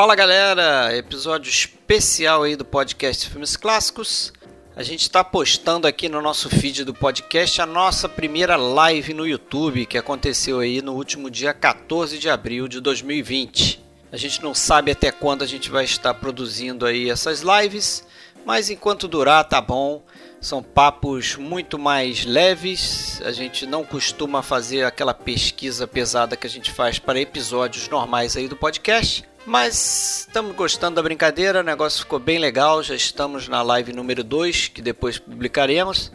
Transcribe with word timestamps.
Fala 0.00 0.14
galera, 0.14 0.96
episódio 0.96 1.50
especial 1.50 2.44
aí 2.44 2.56
do 2.56 2.64
podcast 2.64 3.28
Filmes 3.28 3.54
Clássicos. 3.54 4.32
A 4.74 4.82
gente 4.82 5.02
está 5.02 5.22
postando 5.22 5.86
aqui 5.86 6.08
no 6.08 6.22
nosso 6.22 6.48
feed 6.48 6.86
do 6.86 6.94
podcast 6.94 7.60
a 7.60 7.66
nossa 7.66 8.08
primeira 8.08 8.56
live 8.56 9.12
no 9.12 9.26
YouTube 9.26 9.84
que 9.84 9.98
aconteceu 9.98 10.60
aí 10.60 10.80
no 10.80 10.94
último 10.94 11.28
dia 11.28 11.52
14 11.52 12.18
de 12.18 12.30
abril 12.30 12.66
de 12.66 12.80
2020. 12.80 13.84
A 14.10 14.16
gente 14.16 14.42
não 14.42 14.54
sabe 14.54 14.90
até 14.90 15.12
quando 15.12 15.44
a 15.44 15.46
gente 15.46 15.68
vai 15.68 15.84
estar 15.84 16.14
produzindo 16.14 16.86
aí 16.86 17.10
essas 17.10 17.42
lives, 17.42 18.02
mas 18.46 18.70
enquanto 18.70 19.06
durar 19.06 19.44
tá 19.44 19.60
bom. 19.60 20.02
São 20.40 20.62
papos 20.62 21.36
muito 21.36 21.78
mais 21.78 22.24
leves. 22.24 23.20
A 23.22 23.32
gente 23.32 23.66
não 23.66 23.84
costuma 23.84 24.40
fazer 24.42 24.82
aquela 24.82 25.12
pesquisa 25.12 25.86
pesada 25.86 26.38
que 26.38 26.46
a 26.46 26.50
gente 26.50 26.70
faz 26.72 26.98
para 26.98 27.20
episódios 27.20 27.86
normais 27.90 28.34
aí 28.34 28.48
do 28.48 28.56
podcast. 28.56 29.28
Mas 29.46 30.26
estamos 30.28 30.54
gostando 30.54 30.96
da 30.96 31.02
brincadeira, 31.02 31.60
o 31.60 31.64
negócio 31.64 32.00
ficou 32.00 32.18
bem 32.18 32.38
legal. 32.38 32.82
Já 32.82 32.94
estamos 32.94 33.48
na 33.48 33.62
live 33.62 33.92
número 33.92 34.22
2, 34.22 34.68
que 34.68 34.82
depois 34.82 35.18
publicaremos. 35.18 36.12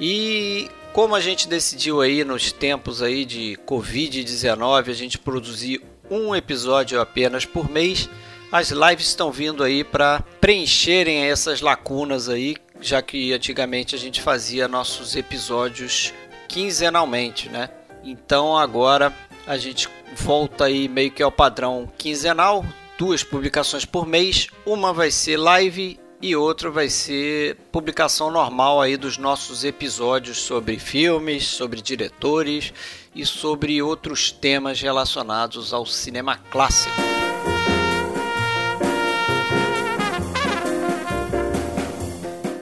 E 0.00 0.70
como 0.92 1.14
a 1.14 1.20
gente 1.20 1.46
decidiu 1.46 2.00
aí 2.00 2.24
nos 2.24 2.50
tempos 2.50 3.02
aí 3.02 3.24
de 3.24 3.58
Covid-19, 3.66 4.88
a 4.88 4.94
gente 4.94 5.18
produzir 5.18 5.82
um 6.10 6.34
episódio 6.34 7.00
apenas 7.00 7.44
por 7.44 7.70
mês, 7.70 8.08
as 8.50 8.70
lives 8.70 9.08
estão 9.08 9.30
vindo 9.30 9.62
aí 9.62 9.84
para 9.84 10.24
preencherem 10.40 11.26
essas 11.26 11.60
lacunas 11.60 12.28
aí, 12.30 12.56
já 12.80 13.02
que 13.02 13.32
antigamente 13.32 13.94
a 13.94 13.98
gente 13.98 14.22
fazia 14.22 14.66
nossos 14.66 15.14
episódios 15.14 16.14
quinzenalmente, 16.48 17.50
né? 17.50 17.68
Então 18.02 18.56
agora 18.56 19.12
a 19.48 19.56
gente 19.56 19.88
volta 20.14 20.66
aí 20.66 20.86
meio 20.88 21.10
que 21.10 21.22
ao 21.22 21.32
padrão 21.32 21.90
quinzenal, 21.96 22.62
duas 22.98 23.24
publicações 23.24 23.86
por 23.86 24.06
mês, 24.06 24.48
uma 24.66 24.92
vai 24.92 25.10
ser 25.10 25.38
live 25.38 25.98
e 26.20 26.36
outra 26.36 26.70
vai 26.70 26.90
ser 26.90 27.56
publicação 27.72 28.30
normal 28.30 28.78
aí 28.78 28.94
dos 28.98 29.16
nossos 29.16 29.64
episódios 29.64 30.36
sobre 30.36 30.78
filmes, 30.78 31.46
sobre 31.46 31.80
diretores 31.80 32.74
e 33.14 33.24
sobre 33.24 33.80
outros 33.80 34.30
temas 34.30 34.82
relacionados 34.82 35.72
ao 35.72 35.86
cinema 35.86 36.36
clássico. 36.50 36.94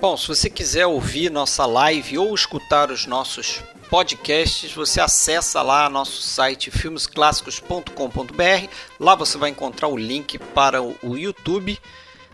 Bom, 0.01 0.17
se 0.17 0.29
você 0.29 0.49
quiser 0.49 0.87
ouvir 0.87 1.33
nossa 1.33 1.67
live 1.67 2.17
ou 2.17 2.33
escutar 2.33 2.93
os 2.93 3.07
nossos 3.07 3.61
podcasts, 3.91 4.73
você 4.73 5.01
acessa 5.01 5.63
lá 5.63 5.89
nosso 5.89 6.21
site 6.21 6.71
filmesclassicos.com.br. 6.71 8.69
Lá 8.99 9.15
você 9.15 9.39
vai 9.39 9.51
encontrar 9.51 9.89
o 9.89 9.97
link 9.97 10.39
para 10.39 10.83
o 10.83 11.17
YouTube. 11.17 11.79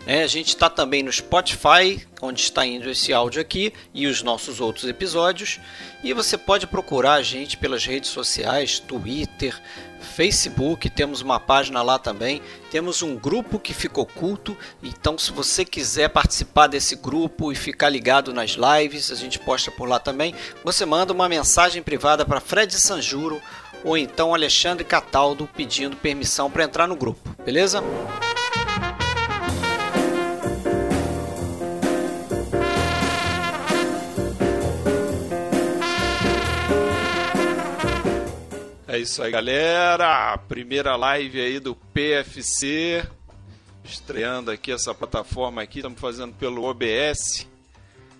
É, 0.04 0.24
a 0.24 0.26
gente 0.26 0.48
está 0.48 0.68
também 0.68 1.02
no 1.02 1.12
Spotify, 1.12 2.04
onde 2.20 2.40
está 2.40 2.66
indo 2.66 2.90
esse 2.90 3.12
áudio 3.12 3.40
aqui, 3.40 3.72
e 3.94 4.08
os 4.08 4.20
nossos 4.22 4.60
outros 4.60 4.84
episódios. 4.84 5.60
E 6.02 6.12
você 6.12 6.36
pode 6.36 6.66
procurar 6.66 7.14
a 7.14 7.22
gente 7.22 7.56
pelas 7.56 7.86
redes 7.86 8.10
sociais, 8.10 8.80
Twitter, 8.80 9.56
Facebook, 10.12 10.88
temos 10.90 11.20
uma 11.20 11.40
página 11.40 11.82
lá 11.82 11.98
também. 11.98 12.42
Temos 12.70 13.02
um 13.02 13.16
grupo 13.16 13.58
que 13.58 13.74
fica 13.74 14.00
oculto, 14.00 14.56
então 14.82 15.18
se 15.18 15.32
você 15.32 15.64
quiser 15.64 16.08
participar 16.08 16.66
desse 16.66 16.94
grupo 16.94 17.50
e 17.50 17.56
ficar 17.56 17.88
ligado 17.88 18.32
nas 18.32 18.50
lives, 18.50 19.10
a 19.10 19.14
gente 19.14 19.38
posta 19.38 19.70
por 19.70 19.88
lá 19.88 19.98
também. 19.98 20.34
Você 20.62 20.86
manda 20.86 21.12
uma 21.12 21.28
mensagem 21.28 21.82
privada 21.82 22.24
para 22.24 22.40
Fred 22.40 22.72
Sanjuro 22.78 23.40
ou 23.82 23.96
então 23.96 24.34
Alexandre 24.34 24.84
Cataldo 24.84 25.48
pedindo 25.56 25.96
permissão 25.96 26.50
para 26.50 26.64
entrar 26.64 26.86
no 26.86 26.94
grupo, 26.94 27.34
beleza? 27.44 27.82
É 38.92 38.98
isso 38.98 39.22
aí, 39.22 39.32
galera. 39.32 40.36
Primeira 40.36 40.94
live 40.96 41.40
aí 41.40 41.58
do 41.58 41.74
PFC. 41.74 43.02
Estreando 43.82 44.50
aqui 44.50 44.70
essa 44.70 44.94
plataforma 44.94 45.62
aqui. 45.62 45.78
Estamos 45.78 45.98
fazendo 45.98 46.34
pelo 46.34 46.64
OBS 46.64 47.48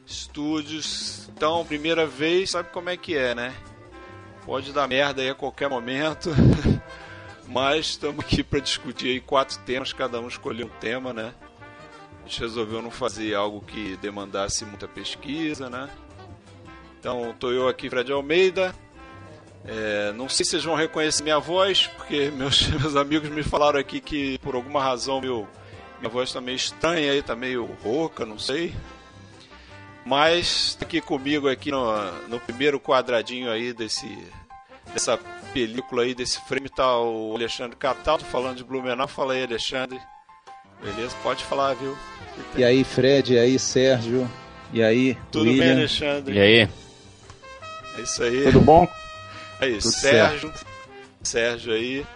Studios. 0.09 1.28
Então, 1.28 1.62
primeira 1.66 2.06
vez, 2.06 2.53
sabe 2.53 2.71
como 2.71 2.88
é 2.88 2.97
que 2.97 3.15
é, 3.15 3.34
né? 3.34 3.55
Pode 4.47 4.72
dar 4.72 4.88
merda 4.88 5.21
aí 5.21 5.28
a 5.28 5.34
qualquer 5.34 5.69
momento. 5.69 6.31
Mas 7.47 7.88
estamos 7.88 8.25
aqui 8.25 8.43
para 8.43 8.59
discutir 8.59 9.09
aí 9.09 9.21
quatro 9.21 9.59
temas, 9.66 9.93
cada 9.93 10.19
um 10.21 10.27
escolheu 10.27 10.69
um 10.69 10.81
tema, 10.81 11.12
né? 11.12 11.34
A 12.25 12.27
gente 12.27 12.41
resolveu 12.41 12.81
não 12.81 12.91
fazer 12.91 13.34
algo 13.34 13.61
que 13.61 13.99
demandasse 13.99 14.65
muita 14.65 14.88
pesquisa, 14.88 15.69
né? 15.69 15.91
Então, 16.99 17.32
estou 17.32 17.53
eu 17.53 17.69
aqui, 17.69 17.91
Fred 17.91 18.11
Almeida, 18.11 18.75
é, 19.65 20.12
não 20.12 20.28
sei 20.28 20.45
se 20.45 20.53
vocês 20.53 20.65
vão 20.65 20.75
reconhecer 20.75 21.23
minha 21.23 21.39
voz, 21.39 21.87
porque 21.97 22.31
meus, 22.37 22.67
meus 22.69 22.97
amigos 22.97 23.28
me 23.28 23.43
falaram 23.43 23.78
aqui 23.78 24.00
que 24.00 24.39
por 24.39 24.55
alguma 24.55 24.83
razão 24.83 25.21
meu, 25.21 25.47
minha 26.00 26.11
voz 26.11 26.28
está 26.28 26.41
meio 26.41 26.56
estranha, 26.56 27.15
está 27.15 27.37
meio 27.37 27.65
rouca, 27.83 28.27
não 28.27 28.39
sei. 28.39 28.75
Mas 30.05 30.75
tá 30.75 30.84
aqui 30.84 31.00
comigo 31.00 31.49
aqui 31.49 31.71
no, 31.71 32.12
no 32.28 32.41
primeiro 32.41 32.81
quadradinho 32.81 33.49
aí 33.50 33.73
desse, 33.73 34.19
dessa 34.93 35.17
película 35.53 36.03
aí, 36.03 36.12
desse 36.12 36.41
frame, 36.49 36.69
tá 36.69 36.99
o 36.99 37.34
Alexandre 37.37 37.77
Cataldo 37.77 38.25
falando 38.25 38.56
de 38.56 38.65
Blumenau. 38.65 39.06
Fala 39.06 39.34
aí, 39.34 39.44
Alexandre. 39.44 40.00
Beleza? 40.83 41.15
Pode 41.23 41.44
falar, 41.44 41.75
viu? 41.75 41.97
E 42.56 42.65
aí, 42.65 42.83
Fred, 42.83 43.34
e 43.34 43.39
aí, 43.39 43.56
Sérgio, 43.59 44.29
e 44.73 44.83
aí, 44.83 45.17
Tudo 45.31 45.44
William. 45.44 45.65
bem, 45.65 45.73
Alexandre? 45.75 46.34
E 46.34 46.41
aí? 46.41 46.69
É 47.97 48.00
isso 48.00 48.23
aí. 48.25 48.43
Tudo 48.44 48.61
bom? 48.61 48.89
Aí, 49.62 49.78
Tudo 49.78 49.93
Sérgio. 49.93 50.49
certo. 50.50 50.67
Sérgio 51.23 51.73
aí, 51.73 52.06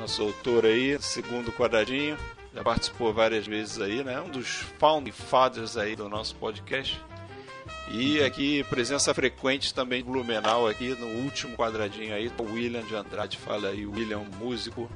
nosso 0.00 0.22
autor 0.22 0.64
aí, 0.64 0.96
segundo 1.00 1.52
quadradinho. 1.52 2.16
Já 2.54 2.62
participou 2.62 3.12
várias 3.12 3.46
vezes 3.46 3.78
aí, 3.80 4.02
né? 4.02 4.18
Um 4.20 4.30
dos 4.30 4.64
founding 4.78 5.12
fathers 5.12 5.76
aí 5.76 5.94
do 5.94 6.08
nosso 6.08 6.34
podcast. 6.36 6.98
E 7.90 8.22
aqui, 8.24 8.64
presença 8.64 9.12
frequente 9.12 9.74
também 9.74 10.02
Blumenau 10.02 10.66
aqui 10.66 10.96
no 10.98 11.06
último 11.22 11.54
quadradinho 11.54 12.14
aí, 12.14 12.32
o 12.38 12.42
William 12.44 12.82
de 12.82 12.96
Andrade. 12.96 13.36
Fala 13.36 13.68
aí, 13.68 13.86
William, 13.86 14.22
músico. 14.38 14.90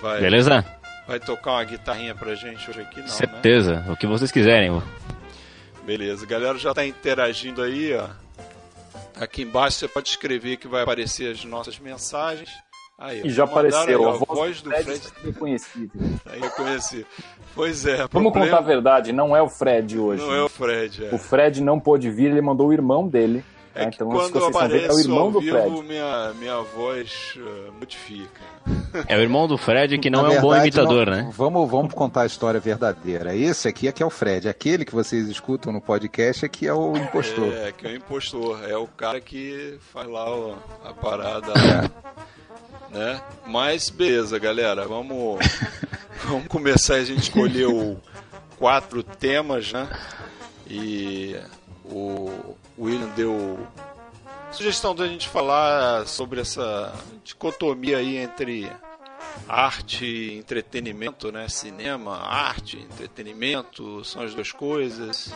Vai, 0.00 0.20
Beleza? 0.20 0.64
vai 1.08 1.18
tocar 1.18 1.52
uma 1.52 1.64
guitarrinha 1.64 2.14
pra 2.14 2.34
gente 2.36 2.70
hoje 2.70 2.80
aqui, 2.80 2.98
não, 2.98 3.06
né? 3.06 3.12
Certeza. 3.12 3.84
O 3.88 3.96
que 3.96 4.06
vocês 4.06 4.30
quiserem. 4.30 4.80
Beleza, 5.84 6.24
a 6.24 6.28
galera 6.28 6.56
já 6.58 6.70
está 6.70 6.86
interagindo 6.86 7.60
aí, 7.60 7.92
ó. 7.94 8.08
Aqui 9.20 9.42
embaixo 9.42 9.78
você 9.78 9.88
pode 9.88 10.08
escrever 10.08 10.56
que 10.58 10.68
vai 10.68 10.82
aparecer 10.82 11.32
as 11.32 11.44
nossas 11.44 11.78
mensagens. 11.78 12.50
Aí, 12.98 13.22
E 13.26 13.30
já 13.30 13.44
apareceu, 13.44 14.08
aí, 14.08 14.14
a 14.14 14.16
voz, 14.16 14.26
voz 14.26 14.62
do 14.62 14.70
Fred. 14.70 15.02
reconhecível. 15.22 16.00
Aí 16.24 16.40
eu 16.40 16.50
conheci. 16.52 17.06
Pois 17.54 17.84
é. 17.84 17.96
Vamos 18.10 18.32
problema 18.32 18.46
contar 18.46 18.58
a 18.58 18.60
verdade, 18.60 19.12
não 19.12 19.36
é 19.36 19.42
o 19.42 19.48
Fred 19.50 19.98
hoje. 19.98 20.22
Não 20.22 20.34
é 20.34 20.42
o 20.42 20.48
Fred, 20.48 21.04
é. 21.06 21.14
O 21.14 21.18
Fred 21.18 21.62
não 21.62 21.78
pôde 21.78 22.10
vir, 22.10 22.30
ele 22.30 22.40
mandou 22.40 22.68
o 22.68 22.72
irmão 22.72 23.06
dele. 23.06 23.44
É 23.76 23.86
que 23.90 23.96
Então, 23.96 24.08
quando 24.08 24.38
é 24.38 24.42
o 24.42 24.46
apareço 24.46 25.00
irmão 25.00 25.18
ao 25.18 25.30
do 25.32 25.40
vivo, 25.40 25.58
Fred. 25.58 25.82
minha, 25.82 26.32
minha 26.38 26.60
voz 26.62 27.34
uh, 27.36 27.72
modifica. 27.78 28.40
É 29.06 29.16
o 29.16 29.20
irmão 29.20 29.46
do 29.46 29.58
Fred 29.58 29.98
que 29.98 30.08
não 30.10 30.22
Na 30.22 30.34
é 30.34 30.38
um 30.38 30.40
bom 30.40 30.50
verdade, 30.50 30.68
imitador, 30.78 31.06
não- 31.06 31.12
né? 31.16 31.30
Vamos, 31.36 31.70
vamos 31.70 31.92
contar 31.94 32.22
a 32.22 32.26
história 32.26 32.58
verdadeira. 32.58 33.34
Esse 33.36 33.68
aqui 33.68 33.86
é 33.86 33.92
que 33.92 34.02
é 34.02 34.06
o 34.06 34.10
Fred. 34.10 34.48
Aquele 34.48 34.84
que 34.84 34.94
vocês 34.94 35.28
escutam 35.28 35.72
no 35.72 35.80
podcast 35.80 36.44
é 36.44 36.48
que 36.48 36.66
é 36.66 36.72
o 36.72 36.96
impostor. 36.96 37.52
É, 37.52 37.72
que 37.72 37.86
é 37.86 37.90
o 37.90 37.96
impostor. 37.96 38.64
É 38.68 38.76
o 38.76 38.86
cara 38.86 39.20
que 39.20 39.78
faz 39.92 40.08
lá 40.08 40.24
ó, 40.30 40.54
a 40.84 40.92
parada. 40.94 41.52
É. 42.92 42.96
né? 42.96 43.20
Mas 43.46 43.90
beleza, 43.90 44.38
galera. 44.38 44.86
Vamos, 44.88 45.38
vamos 46.24 46.46
começar. 46.48 46.94
A 46.94 47.04
gente 47.04 47.22
escolheu 47.24 48.00
quatro 48.58 49.02
temas, 49.02 49.72
né? 49.72 49.86
E 50.68 51.36
o 51.84 52.56
William 52.78 53.08
deu 53.10 53.66
sugestão 54.52 54.94
da 54.94 55.06
gente 55.06 55.28
falar 55.28 56.06
sobre 56.06 56.40
essa 56.40 56.92
dicotomia 57.24 57.98
aí 57.98 58.16
entre 58.16 58.70
arte 59.48 60.04
e 60.04 60.38
entretenimento, 60.38 61.30
né? 61.30 61.48
Cinema, 61.48 62.16
arte, 62.16 62.78
entretenimento, 62.78 64.04
são 64.04 64.22
as 64.22 64.34
duas 64.34 64.52
coisas. 64.52 65.32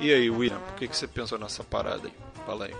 E 0.00 0.12
aí, 0.12 0.30
William, 0.30 0.58
por 0.58 0.74
que, 0.76 0.88
que 0.88 0.96
você 0.96 1.06
pensou 1.06 1.38
nessa 1.38 1.62
parada 1.62 2.08
aí? 2.08 2.12
Fala 2.46 2.66
aí. 2.66 2.74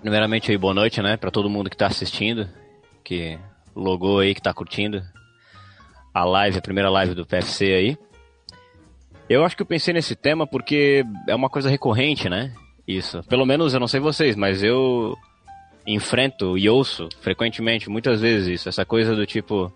Primeiramente 0.00 0.50
aí, 0.50 0.58
boa 0.58 0.74
noite, 0.74 1.00
né? 1.00 1.16
Pra 1.16 1.30
todo 1.30 1.48
mundo 1.48 1.70
que 1.70 1.76
tá 1.76 1.86
assistindo, 1.86 2.48
que 3.02 3.38
logou 3.74 4.20
aí, 4.20 4.34
que 4.34 4.42
tá 4.42 4.52
curtindo 4.52 5.02
a 6.12 6.24
live, 6.24 6.58
a 6.58 6.62
primeira 6.62 6.90
live 6.90 7.14
do 7.14 7.26
PFC 7.26 7.64
aí. 7.64 7.98
Eu 9.28 9.44
acho 9.44 9.56
que 9.56 9.62
eu 9.62 9.66
pensei 9.66 9.94
nesse 9.94 10.14
tema 10.14 10.46
porque 10.46 11.04
é 11.26 11.34
uma 11.34 11.48
coisa 11.48 11.68
recorrente, 11.70 12.28
né? 12.28 12.52
Isso. 12.86 13.22
Pelo 13.24 13.46
menos 13.46 13.72
eu 13.72 13.80
não 13.80 13.88
sei 13.88 14.00
vocês, 14.00 14.36
mas 14.36 14.62
eu 14.62 15.16
enfrento 15.86 16.56
e 16.58 16.68
ouço 16.68 17.08
frequentemente, 17.20 17.88
muitas 17.90 18.20
vezes 18.20 18.48
isso. 18.60 18.68
Essa 18.68 18.84
coisa 18.84 19.14
do 19.14 19.26
tipo, 19.26 19.72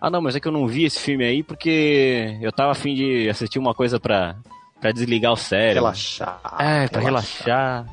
Ah, 0.00 0.08
não, 0.10 0.22
mas 0.22 0.36
é 0.36 0.40
que 0.40 0.46
eu 0.48 0.52
não 0.52 0.66
vi 0.66 0.84
esse 0.84 1.00
filme 1.00 1.24
aí 1.24 1.42
porque 1.42 2.38
eu 2.40 2.52
tava 2.52 2.72
afim 2.72 2.94
de 2.94 3.28
assistir 3.28 3.58
uma 3.58 3.74
coisa 3.74 3.98
pra, 3.98 4.36
pra 4.80 4.92
desligar 4.92 5.32
o 5.32 5.36
cérebro. 5.36 5.82
Relaxar. 5.82 6.40
É, 6.58 6.88
pra 6.88 7.00
relaxar. 7.02 7.86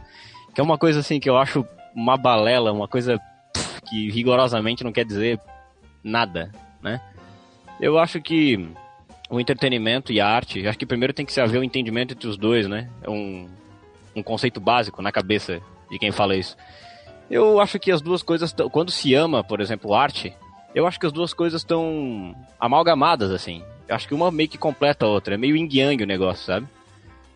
Que 0.54 0.62
é 0.62 0.64
uma 0.64 0.78
coisa 0.78 1.00
assim 1.00 1.20
que 1.20 1.30
eu 1.30 1.38
acho 1.38 1.66
uma 1.96 2.16
balela, 2.18 2.72
uma 2.72 2.88
coisa 2.88 3.20
pff, 3.54 3.82
que 3.82 4.10
rigorosamente 4.12 4.84
não 4.84 4.92
quer 4.92 5.06
dizer 5.06 5.40
nada, 6.04 6.52
né? 6.82 7.02
Eu 7.80 7.98
acho 8.00 8.22
que 8.22 8.68
o 9.30 9.40
entretenimento 9.40 10.12
e 10.12 10.20
a 10.20 10.28
arte, 10.28 10.66
acho 10.68 10.78
que 10.78 10.86
primeiro 10.86 11.14
tem 11.14 11.26
que 11.26 11.34
se 11.34 11.42
haver 11.42 11.58
o 11.58 11.62
um 11.62 11.64
entendimento 11.64 12.14
entre 12.14 12.28
os 12.28 12.38
dois, 12.38 12.68
né? 12.68 12.90
É 13.02 13.10
um, 13.10 13.50
um 14.16 14.24
conceito 14.24 14.60
básico 14.60 15.02
na 15.02 15.12
cabeça 15.12 15.62
de 15.90 16.00
quem 16.00 16.12
fala 16.12 16.36
isso. 16.36 16.56
Eu 17.30 17.60
acho 17.60 17.78
que 17.78 17.92
as 17.92 18.02
duas 18.02 18.24
coisas, 18.24 18.56
quando 18.72 18.92
se 18.92 19.14
ama, 19.14 19.44
por 19.44 19.60
exemplo, 19.60 19.94
arte, 19.94 20.34
eu 20.74 20.88
acho 20.88 21.00
que 21.00 21.06
as 21.06 21.12
duas 21.12 21.34
coisas 21.34 21.62
estão 21.62 22.36
amalgamadas, 22.60 23.32
assim. 23.32 23.64
Eu 23.88 23.96
acho 23.96 24.08
que 24.08 24.14
uma 24.14 24.32
meio 24.32 24.50
que 24.50 24.58
completa 24.58 25.06
a 25.06 25.10
outra. 25.10 25.34
É 25.34 25.38
meio 25.38 25.56
yin 25.56 25.68
yang 25.72 26.04
o 26.04 26.08
negócio, 26.08 26.46
sabe? 26.46 26.68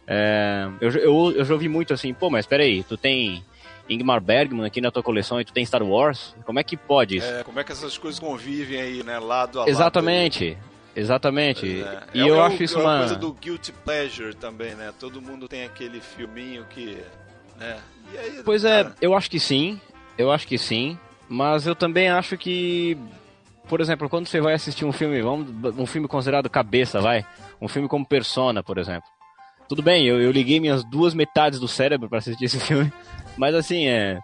É, 0.07 0.67
eu, 0.79 0.91
eu, 0.91 1.31
eu 1.37 1.45
já 1.45 1.53
ouvi 1.53 1.69
muito 1.69 1.93
assim, 1.93 2.13
pô, 2.13 2.29
mas 2.29 2.45
peraí, 2.45 2.83
tu 2.83 2.97
tem 2.97 3.43
Ingmar 3.89 4.21
Bergman 4.21 4.65
aqui 4.65 4.81
na 4.81 4.91
tua 4.91 5.03
coleção 5.03 5.39
e 5.39 5.45
tu 5.45 5.53
tem 5.53 5.65
Star 5.65 5.83
Wars? 5.83 6.35
Como 6.45 6.59
é 6.59 6.63
que 6.63 6.75
pode 6.77 7.17
isso? 7.17 7.27
É, 7.27 7.43
como 7.43 7.59
é 7.59 7.63
que 7.63 7.71
essas 7.71 7.97
coisas 7.97 8.19
convivem 8.19 8.79
aí, 8.79 9.03
né? 9.03 9.19
Lado 9.19 9.59
a 9.59 9.61
lado. 9.61 9.69
Exatamente. 9.69 10.57
Exatamente. 10.95 11.81
É. 11.81 12.03
E 12.13 12.19
é 12.21 12.29
eu 12.29 12.35
o- 12.35 12.41
acho 12.41 12.63
isso 12.63 12.77
é 12.77 12.81
uma. 12.81 12.97
coisa 12.99 13.15
do 13.15 13.33
guilty 13.33 13.71
pleasure 13.71 14.33
também, 14.35 14.75
né? 14.75 14.93
Todo 14.99 15.21
mundo 15.21 15.47
tem 15.47 15.63
aquele 15.63 15.99
filminho 16.01 16.65
que, 16.69 16.97
né? 17.57 17.77
Aí, 18.17 18.41
Pois 18.43 18.65
é, 18.65 18.83
cara, 18.83 18.95
eu 19.01 19.15
acho 19.15 19.29
que 19.29 19.39
sim. 19.39 19.79
Eu 20.17 20.31
acho 20.31 20.45
que 20.47 20.57
sim. 20.57 20.97
Mas 21.29 21.65
eu 21.65 21.75
também 21.75 22.09
acho 22.09 22.37
que. 22.37 22.97
Por 23.69 23.79
exemplo, 23.79 24.09
quando 24.09 24.27
você 24.27 24.41
vai 24.41 24.53
assistir 24.53 24.83
um 24.83 24.91
filme, 24.91 25.21
vamos, 25.21 25.47
um 25.77 25.85
filme 25.85 26.07
considerado 26.07 26.49
cabeça, 26.49 26.99
vai. 26.99 27.25
Um 27.61 27.69
filme 27.69 27.87
como 27.87 28.05
Persona, 28.05 28.61
por 28.61 28.77
exemplo. 28.77 29.09
Tudo 29.69 29.81
bem, 29.81 30.05
eu, 30.05 30.19
eu 30.21 30.29
liguei 30.31 30.59
minhas 30.59 30.83
duas 30.83 31.13
metades 31.13 31.57
do 31.57 31.67
cérebro 31.69 32.09
para 32.09 32.17
assistir 32.17 32.45
esse 32.45 32.59
filme. 32.65 32.91
Mas 33.37 33.55
assim, 33.55 33.87
é. 33.87 34.19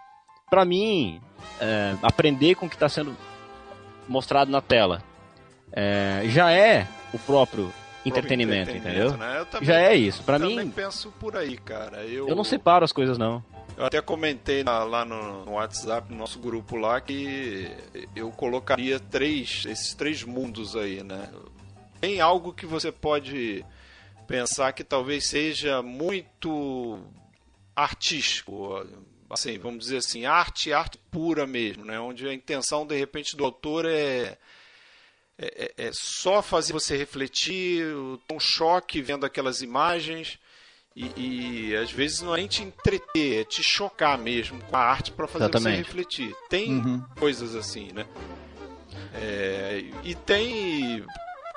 Pra 0.50 0.64
mim, 0.66 1.18
é, 1.60 1.94
aprender 2.02 2.54
com 2.56 2.66
o 2.66 2.68
que 2.70 2.76
tá 2.76 2.88
sendo 2.90 3.16
mostrado 4.06 4.50
na 4.50 4.60
tela 4.60 5.02
é, 5.72 6.22
já 6.26 6.50
é 6.52 6.86
o 7.12 7.18
próprio 7.18 7.72
entretenimento, 8.04 8.70
entendeu? 8.70 9.16
né? 9.16 9.40
Eu 9.40 9.46
também, 9.46 9.66
Já 9.66 9.80
é 9.80 9.94
isso. 9.94 10.22
Também 10.22 10.56
mim, 10.56 10.70
penso 10.70 11.10
por 11.20 11.36
aí, 11.36 11.56
cara. 11.58 12.04
Eu, 12.04 12.28
eu 12.28 12.34
não 12.36 12.44
separo 12.44 12.84
as 12.84 12.92
coisas, 12.92 13.18
não. 13.18 13.44
Eu 13.76 13.84
até 13.84 14.00
comentei 14.00 14.64
na- 14.64 14.82
lá 14.82 15.04
no, 15.04 15.44
no 15.44 15.52
WhatsApp, 15.52 16.10
no 16.10 16.18
nosso 16.18 16.38
grupo 16.38 16.74
lá, 16.76 17.00
que 17.00 17.70
eu 18.16 18.30
colocaria 18.30 18.98
três, 18.98 19.64
esses 19.68 19.94
três 19.94 20.24
mundos 20.24 20.74
aí, 20.74 21.02
né? 21.04 21.28
Tem 22.00 22.20
algo 22.20 22.52
que 22.52 22.66
você 22.66 22.90
pode 22.90 23.64
pensar 24.26 24.72
que 24.72 24.82
talvez 24.82 25.26
seja 25.28 25.80
muito 25.82 26.98
artístico, 27.74 28.84
assim, 29.30 29.58
vamos 29.58 29.80
dizer 29.84 29.98
assim, 29.98 30.24
arte, 30.24 30.72
arte 30.72 30.98
pura 31.10 31.46
mesmo, 31.46 31.84
né? 31.84 31.98
Onde 32.00 32.26
a 32.28 32.34
intenção, 32.34 32.86
de 32.86 32.96
repente, 32.96 33.36
do 33.36 33.44
autor 33.44 33.84
é 33.86 34.36
é, 35.38 35.72
é- 35.78 35.86
é 35.86 35.90
só 35.92 36.42
fazer 36.42 36.72
você 36.72 36.96
refletir, 36.96 37.84
um 38.30 38.40
choque 38.40 39.00
vendo 39.00 39.24
aquelas 39.24 39.62
imagens 39.62 40.38
e, 40.96 41.70
e, 41.70 41.76
às 41.76 41.92
vezes 41.92 42.20
não 42.22 42.34
é 42.34 42.38
nem 42.38 42.48
te 42.48 42.62
entreter, 42.62 43.42
é 43.42 43.44
te 43.44 43.62
chocar 43.62 44.18
mesmo 44.18 44.60
com 44.64 44.76
a 44.76 44.80
arte 44.80 45.12
para 45.12 45.28
fazer 45.28 45.44
Exatamente. 45.44 45.76
você 45.76 45.82
refletir. 45.82 46.34
Tem 46.50 46.72
Uhum. 46.72 47.04
coisas 47.18 47.54
assim, 47.54 47.92
né? 47.92 48.04
É, 49.14 49.84
e 50.02 50.14
tem 50.14 51.04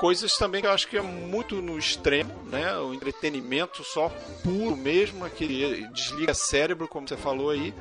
coisas 0.01 0.35
também 0.35 0.61
que 0.61 0.67
eu 0.67 0.71
acho 0.71 0.87
que 0.87 0.97
é 0.97 1.01
muito 1.01 1.61
no 1.61 1.77
extremo, 1.77 2.33
né? 2.45 2.75
O 2.79 2.91
entretenimento 2.91 3.83
só 3.83 4.09
puro 4.43 4.75
mesmo, 4.75 5.29
que 5.29 5.87
desliga 5.93 6.33
cérebro, 6.33 6.87
como 6.87 7.07
você 7.07 7.15
falou 7.15 7.51
aí. 7.51 7.71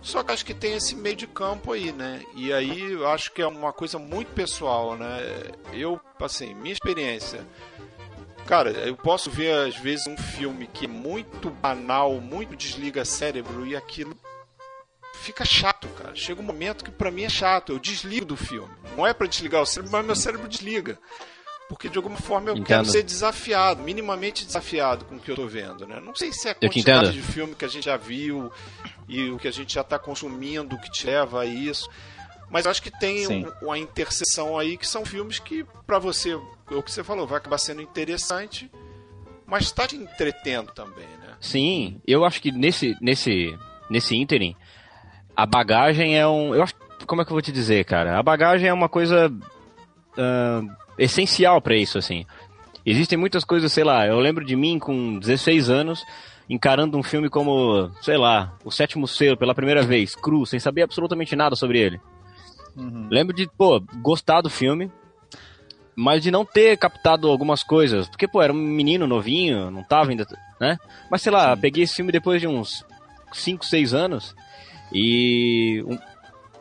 Só 0.00 0.22
que 0.22 0.30
acho 0.30 0.46
que 0.46 0.54
tem 0.54 0.76
esse 0.76 0.94
meio 0.94 1.16
de 1.16 1.26
campo 1.26 1.72
aí, 1.72 1.90
né? 1.90 2.22
E 2.36 2.52
aí 2.52 2.92
eu 2.92 3.08
acho 3.08 3.32
que 3.32 3.42
é 3.42 3.46
uma 3.48 3.72
coisa 3.72 3.98
muito 3.98 4.30
pessoal, 4.30 4.96
né? 4.96 5.18
Eu, 5.72 6.00
assim, 6.20 6.54
minha 6.54 6.72
experiência. 6.72 7.44
Cara, 8.46 8.70
eu 8.70 8.96
posso 8.96 9.28
ver 9.28 9.52
às 9.52 9.74
vezes 9.74 10.06
um 10.06 10.16
filme 10.16 10.68
que 10.68 10.84
é 10.84 10.88
muito 10.88 11.50
banal, 11.50 12.20
muito 12.20 12.54
desliga 12.54 13.04
cérebro 13.04 13.66
e 13.66 13.74
aquilo 13.74 14.16
fica 15.12 15.44
chato, 15.44 15.88
cara. 15.88 16.14
Chega 16.14 16.40
um 16.40 16.44
momento 16.44 16.84
que 16.84 16.92
pra 16.92 17.10
mim 17.10 17.24
é 17.24 17.28
chato, 17.28 17.72
eu 17.72 17.80
desligo 17.80 18.24
do 18.24 18.36
filme. 18.36 18.72
Não 18.96 19.04
é 19.04 19.12
pra 19.12 19.26
desligar 19.26 19.60
o 19.60 19.66
cérebro, 19.66 19.90
mas 19.90 20.06
meu 20.06 20.14
cérebro 20.14 20.46
desliga. 20.46 20.96
Porque 21.68 21.88
de 21.88 21.98
alguma 21.98 22.16
forma 22.16 22.48
eu 22.48 22.54
Entendo. 22.54 22.66
quero 22.66 22.84
ser 22.86 23.02
desafiado, 23.02 23.82
minimamente 23.82 24.46
desafiado 24.46 25.04
com 25.04 25.16
o 25.16 25.20
que 25.20 25.30
eu 25.30 25.36
tô 25.36 25.46
vendo, 25.46 25.86
né? 25.86 26.00
Não 26.00 26.14
sei 26.14 26.32
se 26.32 26.48
é 26.48 26.52
a 26.52 26.54
quantidade 26.54 27.12
de 27.12 27.20
filme 27.20 27.54
que 27.54 27.64
a 27.64 27.68
gente 27.68 27.84
já 27.84 27.96
viu 27.96 28.50
e 29.06 29.28
o 29.30 29.38
que 29.38 29.46
a 29.46 29.50
gente 29.52 29.74
já 29.74 29.84
tá 29.84 29.98
consumindo 29.98 30.78
que 30.78 30.90
te 30.90 31.06
leva 31.06 31.42
a 31.42 31.44
isso. 31.46 31.88
Mas 32.50 32.66
acho 32.66 32.82
que 32.82 32.90
tem 32.90 33.26
Sim. 33.26 33.44
um- 33.60 33.66
uma 33.66 33.78
interseção 33.78 34.58
aí 34.58 34.78
que 34.78 34.86
são 34.86 35.04
filmes 35.04 35.38
que, 35.38 35.66
pra 35.86 35.98
você, 35.98 36.32
é 36.70 36.74
o 36.74 36.82
que 36.82 36.90
você 36.90 37.04
falou, 37.04 37.26
vai 37.26 37.36
acabar 37.36 37.58
sendo 37.58 37.82
interessante, 37.82 38.70
mas 39.46 39.70
tá 39.70 39.86
te 39.86 39.96
entretendo 39.96 40.72
também, 40.72 41.06
né? 41.20 41.34
Sim, 41.38 42.00
eu 42.06 42.24
acho 42.24 42.40
que 42.40 42.50
nesse, 42.50 42.96
nesse, 43.02 43.54
nesse 43.90 44.16
ínterim, 44.16 44.56
a 45.36 45.44
bagagem 45.44 46.18
é 46.18 46.26
um. 46.26 46.54
Eu 46.54 46.62
acho. 46.62 46.74
Como 47.06 47.20
é 47.20 47.24
que 47.26 47.30
eu 47.30 47.34
vou 47.34 47.42
te 47.42 47.52
dizer, 47.52 47.84
cara? 47.84 48.18
A 48.18 48.22
bagagem 48.22 48.68
é 48.68 48.72
uma 48.72 48.88
coisa 48.88 49.30
ah, 50.16 50.62
essencial 50.98 51.60
pra 51.60 51.76
isso, 51.76 51.98
assim. 51.98 52.24
Existem 52.84 53.18
muitas 53.18 53.44
coisas, 53.44 53.72
sei 53.72 53.84
lá, 53.84 54.06
eu 54.06 54.18
lembro 54.18 54.44
de 54.44 54.56
mim 54.56 54.78
com 54.78 55.18
16 55.18 55.68
anos 55.68 56.04
encarando 56.48 56.96
um 56.96 57.02
filme 57.02 57.28
como, 57.28 57.90
sei 58.00 58.16
lá, 58.16 58.54
O 58.64 58.70
Sétimo 58.70 59.06
Selo 59.06 59.36
pela 59.36 59.54
primeira 59.54 59.82
vez, 59.82 60.14
cru, 60.14 60.46
sem 60.46 60.58
saber 60.58 60.82
absolutamente 60.82 61.36
nada 61.36 61.54
sobre 61.54 61.78
ele. 61.78 62.00
Uhum. 62.74 63.08
Lembro 63.10 63.36
de, 63.36 63.46
pô, 63.46 63.82
gostar 64.00 64.40
do 64.40 64.48
filme, 64.48 64.90
mas 65.94 66.22
de 66.22 66.30
não 66.30 66.44
ter 66.44 66.78
captado 66.78 67.28
algumas 67.28 67.62
coisas. 67.62 68.08
Porque, 68.08 68.26
pô, 68.26 68.40
era 68.40 68.52
um 68.52 68.56
menino 68.56 69.06
novinho, 69.06 69.70
não 69.70 69.82
tava 69.82 70.10
ainda, 70.10 70.26
né? 70.60 70.78
Mas 71.10 71.22
sei 71.22 71.32
lá, 71.32 71.56
peguei 71.56 71.84
esse 71.84 71.96
filme 71.96 72.12
depois 72.12 72.40
de 72.40 72.46
uns 72.46 72.84
5, 73.32 73.66
6 73.66 73.92
anos 73.92 74.34
e 74.92 75.84
um, 75.86 75.98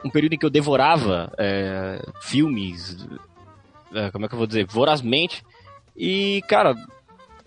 um 0.05 0.09
período 0.09 0.33
em 0.33 0.37
que 0.37 0.45
eu 0.45 0.49
devorava 0.49 1.31
é, 1.37 2.03
filmes, 2.21 2.97
como 4.11 4.25
é 4.25 4.27
que 4.27 4.33
eu 4.33 4.37
vou 4.37 4.47
dizer, 4.47 4.65
vorazmente. 4.65 5.43
E, 5.95 6.41
cara, 6.47 6.75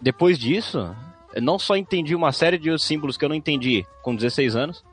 depois 0.00 0.38
disso, 0.38 0.94
eu 1.34 1.42
não 1.42 1.58
só 1.58 1.76
entendi 1.76 2.14
uma 2.14 2.32
série 2.32 2.58
de 2.58 2.76
símbolos 2.78 3.16
que 3.16 3.24
eu 3.24 3.28
não 3.28 3.36
entendi 3.36 3.84
com 4.02 4.14
16 4.14 4.56
anos, 4.56 4.84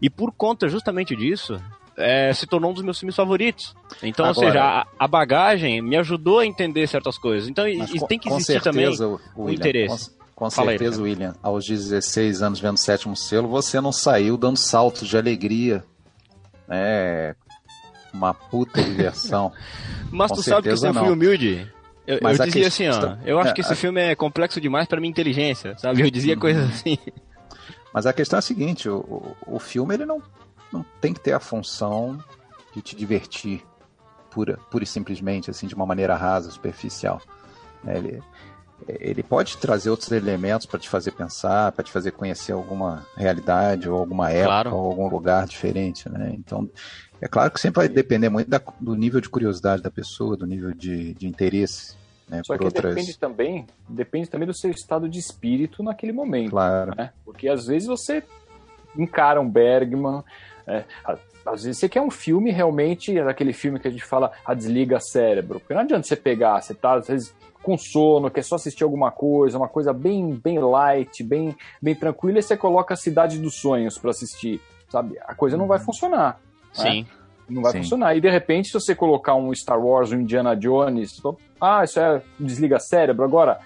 e 0.00 0.08
por 0.08 0.32
conta 0.32 0.68
justamente 0.68 1.14
disso, 1.14 1.60
é, 1.96 2.32
se 2.32 2.46
tornou 2.46 2.70
um 2.70 2.74
dos 2.74 2.82
meus 2.82 2.98
filmes 2.98 3.14
favoritos. 3.14 3.74
Então, 4.02 4.24
ou 4.26 4.30
Agora- 4.32 4.46
seja, 4.48 4.64
a, 4.64 4.86
a 4.98 5.06
bagagem 5.08 5.80
me 5.80 5.96
ajudou 5.96 6.40
a 6.40 6.46
entender 6.46 6.86
certas 6.88 7.16
coisas. 7.18 7.48
Então, 7.48 7.66
e, 7.68 7.78
com- 7.98 8.06
tem 8.06 8.18
que 8.18 8.28
existir 8.28 8.60
também 8.62 8.84
certeza, 8.86 9.06
o 9.08 9.20
William, 9.44 9.54
interesse. 9.54 10.10
Com, 10.34 10.34
com 10.34 10.44
aí, 10.46 10.50
certeza, 10.50 10.78
Ricardo. 10.84 11.02
William, 11.02 11.34
aos 11.42 11.64
16 11.66 12.42
anos 12.42 12.58
vendo 12.58 12.74
o 12.74 12.80
sétimo 12.80 13.16
selo, 13.16 13.46
você 13.46 13.80
não 13.80 13.92
saiu 13.92 14.36
dando 14.36 14.56
saltos 14.56 15.08
de 15.08 15.16
alegria. 15.16 15.84
É 16.68 17.34
uma 18.14 18.32
puta 18.32 18.82
diversão. 18.82 19.52
Mas 20.10 20.30
Com 20.30 20.36
tu 20.36 20.42
sabe 20.42 20.62
que 20.62 20.68
eu 20.70 20.76
sempre 20.76 21.00
fui 21.00 21.10
humilde. 21.10 21.72
Eu, 22.06 22.18
Mas 22.22 22.38
eu 22.38 22.44
dizia 22.46 22.68
assim, 22.68 22.84
questão- 22.84 23.18
ó, 23.20 23.26
eu 23.26 23.38
acho 23.38 23.50
é, 23.50 23.52
que 23.54 23.60
esse 23.62 23.74
filme 23.74 24.00
é 24.00 24.14
complexo 24.14 24.60
demais 24.60 24.86
pra 24.86 25.00
minha 25.00 25.10
inteligência, 25.10 25.76
sabe? 25.78 26.02
Eu 26.02 26.10
dizia 26.10 26.36
coisas 26.36 26.68
assim. 26.68 26.98
Mas 27.92 28.06
a 28.06 28.12
questão 28.12 28.36
é 28.36 28.40
a 28.40 28.42
seguinte: 28.42 28.88
o, 28.88 29.34
o, 29.46 29.58
filme 29.58 29.94
ele 29.94 30.04
não, 30.04 30.22
não 30.72 30.84
tem 31.00 31.14
que 31.14 31.20
ter 31.20 31.32
a 31.32 31.40
função 31.40 32.18
de 32.74 32.82
te 32.82 32.94
divertir 32.94 33.64
pura, 34.30 34.58
pura 34.70 34.84
e 34.84 34.86
simplesmente, 34.86 35.50
assim, 35.50 35.66
de 35.66 35.74
uma 35.74 35.86
maneira 35.86 36.14
rasa, 36.14 36.50
superficial. 36.50 37.22
né? 37.82 37.96
Ele, 37.96 38.22
ele 38.86 39.22
pode 39.22 39.56
trazer 39.56 39.88
outros 39.88 40.10
elementos 40.12 40.66
para 40.66 40.78
te 40.80 40.88
fazer 40.88 41.12
pensar, 41.12 41.72
para 41.72 41.84
te 41.84 41.90
fazer 41.92 42.10
conhecer 42.10 42.52
alguma 42.52 43.06
realidade 43.16 43.88
ou 43.88 43.98
alguma 43.98 44.30
época 44.30 44.46
Claro. 44.46 44.74
ou 44.74 44.86
algum 44.90 45.08
lugar 45.08 45.46
diferente, 45.46 46.06
né? 46.10 46.34
Então, 46.36 46.68
é 47.24 47.28
claro 47.28 47.50
que 47.50 47.58
sempre 47.58 47.80
vai 47.80 47.88
depender 47.88 48.28
muito 48.28 48.50
da- 48.50 48.60
do 48.78 48.94
nível 48.94 49.18
de 49.18 49.30
curiosidade 49.30 49.82
da 49.82 49.90
pessoa, 49.90 50.36
do 50.36 50.46
nível 50.46 50.72
de, 50.74 51.14
de 51.14 51.26
interesse, 51.26 51.96
né? 52.28 52.42
Só 52.44 52.52
por 52.52 52.58
que 52.58 52.64
outras, 52.66 52.94
depende 52.94 53.18
também, 53.18 53.66
depende 53.88 54.28
também 54.28 54.46
do 54.46 54.52
seu 54.52 54.70
estado 54.70 55.08
de 55.08 55.20
espírito 55.20 55.82
naquele 55.82 56.12
momento. 56.12 56.50
claro. 56.50 56.94
né? 56.94 57.14
Porque 57.24 57.48
às 57.48 57.66
vezes 57.66 57.88
você 57.88 58.22
encara 58.94 59.40
um 59.40 59.48
Bergman, 59.48 60.22
é, 60.66 60.84
às 61.46 61.62
vezes 61.64 61.78
você 61.78 61.88
quer 61.88 62.02
um 62.02 62.10
filme 62.10 62.50
realmente, 62.50 63.18
aquele 63.18 63.54
filme 63.54 63.80
que 63.80 63.88
a 63.88 63.90
gente 63.90 64.04
fala, 64.04 64.30
a 64.44 64.52
desliga 64.52 65.00
cérebro. 65.00 65.60
Porque 65.60 65.72
não 65.72 65.80
adianta 65.80 66.06
você 66.06 66.16
pegar, 66.16 66.60
você 66.60 66.74
tá 66.74 66.96
às 66.96 67.06
vezes 67.08 67.34
com 67.62 67.78
sono, 67.78 68.30
quer 68.30 68.44
só 68.44 68.56
assistir 68.56 68.84
alguma 68.84 69.10
coisa, 69.10 69.56
uma 69.56 69.68
coisa 69.68 69.94
bem, 69.94 70.34
bem 70.34 70.58
light, 70.58 71.22
bem, 71.22 71.56
bem 71.80 71.94
tranquila, 71.94 72.38
e 72.38 72.42
você 72.42 72.54
coloca 72.54 72.92
a 72.92 72.98
Cidade 72.98 73.38
dos 73.38 73.54
Sonhos 73.54 73.96
para 73.96 74.10
assistir, 74.10 74.60
sabe? 74.90 75.18
A 75.24 75.34
coisa 75.34 75.56
não 75.56 75.66
vai 75.66 75.78
funcionar. 75.78 76.38
Sim. 76.74 77.06
Não 77.48 77.62
vai 77.62 77.72
Sim. 77.72 77.78
funcionar. 77.78 78.16
E 78.16 78.20
de 78.20 78.30
repente, 78.30 78.68
se 78.68 78.74
você 78.74 78.94
colocar 78.94 79.34
um 79.34 79.54
Star 79.54 79.80
Wars, 79.80 80.12
um 80.12 80.20
Indiana 80.20 80.56
Jones, 80.56 81.20
ah, 81.60 81.84
isso 81.84 82.00
é 82.00 82.22
desliga 82.38 82.78
cérebro. 82.78 83.24
Agora, 83.24 83.60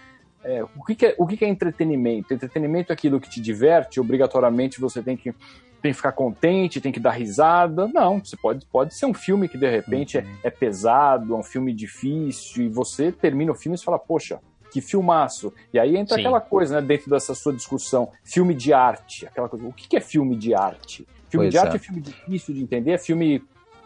é, 0.45 0.63
o, 0.63 0.85
que, 0.85 0.95
que, 0.95 1.07
é, 1.07 1.15
o 1.19 1.27
que, 1.27 1.37
que 1.37 1.45
é 1.45 1.49
entretenimento? 1.49 2.33
Entretenimento 2.33 2.93
é 2.93 2.95
aquilo 2.95 3.21
que 3.21 3.29
te 3.29 3.41
diverte, 3.41 4.01
obrigatoriamente 4.01 4.81
você 4.81 5.03
tem 5.03 5.17
que, 5.17 5.33
tem 5.81 5.93
que 5.93 5.95
ficar 5.95 6.13
contente, 6.13 6.81
tem 6.81 6.93
que 6.93 7.01
dar 7.01 7.13
risada. 7.13 7.89
Não, 7.89 8.19
você 8.19 8.37
pode, 8.37 8.67
pode 8.67 8.95
ser 8.95 9.07
um 9.07 9.15
filme 9.15 9.49
que 9.49 9.59
de 9.59 9.69
repente 9.69 10.19
Uhum. 10.19 10.25
é, 10.43 10.49
é 10.49 10.51
pesado, 10.51 11.35
é 11.35 11.37
um 11.37 11.43
filme 11.43 11.73
difícil, 11.73 12.65
e 12.65 12.69
você 12.69 13.13
termina 13.13 13.53
o 13.53 13.55
filme 13.55 13.77
e 13.77 13.83
fala, 13.83 13.99
poxa, 13.99 14.41
que 14.71 14.81
filmaço. 14.81 15.53
E 15.73 15.79
aí 15.79 15.97
entra 15.97 16.17
Sim. 16.17 16.23
aquela 16.23 16.41
coisa, 16.41 16.81
né, 16.81 16.87
dentro 16.87 17.11
dessa 17.11 17.35
sua 17.35 17.53
discussão, 17.53 18.11
filme 18.23 18.55
de 18.55 18.73
arte, 18.73 19.27
aquela 19.27 19.49
coisa. 19.49 19.67
O 19.67 19.73
que, 19.73 19.89
que 19.89 19.97
é 19.97 20.01
filme 20.01 20.37
de 20.37 20.55
arte? 20.55 21.07
Filme 21.29 21.47
Pois 21.47 21.51
de 21.51 21.59
arte 21.59 21.73
é. 21.73 21.77
é 21.77 21.79
filme 21.79 22.01
difícil 22.01 22.55
de 22.55 22.63
entender, 22.63 22.93
é 22.93 22.99
filme 22.99 23.43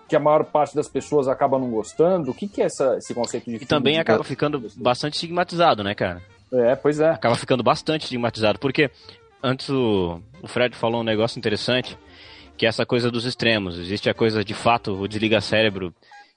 que 0.08 0.16
a 0.16 0.20
maior 0.20 0.44
parte 0.44 0.74
das 0.74 0.88
pessoas 0.88 1.26
acaba 1.26 1.58
não 1.58 1.70
gostando. 1.70 2.30
O 2.30 2.34
que, 2.34 2.46
que 2.46 2.60
é 2.60 2.66
essa, 2.66 2.96
esse 2.98 3.14
conceito 3.14 3.44
de 3.44 3.56
E 3.56 3.58
filme 3.58 3.66
também 3.66 3.94
de 3.94 4.00
acaba 4.00 4.18
arte? 4.18 4.28
ficando 4.28 4.62
bastante 4.76 5.14
estigmatizado, 5.14 5.82
né, 5.82 5.94
cara? 5.94 6.22
É, 6.52 6.76
pois 6.76 7.00
é. 7.00 7.10
acaba 7.10 7.34
ficando 7.34 7.62
bastante 7.62 8.02
estigmatizado, 8.02 8.58
porque 8.58 8.90
antes 9.42 9.70
o, 9.70 10.20
o 10.42 10.46
Fred 10.46 10.76
falou 10.76 11.00
um 11.00 11.04
negócio 11.04 11.38
interessante, 11.38 11.98
que 12.58 12.66
é 12.66 12.68
essa 12.68 12.84
coisa 12.84 13.10
dos 13.10 13.24
extremos. 13.24 13.78
Existe 13.78 14.10
a 14.10 14.14
coisa 14.14 14.44
de 14.44 14.52
fato, 14.52 14.92
o 14.92 15.08
desliga 15.08 15.40
cérebro 15.40 15.94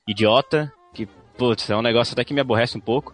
idiota, 0.07 0.71
que, 0.93 1.05
putz, 1.37 1.69
é 1.69 1.75
um 1.75 1.81
negócio 1.81 2.13
até 2.13 2.23
que 2.23 2.33
me 2.33 2.39
aborrece 2.39 2.77
um 2.77 2.81
pouco. 2.81 3.13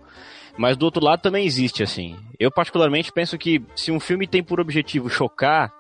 Mas 0.58 0.78
do 0.78 0.86
outro 0.86 1.04
lado 1.04 1.22
também 1.22 1.46
existe, 1.46 1.82
assim. 1.82 2.16
Eu 2.40 2.52
particularmente 2.52 3.12
penso 3.12 3.38
que 3.38 3.64
se 3.76 3.92
um 3.92 4.00
filme 4.00 4.28
tem 4.28 4.44
por 4.44 4.60
objetivo 4.60 5.10
chocar, 5.10 5.74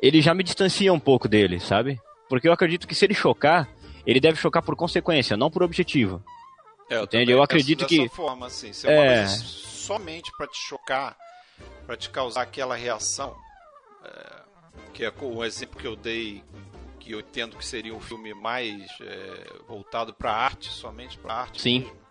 ele 0.00 0.20
já 0.20 0.34
me 0.34 0.42
distancia 0.42 0.92
um 0.92 1.00
pouco 1.00 1.28
dele, 1.28 1.60
sabe? 1.60 2.00
Porque 2.28 2.48
eu 2.48 2.52
acredito 2.52 2.86
que 2.86 2.94
se 2.94 3.04
ele 3.04 3.14
chocar, 3.14 3.68
ele 4.06 4.20
deve 4.20 4.38
chocar 4.38 4.62
por 4.62 4.76
consequência, 4.76 5.36
não 5.36 5.50
por 5.50 5.62
objetivo. 5.62 6.22
É, 6.90 6.96
eu 6.96 7.04
Entende? 7.04 7.32
Eu 7.32 7.42
acredito 7.42 7.86
que- 7.86 8.08
forma, 8.08 8.46
assim, 8.46 8.72
se 8.72 8.88
é 8.88 9.26
somente 9.26 10.30
para 10.36 10.46
te 10.46 10.58
chocar, 10.58 11.16
para 11.86 11.96
te 11.96 12.08
causar 12.10 12.42
aquela 12.42 12.76
reação, 12.76 13.36
é, 14.04 14.36
que 14.92 15.04
é 15.04 15.12
o 15.20 15.44
exemplo 15.44 15.78
que 15.78 15.86
eu 15.86 15.96
dei, 15.96 16.42
que 16.98 17.12
eu 17.12 17.20
entendo 17.20 17.56
que 17.56 17.64
seria 17.64 17.94
um 17.94 18.00
filme 18.00 18.32
mais 18.34 18.86
é, 19.00 19.46
voltado 19.66 20.14
para 20.14 20.32
arte, 20.32 20.68
somente 20.70 21.18
para 21.18 21.34
arte. 21.34 21.60
Sim. 21.60 21.80
mesmo. 21.80 22.07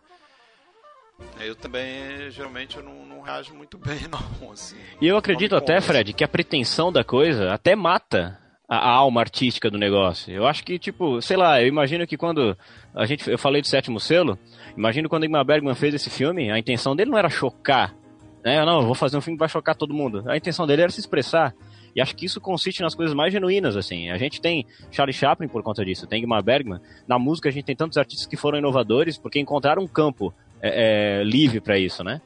Eu 1.40 1.56
também, 1.56 2.30
geralmente, 2.30 2.78
eu 2.78 2.84
não, 2.84 3.06
não 3.06 3.22
reajo 3.22 3.54
muito 3.54 3.78
bem, 3.78 4.00
não. 4.12 4.52
Assim, 4.52 4.78
E 5.02 5.08
eu 5.08 5.18
acredito 5.18 5.56
até. 5.56 5.80
Fred, 5.82 6.14
que 6.14 6.24
a 6.24 6.28
pretensão 6.28 6.92
da 6.92 7.04
coisa 7.04 7.54
até 7.54 7.76
mata 7.76 8.40
a, 8.68 8.78
a 8.78 8.92
alma 8.92 9.22
artística 9.22 9.70
do 9.70 9.78
negócio. 9.78 10.34
Eu 10.34 10.46
acho 10.48 10.64
que, 10.64 10.78
tipo, 10.78 11.22
sei 11.22 11.38
lá, 11.38 11.62
eu 11.62 11.68
imagino 11.68 12.06
que 12.06 12.18
quando 12.18 12.58
a 12.94 13.06
gente, 13.06 13.30
eu 13.30 13.38
falei 13.38 13.62
do 13.62 13.68
sétimo 13.68 14.00
selo, 14.00 14.38
imagino 14.76 15.10
quando 15.10 15.26
Ingmar 15.26 15.46
Bergman 15.46 15.76
fez 15.76 15.94
esse 15.94 16.10
filme, 16.10 16.52
a 16.52 16.60
intenção 16.60 16.96
dele 16.96 17.12
não 17.12 17.18
era 17.18 17.30
chocar, 17.30 17.96
né? 18.44 18.64
Não, 18.66 18.82
eu 18.82 18.86
vou 18.86 18.96
fazer 18.96 19.18
um 19.18 19.22
filme 19.22 19.38
que 19.38 19.42
vai 19.42 19.50
chocar 19.50 19.76
todo 19.76 19.94
mundo. 19.94 20.24
A 20.28 20.36
intenção 20.36 20.68
dele 20.68 20.84
era 20.84 20.92
se 20.92 21.00
expressar. 21.00 21.54
E 21.96 22.02
acho 22.02 22.16
que 22.16 22.26
isso 22.26 22.40
consiste 22.40 22.84
nas 22.84 22.94
coisas 22.94 23.16
mais 23.16 23.34
genuínas, 23.34 23.76
assim. 23.76 24.12
A 24.12 24.18
gente 24.18 24.40
tem 24.40 24.68
Charlie 24.92 25.14
Chaplin 25.14 25.48
por 25.48 25.64
conta 25.64 25.84
disso, 25.84 26.06
tem 26.06 26.22
Ingmar 26.22 26.44
Bergman. 26.44 26.80
Na 27.08 27.18
música 27.18 27.50
a 27.50 27.52
gente 27.52 27.66
tem 27.66 27.76
tantos 27.76 27.98
artistas 27.98 28.28
que 28.28 28.38
foram 28.38 28.60
inovadores 28.60 29.18
porque 29.18 29.40
encontraram 29.40 29.82
um 29.82 29.88
campo 29.88 30.32
é, 30.62 31.20
é, 31.20 31.24
livre 31.24 31.60
para 31.60 31.78
isso, 31.78 32.04
né? 32.04 32.22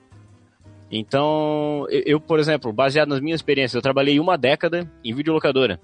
Então, 0.89 1.85
eu, 1.89 2.19
por 2.19 2.39
exemplo, 2.39 2.73
baseado 2.73 3.09
nas 3.09 3.21
minhas 3.21 3.39
experiências, 3.39 3.75
eu 3.75 3.81
trabalhei 3.81 4.19
uma 4.19 4.37
década 4.37 4.91
em 5.03 5.13
videolocadora. 5.13 5.79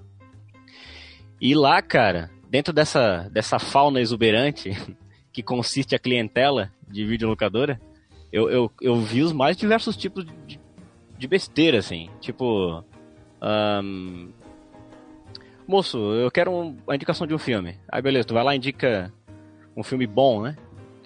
E 1.40 1.54
lá, 1.54 1.80
cara, 1.80 2.30
dentro 2.50 2.72
dessa, 2.74 3.28
dessa 3.32 3.58
fauna 3.58 4.00
exuberante 4.00 4.70
que 5.32 5.42
consiste 5.42 5.94
a 5.94 5.98
clientela 5.98 6.70
de 6.86 7.06
videolocadora, 7.06 7.80
eu, 8.30 8.50
eu, 8.50 8.70
eu 8.82 8.96
vi 8.96 9.22
os 9.22 9.32
mais 9.32 9.56
diversos 9.56 9.96
tipos 9.96 10.26
de, 10.46 10.60
de 11.16 11.26
besteira, 11.26 11.78
assim. 11.78 12.10
Tipo. 12.20 12.84
ahn, 13.40 14.28
moço, 15.66 15.98
eu 15.98 16.30
quero 16.30 16.50
um- 16.50 16.76
a 16.86 16.94
indicação 16.94 17.26
de 17.26 17.34
um 17.34 17.38
filme. 17.38 17.78
Aí 17.90 18.02
beleza, 18.02 18.28
tu 18.28 18.34
vai 18.34 18.44
lá 18.44 18.54
e 18.54 18.58
indica 18.58 19.10
um 19.74 19.82
filme 19.82 20.06
bom, 20.06 20.42
né? 20.42 20.56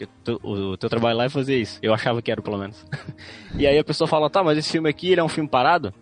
Porque 0.07 0.09
tu- 0.25 0.41
o 0.43 0.77
teu 0.77 0.89
trabalho 0.89 1.17
lá 1.19 1.25
é 1.25 1.29
fazer 1.29 1.57
isso. 1.59 1.79
Eu 1.83 1.93
achava 1.95 2.21
que 2.23 2.31
era, 2.31 2.41
pelo 2.43 2.59
menos. 2.59 2.85
e 3.57 3.67
aí 3.67 3.79
a 3.79 3.85
pessoa 3.85 4.09
fala, 4.09 4.29
tá, 4.31 4.43
mas 4.43 4.59
esse 4.59 4.71
filme 4.71 4.89
aqui 4.89 5.11
ele 5.13 5.21
é 5.21 5.25
um 5.25 5.29
filme 5.29 5.49
parado? 5.49 5.93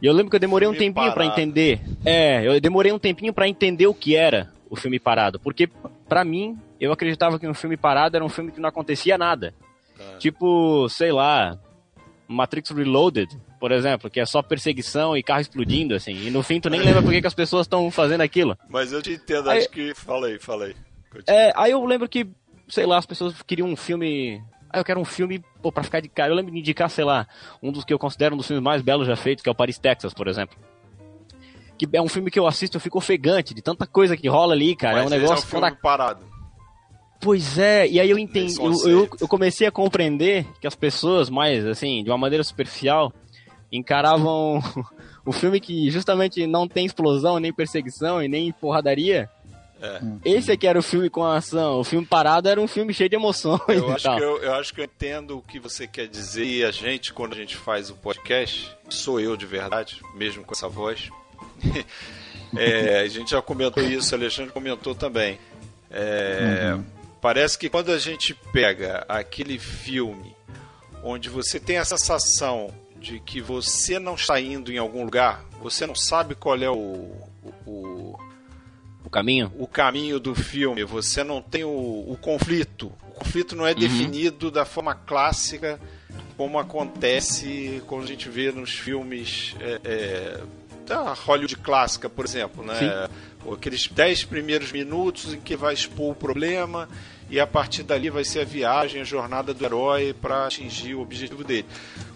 E 0.00 0.06
eu 0.06 0.12
lembro 0.12 0.30
que 0.30 0.36
eu 0.36 0.40
demorei 0.40 0.68
um 0.68 0.72
tempinho 0.74 1.12
pra 1.12 1.24
parado. 1.24 1.40
entender. 1.40 1.80
É, 2.04 2.46
eu 2.46 2.60
demorei 2.60 2.92
um 2.92 2.98
tempinho 2.98 3.32
pra 3.32 3.48
entender 3.48 3.86
o 3.86 3.94
que 3.94 4.14
era 4.14 4.50
o 4.68 4.76
filme 4.76 4.98
parado. 4.98 5.40
Porque, 5.40 5.68
pra 6.08 6.24
mim, 6.24 6.58
eu 6.78 6.92
acreditava 6.92 7.38
que 7.38 7.48
um 7.48 7.54
filme 7.54 7.76
parado 7.76 8.16
era 8.16 8.24
um 8.24 8.28
filme 8.28 8.52
que 8.52 8.60
não 8.60 8.68
acontecia 8.68 9.16
nada. 9.16 9.54
É. 9.98 10.18
Tipo, 10.18 10.86
sei 10.90 11.10
lá, 11.12 11.58
Matrix 12.28 12.70
Reloaded, 12.70 13.28
por 13.58 13.72
exemplo, 13.72 14.10
que 14.10 14.20
é 14.20 14.26
só 14.26 14.42
perseguição 14.42 15.16
e 15.16 15.22
carro 15.22 15.40
explodindo, 15.40 15.94
assim. 15.94 16.26
E 16.26 16.30
no 16.30 16.42
fim 16.42 16.60
tu 16.60 16.68
nem 16.68 16.80
lembra 16.82 17.00
por 17.02 17.10
que, 17.10 17.20
que 17.22 17.26
as 17.26 17.34
pessoas 17.34 17.64
estão 17.64 17.90
fazendo 17.90 18.20
aquilo. 18.20 18.56
Mas 18.68 18.92
eu 18.92 19.00
te 19.00 19.12
entendo, 19.12 19.48
Aí- 19.48 19.58
acho 19.60 19.70
que. 19.70 19.94
Falei, 19.94 20.38
falei. 20.38 20.74
Continua. 21.10 21.40
É, 21.40 21.52
aí 21.56 21.70
eu 21.70 21.82
lembro 21.86 22.06
que, 22.06 22.26
sei 22.68 22.86
lá, 22.86 22.98
as 22.98 23.06
pessoas 23.06 23.34
queriam 23.42 23.68
um 23.68 23.76
filme. 23.76 24.42
Ah, 24.70 24.78
eu 24.78 24.84
quero 24.84 25.00
um 25.00 25.04
filme, 25.04 25.42
pô, 25.62 25.70
pra 25.70 25.82
ficar 25.82 26.00
de 26.00 26.08
cara. 26.08 26.30
Eu 26.32 26.36
lembro 26.36 26.52
de 26.52 26.58
indicar, 26.58 26.90
sei 26.90 27.04
lá, 27.04 27.26
um 27.62 27.70
dos 27.72 27.84
que 27.84 27.92
eu 27.92 27.98
considero 27.98 28.34
um 28.34 28.38
dos 28.38 28.46
filmes 28.46 28.62
mais 28.62 28.82
belos 28.82 29.06
já 29.06 29.16
feitos, 29.16 29.42
que 29.42 29.48
é 29.48 29.52
o 29.52 29.54
Paris, 29.54 29.78
Texas, 29.78 30.12
por 30.12 30.28
exemplo. 30.28 30.56
Que 31.78 31.86
é 31.92 32.00
um 32.00 32.08
filme 32.08 32.30
que 32.30 32.38
eu 32.38 32.46
assisto 32.46 32.76
eu 32.76 32.80
fico 32.80 32.98
ofegante 32.98 33.52
de 33.54 33.60
tanta 33.62 33.86
coisa 33.86 34.16
que 34.16 34.28
rola 34.28 34.54
ali, 34.54 34.74
cara. 34.74 34.94
Mas 34.96 35.02
é 35.02 35.04
um 35.04 35.08
esse 35.08 35.18
negócio. 35.18 35.42
é 35.42 35.46
um 35.46 35.48
filme 35.50 35.66
quando 35.66 35.72
a- 35.72 35.76
parado. 35.80 36.26
Pois 37.20 37.58
é, 37.58 37.88
e 37.88 37.98
aí 37.98 38.10
eu 38.10 38.18
entendi. 38.18 38.60
Nesse 38.60 38.88
Eu, 38.90 39.04
eu, 39.04 39.08
eu 39.20 39.28
comecei 39.28 39.66
a 39.66 39.70
compreender 39.72 40.46
que 40.60 40.66
as 40.66 40.74
pessoas, 40.74 41.30
mais 41.30 41.64
assim, 41.66 42.04
de 42.04 42.10
uma 42.10 42.18
maneira 42.18 42.44
superficial, 42.44 43.12
encaravam 43.72 44.60
o 45.24 45.32
filme 45.32 45.60
que 45.60 45.90
justamente 45.90 46.46
não 46.46 46.68
tem 46.68 46.84
explosão, 46.86 47.38
nem 47.38 47.52
perseguição 47.52 48.22
e 48.22 48.28
nem 48.28 48.52
porradaria. 48.52 49.28
É. 49.80 50.00
Esse 50.24 50.50
aqui 50.52 50.66
era 50.66 50.78
o 50.78 50.82
filme 50.82 51.10
com 51.10 51.22
ação. 51.24 51.80
O 51.80 51.84
filme 51.84 52.06
parado 52.06 52.48
era 52.48 52.60
um 52.60 52.66
filme 52.66 52.94
cheio 52.94 53.10
de 53.10 53.16
emoções 53.16 53.60
Eu 53.68 53.92
acho, 53.92 54.16
que 54.16 54.22
eu, 54.22 54.42
eu 54.42 54.54
acho 54.54 54.72
que 54.74 54.80
eu 54.80 54.84
entendo 54.84 55.36
o 55.38 55.42
que 55.42 55.60
você 55.60 55.86
quer 55.86 56.08
dizer 56.08 56.44
e 56.46 56.64
a 56.64 56.70
gente, 56.70 57.12
quando 57.12 57.34
a 57.34 57.36
gente 57.36 57.56
faz 57.56 57.90
o 57.90 57.94
podcast, 57.94 58.74
sou 58.88 59.20
eu 59.20 59.36
de 59.36 59.44
verdade, 59.44 60.00
mesmo 60.14 60.44
com 60.44 60.52
essa 60.54 60.68
voz. 60.68 61.10
É, 62.56 63.00
a 63.00 63.08
gente 63.08 63.32
já 63.32 63.42
comentou 63.42 63.82
isso, 63.82 64.14
o 64.14 64.18
Alexandre 64.18 64.52
comentou 64.52 64.94
também. 64.94 65.38
É, 65.90 66.78
Parece 67.20 67.58
que 67.58 67.68
quando 67.68 67.90
a 67.90 67.98
gente 67.98 68.32
pega 68.52 69.04
aquele 69.08 69.58
filme 69.58 70.34
onde 71.02 71.28
você 71.28 71.58
tem 71.58 71.76
a 71.76 71.84
sensação 71.84 72.72
de 72.98 73.18
que 73.18 73.40
você 73.40 73.98
não 73.98 74.14
está 74.14 74.40
indo 74.40 74.72
em 74.72 74.78
algum 74.78 75.04
lugar, 75.04 75.44
você 75.60 75.86
não 75.86 75.94
sabe 75.94 76.34
qual 76.36 76.56
é 76.56 76.70
o- 76.70 77.10
o, 77.66 78.16
O 78.16 78.18
caminho? 79.16 79.52
o 79.58 79.66
caminho 79.66 80.20
do 80.20 80.34
filme, 80.34 80.84
você 80.84 81.24
não 81.24 81.40
tem 81.40 81.64
o, 81.64 81.70
o 81.70 82.18
conflito. 82.20 82.92
O 83.08 83.12
conflito 83.12 83.56
não 83.56 83.66
é 83.66 83.74
definido 83.74 84.50
da 84.50 84.64
forma 84.64 84.94
clássica 84.94 85.80
como 86.36 86.58
acontece 86.58 87.82
quando 87.86 88.04
a 88.04 88.06
gente 88.06 88.28
vê 88.28 88.52
nos 88.52 88.74
filmes 88.74 89.56
é, 89.58 89.80
é, 89.84 90.40
da 90.86 91.14
Hollywood 91.14 91.56
clássica, 91.56 92.10
por 92.10 92.24
exemplo, 92.26 92.62
né? 92.62 93.08
Aqueles 93.50 93.86
10 93.86 94.24
primeiros 94.24 94.70
minutos 94.70 95.32
em 95.32 95.40
que 95.40 95.56
vai 95.56 95.72
expor 95.72 96.10
o 96.10 96.14
problema 96.14 96.88
e 97.30 97.40
a 97.40 97.46
partir 97.46 97.84
dali 97.84 98.10
vai 98.10 98.24
ser 98.24 98.40
a 98.40 98.44
viagem, 98.44 99.00
a 99.00 99.04
jornada 99.04 99.54
do 99.54 99.64
herói 99.64 100.12
para 100.12 100.46
atingir 100.46 100.94
o 100.94 101.00
objetivo 101.00 101.42
dele. 101.42 101.66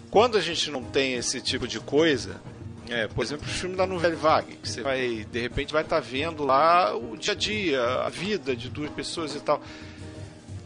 Quando 0.09 0.37
a 0.37 0.41
gente 0.41 0.69
não 0.69 0.83
tem 0.83 1.13
esse 1.13 1.41
tipo 1.41 1.67
de 1.67 1.79
coisa, 1.79 2.41
é, 2.89 3.07
por 3.07 3.23
exemplo, 3.23 3.45
o 3.45 3.49
filme 3.49 3.75
da 3.75 3.85
Nouvelle 3.85 4.15
Vague, 4.15 4.57
que 4.57 4.67
você 4.67 4.81
vai, 4.81 5.25
de 5.31 5.39
repente, 5.39 5.71
vai 5.71 5.83
estar 5.83 5.99
vendo 5.99 6.43
lá 6.43 6.95
o 6.95 7.15
dia 7.15 7.33
a 7.33 7.35
dia, 7.35 7.81
a 8.03 8.09
vida 8.09 8.55
de 8.55 8.69
duas 8.69 8.89
pessoas 8.89 9.35
e 9.35 9.39
tal. 9.39 9.61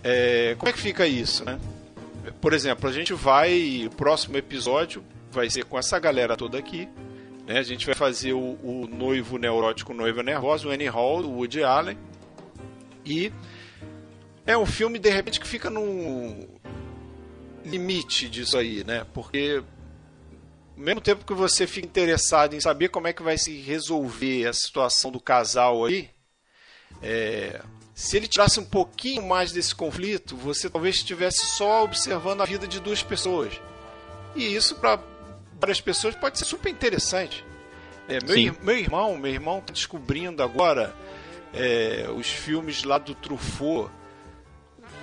É, 0.03 0.55
como 0.57 0.69
é 0.69 0.73
que 0.73 0.79
fica 0.79 1.05
isso, 1.05 1.43
né? 1.43 1.59
Por 2.41 2.53
exemplo, 2.53 2.89
a 2.89 2.91
gente 2.91 3.13
vai, 3.13 3.85
o 3.85 3.89
próximo 3.89 4.37
episódio 4.37 5.03
vai 5.31 5.49
ser 5.49 5.65
com 5.65 5.77
essa 5.77 5.99
galera 5.99 6.35
toda 6.35 6.57
aqui, 6.57 6.87
né? 7.45 7.59
A 7.59 7.63
gente 7.63 7.85
vai 7.85 7.95
fazer 7.95 8.33
o, 8.33 8.57
o 8.63 8.87
noivo 8.87 9.37
neurótico, 9.37 9.93
noiva 9.93 10.23
nervosa, 10.23 10.67
o 10.67 10.71
Annie 10.71 10.87
Hall, 10.87 11.21
o 11.21 11.37
Woody 11.37 11.63
Allen, 11.63 11.97
e 13.05 13.31
é 14.47 14.57
um 14.57 14.65
filme, 14.65 14.97
de 14.97 15.09
repente, 15.09 15.39
que 15.39 15.47
fica 15.47 15.69
num 15.69 16.47
limite 17.63 18.29
disso 18.29 18.57
aí, 18.57 18.83
né? 18.83 19.05
Porque 19.13 19.63
ao 20.77 20.83
mesmo 20.83 21.01
tempo 21.01 21.25
que 21.25 21.33
você 21.33 21.65
fica 21.65 21.87
interessado 21.87 22.53
em 22.53 22.59
saber 22.59 22.89
como 22.89 23.07
é 23.07 23.13
que 23.13 23.23
vai 23.23 23.37
se 23.37 23.59
resolver 23.61 24.47
a 24.47 24.53
situação 24.53 25.11
do 25.11 25.19
casal 25.19 25.85
aí, 25.85 26.09
é, 27.01 27.61
se 27.93 28.17
ele 28.17 28.27
tirasse 28.27 28.59
um 28.59 28.65
pouquinho 28.65 29.23
mais 29.23 29.51
desse 29.51 29.73
conflito, 29.73 30.35
você 30.35 30.69
talvez 30.69 30.95
estivesse 30.95 31.45
só 31.45 31.83
observando 31.83 32.41
a 32.41 32.45
vida 32.45 32.67
de 32.67 32.79
duas 32.79 33.01
pessoas. 33.01 33.53
E 34.35 34.53
isso 34.53 34.75
para 34.75 34.99
várias 35.59 35.79
pessoas 35.79 36.13
pode 36.13 36.37
ser 36.37 36.45
super 36.45 36.69
interessante. 36.69 37.45
É, 38.07 38.19
meu, 38.23 38.35
Sim. 38.35 38.53
meu 38.61 38.77
irmão, 38.77 39.17
meu 39.17 39.31
irmão 39.31 39.61
tá 39.61 39.71
descobrindo 39.71 40.43
agora 40.43 40.93
é, 41.53 42.05
os 42.15 42.27
filmes 42.27 42.83
lá 42.83 42.97
do 42.97 43.15
Truffaut 43.15 43.89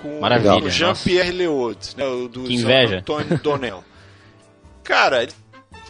com 0.03 0.21
Maravilha, 0.21 0.65
o 0.65 0.71
Jean-Pierre 0.71 1.33
Léaud, 1.33 1.79
né, 1.97 2.05
do 2.29 2.45
Que 2.45 2.55
inveja. 2.55 2.99
Antônio 2.99 3.39
Donnell. 3.39 3.85
Cara, 4.85 5.23
ele 5.23 5.33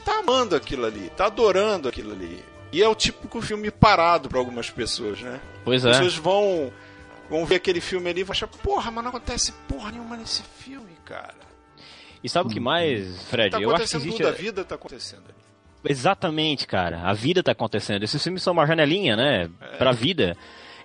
tá 0.04 0.18
amando 0.18 0.54
aquilo 0.56 0.84
ali, 0.84 1.10
tá 1.16 1.26
adorando 1.26 1.88
aquilo 1.88 2.12
ali. 2.12 2.44
E 2.72 2.82
é 2.82 2.88
o 2.88 2.94
típico 2.94 3.40
filme 3.42 3.70
parado 3.70 4.28
para 4.28 4.38
algumas 4.38 4.70
pessoas, 4.70 5.20
né? 5.20 5.40
Pois 5.64 5.84
As 5.84 5.96
é. 5.96 5.98
pessoas 6.00 6.16
vão, 6.16 6.72
vão 7.28 7.44
ver 7.44 7.56
aquele 7.56 7.80
filme 7.80 8.08
ali 8.08 8.20
e 8.20 8.24
vão 8.24 8.32
achar, 8.32 8.46
porra, 8.46 8.90
mas 8.90 9.04
não 9.04 9.10
acontece 9.10 9.52
porra 9.68 9.90
nenhuma 9.90 10.16
nesse 10.16 10.42
filme, 10.42 10.92
cara. 11.04 11.34
E 12.24 12.28
sabe 12.28 12.48
o 12.48 12.52
que 12.52 12.60
mais, 12.60 13.22
Fred? 13.24 13.50
Tá 13.50 13.60
eu 13.60 13.70
acho 13.70 13.76
que 13.78 13.82
acontecendo 13.82 14.00
existe. 14.02 14.22
tudo, 14.22 14.28
a 14.28 14.32
vida 14.32 14.64
tá 14.64 14.74
acontecendo 14.74 15.24
ali. 15.24 15.42
Exatamente, 15.84 16.66
cara. 16.66 17.02
A 17.02 17.12
vida 17.12 17.42
tá 17.42 17.52
acontecendo. 17.52 18.02
Esses 18.04 18.22
filmes 18.22 18.42
são 18.42 18.52
uma 18.52 18.66
janelinha, 18.66 19.16
né? 19.16 19.50
Pra 19.78 19.92
vida. 19.92 20.36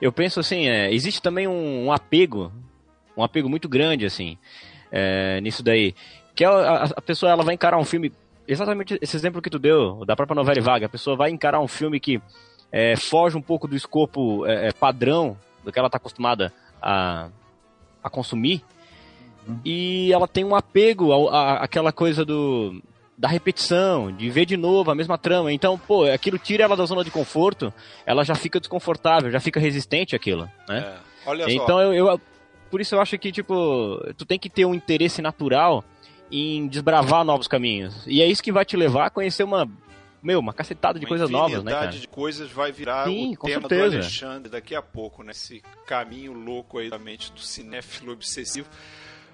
Eu 0.02 0.12
penso 0.12 0.40
assim, 0.40 0.68
é, 0.68 0.92
existe 0.92 1.22
também 1.22 1.48
um, 1.48 1.86
um 1.86 1.92
apego, 1.92 2.52
um 3.16 3.24
apego 3.24 3.48
muito 3.48 3.70
grande, 3.70 4.06
assim, 4.06 4.38
é, 4.92 5.40
nisso 5.42 5.62
daí. 5.62 5.94
Que 6.36 6.44
é 6.44 6.48
a, 6.48 6.84
a 6.96 7.02
pessoa 7.02 7.32
ela 7.32 7.44
vai 7.44 7.54
encarar 7.54 7.78
um 7.78 7.86
filme, 7.86 8.12
exatamente 8.48 8.98
esse 9.02 9.16
exemplo 9.16 9.42
que 9.42 9.50
tu 9.50 9.60
deu, 9.60 10.04
da 10.06 10.16
própria 10.16 10.36
novela 10.36 10.58
e 10.58 10.62
vaga. 10.62 10.86
A 10.86 10.90
pessoa 10.90 11.16
vai 11.16 11.30
encarar 11.32 11.60
um 11.60 11.68
filme 11.68 12.00
que 12.00 12.22
é, 12.72 12.96
foge 12.96 13.38
um 13.38 13.42
pouco 13.42 13.68
do 13.68 13.76
escopo 13.76 14.46
é, 14.46 14.68
é, 14.68 14.72
padrão 14.72 15.38
do 15.64 15.72
que 15.72 15.80
ela 15.80 15.90
tá 15.90 15.98
acostumada 15.98 16.54
a, 16.82 17.30
a 18.04 18.10
consumir. 18.10 18.64
E 19.64 20.12
ela 20.12 20.28
tem 20.28 20.44
um 20.44 20.56
apego 20.56 21.30
a- 21.30 21.60
àquela 21.64 21.92
coisa 21.94 22.26
do, 22.26 22.82
da 23.18 23.28
repetição, 23.30 24.12
de 24.12 24.30
ver 24.30 24.46
de 24.46 24.58
novo 24.58 24.92
a 24.92 24.96
mesma 24.96 25.18
trama. 25.18 25.54
Então, 25.54 25.78
pô, 25.78 26.04
aquilo 26.06 26.38
tira 26.38 26.64
ela 26.64 26.76
da 26.76 26.86
zona 26.86 27.04
de 27.04 27.12
conforto, 27.12 27.74
ela 28.06 28.24
já 28.26 28.36
fica 28.36 28.60
desconfortável, 28.60 29.32
já 29.32 29.40
fica 29.40 29.60
resistente 29.60 30.16
àquilo, 30.16 30.50
né? 30.68 30.80
É. 31.26 31.30
Olha 31.30 31.46
só. 31.46 31.50
Então, 31.50 31.80
eu, 31.94 32.08
eu- 32.08 32.22
por 32.70 32.82
isso 32.82 32.96
eu 32.96 33.00
acho 33.02 33.18
que, 33.18 33.32
tipo, 33.32 34.04
tu 34.18 34.26
tem 34.26 34.38
que 34.38 34.50
ter 34.50 34.66
um 34.66 34.74
interesse 34.76 35.22
natural 35.22 35.82
em 36.32 36.68
desbravar 36.68 37.24
novos 37.24 37.48
caminhos. 37.48 38.04
E 38.06 38.22
é 38.22 38.28
isso 38.28 38.44
que 38.44 38.52
vai 38.52 38.66
te 38.66 38.76
levar 38.76 39.08
a 39.08 39.10
conhecer 39.10 39.44
uma, 39.44 39.70
meu, 40.22 40.40
uma 40.40 40.54
cacetada 40.54 41.00
de 41.00 41.06
Uma 41.06 41.10
coisas 41.10 41.30
novas, 41.30 41.64
né, 41.64 41.72
cara? 41.72 41.88
de 41.88 42.08
coisas 42.08 42.52
vai 42.52 42.72
virar 42.72 43.06
Sim, 43.06 43.34
o 43.40 43.46
tema 43.46 43.62
do 43.62 43.70
certeza. 43.70 43.96
Alexandre 43.98 44.52
daqui 44.52 44.76
a 44.76 44.82
pouco, 44.82 45.24
né? 45.24 45.32
Esse 45.32 45.62
caminho 45.86 46.34
louco 46.34 46.80
aí 46.80 46.90
da 46.90 47.00
mente 47.00 47.32
do 47.32 47.40
cinéfilo 47.40 48.12
obsessivo. 48.12 48.68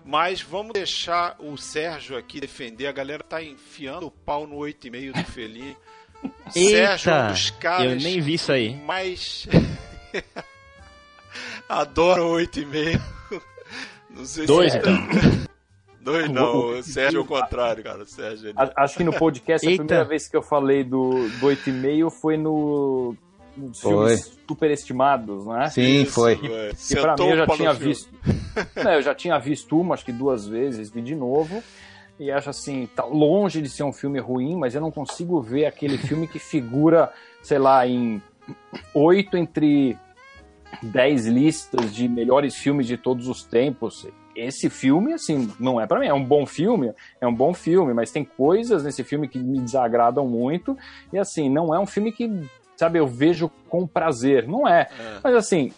Mas 0.06 0.42
vamos 0.42 0.74
deixar 0.74 1.36
o 1.40 1.56
Sérgio 1.58 2.18
aqui 2.18 2.42
defender. 2.42 2.88
A 2.88 2.92
galera 2.92 3.24
tá 3.24 3.42
enfiando 3.42 4.08
o 4.08 4.12
pau 4.12 4.46
no 4.46 4.58
8,5 4.58 5.14
do 5.14 5.24
Feli. 5.32 5.78
Sérgio 6.52 7.12
é 7.12 7.24
um 7.24 7.28
dos 7.28 7.50
caras 7.52 7.86
eu 7.86 7.96
nem 8.00 8.22
vi 8.22 8.34
isso 8.34 8.52
aí. 8.52 8.74
que 8.74 8.84
mais 8.86 9.48
adoram 11.70 12.32
8,5. 12.32 13.02
Não 14.10 14.26
sei 14.26 14.46
Dois, 14.46 14.72
se... 14.74 14.78
então. 14.78 14.94
Dois 16.04 16.30
não, 16.30 16.78
o 16.80 16.84
Sérgio 16.84 17.20
é 17.20 17.22
o 17.22 17.26
contrário, 17.26 17.84
cara. 17.84 18.04
O 18.04 18.06
Sérgio 18.06 18.50
ele... 18.50 18.58
A- 18.58 18.84
Acho 18.84 18.98
que 18.98 19.04
no 19.04 19.14
podcast 19.14 19.66
a 19.68 19.72
Eita. 19.72 19.84
primeira 19.84 20.08
vez 20.08 20.28
que 20.28 20.36
eu 20.36 20.42
falei 20.42 20.84
do, 20.84 21.28
do 21.40 21.48
8,5 21.48 22.10
foi 22.12 22.38
no 22.38 23.16
nos 23.56 23.80
Foi. 23.82 23.92
filmes 24.18 24.40
superestimados, 24.48 25.46
né? 25.46 25.70
Sim, 25.70 26.02
Isso, 26.02 26.12
foi. 26.14 26.34
é. 26.44 26.72
E 26.92 26.96
pra 26.96 27.16
mim 27.16 27.30
eu 27.30 27.38
já 27.38 27.48
tinha 27.48 27.74
visto. 27.74 28.10
Né, 28.76 28.98
eu 28.98 29.02
já 29.04 29.14
tinha 29.16 29.38
visto 29.40 29.80
uma, 29.80 29.94
acho 29.94 30.04
que 30.04 30.12
duas 30.12 30.48
vezes, 30.48 30.90
vi 30.90 31.02
de 31.02 31.16
novo. 31.16 31.64
E 32.20 32.32
acho 32.32 32.50
assim, 32.50 32.88
tá 32.96 33.04
longe 33.06 33.62
de 33.62 33.70
ser 33.70 33.84
um 33.84 33.94
filme 33.94 34.20
ruim, 34.20 34.56
mas 34.56 34.74
eu 34.74 34.82
não 34.82 34.90
consigo 34.92 35.40
ver 35.42 35.66
aquele 35.68 35.98
filme 36.00 36.28
que 36.28 36.40
figura, 36.40 37.12
sei 37.44 37.60
lá, 37.60 37.86
em 37.88 38.22
oito 38.96 39.38
entre 39.38 39.96
dez 40.82 41.26
listas 41.28 41.94
de 41.94 42.08
melhores 42.10 42.56
filmes 42.56 42.88
de 42.88 42.98
todos 42.98 43.28
os 43.28 43.44
tempos. 43.44 44.08
Esse 44.36 44.70
filme, 44.70 45.14
assim, 45.14 45.52
não 45.60 45.80
é 45.80 45.86
pra 45.86 46.00
mim. 46.00 46.08
É 46.08 46.14
um 46.14 46.24
bom 46.24 46.46
filme, 46.46 46.94
é 47.22 47.28
um 47.28 47.34
bom 47.34 47.54
filme, 47.54 47.94
mas 47.94 48.12
tem 48.12 48.24
coisas 48.24 48.84
nesse 48.84 49.04
filme 49.04 49.28
que 49.28 49.40
me 49.40 49.60
desagradam 49.60 50.28
muito. 50.28 50.78
E 51.12 51.18
assim, 51.18 51.50
não 51.50 51.74
é 51.74 51.80
um 51.80 51.86
filme 51.86 52.12
que, 52.12 52.30
sabe, 52.76 53.00
eu 53.00 53.08
vejo 53.08 53.52
com 53.70 53.86
prazer. 53.86 54.48
Não 54.48 54.68
é. 54.68 54.82
É. 54.82 55.20
Mas 55.24 55.36
assim, 55.36 55.72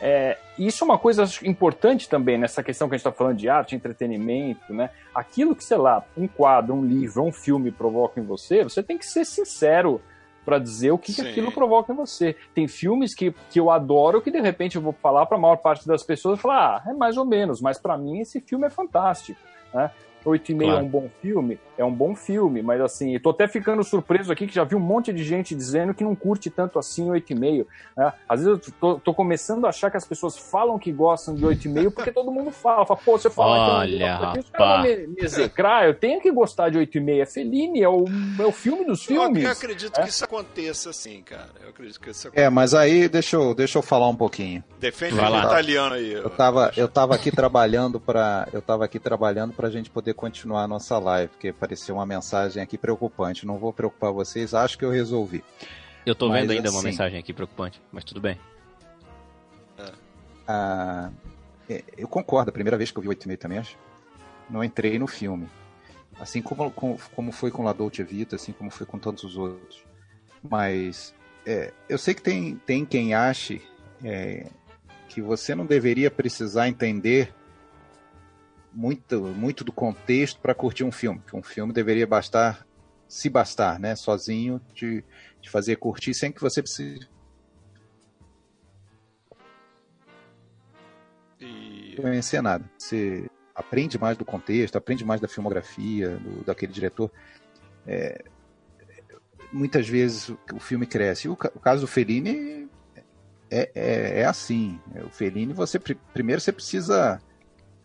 é, 0.00 0.36
isso 0.58 0.82
é 0.82 0.84
uma 0.84 0.98
coisa 0.98 1.24
importante 1.44 2.08
também 2.08 2.36
nessa 2.36 2.62
questão 2.62 2.88
que 2.88 2.94
a 2.94 2.98
gente 2.98 3.06
está 3.06 3.16
falando 3.16 3.36
de 3.36 3.48
arte, 3.48 3.76
entretenimento, 3.76 4.74
né? 4.74 4.90
Aquilo 5.14 5.54
que, 5.54 5.64
sei 5.64 5.76
lá, 5.76 6.04
um 6.16 6.26
quadro, 6.26 6.74
um 6.74 6.84
livro, 6.84 7.22
um 7.22 7.32
filme 7.32 7.70
provoca 7.70 8.20
em 8.20 8.24
você, 8.24 8.64
você 8.64 8.82
tem 8.82 8.98
que 8.98 9.06
ser 9.06 9.24
sincero 9.24 10.00
para 10.44 10.58
dizer 10.58 10.90
o 10.90 10.98
que, 10.98 11.14
que 11.14 11.20
aquilo 11.20 11.52
provoca 11.52 11.92
em 11.92 11.96
você. 11.96 12.36
Tem 12.54 12.66
filmes 12.66 13.14
que, 13.14 13.34
que 13.50 13.60
eu 13.60 13.70
adoro 13.70 14.20
que 14.20 14.30
de 14.30 14.40
repente 14.40 14.76
eu 14.76 14.82
vou 14.82 14.92
falar 14.92 15.26
para 15.26 15.36
a 15.36 15.40
maior 15.40 15.56
parte 15.56 15.86
das 15.86 16.02
pessoas 16.02 16.38
e 16.38 16.42
falar, 16.42 16.82
ah, 16.84 16.90
é 16.90 16.92
mais 16.92 17.16
ou 17.16 17.24
menos, 17.24 17.60
mas 17.60 17.78
para 17.78 17.96
mim 17.96 18.20
esse 18.20 18.40
filme 18.40 18.66
é 18.66 18.70
fantástico, 18.70 19.40
né? 19.72 19.90
8,5 20.30 20.58
Claro. 20.62 20.78
é 20.78 20.82
um 20.82 20.88
bom 20.88 21.08
filme? 21.20 21.58
É 21.78 21.84
um 21.84 21.92
bom 21.92 22.14
filme, 22.14 22.62
mas 22.62 22.80
assim, 22.80 23.14
eu 23.14 23.20
tô 23.20 23.30
até 23.30 23.48
ficando 23.48 23.82
surpreso 23.82 24.30
aqui 24.30 24.46
que 24.46 24.54
já 24.54 24.62
vi 24.62 24.74
um 24.76 24.80
monte 24.80 25.12
de 25.12 25.24
gente 25.24 25.54
dizendo 25.54 25.92
que 25.94 26.04
não 26.04 26.14
curte 26.14 26.50
tanto 26.50 26.78
assim 26.78 27.08
8,5. 27.08 27.66
Né? 27.96 28.12
Às 28.28 28.44
vezes 28.44 28.66
eu 28.68 28.72
tô, 28.80 28.94
tô 28.98 29.14
começando 29.14 29.64
a 29.64 29.70
achar 29.70 29.90
que 29.90 29.96
as 29.96 30.04
pessoas 30.06 30.36
falam 30.38 30.78
que 30.78 30.92
gostam 30.92 31.34
de 31.34 31.44
8,5 31.44 31.90
porque 31.92 32.12
todo 32.12 32.30
mundo 32.30 32.50
fala. 32.50 32.86
Fala, 32.86 33.00
pô, 33.04 33.18
você 33.18 33.28
fala 33.30 33.78
Olha, 33.80 34.34
os 34.38 34.50
caras 34.50 34.74
vão 34.74 34.82
me, 34.82 35.06
me 35.08 35.16
execrar. 35.22 35.86
Eu 35.86 35.94
tenho 35.94 36.20
que 36.20 36.30
gostar 36.30 36.68
de 36.70 36.78
8,5. 36.78 37.20
É 37.22 37.26
Fellini, 37.26 37.82
é 37.82 37.88
o, 37.88 38.04
é 38.38 38.44
o 38.46 38.52
filme 38.52 38.84
dos 38.84 39.00
Eu, 39.08 39.16
filmes. 39.22 39.42
eu 39.44 39.50
acredito 39.50 39.98
É. 39.98 40.02
que 40.02 40.08
isso 40.10 40.24
aconteça 40.24 40.90
assim, 40.90 41.22
cara. 41.22 41.48
Eu 41.62 41.70
acredito 41.70 42.00
que 42.00 42.10
isso 42.10 42.28
É, 42.28 42.30
aconteça. 42.30 42.50
mas 42.50 42.74
aí 42.74 43.08
deixa 43.08 43.36
eu, 43.36 43.54
deixa 43.54 43.78
eu 43.78 43.82
falar 43.82 44.08
um 44.08 44.16
pouquinho. 44.16 44.62
Defende 44.78 45.14
o 45.14 45.18
italiano 45.18 45.94
aí. 45.94 46.12
Eu 46.12 46.30
tava, 46.30 46.70
eu 46.76 46.86
tava 46.88 47.14
aqui 47.14 47.30
trabalhando 47.30 47.98
para, 47.98 48.46
eu 48.52 48.60
tava 48.62 48.84
aqui 48.84 48.98
trabalhando 48.98 49.52
para 49.52 49.68
a 49.68 49.70
gente 49.70 49.90
poder 49.90 50.11
continuar 50.14 50.62
a 50.64 50.68
nossa 50.68 50.98
live, 50.98 51.28
porque 51.30 51.48
apareceu 51.48 51.94
uma 51.96 52.06
mensagem 52.06 52.62
aqui 52.62 52.76
preocupante. 52.78 53.46
Não 53.46 53.58
vou 53.58 53.72
preocupar 53.72 54.12
vocês, 54.12 54.54
acho 54.54 54.76
que 54.78 54.84
eu 54.84 54.90
resolvi. 54.90 55.42
Eu 56.04 56.14
tô 56.14 56.28
Mas 56.28 56.40
vendo 56.40 56.50
ainda 56.52 56.70
uma 56.70 56.78
assim- 56.78 56.88
mensagem 56.88 57.18
aqui 57.18 57.32
preocupante, 57.32 57.80
mas 57.92 58.04
tudo 58.04 58.20
bem. 58.20 58.38
Ah, 60.46 61.10
é, 61.68 61.82
eu 61.96 62.08
concordo, 62.08 62.50
a 62.50 62.52
primeira 62.52 62.76
vez 62.76 62.90
que 62.90 62.98
eu 62.98 63.02
vi 63.02 63.08
8,5 63.08 63.38
também, 63.38 63.58
acho, 63.58 63.76
não 64.50 64.62
entrei 64.62 64.98
no 64.98 65.06
filme. 65.06 65.48
Assim 66.18 66.42
como, 66.42 66.70
como, 66.70 66.98
como 67.14 67.32
foi 67.32 67.50
com 67.50 67.62
La 67.62 67.72
Dolce 67.72 68.02
Vita, 68.02 68.36
assim 68.36 68.52
como 68.52 68.70
foi 68.70 68.86
com 68.86 68.98
tantos 68.98 69.24
os 69.24 69.36
outros. 69.36 69.82
Mas 70.42 71.14
é, 71.46 71.72
eu 71.88 71.96
sei 71.98 72.14
que 72.14 72.22
tem, 72.22 72.56
tem 72.66 72.84
quem 72.84 73.14
ache 73.14 73.62
é, 74.04 74.46
que 75.08 75.22
você 75.22 75.54
não 75.54 75.64
deveria 75.64 76.10
precisar 76.10 76.68
entender 76.68 77.32
muito, 78.74 79.20
muito 79.20 79.64
do 79.64 79.72
contexto 79.72 80.40
para 80.40 80.54
curtir 80.54 80.84
um 80.84 80.92
filme. 80.92 81.20
Que 81.26 81.36
um 81.36 81.42
filme 81.42 81.72
deveria 81.72 82.06
bastar, 82.06 82.66
se 83.08 83.28
bastar, 83.28 83.78
né, 83.78 83.94
sozinho, 83.94 84.60
de, 84.74 85.04
de 85.40 85.50
fazer 85.50 85.76
curtir 85.76 86.14
sem 86.14 86.32
que 86.32 86.40
você 86.40 86.62
precise 86.62 87.06
E... 91.40 91.96
conhecer 92.00 92.40
nada. 92.40 92.64
Você 92.78 93.28
aprende 93.54 93.98
mais 93.98 94.16
do 94.16 94.24
contexto, 94.24 94.76
aprende 94.76 95.04
mais 95.04 95.20
da 95.20 95.28
filmografia 95.28 96.16
do, 96.16 96.44
daquele 96.44 96.72
diretor. 96.72 97.10
É, 97.86 98.24
muitas 99.52 99.88
vezes 99.88 100.28
o, 100.28 100.60
filme 100.60 100.86
cresce. 100.86 101.28
O, 101.28 101.32
o 101.32 101.60
caso 101.60 101.82
do 101.82 101.86
Fellini 101.86 102.68
é, 103.50 103.70
é, 103.74 104.20
é 104.20 104.24
assim. 104.24 104.80
O 105.04 105.10
Fellini, 105.10 105.52
você 105.52 105.78
pri- 105.78 105.98
primeiro 106.12 106.40
você 106.40 106.52
precisa 106.52 107.20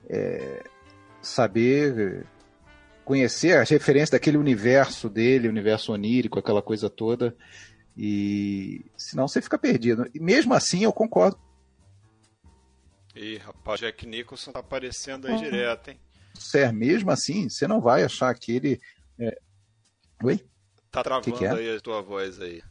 é, 0.09 0.63
saber 1.21 2.25
conhecer 3.05 3.57
as 3.57 3.69
referências 3.69 4.09
daquele 4.09 4.37
universo 4.37 5.09
dele, 5.09 5.47
universo 5.47 5.93
onírico, 5.93 6.39
aquela 6.39 6.61
coisa 6.61 6.89
toda. 6.89 7.35
E 7.95 8.85
senão 8.97 9.27
você 9.27 9.41
fica 9.41 9.57
perdido. 9.57 10.09
E 10.13 10.19
mesmo 10.19 10.53
assim 10.53 10.83
eu 10.83 10.93
concordo 10.93 11.39
Ih, 13.15 13.37
rapaz, 13.37 13.79
Jack 13.79 14.05
Nicholson 14.05 14.51
tá 14.51 14.59
aparecendo 14.59 15.25
aí 15.27 15.33
Uhum. 15.33 15.39
direto, 15.41 15.89
hein? 15.89 15.99
Ser, 16.35 16.71
mesmo 16.71 17.09
assim, 17.09 17.49
você 17.49 17.67
não 17.67 17.81
vai 17.81 18.03
achar 18.03 18.29
aquele. 18.29 18.79
é, 19.19 19.39
Oi? 20.23 20.45
Tá 20.91 21.01
travando 21.03 21.31
Que 21.31 21.39
que 21.39 21.45
é? 21.45 21.51
aí 21.51 21.75
a 21.75 21.79
tua 21.81 21.99
voz 22.01 22.39
aí. 22.39 22.61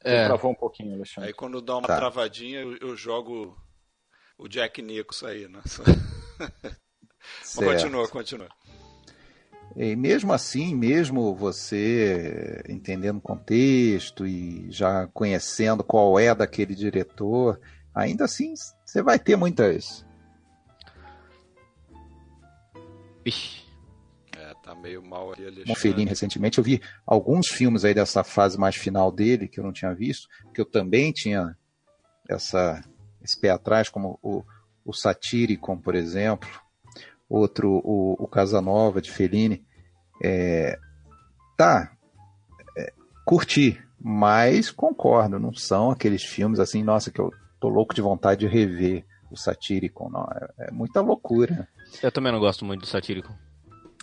É, 0.00 0.24
Travou 0.26 0.50
um 0.50 0.54
pouquinho, 0.54 0.94
Alexandre. 0.94 1.28
Aí 1.28 1.32
quando 1.34 1.60
dá 1.62 1.76
uma 1.76 1.86
Tá. 1.86 1.96
travadinha, 1.96 2.60
eu, 2.60 2.76
eu 2.78 2.96
jogo 2.96 3.56
o 4.36 4.48
Jack 4.48 4.82
Nicholson 4.82 5.26
aí, 5.28 5.46
né? 5.48 5.62
Mas 7.40 7.54
continua, 7.54 8.08
continua. 8.08 8.48
E 9.76 9.96
mesmo 9.96 10.32
assim, 10.32 10.74
mesmo 10.74 11.34
você 11.34 12.62
entendendo 12.68 13.16
o 13.16 13.20
contexto 13.20 14.26
e 14.26 14.70
já 14.70 15.08
conhecendo 15.08 15.82
qual 15.82 16.18
é 16.18 16.32
daquele 16.34 16.74
diretor, 16.74 17.60
ainda 17.92 18.24
assim 18.24 18.54
você 18.84 19.02
vai 19.02 19.18
ter 19.18 19.36
muitas. 19.36 20.06
Ixi, 23.26 23.64
É, 24.36 24.52
tá 24.62 24.74
meio 24.74 25.02
mal 25.02 25.32
ali, 25.32 25.42
Como 25.42 25.56
Alexandre. 25.56 25.80
Fellini 25.80 26.08
recentemente, 26.08 26.58
eu 26.58 26.64
vi 26.64 26.80
alguns 27.04 27.48
filmes 27.48 27.84
aí 27.84 27.94
dessa 27.94 28.22
fase 28.22 28.58
mais 28.58 28.76
final 28.76 29.10
dele 29.10 29.48
que 29.48 29.58
eu 29.58 29.64
não 29.64 29.72
tinha 29.72 29.92
visto, 29.92 30.28
que 30.54 30.60
eu 30.60 30.66
também 30.66 31.10
tinha 31.10 31.56
essa 32.28 32.84
esse 33.24 33.40
pé 33.40 33.50
atrás, 33.50 33.88
como 33.88 34.18
o, 34.22 34.44
o 34.84 34.92
Satyricon, 34.92 35.78
por 35.78 35.94
exemplo, 35.94 36.48
outro, 37.28 37.80
o, 37.84 38.14
o 38.18 38.28
Casanova 38.28 39.00
de 39.00 39.10
Fellini. 39.10 39.64
É, 40.22 40.78
tá, 41.56 41.92
é, 42.76 42.92
curti, 43.24 43.80
mas 44.00 44.70
concordo, 44.70 45.38
não 45.38 45.52
são 45.52 45.90
aqueles 45.90 46.22
filmes 46.22 46.60
assim, 46.60 46.82
nossa, 46.82 47.10
que 47.10 47.20
eu 47.20 47.30
tô 47.60 47.68
louco 47.68 47.94
de 47.94 48.00
vontade 48.00 48.40
de 48.40 48.46
rever 48.46 49.04
o 49.30 49.36
Satyricon, 49.36 50.08
não, 50.10 50.22
é, 50.22 50.68
é 50.68 50.70
muita 50.70 51.00
loucura. 51.00 51.68
Eu 52.02 52.12
também 52.12 52.32
não 52.32 52.38
gosto 52.38 52.64
muito 52.64 52.82
do 52.82 52.86
Satyricon. 52.86 53.34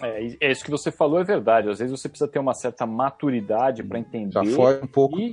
É, 0.01 0.47
é, 0.47 0.51
isso 0.51 0.63
que 0.63 0.71
você 0.71 0.91
falou 0.91 1.19
é 1.19 1.23
verdade. 1.23 1.69
Às 1.69 1.79
vezes 1.79 1.99
você 1.99 2.09
precisa 2.09 2.29
ter 2.29 2.39
uma 2.39 2.53
certa 2.53 2.85
maturidade 2.85 3.83
para 3.83 3.99
entender. 3.99 4.31
Já 4.31 4.43
foi 4.55 4.81
um 4.81 4.87
pouco. 4.87 5.19
E, 5.19 5.31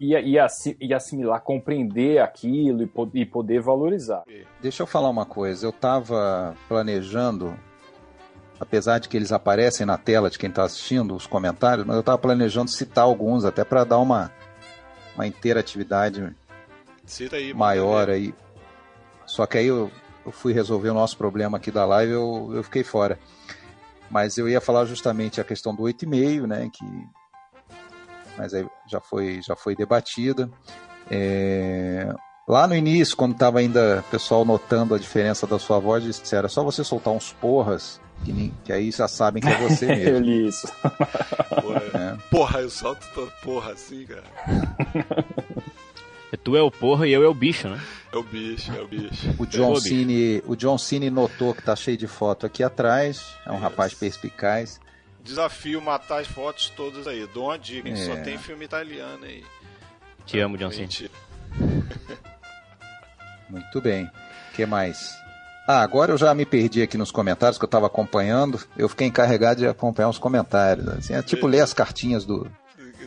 e, 0.00 0.14
e, 0.14 0.36
e 0.80 0.94
assimilar, 0.94 1.40
compreender 1.40 2.20
aquilo 2.20 2.82
e, 2.82 2.90
e 3.14 3.26
poder 3.26 3.60
valorizar. 3.60 4.22
Deixa 4.60 4.82
eu 4.82 4.86
falar 4.86 5.08
uma 5.10 5.26
coisa. 5.26 5.66
Eu 5.66 5.70
estava 5.70 6.54
planejando, 6.68 7.58
apesar 8.60 8.98
de 8.98 9.08
que 9.08 9.16
eles 9.16 9.32
aparecem 9.32 9.84
na 9.84 9.98
tela 9.98 10.30
de 10.30 10.38
quem 10.38 10.48
está 10.48 10.64
assistindo, 10.64 11.14
os 11.14 11.26
comentários, 11.26 11.86
mas 11.86 11.96
eu 11.96 12.00
estava 12.00 12.18
planejando 12.18 12.70
citar 12.70 13.04
alguns, 13.04 13.44
até 13.44 13.64
para 13.64 13.84
dar 13.84 13.98
uma, 13.98 14.32
uma 15.14 15.26
interatividade 15.26 16.34
aí, 17.32 17.52
maior 17.52 18.08
aí. 18.08 18.34
Só 19.26 19.46
que 19.46 19.58
aí 19.58 19.66
eu, 19.66 19.90
eu, 20.24 20.32
fui 20.32 20.52
resolver 20.52 20.90
o 20.90 20.94
nosso 20.94 21.16
problema 21.16 21.58
aqui 21.58 21.70
da 21.70 21.84
live, 21.84 22.12
eu, 22.12 22.50
eu 22.54 22.62
fiquei 22.62 22.84
fora. 22.84 23.18
Mas 24.10 24.38
eu 24.38 24.48
ia 24.48 24.60
falar 24.60 24.86
justamente 24.86 25.38
a 25.38 25.44
questão 25.44 25.74
do 25.74 25.82
8,5, 25.82 26.46
né? 26.46 26.70
Que 26.72 26.84
mas 28.38 28.54
aí 28.54 28.64
já 28.86 29.00
foi, 29.00 29.40
já 29.42 29.56
foi 29.56 29.74
debatida. 29.74 30.48
É... 31.10 32.14
Lá 32.46 32.66
no 32.66 32.74
início, 32.74 33.16
quando 33.16 33.32
estava 33.32 33.58
ainda 33.58 34.02
o 34.06 34.10
pessoal 34.10 34.44
notando 34.44 34.94
a 34.94 34.98
diferença 34.98 35.46
da 35.46 35.58
sua 35.58 35.78
voz, 35.78 36.02
disseram, 36.02 36.46
é 36.46 36.48
só 36.48 36.64
você 36.64 36.82
soltar 36.82 37.12
uns 37.12 37.30
porras, 37.32 38.00
que, 38.24 38.32
nem, 38.32 38.54
que 38.64 38.72
aí 38.72 38.90
já 38.90 39.06
sabem 39.06 39.42
que 39.42 39.48
é 39.48 39.68
você 39.68 39.84
mesmo. 39.94 40.08
eu 40.08 40.20
li 40.20 40.48
isso. 40.48 40.66
Porra, 41.60 41.82
é. 41.92 42.16
porra 42.30 42.60
eu 42.60 42.70
solto 42.70 43.06
toda 43.14 43.30
porra 43.42 43.72
assim, 43.72 44.06
cara. 44.06 44.24
Tu 46.44 46.56
é 46.56 46.62
o 46.62 46.70
porra 46.70 47.06
e 47.06 47.12
eu 47.12 47.22
é 47.22 47.28
o 47.28 47.34
bicho, 47.34 47.68
né? 47.68 47.80
É 48.12 48.16
o 48.16 48.22
bicho, 48.22 48.72
é 48.72 48.80
o 48.80 48.88
bicho. 48.88 49.34
O 49.38 49.46
John, 49.46 49.76
Cine, 49.76 50.42
o 50.46 50.54
John 50.56 50.78
Cine 50.78 51.10
notou 51.10 51.54
que 51.54 51.62
tá 51.62 51.74
cheio 51.74 51.96
de 51.96 52.06
foto 52.06 52.46
aqui 52.46 52.62
atrás. 52.62 53.34
É 53.46 53.50
um 53.50 53.54
Isso. 53.54 53.62
rapaz 53.62 53.94
perspicaz. 53.94 54.80
Desafio 55.28 55.82
matar 55.82 56.22
as 56.22 56.26
fotos 56.26 56.70
todas 56.70 57.06
aí. 57.06 57.28
Dou 57.34 57.44
uma 57.44 57.58
dica, 57.58 57.90
é. 57.90 57.96
só 57.96 58.16
tem 58.16 58.38
filme 58.38 58.64
italiano 58.64 59.24
aí. 59.24 59.44
Te 60.24 60.40
amo, 60.40 60.56
John 60.56 60.70
Cena. 60.70 60.88
Muito 63.50 63.80
bem. 63.82 64.06
O 64.06 64.56
que 64.56 64.64
mais? 64.64 65.14
Ah, 65.66 65.82
agora 65.82 66.12
eu 66.12 66.16
já 66.16 66.34
me 66.34 66.46
perdi 66.46 66.80
aqui 66.80 66.96
nos 66.96 67.10
comentários 67.10 67.58
que 67.58 67.64
eu 67.64 67.68
estava 67.68 67.86
acompanhando. 67.86 68.58
Eu 68.74 68.88
fiquei 68.88 69.06
encarregado 69.06 69.60
de 69.60 69.68
acompanhar 69.68 70.08
os 70.08 70.16
comentários. 70.16 70.88
Assim, 70.88 71.12
é 71.12 71.20
tipo 71.20 71.46
ler 71.46 71.60
as 71.60 71.74
cartinhas 71.74 72.24
do... 72.24 72.50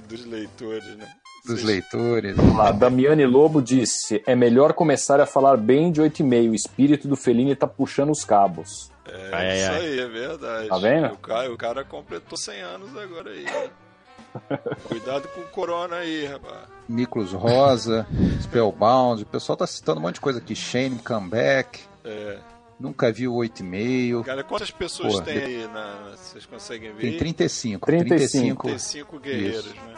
dos 0.07 0.23
leitores, 0.23 0.95
né? 0.95 1.11
Dos 1.43 1.63
leitores. 1.63 2.37
A 2.59 2.71
Damiane 2.71 3.25
Lobo 3.25 3.63
disse: 3.63 4.21
é 4.27 4.35
melhor 4.35 4.73
começar 4.73 5.19
a 5.19 5.25
falar 5.25 5.57
bem 5.57 5.91
de 5.91 6.03
8,5. 6.03 6.51
O 6.51 6.55
espírito 6.55 7.07
do 7.07 7.15
Felini 7.15 7.55
tá 7.55 7.65
puxando 7.65 8.11
os 8.11 8.23
cabos. 8.23 8.90
É, 9.05 9.29
ai, 9.33 9.57
isso 9.57 9.71
ai. 9.71 9.79
aí, 9.79 9.99
é 9.99 10.07
verdade. 10.07 10.67
Tá 10.67 10.77
vendo? 10.77 11.13
O 11.13 11.17
cara, 11.17 11.51
o 11.53 11.57
cara 11.57 11.83
completou 11.83 12.37
100 12.37 12.61
anos 12.61 12.97
agora 12.97 13.31
aí. 13.31 13.45
Cuidado 14.87 15.27
com 15.29 15.41
o 15.41 15.47
corona 15.47 15.97
aí, 15.97 16.25
rapaz. 16.25 16.67
Miklos 16.87 17.33
Rosa, 17.33 18.07
Spellbound, 18.41 19.23
o 19.23 19.25
pessoal 19.25 19.57
tá 19.57 19.67
citando 19.67 19.99
um 19.99 20.03
monte 20.03 20.15
de 20.15 20.21
coisa 20.21 20.39
aqui. 20.39 20.55
Shane 20.55 20.99
Comeback. 20.99 21.81
É. 22.03 22.37
Nunca 22.79 23.11
vi 23.11 23.27
o 23.27 23.33
8,5. 23.35 24.23
Cara, 24.23 24.43
quantas 24.43 24.71
pessoas 24.71 25.13
Porra, 25.13 25.25
tem 25.25 25.37
aí? 25.37 25.67
Na... 25.67 26.15
Vocês 26.15 26.45
conseguem 26.45 26.93
ver? 26.93 27.01
Tem 27.01 27.17
35. 27.17 27.85
35. 27.85 28.67
35 28.67 29.19
guerreiros, 29.19 29.65
Isso. 29.65 29.75
né? 29.75 29.95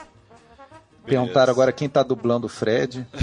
Perguntaram 1.06 1.52
agora 1.52 1.72
quem 1.72 1.88
tá 1.88 2.04
dublando 2.04 2.48
o 2.48 2.50
Fred. 2.50 3.08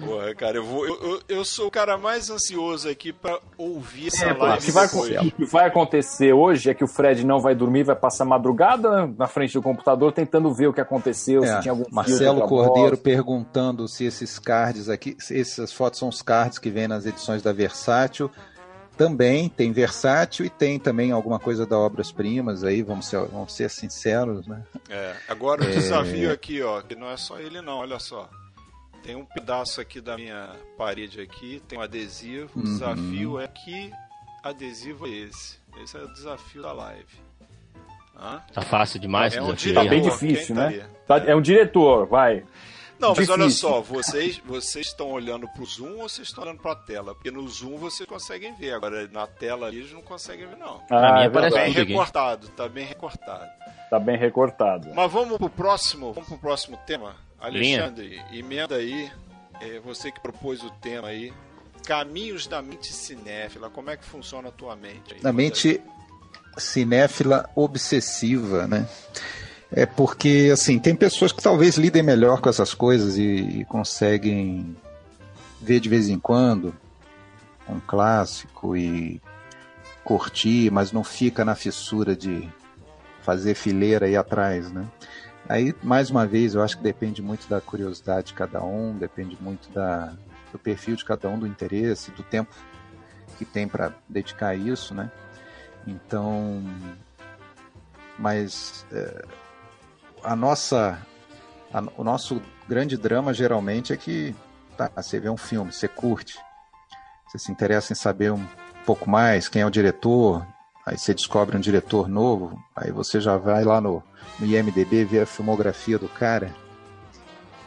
Porra, 0.00 0.34
cara, 0.34 0.56
eu, 0.56 0.64
vou, 0.64 0.86
eu, 0.86 1.22
eu, 1.28 1.44
sou 1.44 1.68
o 1.68 1.70
cara 1.70 1.96
mais 1.96 2.28
ansioso 2.30 2.88
aqui 2.88 3.12
para 3.12 3.38
ouvir 3.56 4.08
essa 4.08 4.26
é, 4.26 4.32
live. 4.32 4.62
O 4.62 4.66
que, 4.66 4.72
vai, 4.72 4.86
o 4.86 5.32
que 5.32 5.44
vai 5.44 5.66
acontecer 5.66 6.32
hoje 6.32 6.70
é 6.70 6.74
que 6.74 6.82
o 6.82 6.88
Fred 6.88 7.24
não 7.24 7.40
vai 7.40 7.54
dormir, 7.54 7.84
vai 7.84 7.96
passar 7.96 8.24
madrugada 8.24 9.06
na 9.06 9.26
frente 9.26 9.54
do 9.54 9.62
computador 9.62 10.12
tentando 10.12 10.52
ver 10.52 10.68
o 10.68 10.72
que 10.72 10.80
aconteceu, 10.80 11.44
é, 11.44 11.56
se 11.56 11.62
tinha 11.62 11.72
algum 11.72 11.84
Marcelo 11.90 12.46
Cordeiro 12.48 12.96
perguntando 12.96 13.86
se 13.86 14.04
esses 14.04 14.38
cards 14.38 14.88
aqui, 14.88 15.16
se 15.18 15.38
essas 15.38 15.72
fotos 15.72 15.98
são 15.98 16.08
os 16.08 16.22
cards 16.22 16.58
que 16.58 16.70
vêm 16.70 16.88
nas 16.88 17.06
edições 17.06 17.42
da 17.42 17.52
Versátil. 17.52 18.30
Também 18.96 19.48
tem 19.48 19.72
Versátil 19.72 20.46
e 20.46 20.50
tem 20.50 20.78
também 20.78 21.10
alguma 21.10 21.40
coisa 21.40 21.66
da 21.66 21.76
Obras 21.76 22.12
Primas 22.12 22.62
aí, 22.62 22.80
vamos 22.80 23.06
ser, 23.06 23.24
vamos 23.26 23.52
ser 23.52 23.68
sinceros, 23.68 24.46
né? 24.46 24.62
É, 24.88 25.14
agora 25.28 25.62
o 25.62 25.64
é... 25.64 25.70
desafio 25.70 26.30
aqui, 26.30 26.62
ó, 26.62 26.80
que 26.80 26.94
não 26.94 27.10
é 27.10 27.16
só 27.16 27.40
ele 27.40 27.60
não, 27.60 27.78
olha 27.78 27.98
só. 27.98 28.28
Tem 29.04 29.14
um 29.14 29.24
pedaço 29.24 29.82
aqui 29.82 30.00
da 30.00 30.16
minha 30.16 30.56
parede 30.78 31.20
aqui, 31.20 31.62
tem 31.68 31.78
um 31.78 31.82
adesivo. 31.82 32.50
O 32.56 32.58
uhum. 32.58 32.64
desafio 32.64 33.38
é 33.38 33.46
que 33.46 33.92
adesivo 34.42 35.06
é 35.06 35.10
esse. 35.10 35.58
Esse 35.82 35.98
é 35.98 36.00
o 36.00 36.08
desafio 36.08 36.62
da 36.62 36.72
live. 36.72 37.22
Hã? 38.18 38.42
Tá 38.52 38.62
fácil 38.62 38.98
demais, 38.98 39.36
é 39.36 39.42
um 39.42 39.52
diretor, 39.52 39.84
Tá 39.84 39.90
bem 39.90 40.00
difícil, 40.00 40.54
né? 40.54 40.88
Tá, 41.06 41.18
é 41.18 41.36
um 41.36 41.42
diretor, 41.42 42.06
vai. 42.06 42.44
Não, 42.98 43.12
Difícil. 43.12 43.36
mas 43.36 43.42
olha 43.42 43.50
só, 43.50 43.80
vocês, 43.82 44.38
vocês 44.38 44.86
estão 44.86 45.10
olhando 45.10 45.46
pro 45.48 45.66
Zoom 45.66 45.98
ou 45.98 46.08
vocês 46.08 46.28
estão 46.28 46.44
olhando 46.44 46.60
pra 46.60 46.74
tela? 46.74 47.14
Porque 47.14 47.30
no 47.30 47.46
Zoom 47.46 47.76
vocês 47.76 48.08
conseguem 48.08 48.54
ver, 48.54 48.72
agora 48.72 49.06
na 49.08 49.26
tela 49.26 49.68
eles 49.68 49.92
não 49.92 50.00
conseguem 50.00 50.46
ver, 50.46 50.56
não. 50.56 50.80
Ah, 50.88 51.28
pra 51.28 51.42
mim 51.42 51.50
tá 51.50 51.50
bem 51.50 51.72
recortado, 51.72 52.48
tá 52.48 52.68
bem 52.68 52.86
recortado. 52.86 53.50
Tá 53.90 53.98
bem 53.98 54.16
recortado. 54.16 54.90
Mas 54.94 55.12
vamos 55.12 55.36
pro 55.36 55.50
próximo, 55.50 56.12
vamos 56.12 56.28
pro 56.28 56.38
próximo 56.38 56.78
tema? 56.86 57.16
Alexandre, 57.46 58.08
Linha. 58.08 58.26
emenda 58.32 58.76
aí, 58.76 59.10
é, 59.60 59.78
você 59.80 60.10
que 60.10 60.20
propôs 60.20 60.62
o 60.62 60.70
tema 60.70 61.08
aí, 61.08 61.32
caminhos 61.84 62.46
da 62.46 62.62
mente 62.62 62.92
cinéfila, 62.92 63.68
como 63.70 63.90
é 63.90 63.96
que 63.96 64.04
funciona 64.04 64.48
a 64.48 64.52
tua 64.52 64.74
mente? 64.74 65.14
Aí, 65.14 65.20
da 65.20 65.32
mente 65.32 65.80
cinéfila 66.56 67.48
obsessiva, 67.54 68.66
né? 68.66 68.88
É 69.70 69.84
porque, 69.84 70.50
assim, 70.52 70.78
tem 70.78 70.94
pessoas 70.94 71.32
que 71.32 71.42
talvez 71.42 71.76
lidem 71.76 72.02
melhor 72.02 72.40
com 72.40 72.48
essas 72.48 72.74
coisas 72.74 73.18
e, 73.18 73.22
e 73.60 73.64
conseguem 73.64 74.76
ver 75.60 75.80
de 75.80 75.88
vez 75.88 76.08
em 76.08 76.18
quando 76.18 76.74
um 77.68 77.80
clássico 77.80 78.76
e 78.76 79.20
curtir, 80.04 80.70
mas 80.70 80.92
não 80.92 81.02
fica 81.02 81.44
na 81.44 81.54
fissura 81.54 82.14
de 82.14 82.48
fazer 83.22 83.54
fileira 83.54 84.06
aí 84.06 84.16
atrás, 84.16 84.70
né? 84.70 84.86
Aí, 85.48 85.74
mais 85.82 86.10
uma 86.10 86.26
vez, 86.26 86.54
eu 86.54 86.62
acho 86.62 86.76
que 86.78 86.82
depende 86.82 87.20
muito 87.20 87.46
da 87.48 87.60
curiosidade 87.60 88.28
de 88.28 88.34
cada 88.34 88.62
um, 88.62 88.96
depende 88.96 89.36
muito 89.40 89.70
da, 89.70 90.14
do 90.50 90.58
perfil 90.58 90.96
de 90.96 91.04
cada 91.04 91.28
um, 91.28 91.38
do 91.38 91.46
interesse, 91.46 92.10
do 92.12 92.22
tempo 92.22 92.54
que 93.36 93.44
tem 93.44 93.68
para 93.68 93.92
dedicar 94.08 94.48
a 94.48 94.54
isso, 94.54 94.94
né? 94.94 95.10
Então, 95.86 96.62
mas 98.18 98.86
é, 98.90 99.24
a 100.22 100.34
nossa, 100.34 100.98
a, 101.72 101.82
o 101.96 102.04
nosso 102.04 102.40
grande 102.66 102.96
drama 102.96 103.34
geralmente 103.34 103.92
é 103.92 103.96
que 103.96 104.34
tá, 104.78 104.90
você 104.96 105.20
vê 105.20 105.28
um 105.28 105.36
filme, 105.36 105.72
você 105.72 105.88
curte, 105.88 106.38
você 107.26 107.38
se 107.38 107.52
interessa 107.52 107.92
em 107.92 107.96
saber 107.96 108.32
um 108.32 108.46
pouco 108.86 109.10
mais, 109.10 109.48
quem 109.48 109.60
é 109.60 109.66
o 109.66 109.70
diretor, 109.70 110.46
aí 110.84 110.98
você 110.98 111.14
descobre 111.14 111.56
um 111.56 111.60
diretor 111.60 112.08
novo, 112.08 112.62
aí 112.74 112.90
você 112.90 113.20
já 113.20 113.36
vai 113.36 113.64
lá 113.64 113.80
no 113.80 114.02
no 114.38 114.46
IMDB, 114.46 115.04
ver 115.04 115.20
a 115.20 115.26
filmografia 115.26 115.98
do 115.98 116.08
cara, 116.08 116.52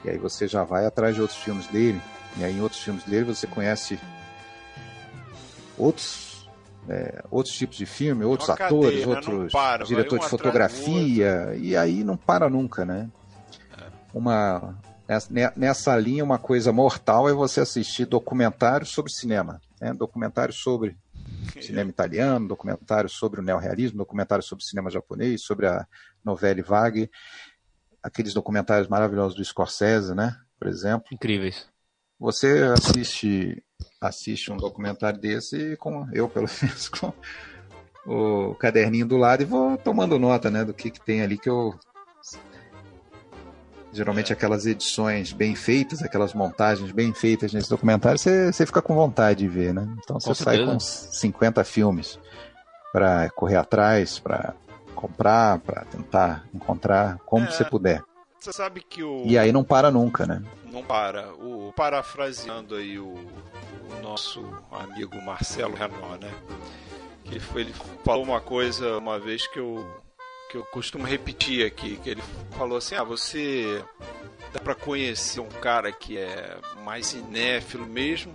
e 0.03 0.09
aí 0.09 0.17
você 0.17 0.47
já 0.47 0.63
vai 0.63 0.85
atrás 0.85 1.15
de 1.15 1.21
outros 1.21 1.39
filmes 1.39 1.67
dele, 1.67 2.01
e 2.37 2.43
aí 2.43 2.57
em 2.57 2.61
outros 2.61 2.81
filmes 2.81 3.03
dele 3.03 3.25
você 3.25 3.47
conhece 3.47 3.99
outros, 5.77 6.49
é, 6.89 7.23
outros 7.31 7.55
tipos 7.55 7.77
de 7.77 7.85
filme, 7.85 8.25
outros 8.25 8.49
Uma 8.49 8.55
atores, 8.55 9.07
outros 9.07 9.51
para, 9.51 9.85
diretores 9.85 10.25
de 10.25 10.29
fotografia, 10.29 11.55
e 11.57 11.75
aí 11.75 12.03
não 12.03 12.17
para 12.17 12.49
nunca, 12.49 12.85
né? 12.85 13.09
É. 13.77 13.83
Uma 14.13 14.75
nessa 15.55 15.95
linha 15.95 16.21
uma 16.21 16.37
coisa 16.37 16.73
mortal 16.73 17.29
é 17.29 17.33
você 17.33 17.61
assistir 17.61 18.05
documentários 18.05 18.89
sobre 18.89 19.09
cinema, 19.09 19.61
né? 19.79 19.93
documentários 19.93 20.57
sobre 20.61 20.97
cinema 21.61 21.89
italiano, 21.89 22.47
documentários 22.47 23.13
sobre 23.13 23.39
o 23.39 23.43
neorrealismo, 23.43 23.97
documentários 23.97 24.47
sobre 24.47 24.63
o 24.63 24.67
cinema 24.67 24.89
japonês, 24.89 25.41
sobre 25.43 25.67
a 25.67 25.85
novela 26.23 26.61
vague, 26.63 27.09
aqueles 28.01 28.33
documentários 28.33 28.87
maravilhosos 28.87 29.35
do 29.35 29.43
Scorsese, 29.43 30.13
né? 30.13 30.35
Por 30.59 30.67
exemplo. 30.67 31.07
Incríveis. 31.11 31.67
Você 32.19 32.63
assiste 32.63 33.63
assiste 34.01 34.51
um 34.51 34.57
documentário 34.57 35.19
desse 35.19 35.75
com 35.77 36.07
eu 36.13 36.27
pelo 36.27 36.47
menos 36.61 36.89
com 36.89 37.13
o 38.05 38.55
caderninho 38.55 39.07
do 39.07 39.17
lado 39.17 39.43
e 39.43 39.45
vou 39.45 39.77
tomando 39.77 40.17
nota, 40.17 40.49
né, 40.49 40.63
do 40.63 40.73
que, 40.73 40.89
que 40.89 41.03
tem 41.03 41.21
ali 41.21 41.37
que 41.37 41.49
eu 41.49 41.77
Geralmente 43.97 44.31
aquelas 44.31 44.65
edições 44.67 45.33
bem 45.33 45.55
feitas, 45.55 46.03
aquelas 46.03 46.33
montagens 46.33 46.91
bem 46.91 47.13
feitas 47.13 47.51
nesse 47.51 47.69
documentário, 47.69 48.19
você, 48.19 48.51
você 48.51 48.65
fica 48.65 48.81
com 48.81 48.93
vontade 48.93 49.39
de 49.39 49.47
ver, 49.47 49.73
né? 49.73 49.87
Então 50.03 50.19
você 50.19 50.27
Com 50.29 50.35
sai 50.35 50.63
com 50.63 50.79
50 50.79 51.63
filmes 51.63 52.19
para 52.93 53.29
correr 53.31 53.55
atrás, 53.57 54.19
para 54.19 54.53
comprar, 54.93 55.59
para 55.59 55.83
tentar 55.85 56.45
encontrar 56.53 57.17
como 57.25 57.45
É. 57.45 57.51
você 57.51 57.65
puder. 57.65 58.03
Você 58.39 58.53
sabe 58.53 58.81
que 58.87 59.01
o. 59.03 59.23
E 59.25 59.37
aí 59.37 59.51
não 59.51 59.63
para 59.63 59.89
nunca, 59.89 60.25
né? 60.27 60.41
Não 60.71 60.83
para. 60.83 61.33
O, 61.33 61.73
parafraseando 61.75 62.75
aí 62.75 62.99
o, 62.99 63.07
o 63.15 64.01
nosso 64.03 64.45
amigo 64.71 65.19
Marcelo 65.23 65.75
Renault, 65.75 66.23
né? 66.23 66.31
Que 67.23 67.39
foi, 67.39 67.61
ele 67.61 67.73
falou 68.05 68.23
uma 68.23 68.39
coisa 68.39 68.97
uma 68.99 69.19
vez 69.19 69.47
que 69.47 69.59
eu, 69.59 69.85
que 70.49 70.55
eu 70.55 70.63
costumo 70.65 71.05
repetir 71.05 71.65
aqui, 71.65 71.97
que 71.97 72.09
ele 72.09 72.23
falou 72.51 72.77
assim, 72.77 72.95
ah, 72.95 73.03
você 73.03 73.83
dá 74.53 74.59
pra 74.59 74.75
conhecer 74.75 75.39
um 75.39 75.49
cara 75.49 75.91
que 75.91 76.17
é 76.17 76.57
mais 76.83 77.07
cinéfilo 77.07 77.85
mesmo, 77.85 78.33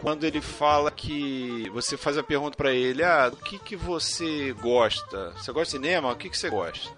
quando 0.00 0.24
ele 0.24 0.40
fala 0.40 0.90
que 0.90 1.68
você 1.70 1.96
faz 1.96 2.16
a 2.16 2.22
pergunta 2.22 2.56
pra 2.56 2.72
ele, 2.72 3.02
ah, 3.02 3.28
do 3.28 3.36
que 3.36 3.58
que 3.58 3.76
você 3.76 4.52
gosta? 4.54 5.32
Você 5.32 5.52
gosta 5.52 5.78
de 5.78 5.84
cinema? 5.84 6.12
O 6.12 6.16
que 6.16 6.30
que 6.30 6.38
você 6.38 6.48
gosta? 6.48 6.90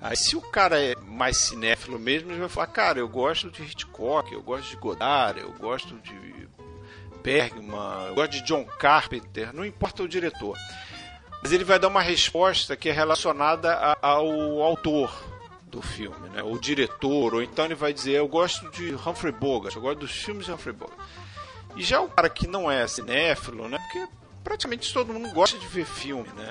Aí 0.00 0.16
se 0.16 0.36
o 0.36 0.40
cara 0.40 0.80
é 0.80 0.94
mais 0.96 1.36
cinéfilo 1.36 1.98
mesmo, 1.98 2.30
ele 2.30 2.40
vai 2.40 2.48
falar, 2.48 2.68
cara, 2.68 2.98
eu 2.98 3.08
gosto 3.08 3.50
de 3.50 3.62
Hitchcock, 3.62 4.32
eu 4.32 4.42
gosto 4.42 4.70
de 4.70 4.76
Godard, 4.76 5.40
eu 5.40 5.52
gosto 5.54 5.96
de 5.96 6.48
Bergman, 7.24 8.06
eu 8.08 8.14
gosto 8.14 8.32
de 8.32 8.42
John 8.42 8.64
Carpenter, 8.64 9.52
não 9.52 9.64
importa 9.64 10.04
o 10.04 10.08
diretor. 10.08 10.56
Mas 11.42 11.52
ele 11.52 11.64
vai 11.64 11.78
dar 11.78 11.88
uma 11.88 12.02
resposta 12.02 12.76
que 12.76 12.88
é 12.88 12.92
relacionada 12.92 13.72
a- 13.74 13.96
ao 14.00 14.62
autor 14.62 15.12
do 15.62 15.82
filme, 15.82 16.28
né? 16.30 16.42
o 16.42 16.58
diretor, 16.58 17.34
ou 17.34 17.42
então 17.42 17.64
ele 17.66 17.74
vai 17.74 17.92
dizer, 17.92 18.12
eu 18.12 18.26
gosto 18.28 18.70
de 18.70 18.94
Humphrey 18.94 19.32
Bogart, 19.32 19.74
eu 19.76 19.82
gosto 19.82 19.98
dos 20.00 20.10
filmes 20.12 20.46
de 20.46 20.52
Humphrey 20.52 20.74
Bogart. 20.74 20.98
E 21.76 21.82
já 21.82 22.00
o 22.00 22.08
cara 22.08 22.28
que 22.30 22.46
não 22.46 22.70
é 22.70 22.86
cinéfilo, 22.86 23.68
né? 23.68 23.78
Porque 23.78 24.08
praticamente 24.42 24.92
todo 24.94 25.12
mundo 25.12 25.28
gosta 25.34 25.58
de 25.58 25.66
ver 25.66 25.84
filme, 25.84 26.28
né? 26.36 26.50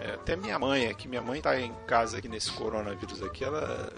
É, 0.00 0.10
até 0.14 0.36
minha 0.36 0.58
mãe 0.58 0.86
aqui, 0.88 1.08
minha 1.08 1.22
mãe 1.22 1.40
tá 1.40 1.58
em 1.58 1.72
casa 1.86 2.18
aqui 2.18 2.28
nesse 2.28 2.50
coronavírus 2.52 3.22
aqui, 3.22 3.42
ela, 3.44 3.92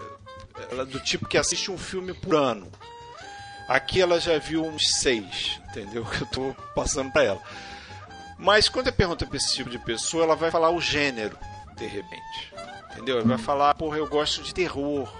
ela 0.71 0.83
é 0.83 0.85
do 0.85 0.99
tipo 1.01 1.27
que 1.27 1.37
assiste 1.37 1.69
um 1.69 1.77
filme 1.77 2.13
por 2.13 2.35
ano. 2.35 2.71
Aqui 3.67 4.01
ela 4.01 4.19
já 4.19 4.37
viu 4.39 4.63
uns 4.65 4.99
seis, 5.01 5.59
entendeu? 5.69 6.03
Que 6.09 6.21
eu 6.23 6.27
tô 6.27 6.55
passando 6.73 7.11
pra 7.11 7.23
ela. 7.23 7.41
Mas 8.37 8.69
quando 8.69 8.87
eu 8.87 8.93
pergunto 8.93 9.25
pra 9.25 9.37
esse 9.37 9.53
tipo 9.55 9.69
de 9.69 9.79
pessoa, 9.79 10.23
ela 10.23 10.35
vai 10.35 10.51
falar 10.51 10.69
o 10.69 10.79
gênero, 10.79 11.37
de 11.75 11.85
repente. 11.85 12.53
Entendeu? 12.91 13.17
Ela 13.17 13.27
vai 13.27 13.37
falar, 13.37 13.73
porra, 13.75 13.97
eu 13.97 14.07
gosto 14.07 14.41
de 14.43 14.53
terror. 14.53 15.11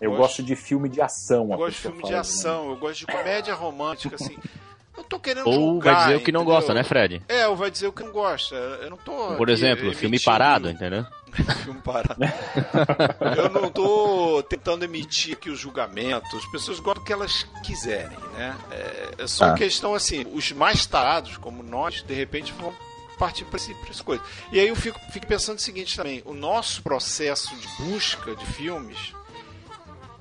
Eu 0.00 0.16
gosto 0.16 0.42
de 0.42 0.56
filme 0.56 0.88
de 0.88 1.00
ação. 1.00 1.50
eu 1.50 1.56
gosto 1.56 1.76
de 1.76 1.82
filme 1.82 1.96
de 1.96 2.02
fala, 2.02 2.14
né? 2.14 2.18
ação, 2.20 2.70
eu 2.70 2.76
gosto 2.76 3.00
de 3.00 3.06
comédia 3.06 3.54
romântica, 3.54 4.16
assim. 4.16 4.38
Eu 4.96 5.02
tô 5.04 5.18
querendo 5.18 5.46
Ou 5.48 5.52
julgar, 5.54 5.94
vai 5.94 6.04
dizer 6.04 6.16
o 6.16 6.20
que 6.24 6.30
não 6.32 6.40
entendeu? 6.42 6.54
gosta, 6.56 6.74
né, 6.74 6.84
Fred? 6.84 7.22
É, 7.28 7.48
ou 7.48 7.56
vai 7.56 7.70
dizer 7.70 7.88
o 7.88 7.92
que 7.92 8.02
não 8.04 8.12
gosta. 8.12 8.54
Eu 8.54 8.90
não 8.90 8.96
tô. 8.96 9.34
Por 9.36 9.48
exemplo, 9.48 9.92
filme 9.92 10.16
emitindo- 10.16 10.24
parado, 10.24 10.70
entendeu? 10.70 11.04
filme 11.64 11.80
parado. 11.80 12.14
Eu 13.36 13.48
não 13.50 13.68
tô 13.70 14.40
tentando 14.48 14.84
emitir 14.84 15.32
aqui 15.34 15.50
os 15.50 15.58
julgamentos. 15.58 16.32
As 16.32 16.46
pessoas 16.46 16.78
gostam 16.78 17.02
do 17.02 17.06
que 17.06 17.12
elas 17.12 17.44
quiserem, 17.64 18.16
né? 18.34 18.56
É, 18.70 19.08
é 19.18 19.26
só 19.26 19.46
Ah. 19.46 19.54
questão 19.54 19.94
assim, 19.94 20.24
os 20.32 20.52
mais 20.52 20.86
tarados, 20.86 21.36
como 21.38 21.60
nós, 21.62 22.02
de 22.02 22.14
repente 22.14 22.52
vão 22.52 22.72
partir 23.18 23.44
para 23.46 23.58
essa 23.90 24.04
coisa. 24.04 24.22
E 24.52 24.60
aí 24.60 24.68
eu 24.68 24.76
fico, 24.76 24.98
fico 25.12 25.26
pensando 25.26 25.58
o 25.58 25.60
seguinte 25.62 25.96
também: 25.96 26.22
o 26.24 26.32
nosso 26.34 26.82
processo 26.84 27.52
de 27.56 27.66
busca 27.82 28.34
de 28.36 28.46
filmes 28.46 29.12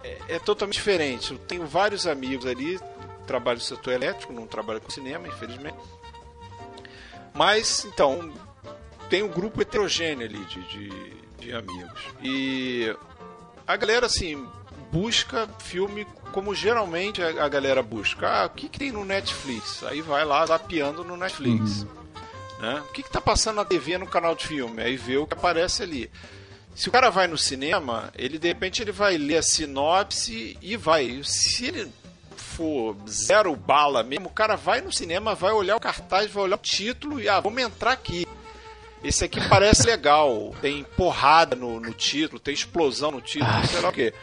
é, 0.03 0.17
é 0.29 0.39
totalmente 0.39 0.75
diferente. 0.75 1.31
Eu 1.31 1.37
tenho 1.37 1.65
vários 1.67 2.07
amigos 2.07 2.45
ali, 2.47 2.79
trabalho 3.23 3.57
no 3.57 3.63
setor 3.63 3.93
elétrico, 3.93 4.33
não 4.33 4.47
trabalho 4.47 4.81
com 4.81 4.89
cinema, 4.89 5.27
infelizmente. 5.27 5.77
Mas, 7.33 7.85
então, 7.85 8.31
tem 9.09 9.23
um 9.23 9.29
grupo 9.29 9.61
heterogêneo 9.61 10.25
ali 10.25 10.43
de, 10.45 10.61
de, 10.67 11.13
de 11.39 11.53
amigos. 11.53 12.01
E 12.21 12.95
a 13.65 13.75
galera, 13.75 14.05
assim, 14.05 14.47
busca 14.91 15.47
filme 15.59 16.05
como 16.31 16.53
geralmente 16.53 17.21
a, 17.21 17.47
galera 17.47 17.81
busca. 17.81 18.27
Ah, 18.27 18.45
o 18.45 18.49
que, 18.49 18.67
que 18.67 18.79
tem 18.79 18.91
no 18.91 19.05
Netflix? 19.05 19.83
Aí 19.83 20.01
vai 20.01 20.25
lá, 20.25 20.45
zapeando 20.45 21.03
no 21.03 21.15
Netflix. 21.15 21.85
Né? 22.59 22.81
O 22.87 22.91
que, 22.91 23.03
que 23.03 23.11
tá 23.11 23.21
passando 23.21 23.57
na 23.57 23.65
TV 23.65 23.97
no 23.97 24.07
canal 24.07 24.35
de 24.35 24.47
filme? 24.47 24.81
Aí 24.81 24.95
vê 24.95 25.17
o 25.17 25.27
que 25.27 25.33
aparece 25.33 25.83
ali. 25.83 26.09
Se 26.75 26.89
o 26.89 26.91
cara 26.91 27.09
vai 27.11 27.27
no 27.27 27.37
cinema, 27.37 28.11
ele 28.15 28.39
de 28.39 28.47
repente 28.47 28.81
ele 28.81 28.91
vai 28.91 29.15
ler 29.17 29.37
a 29.37 29.43
sinopse 29.43 30.57
e 30.59 30.75
vai. 30.75 31.21
Se 31.23 31.65
ele 31.65 31.91
for 32.53 32.95
zero 33.07 33.55
bala 33.55 34.03
mesmo, 34.03 34.27
o 34.27 34.33
cara 34.33 34.55
vai 34.55 34.81
no 34.81 34.91
cinema, 34.91 35.35
vai 35.35 35.51
olhar 35.51 35.75
o 35.75 35.79
cartaz, 35.79 36.29
vai 36.31 36.43
olhar 36.43 36.55
o 36.55 36.59
título 36.59 37.19
e 37.19 37.27
ah, 37.27 37.39
vamos 37.39 37.61
entrar 37.61 37.91
aqui. 37.91 38.25
Esse 39.03 39.25
aqui 39.25 39.39
parece 39.49 39.85
legal, 39.85 40.55
tem 40.61 40.83
porrada 40.95 41.55
no, 41.55 41.79
no 41.79 41.93
título, 41.93 42.39
tem 42.39 42.53
explosão 42.53 43.11
no 43.11 43.21
título, 43.21 43.51
sei 43.67 43.81
lá 43.81 43.89
o 43.89 43.93
quê. 43.93 44.13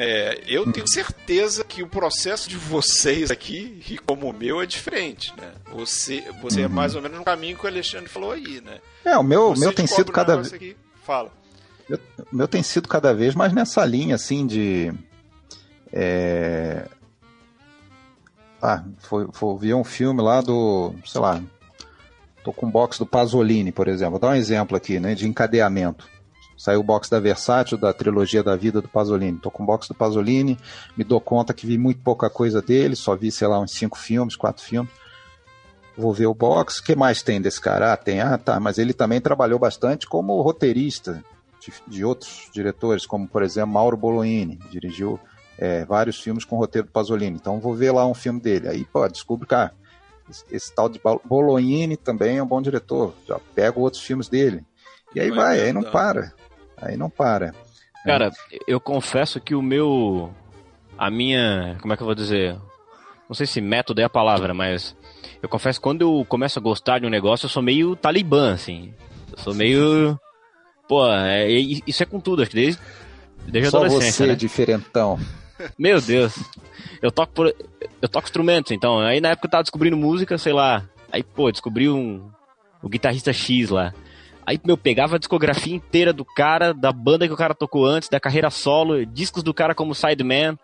É, 0.00 0.44
eu 0.46 0.70
tenho 0.70 0.86
certeza 0.86 1.64
que 1.64 1.82
o 1.82 1.88
processo 1.88 2.48
de 2.48 2.56
vocês 2.56 3.32
aqui, 3.32 3.82
e 3.90 3.98
como 3.98 4.30
o 4.30 4.32
meu, 4.32 4.62
é 4.62 4.66
diferente, 4.66 5.34
né? 5.36 5.50
Você, 5.72 6.24
você 6.40 6.62
é 6.62 6.68
mais 6.68 6.94
ou 6.94 7.02
menos 7.02 7.18
no 7.18 7.24
caminho 7.24 7.56
que 7.56 7.64
o 7.64 7.68
Alexandre 7.68 8.08
falou 8.08 8.30
aí, 8.30 8.60
né? 8.60 8.78
É, 9.04 9.18
o 9.18 9.24
meu, 9.24 9.48
Você 9.48 9.60
meu 9.60 9.72
tem 9.72 9.88
sido 9.88 10.12
cada 10.12 10.36
vez. 10.36 10.52
aqui, 10.52 10.76
Fala. 11.08 11.32
O 12.30 12.36
meu 12.36 12.46
tem 12.46 12.62
sido 12.62 12.86
cada 12.86 13.14
vez 13.14 13.34
mais 13.34 13.52
nessa 13.52 13.84
linha, 13.84 14.14
assim, 14.14 14.46
de. 14.46 14.92
É... 15.92 16.86
Ah, 18.60 18.82
foi, 18.98 19.28
foi 19.32 19.74
um 19.74 19.84
filme 19.84 20.20
lá 20.22 20.40
do. 20.40 20.92
sei 21.04 21.20
lá. 21.20 21.42
Tô 22.42 22.52
com 22.52 22.66
um 22.66 22.70
box 22.70 22.98
do 22.98 23.06
Pasolini, 23.06 23.70
por 23.70 23.88
exemplo. 23.88 24.12
Vou 24.12 24.20
dar 24.20 24.30
um 24.30 24.34
exemplo 24.34 24.76
aqui, 24.76 24.98
né? 24.98 25.14
De 25.14 25.28
encadeamento. 25.28 26.08
Saiu 26.56 26.80
o 26.80 26.82
box 26.82 27.08
da 27.08 27.20
Versátil, 27.20 27.78
da 27.78 27.92
trilogia 27.92 28.42
da 28.42 28.56
vida 28.56 28.82
do 28.82 28.88
Pasolini. 28.88 29.38
Tô 29.38 29.50
com 29.50 29.62
o 29.62 29.66
box 29.66 29.86
do 29.86 29.94
Pasolini, 29.94 30.58
me 30.96 31.04
dou 31.04 31.20
conta 31.20 31.54
que 31.54 31.64
vi 31.66 31.78
muito 31.78 32.00
pouca 32.00 32.28
coisa 32.28 32.60
dele, 32.60 32.96
só 32.96 33.14
vi, 33.14 33.30
sei 33.30 33.46
lá, 33.46 33.60
uns 33.60 33.72
cinco 33.72 33.96
filmes, 33.96 34.34
quatro 34.34 34.64
filmes. 34.64 34.90
Vou 35.96 36.12
ver 36.12 36.26
o 36.26 36.34
box. 36.34 36.80
O 36.80 36.84
que 36.84 36.96
mais 36.96 37.22
tem 37.22 37.40
desse 37.40 37.60
cara? 37.60 37.92
Ah, 37.92 37.96
tem. 37.96 38.20
Ah, 38.20 38.36
tá. 38.36 38.58
Mas 38.58 38.78
ele 38.78 38.92
também 38.92 39.20
trabalhou 39.20 39.58
bastante 39.58 40.06
como 40.06 40.40
roteirista 40.42 41.22
de, 41.60 41.72
de 41.86 42.04
outros 42.04 42.48
diretores, 42.52 43.06
como 43.06 43.28
por 43.28 43.42
exemplo 43.42 43.74
Mauro 43.74 43.96
Bolognini, 43.96 44.58
dirigiu 44.70 45.18
é, 45.58 45.84
vários 45.84 46.20
filmes 46.20 46.44
com 46.44 46.56
roteiro 46.56 46.86
do 46.86 46.92
Pasolini. 46.92 47.36
Então 47.36 47.58
vou 47.60 47.74
ver 47.74 47.90
lá 47.92 48.06
um 48.06 48.14
filme 48.14 48.40
dele. 48.40 48.68
Aí, 48.68 48.84
pô, 48.84 49.06
descubro 49.08 49.46
que 49.46 49.54
ah, 49.54 49.72
esse, 50.30 50.44
esse 50.50 50.74
tal 50.74 50.88
de 50.88 51.00
Bolognini 51.24 51.96
também 51.96 52.38
é 52.38 52.42
um 52.42 52.46
bom 52.46 52.62
diretor. 52.62 53.14
Já 53.26 53.38
pego 53.54 53.80
outros 53.80 54.02
filmes 54.02 54.28
dele. 54.28 54.64
E 55.14 55.20
aí 55.20 55.30
Vai 55.30 55.38
vai, 55.38 55.60
aí 55.62 55.72
não 55.72 55.82
para. 55.82 56.32
Aí 56.76 56.96
não 56.96 57.10
para. 57.10 57.54
Cara, 58.04 58.30
eu 58.66 58.80
confesso 58.80 59.40
que 59.40 59.54
o 59.54 59.62
meu. 59.62 60.32
A 60.96 61.10
minha. 61.10 61.76
Como 61.80 61.92
é 61.92 61.96
que 61.96 62.02
eu 62.02 62.06
vou 62.06 62.14
dizer? 62.14 62.56
Não 63.28 63.34
sei 63.34 63.46
se 63.46 63.60
método 63.60 64.00
é 64.00 64.04
a 64.04 64.10
palavra, 64.10 64.54
mas. 64.54 64.96
Eu 65.42 65.48
confesso 65.48 65.78
que 65.78 65.82
quando 65.84 66.02
eu 66.02 66.24
começo 66.28 66.58
a 66.58 66.62
gostar 66.62 66.98
de 67.00 67.06
um 67.06 67.10
negócio, 67.10 67.46
eu 67.46 67.50
sou 67.50 67.62
meio 67.62 67.96
talibã, 67.96 68.52
assim. 68.52 68.92
Eu 69.32 69.38
sou 69.38 69.54
meio. 69.54 70.18
Pô, 70.88 71.06
é- 71.06 71.48
isso 71.50 72.02
é 72.02 72.06
com 72.06 72.18
tudo, 72.18 72.42
acho 72.42 72.50
que 72.50 72.56
desde, 72.56 72.80
desde 73.46 73.68
a 73.68 73.70
Só 73.70 73.76
adolescência, 73.78 74.24
você, 74.24 74.26
né? 74.28 74.34
diferentão. 74.34 75.18
Meu 75.78 76.00
Deus. 76.00 76.34
Eu 77.02 77.10
toco 77.10 77.32
por, 77.32 77.54
eu 78.02 78.08
toco 78.08 78.26
instrumentos, 78.26 78.72
então. 78.72 78.98
Aí 79.00 79.20
na 79.20 79.30
época 79.30 79.46
eu 79.46 79.50
tava 79.50 79.62
descobrindo 79.62 79.96
música, 79.96 80.36
sei 80.38 80.52
lá. 80.52 80.84
Aí, 81.12 81.22
pô, 81.22 81.50
descobri 81.50 81.88
um 81.88 82.28
o 82.82 82.88
guitarrista 82.88 83.32
X 83.32 83.70
lá. 83.70 83.92
Aí, 84.46 84.58
meu, 84.64 84.76
pegava 84.78 85.16
a 85.16 85.18
discografia 85.18 85.74
inteira 85.74 86.12
do 86.12 86.24
cara, 86.24 86.72
da 86.72 86.90
banda 86.92 87.26
que 87.26 87.34
o 87.34 87.36
cara 87.36 87.54
tocou 87.54 87.84
antes, 87.86 88.08
da 88.08 88.18
carreira 88.20 88.50
solo, 88.50 89.04
discos 89.04 89.42
do 89.42 89.52
cara 89.52 89.74
como 89.74 89.94
Sideman. 89.94 90.58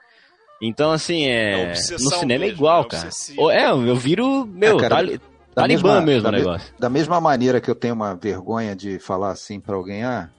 Então, 0.63 0.91
assim, 0.93 1.27
É 1.27 1.73
é. 1.73 1.73
no 1.73 2.11
cinema 2.11 2.45
é 2.45 2.47
mesmo, 2.47 2.57
igual, 2.57 2.83
é 2.83 2.89
cara. 2.89 3.09
É, 3.53 3.71
eu 3.71 3.97
viro, 3.97 4.47
meu, 4.47 4.79
É, 4.79 4.81
cara, 4.81 4.95
tali- 4.97 5.19
Da 5.55 5.63
talibã 5.63 6.01
mesmo 6.01 6.23
da 6.23 6.29
o 6.29 6.33
me- 6.33 6.39
negócio. 6.39 6.75
Da 6.79 6.89
mesma 6.89 7.21
maneira 7.21 7.61
que 7.61 7.71
eu 7.71 7.75
tenho 7.75 7.95
uma 7.95 8.15
vergonha 8.15 8.75
de 8.75 8.99
falar 8.99 9.31
assim 9.33 9.61
pra 9.61 9.77
alguém, 9.77 10.03
ah, 10.05 10.31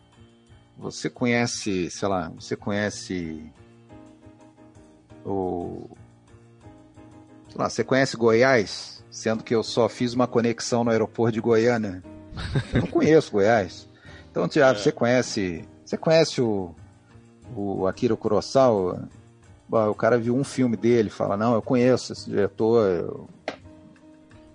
você 0.77 1.09
conhece, 1.09 1.89
sei 1.91 2.07
lá, 2.07 2.31
você 2.35 2.55
conhece 2.55 3.43
o. 5.25 5.89
Sei 7.49 7.57
lá, 7.61 7.69
você 7.69 7.83
conhece 7.83 8.15
Goiás? 8.17 9.03
Sendo 9.09 9.43
que 9.43 9.55
eu 9.55 9.63
só 9.63 9.87
fiz 9.87 10.13
uma 10.13 10.27
conexão 10.27 10.83
no 10.83 10.91
aeroporto 10.91 11.33
de 11.33 11.41
Goiânia. 11.41 12.03
Eu 12.73 12.81
não 12.81 12.87
conheço 12.87 13.31
Goiás. 13.31 13.87
Então, 14.29 14.47
Tiago, 14.47 14.77
É. 14.77 14.81
você 14.81 14.91
conhece. 14.91 15.63
Você 15.85 15.97
conhece 15.97 16.41
o, 16.41 16.75
o 17.55 17.87
Akira 17.87 18.15
Kurosawa? 18.15 19.07
Bom, 19.69 19.89
o 19.89 19.95
cara 19.95 20.17
viu 20.17 20.35
um 20.35 20.43
filme 20.43 20.75
dele, 20.77 21.09
fala, 21.09 21.35
não, 21.37 21.53
eu 21.55 21.61
conheço 21.61 22.13
esse 22.13 22.29
diretor, 22.29 22.87
eu 22.87 23.29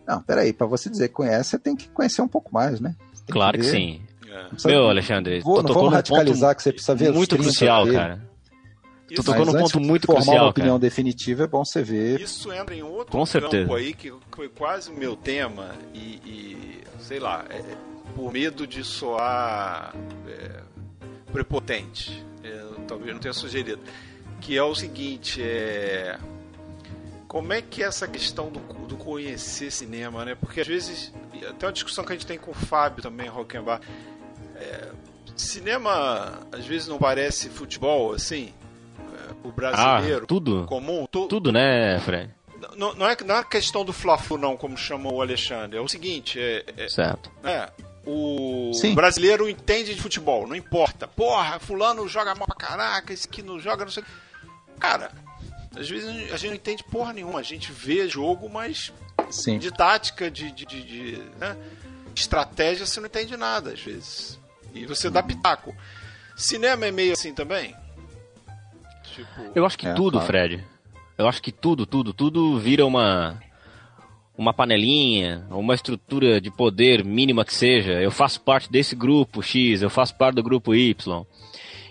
não, 0.07 0.21
peraí, 0.23 0.53
pra 0.53 0.67
você 0.67 0.89
dizer 0.91 1.09
que 1.09 1.15
conhece, 1.15 1.51
você 1.51 1.59
tem 1.59 1.75
que 1.77 1.89
conhecer 1.89 2.21
um 2.23 2.29
pouco 2.29 2.53
mais, 2.53 2.81
né? 2.81 2.95
Claro 3.29 3.57
que 3.59 3.65
ver. 3.65 3.71
sim. 3.71 4.03
É. 4.29 4.69
Meu, 4.69 4.89
Alexandre, 4.89 5.41
Vou, 5.41 5.63
não 5.63 5.73
vamos 5.75 5.93
radicalizar 5.93 6.51
ponto 6.51 6.57
que 6.59 6.63
você 6.65 6.73
precisa 6.73 6.95
ver 6.95 7.13
muito 7.13 7.31
30 7.31 7.43
crucial, 7.45 7.85
dele. 7.85 7.97
cara. 7.97 8.30
Tu 9.11 9.15
Isso, 9.15 9.25
tocou 9.25 9.45
num 9.45 9.53
ponto 9.53 9.81
de 9.81 9.87
muito 9.87 10.07
formar 10.07 10.23
crucial, 10.23 10.45
uma 10.45 10.51
opinião 10.51 10.75
cara. 10.75 10.89
definitiva, 10.89 11.43
é 11.43 11.47
bom 11.49 11.65
você 11.65 11.83
ver. 11.83 12.21
Isso 12.21 12.53
entra 12.53 12.75
em 12.75 12.83
outro 12.83 13.07
Com 13.07 13.19
campo 13.19 13.27
certeza. 13.27 13.75
aí 13.75 13.93
que 13.93 14.13
foi 14.31 14.49
quase 14.49 14.89
o 14.89 14.95
meu 14.95 15.17
tema 15.17 15.75
e, 15.93 15.99
e, 16.25 16.81
sei 17.01 17.19
lá, 17.19 17.45
é, 17.51 17.61
por 18.15 18.33
medo 18.33 18.69
de 18.69 18.85
soar 18.85 19.93
é, 20.29 20.61
prepotente, 21.33 22.25
é, 22.45 22.65
talvez 22.87 23.13
não 23.13 23.21
tenha 23.21 23.35
sugerido, 23.35 23.81
que 24.41 24.57
é 24.57 24.63
o 24.63 24.75
seguinte, 24.77 25.43
é 25.43 26.17
como 27.27 27.53
é 27.53 27.61
que 27.63 27.83
é 27.83 27.87
essa 27.87 28.09
questão 28.09 28.51
do, 28.51 28.59
do 28.87 28.97
conhecer 28.97 29.71
cinema, 29.71 30.25
né? 30.25 30.35
Porque 30.35 30.61
às 30.61 30.67
vezes, 30.67 31.13
até 31.49 31.67
uma 31.67 31.73
discussão 31.73 32.05
que 32.05 32.13
a 32.13 32.17
gente 32.17 32.27
tem 32.27 32.39
com 32.39 32.51
o 32.51 32.55
Fábio 32.55 33.03
também, 33.03 33.29
Rockenbach, 33.29 33.87
é, 34.57 34.89
cinema 35.37 36.41
às 36.53 36.67
vezes 36.67 36.87
não 36.89 36.99
parece 36.99 37.49
futebol, 37.49 38.13
assim, 38.13 38.53
é, 38.53 38.60
o 39.43 39.51
brasileiro 39.53 40.25
Ah, 40.25 40.27
tudo. 40.27 40.65
comum, 40.67 41.07
tu- 41.11 41.27
Tudo, 41.29 41.51
né, 41.53 41.99
Fred? 42.01 42.31
não, 42.77 42.95
não 42.95 43.07
é, 43.09 43.17
não 43.25 43.37
é 43.37 43.45
questão 43.45 43.85
do 43.85 43.93
Fla-Flu, 43.93 44.37
não, 44.39 44.57
como 44.57 44.77
chamou 44.77 45.15
o 45.15 45.23
Alexandre. 45.23 45.79
É 45.79 45.81
o 45.81 45.89
seguinte, 45.89 46.39
é, 46.41 46.65
é- 46.77 46.89
Certo. 46.89 47.31
é, 47.45 47.71
o 48.07 48.73
Sim. 48.75 48.95
brasileiro 48.95 49.49
entende 49.49 49.95
de 49.95 50.01
futebol, 50.01 50.47
não 50.47 50.55
importa. 50.57 51.07
Porra, 51.09 51.59
fulano 51.59 52.07
joga 52.09 52.35
mal 52.35 52.47
pra 52.47 52.57
caraca, 52.57 53.13
esse 53.13 53.27
aqui 53.29 53.43
não 53.43 53.59
joga, 53.61 53.85
não 53.85 53.93
sei 53.93 54.03
o 54.03 54.07
quê. 54.07 54.13
Cara, 54.79 55.11
às 55.77 55.89
vezes 55.89 56.09
a 56.33 56.37
gente 56.37 56.49
não 56.49 56.57
entende 56.57 56.85
porra 56.85 57.13
nenhuma. 57.13 57.39
A 57.41 57.43
gente 57.43 57.71
vê 57.73 58.09
jogo, 58.09 58.49
mas 58.49 58.93
Sim. 59.31 59.59
de 59.59 59.71
tática, 59.71 60.31
de, 60.31 60.51
de, 60.53 60.65
de- 60.67 60.83
de, 60.83 61.17
né, 61.39 61.57
estratégia, 62.15 62.85
você 62.87 62.99
não 63.01 63.07
entende 63.07 63.37
nada, 63.37 63.73
às 63.73 63.81
vezes. 63.81 64.39
E 64.75 64.85
você 64.87 65.09
dá 65.11 65.23
pitaco. 65.23 65.75
Cinema 66.37 66.87
é 66.87 66.91
meio 66.91 67.13
assim 67.13 67.35
também? 67.35 67.75
Tipo, 69.15 69.53
Eu 69.55 69.67
acho 69.67 69.79
que 69.79 69.87
É, 69.87 69.95
tudo, 69.95 70.13
claro. 70.13 70.27
Fred. 70.27 70.65
Eu 71.19 71.29
acho 71.29 71.43
que 71.43 71.53
tudo, 71.53 71.85
tudo, 71.85 72.13
tudo 72.13 72.59
vira 72.59 72.85
uma 72.87 73.39
uma 74.41 74.55
panelinha, 74.55 75.47
uma 75.51 75.75
estrutura 75.75 76.41
de 76.41 76.51
poder 76.51 77.05
mínima 77.05 77.45
que 77.45 77.53
seja. 77.53 78.01
Eu 78.01 78.11
faço 78.11 78.41
parte 78.41 78.73
desse 78.73 78.97
grupo 78.97 79.43
X, 79.43 79.83
eu 79.83 79.91
faço 79.91 80.17
parte 80.17 80.37
do 80.37 80.43
grupo 80.43 80.75
Y. 80.75 81.27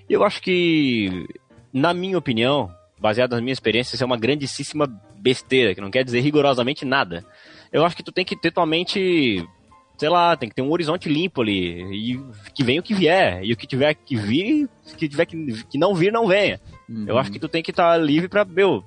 Eu 0.09 0.23
acho 0.23 0.41
que, 0.41 1.27
na 1.71 1.93
minha 1.93 2.17
opinião, 2.17 2.71
baseado 2.99 3.33
nas 3.33 3.41
minhas 3.41 3.57
experiências, 3.57 3.93
isso 3.93 4.03
é 4.03 4.05
uma 4.05 4.17
grandíssima 4.17 4.87
besteira, 5.15 5.75
que 5.75 5.81
não 5.81 5.91
quer 5.91 6.03
dizer 6.03 6.21
rigorosamente 6.21 6.85
nada. 6.85 7.23
Eu 7.71 7.85
acho 7.85 7.95
que 7.95 8.01
tu 8.01 8.11
tem 8.11 8.25
que 8.25 8.35
ter 8.35 8.51
tua 8.51 8.65
mente, 8.65 9.47
sei 9.95 10.09
lá, 10.09 10.35
tem 10.35 10.49
que 10.49 10.55
ter 10.55 10.63
um 10.63 10.71
horizonte 10.71 11.07
limpo 11.07 11.43
ali, 11.43 11.83
e 11.93 12.19
que 12.51 12.63
venha 12.63 12.79
o 12.79 12.83
que 12.83 12.95
vier, 12.95 13.43
e 13.43 13.53
o 13.53 13.57
que 13.57 13.67
tiver 13.67 13.93
que 13.93 14.15
vir, 14.15 14.67
que 14.97 15.07
tiver 15.07 15.27
que, 15.27 15.63
que 15.65 15.77
não 15.77 15.93
vir, 15.93 16.11
não 16.11 16.25
venha. 16.25 16.59
Eu 17.07 17.17
acho 17.17 17.31
que 17.31 17.39
tu 17.39 17.47
tem 17.47 17.61
que 17.63 17.71
estar 17.71 17.97
livre 17.97 18.27
pra, 18.27 18.43
meu, 18.45 18.83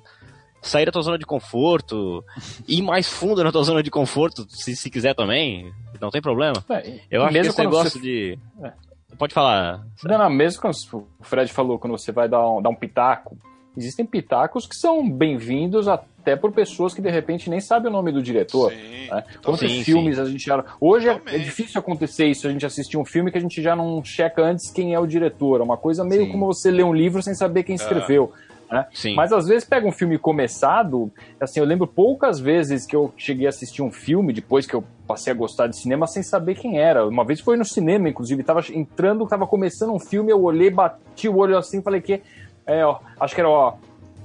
sair 0.61 0.87
da 0.87 0.93
tua 0.93 1.03
zona 1.03 1.19
de 1.19 1.25
conforto, 1.27 2.25
ir 2.67 2.83
mais 2.83 3.09
fundo 3.09 3.43
na 3.45 3.53
tua 3.53 3.63
zona 3.63 3.83
de 3.83 3.91
conforto, 3.91 4.47
se, 4.49 4.75
se 4.77 4.91
quiser 4.91 5.15
também, 5.15 5.73
não 6.01 6.11
tem 6.11 6.21
problema. 6.23 6.65
É, 6.71 7.01
Eu 7.11 7.23
acho 7.23 7.33
que 7.33 7.39
esse 7.39 7.59
negócio 7.59 7.91
você- 7.93 8.01
de... 8.01 8.39
É. 8.63 8.73
Pode 9.19 9.35
falar. 9.35 9.85
Não, 10.05 10.19
não, 10.19 10.31
mesmo 10.31 10.61
quando 10.63 10.75
o 11.21 11.25
Fred 11.25 11.53
falou, 11.53 11.79
quando 11.79 11.93
você 11.97 12.11
vai 12.11 12.29
dar 12.29 12.49
um, 12.49 12.63
dar 12.63 12.71
um 12.71 12.75
pitaco, 12.75 13.37
existem 13.77 14.05
pitacos 14.05 14.67
que 14.67 14.77
são 14.77 15.09
bem-vindos 15.09 15.89
até 15.89 16.37
por 16.37 16.53
pessoas 16.53 16.95
que 16.95 17.01
de 17.01 17.11
repente 17.11 17.49
nem 17.49 17.61
sabem 17.61 17.89
o 17.89 17.93
nome 17.93 18.13
do 18.13 18.23
diretor. 18.23 18.71
sim, 18.71 19.09
né? 19.11 19.25
Quantos 19.43 19.61
Sim, 19.61 19.85
filmes 19.85 20.19
a 20.19 20.25
gente 20.25 20.45
já. 20.45 20.65
Hoje 20.81 21.09
é, 21.09 21.21
é 21.27 21.39
difícil 21.39 21.79
acontecer 21.79 22.27
isso, 22.27 22.47
a 22.47 22.51
gente 22.51 22.65
assistir 22.65 22.97
um 22.97 23.05
filme 23.05 23.31
que 23.31 23.39
a 23.39 23.41
gente 23.41 23.63
já 23.63 23.75
não 23.75 24.03
checa 24.05 24.43
antes 24.43 24.71
quem 24.71 24.95
é 24.95 24.99
o 24.99 25.07
diretor. 25.07 25.61
É 25.61 25.63
uma 25.65 25.77
coisa 25.77 26.05
meio 26.05 26.27
Sim. 26.27 26.33
como 26.33 26.47
você 26.47 26.71
ler 26.71 26.85
um 26.85 26.95
livro 26.95 27.23
sem 27.23 27.35
saber 27.35 27.63
quem 27.63 27.75
escreveu. 27.75 28.33
né? 28.71 28.87
Sim. 28.95 29.15
Mas 29.15 29.33
às 29.33 29.47
vezes 29.47 29.65
pega 29.65 29.87
um 29.87 29.93
filme 29.93 30.17
começado, 30.19 31.11
assim, 31.41 31.61
eu 31.61 31.67
lembro 31.67 31.87
poucas 31.87 32.41
vezes 32.41 32.87
que 32.87 32.97
eu 32.97 33.13
cheguei 33.17 33.47
a 33.47 33.51
assistir 33.51 33.83
um 33.83 33.91
filme 33.91 34.33
depois 34.33 34.67
que 34.67 34.75
eu 34.75 34.85
passei 35.07 35.33
a 35.33 35.37
gostar 35.37 35.67
de 35.67 35.77
cinema 35.77 36.07
sem 36.07 36.23
saber 36.23 36.55
quem 36.55 36.79
era. 36.79 37.07
Uma 37.07 37.25
vez 37.25 37.41
foi 37.41 37.57
no 37.57 37.65
cinema, 37.65 38.09
inclusive, 38.09 38.43
tava 38.43 38.63
entrando, 38.73 39.27
tava 39.27 39.47
começando 39.47 39.93
um 39.93 39.99
filme, 39.99 40.33
eu 40.33 40.43
olhei, 40.43 40.71
bati 40.71 41.29
o 41.29 41.37
olho 41.37 41.59
assim, 41.59 41.83
falei 41.83 42.01
que 42.01 42.23
é, 42.67 42.85
ó, 42.85 43.01
acho 43.19 43.35
que 43.35 43.41
era, 43.41 43.49
ó, 43.49 43.75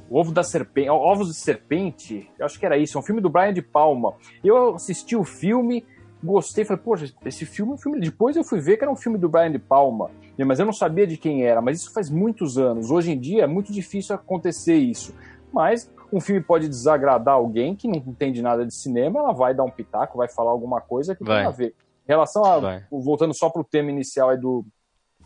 o 0.10 0.20
Ovo 0.20 0.32
da 0.32 0.44
Serpente, 0.44 0.90
Ovos 0.90 1.28
de 1.28 1.34
Serpente, 1.34 2.30
eu 2.40 2.46
acho 2.46 2.60
que 2.60 2.66
era 2.66 2.78
isso, 2.78 2.98
é 2.98 3.02
um 3.02 3.04
filme 3.04 3.22
do 3.22 3.30
Brian 3.30 3.54
de 3.54 3.62
Palma. 3.62 4.14
Eu 4.44 4.76
assisti 4.76 5.16
o 5.16 5.24
filme, 5.24 5.86
gostei, 6.24 6.64
falei, 6.64 6.82
poxa, 6.82 7.14
esse 7.26 7.46
filme 7.46 7.74
é 7.74 7.76
um 7.76 7.78
filme. 7.78 8.00
Depois 8.00 8.36
eu 8.36 8.44
fui 8.44 8.60
ver 8.60 8.78
que 8.78 8.84
era 8.84 8.92
um 8.92 8.96
filme 8.96 9.18
do 9.18 9.28
Brian 9.28 9.52
de 9.52 9.60
Palma, 9.60 10.10
mas 10.46 10.60
eu 10.60 10.66
não 10.66 10.74
sabia 10.74 11.06
de 11.06 11.18
quem 11.18 11.44
era. 11.44 11.62
Mas 11.62 11.82
isso 11.82 11.94
faz 11.94 12.10
muitos 12.10 12.58
anos. 12.58 12.90
Hoje 12.90 13.12
em 13.12 13.20
dia 13.20 13.44
é 13.44 13.48
muito 13.48 13.72
difícil 13.72 14.16
acontecer 14.16 14.76
isso. 14.76 15.14
Mas 15.52 15.92
um 16.12 16.22
filme 16.22 16.42
pode 16.42 16.68
desagradar 16.68 17.36
alguém 17.36 17.76
que 17.76 17.88
não 17.88 17.98
entende 17.98 18.42
nada 18.42 18.66
de 18.66 18.74
cinema, 18.74 19.20
ela 19.20 19.34
vai 19.34 19.54
dar 19.54 19.64
um 19.64 19.72
pitaco, 19.72 20.18
vai 20.18 20.30
falar 20.30 20.52
alguma 20.52 20.80
coisa 20.80 21.16
que 21.16 21.24
Vai. 21.24 21.40
tem 21.40 21.48
a 21.48 21.52
ver. 21.52 21.76
Em 22.06 22.12
relação 22.12 22.46
a. 22.46 22.60
Vai. 22.60 22.86
Voltando 22.90 23.34
só 23.34 23.50
pro 23.50 23.64
tema 23.64 23.92
inicial 23.92 24.30
aí 24.30 24.38
do, 24.38 24.66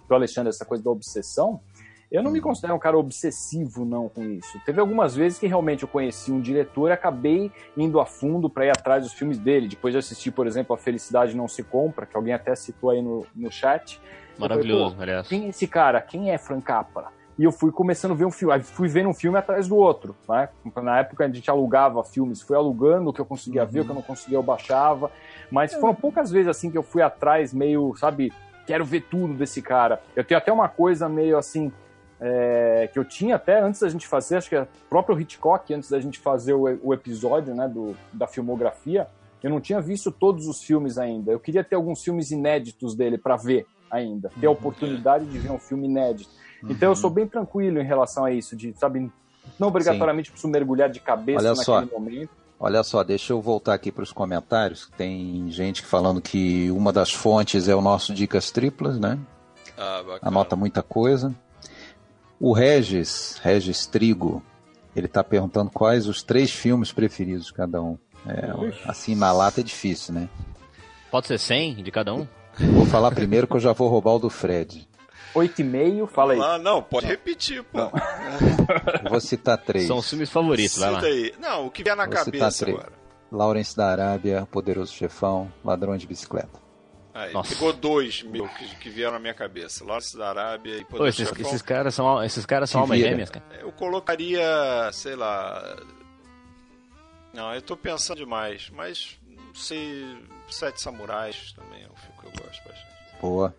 do 0.08 0.16
Alexandre, 0.16 0.50
essa 0.50 0.66
coisa 0.66 0.84
da 0.84 0.90
obsessão. 0.90 1.62
Eu 2.12 2.22
não 2.22 2.30
me 2.30 2.42
considero 2.42 2.76
um 2.76 2.80
cara 2.80 2.98
obsessivo, 2.98 3.86
não, 3.86 4.10
com 4.10 4.26
isso. 4.26 4.60
Teve 4.66 4.82
algumas 4.82 5.16
vezes 5.16 5.40
que 5.40 5.48
realmente 5.48 5.84
eu 5.84 5.88
conheci 5.88 6.30
um 6.30 6.42
diretor 6.42 6.90
e 6.90 6.92
acabei 6.92 7.50
indo 7.78 8.02
a 8.02 8.06
fundo 8.06 8.50
para 8.50 8.66
ir 8.66 8.70
atrás 8.70 9.04
dos 9.04 9.14
filmes 9.14 9.40
dele. 9.40 9.70
Depois 9.70 9.94
de 9.94 9.98
assistir, 9.98 10.30
por 10.32 10.46
exemplo, 10.46 10.76
A 10.76 10.78
Felicidade 10.78 11.34
Não 11.38 11.48
Se 11.48 11.64
Compra, 11.64 12.06
que 12.06 12.18
alguém 12.18 12.34
até 12.34 12.54
citou 12.54 12.90
aí 12.90 13.02
no, 13.02 13.26
no 13.34 13.50
chat. 13.50 14.02
Falei, 14.38 14.50
Maravilhoso, 14.50 14.96
pô, 14.98 15.02
aliás. 15.02 15.26
quem 15.26 15.46
é 15.46 15.50
esse 15.50 15.66
cara? 15.68 16.02
Quem 16.02 16.32
é 16.32 16.38
Frank 16.38 16.64
Capra? 16.64 17.08
E 17.40 17.46
eu 17.46 17.52
fui 17.52 17.72
começando 17.72 18.12
a 18.12 18.16
ver 18.16 18.26
um 18.26 18.32
filme, 18.32 18.54
aí 18.54 18.62
fui 18.62 18.90
vendo 18.90 19.08
um 19.08 19.14
filme 19.14 19.38
atrás 19.38 19.70
do 19.70 19.78
outro, 19.78 20.14
né? 20.28 20.50
Na 20.84 21.00
época 21.00 21.24
a 21.24 21.30
gente 21.30 21.50
alugava 21.50 22.04
filmes, 22.04 22.42
fui 22.42 22.58
alugando 22.58 23.10
o 23.10 23.14
que 23.14 23.22
eu 23.22 23.26
conseguia 23.26 23.66
ver, 23.66 23.80
o 23.80 23.86
que 23.86 23.92
eu 23.92 23.96
não 23.96 24.02
conseguia 24.02 24.38
eu 24.38 24.44
baixava, 24.44 25.10
mas 25.50 25.74
foram 25.74 25.96
poucas 25.96 26.30
vezes 26.30 26.50
assim 26.50 26.70
que 26.70 26.78
eu 26.78 26.84
fui 26.84 27.02
atrás 27.02 27.54
meio, 27.54 27.96
sabe, 27.96 28.34
quero 28.68 28.84
ver 28.84 29.02
tudo 29.10 29.34
desse 29.34 29.62
cara. 29.62 30.02
Eu 30.14 30.26
tenho 30.26 30.38
até 30.38 30.52
uma 30.52 30.68
coisa 30.68 31.08
meio 31.08 31.38
assim, 31.38 31.72
é, 32.22 32.88
que 32.94 33.00
eu 33.00 33.04
tinha 33.04 33.36
até 33.36 33.60
antes 33.60 33.82
da 33.82 33.90
gente 33.90 34.08
fazer, 34.08 34.38
acho 34.38 34.48
que 34.48 34.56
é 34.56 34.62
o 34.62 34.68
próprio 34.88 35.20
Hitchcock, 35.20 35.74
antes 35.74 35.90
da 35.90 36.00
gente 36.00 36.20
fazer 36.20 36.54
o, 36.54 36.80
o 36.84 36.94
episódio, 36.94 37.56
né, 37.56 37.68
do, 37.68 37.96
da 38.14 38.28
filmografia, 38.28 39.08
eu 39.42 39.50
não 39.50 39.60
tinha 39.60 39.82
visto 39.82 40.12
todos 40.12 40.48
os 40.48 40.62
filmes 40.62 41.00
ainda. 41.00 41.32
Eu 41.32 41.40
queria 41.40 41.64
ter 41.64 41.76
alguns 41.76 42.04
filmes 42.04 42.30
inéditos 42.30 42.94
dele 42.94 43.18
para 43.18 43.36
ver 43.36 43.66
ainda, 43.90 44.32
ter 44.40 44.46
a 44.46 44.52
oportunidade 44.52 45.26
de 45.26 45.40
ver 45.40 45.52
um 45.52 45.58
filme 45.58 45.88
inédito. 45.88 46.30
Então 46.64 46.90
eu 46.90 46.96
sou 46.96 47.10
bem 47.10 47.28
tranquilo 47.28 47.80
em 47.80 47.84
relação 47.84 48.24
a 48.24 48.32
isso, 48.32 48.56
de, 48.56 48.72
sabe, 48.78 49.12
não 49.58 49.70
obrigatoriamente 49.70 50.30
preciso 50.30 50.52
mergulhar 50.52 50.90
de 50.90 51.00
cabeça 51.00 51.40
Olha 51.40 51.50
naquele 51.56 51.66
só. 51.66 52.00
momento. 52.00 52.30
Olha 52.60 52.84
só, 52.84 53.04
deixa 53.04 53.34
eu 53.34 53.42
voltar 53.42 53.74
aqui 53.74 53.92
para 53.92 54.04
os 54.04 54.12
comentários. 54.12 54.88
Tem 54.96 55.50
gente 55.50 55.82
falando 55.82 56.22
que 56.22 56.70
uma 56.70 56.94
das 56.94 57.12
fontes 57.12 57.68
é 57.68 57.76
o 57.76 57.82
nosso 57.82 58.14
Dicas 58.14 58.52
Triplas, 58.52 59.00
né? 59.00 59.18
Ah, 59.76 60.04
bacana. 60.04 60.20
Anota 60.22 60.56
muita 60.56 60.84
coisa. 60.84 61.34
O 62.44 62.54
Regis, 62.54 63.40
Regis 63.44 63.86
Trigo, 63.86 64.42
ele 64.96 65.06
está 65.06 65.24
perguntando 65.24 65.70
quais 65.70 66.08
os 66.08 66.24
três 66.24 66.50
filmes 66.50 66.92
preferidos 66.92 67.46
de 67.46 67.54
cada 67.54 67.80
um. 67.80 68.00
É, 68.26 68.50
assim, 68.90 69.14
na 69.14 69.32
lata 69.32 69.62
é 69.62 69.64
difícil, 69.64 70.16
né? 70.16 70.28
Pode 71.12 71.28
ser 71.28 71.38
100 71.38 71.84
de 71.84 71.92
cada 71.92 72.16
um? 72.16 72.28
Vou 72.74 72.88
falar 72.88 73.12
primeiro 73.12 73.46
que 73.46 73.56
eu 73.56 73.60
já 73.60 73.74
vou 73.74 73.88
roubar 73.90 74.16
o 74.16 74.20
do 74.20 74.30
Fred. 74.30 74.88
Oito 75.36 75.62
e 75.62 75.64
meio, 75.64 76.08
fala 76.08 76.34
aí. 76.34 76.40
Ah, 76.42 76.58
não, 76.58 76.82
pode 76.82 77.06
repetir, 77.06 77.64
pô. 77.64 77.78
Vou 79.08 79.22
citar 79.22 79.60
três. 79.60 79.86
São 79.86 79.98
os 79.98 80.10
filmes 80.10 80.30
favoritos, 80.32 80.80
vai 80.80 80.92
lá. 80.92 81.00
Cita 81.00 81.12
aí. 81.14 81.34
Não, 81.40 81.68
o 81.68 81.72
que 81.72 81.84
vier 81.84 81.96
na 81.96 82.06
Vou 82.06 82.14
cabeça 82.14 82.66
três. 82.66 82.78
agora. 82.78 82.92
Lawrence 83.32 83.78
da 83.78 83.88
Arábia, 83.88 84.48
Poderoso 84.52 84.92
Chefão, 84.94 85.52
Ladrão 85.64 85.96
de 85.96 86.08
Bicicleta. 86.08 86.60
Aí, 87.14 87.34
Nossa. 87.34 87.54
pegou 87.54 87.74
dois 87.74 88.24
meu 88.24 88.48
que, 88.48 88.76
que 88.78 88.90
vieram 88.90 89.14
na 89.14 89.20
minha 89.20 89.34
cabeça. 89.34 89.84
Lawrence 89.84 90.18
da 90.18 90.30
Arábia 90.30 90.78
e 90.78 90.86
Pô, 90.86 91.06
esses, 91.06 91.30
esses 91.40 91.62
caras 91.62 91.94
são, 91.94 92.24
esses 92.24 92.46
caras 92.46 92.70
são 92.70 92.82
almas 92.82 93.00
gêmeas, 93.00 93.30
cara. 93.30 93.44
Eu 93.60 93.72
colocaria, 93.74 94.42
sei 94.94 95.16
lá. 95.16 95.78
Não, 97.34 97.54
eu 97.54 97.62
tô 97.62 97.76
pensando 97.78 98.18
demais, 98.18 98.70
mas 98.74 99.18
não 99.28 99.54
sei. 99.56 100.18
Sete 100.50 100.82
Samurais 100.82 101.54
também 101.54 101.84
é 101.84 101.88
um 101.88 101.96
filme 101.96 102.18
que 102.20 102.26
eu 102.28 102.32
gosto 102.46 102.64
bastante. 102.68 102.88
Boa. 103.22 103.56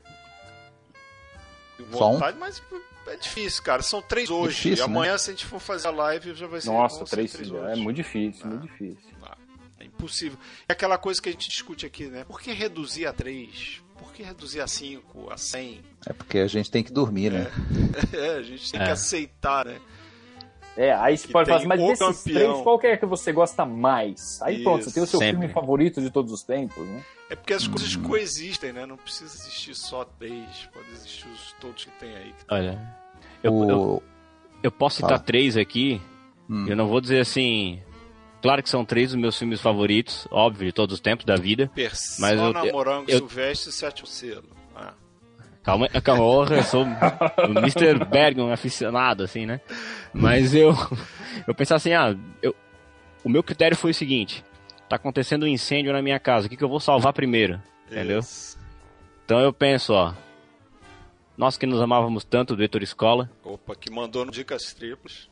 Um? 1.80 1.84
vontade, 1.86 2.38
mas 2.38 2.62
é 3.06 3.16
difícil, 3.16 3.62
cara. 3.62 3.82
São 3.82 4.00
três 4.02 4.30
hoje. 4.30 4.54
difícil, 4.56 4.86
né? 4.88 4.92
Amanhã, 4.92 5.18
se 5.18 5.30
a 5.30 5.32
gente 5.32 5.46
for 5.46 5.58
fazer 5.58 5.88
a 5.88 5.90
live, 5.90 6.34
já 6.34 6.46
vai 6.46 6.60
ser. 6.60 6.68
Nossa, 6.70 7.04
três, 7.04 7.32
três 7.32 7.50
é 7.50 7.54
hoje. 7.54 7.80
muito 7.80 7.96
difícil, 7.96 8.42
Ah. 8.44 8.48
muito 8.48 8.62
difícil. 8.62 9.11
É 10.02 10.04
impossível. 10.04 10.38
É 10.68 10.72
aquela 10.72 10.98
coisa 10.98 11.22
que 11.22 11.28
a 11.28 11.32
gente 11.32 11.48
discute 11.48 11.86
aqui, 11.86 12.06
né? 12.06 12.24
Por 12.24 12.40
que 12.40 12.52
reduzir 12.52 13.06
a 13.06 13.12
3? 13.12 13.80
Por 13.98 14.12
que 14.12 14.22
reduzir 14.22 14.60
a 14.60 14.66
5, 14.66 15.30
a 15.30 15.36
100? 15.36 15.80
É 16.06 16.12
porque 16.12 16.38
a 16.38 16.46
gente 16.48 16.70
tem 16.70 16.82
que 16.82 16.92
dormir, 16.92 17.30
né? 17.32 17.46
É, 18.12 18.30
a 18.38 18.42
gente 18.42 18.70
tem 18.72 18.80
É. 18.80 18.84
que 18.84 18.90
aceitar, 18.90 19.66
né? 19.66 19.78
É, 20.76 20.92
aí 20.94 21.16
você 21.18 21.26
Que 21.26 21.32
pode 21.34 21.50
falar 21.50 21.64
mas 21.66 21.78
desses 21.80 21.98
campeão. 21.98 22.50
três, 22.50 22.62
qual 22.62 22.78
que 22.78 22.86
é 22.86 22.96
que 22.96 23.04
você 23.06 23.30
gosta 23.30 23.64
mais? 23.66 24.40
Aí 24.42 24.62
pronto, 24.62 24.80
Isso. 24.80 24.88
você 24.90 24.94
tem 24.94 25.02
o 25.02 25.06
seu 25.06 25.18
Sempre. 25.20 25.36
filme 25.40 25.52
favorito 25.52 26.00
de 26.00 26.10
todos 26.10 26.32
os 26.32 26.42
tempos, 26.42 26.86
né? 26.88 27.04
É 27.30 27.36
porque 27.36 27.52
as 27.52 27.66
coisas 27.68 27.94
coexistem, 27.94 28.72
né? 28.72 28.86
Não 28.86 28.96
precisa 28.96 29.34
existir 29.34 29.74
só 29.74 30.04
três, 30.04 30.68
pode 30.72 30.90
existir 30.92 31.26
os 31.28 31.52
todos 31.60 31.84
que 31.84 31.90
tem 31.92 32.14
aí. 32.16 32.34
Olha, 32.50 32.80
eu, 33.42 33.52
O- 33.54 33.70
eu, 33.70 34.02
eu 34.62 34.72
posso 34.72 34.96
citar 34.96 35.10
Fala. 35.10 35.20
três 35.22 35.56
aqui. 35.58 36.00
Hum. 36.48 36.66
Eu 36.66 36.74
não 36.76 36.88
vou 36.88 37.00
dizer 37.02 37.20
assim. 37.20 37.80
Claro 38.42 38.62
que 38.62 38.68
são 38.68 38.84
três 38.84 39.10
dos 39.12 39.20
meus 39.20 39.38
filmes 39.38 39.60
favoritos, 39.60 40.26
óbvio, 40.30 40.66
de 40.66 40.72
todos 40.72 40.94
os 40.94 41.00
tempos 41.00 41.24
da 41.24 41.36
vida. 41.36 41.70
Mas 42.18 42.38
eu- 42.38 42.52
Persona, 42.52 42.72
Morango, 42.72 43.10
eu- 43.10 43.18
Silvestre 43.18 43.70
e 43.70 43.72
Sétimo 43.72 44.06
Selo. 44.06 44.44
Ah, 44.74 44.94
Calma, 45.62 45.88
calma, 45.88 46.24
eu 46.56 46.62
sou 46.64 46.82
o 46.84 47.58
Mr. 47.60 48.04
Bergman 48.04 48.52
aficionado, 48.52 49.22
assim, 49.22 49.46
né? 49.46 49.60
Mas 50.12 50.54
eu, 50.56 50.74
eu 51.46 51.54
pensava 51.54 51.76
assim, 51.76 51.92
ah, 51.92 52.16
eu, 52.42 52.52
o 53.22 53.28
meu 53.28 53.44
critério 53.44 53.76
foi 53.76 53.92
o 53.92 53.94
seguinte: 53.94 54.44
tá 54.88 54.96
acontecendo 54.96 55.44
um 55.44 55.46
incêndio 55.48 55.92
na 55.92 56.02
minha 56.02 56.18
casa, 56.18 56.48
o 56.48 56.50
que, 56.50 56.56
que 56.56 56.64
eu 56.64 56.68
vou 56.68 56.80
salvar 56.80 57.12
primeiro? 57.12 57.62
Entendeu? 57.88 58.18
isso. 58.18 58.58
Então 59.24 59.38
eu 59.38 59.52
penso, 59.52 59.92
ó, 59.92 60.12
nós 61.36 61.56
que 61.56 61.64
nos 61.64 61.80
amávamos 61.80 62.24
tanto 62.24 62.56
do 62.56 62.62
Heitor 62.62 62.82
Escola, 62.82 63.30
Opa, 63.44 63.76
que 63.76 63.88
mandou 63.88 64.24
no 64.24 64.32
Dicas 64.32 64.74
Triplas. 64.74 65.30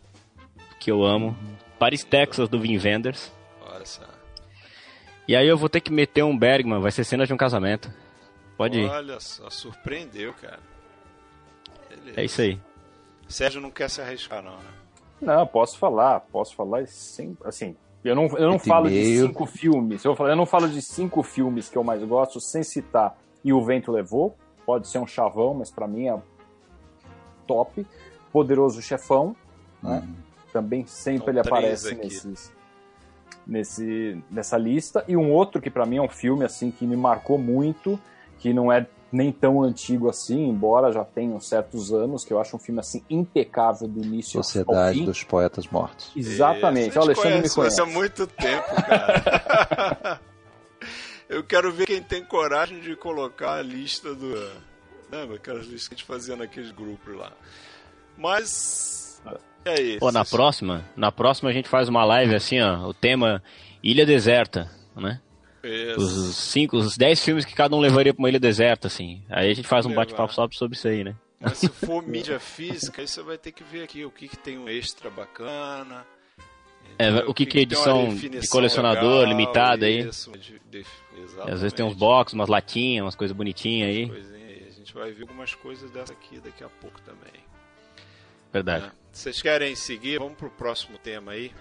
que 0.78 0.92
eu 0.92 1.04
amo, 1.04 1.36
Paris, 1.80 2.04
Texas, 2.04 2.48
do 2.48 2.60
Vin 2.60 2.78
Wenders. 2.78 3.32
Olha 3.60 3.84
só. 3.86 4.02
E 5.26 5.34
aí 5.34 5.46
eu 5.48 5.56
vou 5.56 5.68
ter 5.68 5.80
que 5.80 5.90
meter 5.92 6.22
um 6.22 6.36
Bergman, 6.36 6.80
vai 6.80 6.92
ser 6.92 7.02
cena 7.04 7.26
de 7.26 7.32
um 7.32 7.36
casamento. 7.36 7.92
Pode 8.56 8.78
ir. 8.78 8.88
Olha 8.88 9.18
só, 9.18 9.48
surpreendeu, 9.50 10.32
cara. 10.34 10.58
Beleza. 11.88 12.20
É 12.20 12.24
isso 12.24 12.40
aí. 12.42 12.60
Sérgio 13.28 13.60
não 13.60 13.70
quer 13.70 13.88
se 13.88 14.00
arriscar, 14.02 14.42
não, 14.42 14.56
né? 14.56 14.68
Não, 15.20 15.46
posso 15.46 15.78
falar, 15.78 16.20
posso 16.20 16.54
falar 16.54 16.86
sem, 16.86 17.36
assim, 17.44 17.76
eu 18.04 18.14
não, 18.14 18.24
eu 18.38 18.48
não 18.50 18.58
falo 18.58 18.88
de 18.88 18.94
meio. 18.94 19.26
cinco 19.28 19.44
filmes, 19.46 20.04
eu, 20.04 20.14
falo- 20.16 20.30
eu 20.30 20.36
não 20.36 20.46
falo 20.46 20.68
de 20.68 20.80
cinco 20.82 21.22
filmes 21.22 21.68
que 21.68 21.76
eu 21.78 21.84
mais 21.84 22.02
gosto 22.02 22.40
sem 22.40 22.62
citar 22.62 23.16
E 23.44 23.52
o 23.52 23.62
Vento 23.64 23.92
Levou, 23.92 24.36
pode 24.66 24.88
ser 24.88 24.98
um 24.98 25.06
chavão, 25.06 25.54
mas 25.54 25.70
pra 25.70 25.86
mim 25.86 26.08
é 26.08 26.18
top. 27.46 27.86
Poderoso 28.32 28.80
Chefão, 28.82 29.34
né? 29.82 30.06
Também 30.52 30.86
sempre 30.86 31.24
São 31.24 31.28
ele 31.30 31.40
aparece 31.40 31.88
aqui. 31.88 32.04
nesses, 32.04 32.52
nesse, 33.46 34.22
nessa 34.30 34.56
lista. 34.56 35.04
E 35.06 35.16
um 35.16 35.32
outro 35.32 35.60
que 35.60 35.70
pra 35.70 35.86
mim 35.86 35.96
é 35.96 36.02
um 36.02 36.08
filme 36.08 36.44
assim 36.44 36.70
que 36.70 36.86
me 36.86 36.96
marcou 36.96 37.38
muito, 37.38 37.98
que 38.38 38.52
não 38.52 38.72
é 38.72 38.86
nem 39.12 39.32
tão 39.32 39.60
antigo 39.62 40.08
assim, 40.08 40.48
embora 40.48 40.92
já 40.92 41.04
tenha 41.04 41.34
uns 41.34 41.48
certos 41.48 41.92
anos, 41.92 42.24
que 42.24 42.32
eu 42.32 42.40
acho 42.40 42.54
um 42.54 42.58
filme 42.60 42.80
assim 42.80 43.02
impecável 43.10 43.88
do 43.88 44.04
início 44.04 44.38
ao 44.38 44.44
Sociedade 44.44 44.98
fim. 45.00 45.04
dos 45.04 45.24
Poetas 45.24 45.66
Mortos. 45.66 46.12
Exatamente. 46.14 46.90
Isso, 46.90 46.98
O 46.98 47.02
a 47.02 47.06
gente 47.06 47.18
Alexandre 47.18 47.48
me 47.48 47.54
conhece. 47.54 47.74
Isso 47.74 47.82
há 47.82 47.86
muito 47.86 48.26
tempo, 48.26 48.74
cara. 48.86 50.20
Eu 51.28 51.44
quero 51.44 51.72
ver 51.72 51.86
quem 51.86 52.02
tem 52.02 52.24
coragem 52.24 52.80
de 52.80 52.96
colocar 52.96 53.54
a 53.54 53.62
lista 53.62 54.12
do. 54.14 54.34
Lembra 55.10 55.36
aquelas 55.36 55.64
listas 55.64 55.86
que 55.86 55.94
a 55.94 55.96
gente 55.96 56.06
fazia 56.06 56.34
naqueles 56.34 56.72
grupos 56.72 57.16
lá. 57.16 57.32
Mas. 58.18 59.22
É 59.64 59.80
isso. 59.80 59.98
Pô, 60.00 60.10
na 60.10 60.24
próxima, 60.24 60.84
na 60.96 61.12
próxima 61.12 61.50
a 61.50 61.52
gente 61.52 61.68
faz 61.68 61.88
uma 61.88 62.04
live 62.04 62.34
assim, 62.34 62.60
ó, 62.60 62.88
o 62.88 62.94
tema 62.94 63.42
Ilha 63.82 64.06
Deserta, 64.06 64.70
né? 64.96 65.20
Isso. 65.62 65.98
Os 65.98 66.36
cinco, 66.36 66.76
os 66.76 66.96
dez 66.96 67.22
filmes 67.22 67.44
que 67.44 67.54
cada 67.54 67.76
um 67.76 67.80
levaria 67.80 68.14
pra 68.14 68.22
uma 68.22 68.28
ilha 68.28 68.40
deserta, 68.40 68.88
assim. 68.88 69.22
Aí 69.28 69.50
a 69.50 69.54
gente 69.54 69.68
faz 69.68 69.84
um 69.84 69.94
bate-papo 69.94 70.32
só 70.32 70.48
sobre 70.50 70.76
isso 70.76 70.88
aí, 70.88 71.04
né? 71.04 71.14
Mas 71.38 71.58
se 71.58 71.68
for 71.68 72.02
mídia 72.02 72.38
física, 72.40 73.00
aí 73.00 73.08
você 73.08 73.22
vai 73.22 73.38
ter 73.38 73.52
que 73.52 73.62
ver 73.64 73.84
aqui 73.84 74.04
o 74.04 74.10
que, 74.10 74.28
que 74.28 74.36
tem 74.36 74.58
um 74.58 74.68
extra 74.68 75.10
bacana. 75.10 76.06
É, 76.98 77.10
o 77.26 77.32
que 77.32 77.46
que 77.46 77.58
é 77.58 77.62
edição 77.62 78.14
de 78.14 78.48
colecionador, 78.48 79.20
legal, 79.20 79.24
limitada 79.26 79.86
aí. 79.86 80.00
Isso, 80.00 80.32
de, 80.32 80.60
E 80.72 81.50
às 81.50 81.60
vezes 81.60 81.72
tem 81.72 81.84
uns 81.84 81.94
box, 81.94 82.32
umas 82.32 82.48
latinhas, 82.48 83.04
umas 83.04 83.14
coisas 83.14 83.34
bonitinhas 83.36 83.88
aí. 83.88 84.10
Aí. 84.10 84.66
A 84.66 84.72
gente 84.72 84.92
vai 84.92 85.12
ver 85.12 85.22
algumas 85.22 85.54
coisas 85.54 85.90
dessa 85.90 86.12
aqui 86.12 86.40
daqui 86.40 86.64
a 86.64 86.68
pouco 86.68 87.00
também. 87.02 87.42
Verdade. 88.52 88.86
né? 88.86 88.92
Vocês 89.12 89.42
querem 89.42 89.74
seguir? 89.74 90.18
Vamos 90.18 90.38
pro 90.38 90.50
próximo 90.50 90.96
tema 90.98 91.32
aí. 91.32 91.52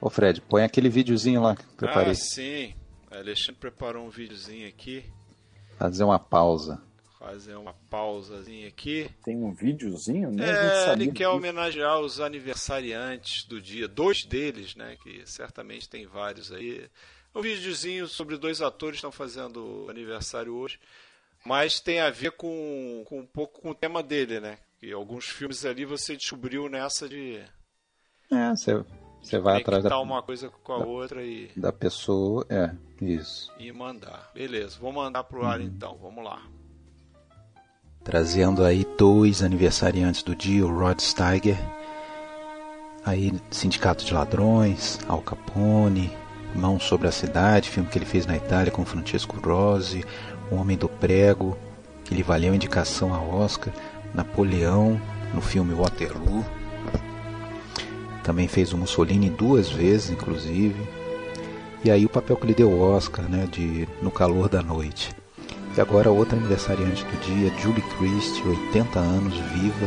Ô 0.00 0.08
Fred, 0.08 0.40
põe 0.40 0.62
aquele 0.62 0.88
videozinho 0.88 1.42
lá 1.42 1.56
que 1.56 1.62
eu 1.62 1.76
preparei. 1.76 2.12
Ah, 2.12 2.14
sim. 2.14 2.74
Alexandre 3.10 3.56
preparou 3.60 4.06
um 4.06 4.10
videozinho 4.10 4.68
aqui. 4.68 5.04
Fazer 5.76 6.04
uma 6.04 6.18
pausa. 6.18 6.80
Fazer 7.18 7.56
uma 7.56 7.74
pausazinha 7.90 8.68
aqui. 8.68 9.10
Tem 9.24 9.36
um 9.36 9.52
videozinho, 9.52 10.30
né? 10.30 10.48
É, 10.48 10.92
ele 10.92 11.06
quer 11.06 11.24
disso. 11.24 11.36
homenagear 11.36 11.98
os 11.98 12.20
aniversariantes 12.20 13.44
do 13.44 13.60
dia. 13.60 13.88
Dois 13.88 14.24
deles, 14.24 14.76
né? 14.76 14.96
Que 15.02 15.22
certamente 15.26 15.88
tem 15.88 16.06
vários 16.06 16.52
aí. 16.52 16.88
Um 17.34 17.42
videozinho 17.42 18.06
sobre 18.06 18.36
dois 18.36 18.62
atores 18.62 18.94
que 18.94 18.98
estão 18.98 19.12
fazendo 19.12 19.86
aniversário 19.90 20.54
hoje. 20.54 20.78
Mas 21.44 21.80
tem 21.80 21.98
a 22.00 22.10
ver 22.10 22.32
com, 22.32 23.04
com 23.06 23.20
um 23.20 23.26
pouco 23.26 23.62
com 23.62 23.70
o 23.70 23.74
tema 23.74 24.02
dele, 24.02 24.38
né? 24.38 24.58
Que 24.78 24.92
alguns 24.92 25.26
filmes 25.26 25.64
ali 25.64 25.84
você 25.84 26.16
descobriu 26.16 26.68
nessa 26.68 27.08
de. 27.08 27.42
É, 28.30 28.50
você, 28.50 28.84
você 29.20 29.38
vai 29.38 29.60
atrás 29.60 29.82
da, 29.82 29.98
uma 29.98 30.22
coisa 30.22 30.48
com 30.48 30.72
a 30.72 30.84
outra 30.84 31.24
e, 31.24 31.50
da 31.56 31.72
pessoa. 31.72 32.46
É, 32.48 32.70
isso. 33.00 33.52
e 33.58 33.72
mandar. 33.72 34.30
Beleza, 34.32 34.78
vou 34.78 34.92
mandar 34.92 35.24
pro 35.24 35.44
ar 35.44 35.60
então. 35.60 35.98
Vamos 36.00 36.24
lá. 36.24 36.40
Trazendo 38.04 38.64
aí 38.64 38.86
dois 38.96 39.42
aniversariantes 39.42 40.22
do 40.22 40.34
dia, 40.34 40.64
o 40.64 40.78
Rod 40.78 41.00
Steiger, 41.00 41.58
aí 43.04 43.32
Sindicato 43.50 44.04
de 44.04 44.14
Ladrões, 44.14 44.98
Al 45.08 45.20
Capone, 45.20 46.10
Mão 46.54 46.78
sobre 46.78 47.08
a 47.08 47.12
Cidade, 47.12 47.68
filme 47.68 47.90
que 47.90 47.98
ele 47.98 48.06
fez 48.06 48.24
na 48.24 48.36
Itália 48.36 48.72
com 48.72 48.84
Francesco 48.84 49.38
Rosi, 49.40 50.04
O 50.50 50.54
Homem 50.54 50.78
do 50.78 50.88
Prego, 50.88 51.58
que 52.04 52.14
lhe 52.14 52.22
valeu 52.22 52.54
indicação 52.54 53.12
a 53.12 53.20
Oscar, 53.20 53.74
Napoleão, 54.18 55.00
no 55.32 55.40
filme 55.40 55.72
Waterloo. 55.72 56.44
Também 58.24 58.48
fez 58.48 58.72
o 58.72 58.76
Mussolini 58.76 59.30
duas 59.30 59.70
vezes, 59.70 60.10
inclusive. 60.10 60.76
E 61.84 61.90
aí 61.90 62.04
o 62.04 62.08
papel 62.08 62.36
que 62.36 62.48
lhe 62.48 62.54
deu 62.54 62.68
o 62.68 62.80
Oscar, 62.80 63.28
né, 63.28 63.46
de 63.48 63.88
No 64.02 64.10
Calor 64.10 64.48
da 64.48 64.60
Noite. 64.60 65.10
E 65.76 65.80
agora 65.80 66.10
outra 66.10 66.36
aniversariante 66.36 67.04
do 67.04 67.20
dia, 67.20 67.52
Julie 67.60 67.84
Christie, 67.96 68.42
80 68.42 68.98
anos, 68.98 69.34
viva. 69.52 69.86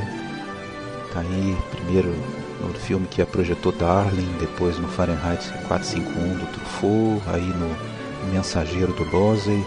Tá 1.14 1.20
aí, 1.20 1.58
primeiro 1.72 2.16
no 2.62 2.74
filme 2.74 3.08
que 3.08 3.22
a 3.22 3.26
projetou 3.26 3.74
Darling, 3.74 4.32
depois 4.40 4.78
no 4.80 4.88
Fahrenheit 4.88 5.52
451 5.68 6.38
do 6.38 6.46
Truffaut, 6.54 7.22
aí 7.28 7.42
no 7.42 8.32
Mensageiro 8.32 8.94
do 8.94 9.04
Losey, 9.12 9.66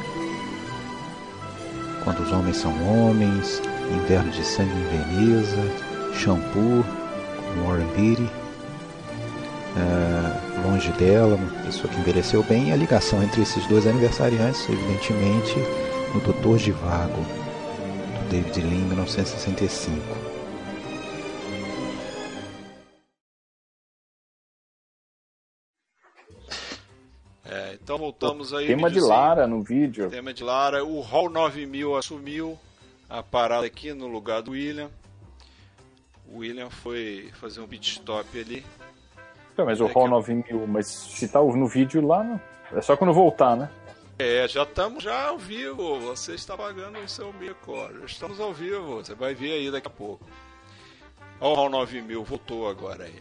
Quando 2.02 2.20
os 2.20 2.32
Homens 2.32 2.56
São 2.56 2.72
Homens, 2.88 3.60
Inverno 3.92 4.30
de 4.30 4.44
Sangue 4.44 4.72
em 4.72 4.84
Veneza, 4.84 5.62
Shampoo, 6.14 6.84
com 6.84 7.66
Warren 7.66 7.86
Beatty, 7.96 8.30
é, 9.76 10.44
Longe 10.66 10.90
dela, 10.92 11.34
uma 11.34 11.62
pessoa 11.64 11.92
que 11.92 12.00
envelheceu 12.00 12.42
bem, 12.44 12.68
e 12.68 12.72
a 12.72 12.76
ligação 12.76 13.22
entre 13.22 13.42
esses 13.42 13.66
dois 13.66 13.86
aniversariantes, 13.86 14.66
evidentemente, 14.68 15.54
no 16.14 16.20
Doutor 16.20 16.58
Givago, 16.58 17.20
do 17.20 18.30
David 18.30 18.60
Lean, 18.62 18.86
1965. 18.86 20.00
É, 27.44 27.76
então 27.82 27.98
voltamos 27.98 28.54
aí. 28.54 28.66
Tema 28.66 28.90
de. 28.90 29.00
Lara 29.00 29.46
no 29.46 29.62
vídeo. 29.62 30.08
Tema 30.08 30.32
de 30.32 30.42
Lara. 30.42 30.84
O 30.84 31.00
Hall 31.00 31.28
9000 31.28 31.96
assumiu 31.96 32.58
a 33.08 33.22
parada 33.22 33.66
aqui 33.66 33.92
no 33.92 34.06
lugar 34.06 34.42
do 34.42 34.52
William. 34.52 34.90
O 36.26 36.38
William 36.38 36.70
foi 36.70 37.30
fazer 37.34 37.60
um 37.60 37.68
pit 37.68 37.92
stop 37.92 38.38
ali. 38.38 38.64
Então, 39.52 39.64
mas 39.66 39.80
o 39.80 39.86
É 39.86 39.92
Hall 39.92 40.04
que- 40.04 40.10
9000, 40.10 40.66
mas 40.66 40.86
se 40.88 41.28
tá 41.28 41.40
no 41.40 41.66
vídeo 41.68 42.04
lá, 42.06 42.24
não. 42.24 42.40
é 42.72 42.80
só 42.80 42.96
quando 42.96 43.12
voltar, 43.12 43.56
né? 43.56 43.70
É, 44.18 44.46
já 44.48 44.62
estamos 44.62 45.02
já 45.02 45.28
ao 45.28 45.38
vivo. 45.38 45.98
Você 46.00 46.34
está 46.34 46.56
pagando 46.56 46.98
o 46.98 47.08
seu 47.08 47.32
mico. 47.32 47.74
Já 48.00 48.04
estamos 48.06 48.40
ao 48.40 48.52
vivo. 48.52 48.96
Você 48.96 49.14
vai 49.14 49.34
ver 49.34 49.52
aí 49.52 49.70
daqui 49.70 49.86
a 49.88 49.90
pouco. 49.90 50.24
Ó, 51.40 51.52
o 51.52 51.54
Hall 51.56 51.68
9000 51.70 52.22
voltou 52.24 52.68
agora 52.68 53.04
aí. 53.04 53.20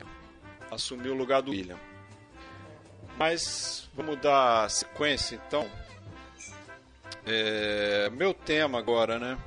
Assumiu 0.72 1.14
o 1.14 1.18
lugar 1.18 1.42
do 1.42 1.52
William. 1.52 1.78
Mas 3.18 3.90
vamos 3.96 4.18
dar 4.20 4.70
sequência 4.70 5.36
então. 5.48 5.68
É, 7.26 8.10
meu 8.12 8.34
tema 8.34 8.80
agora, 8.80 9.18
né? 9.20 9.38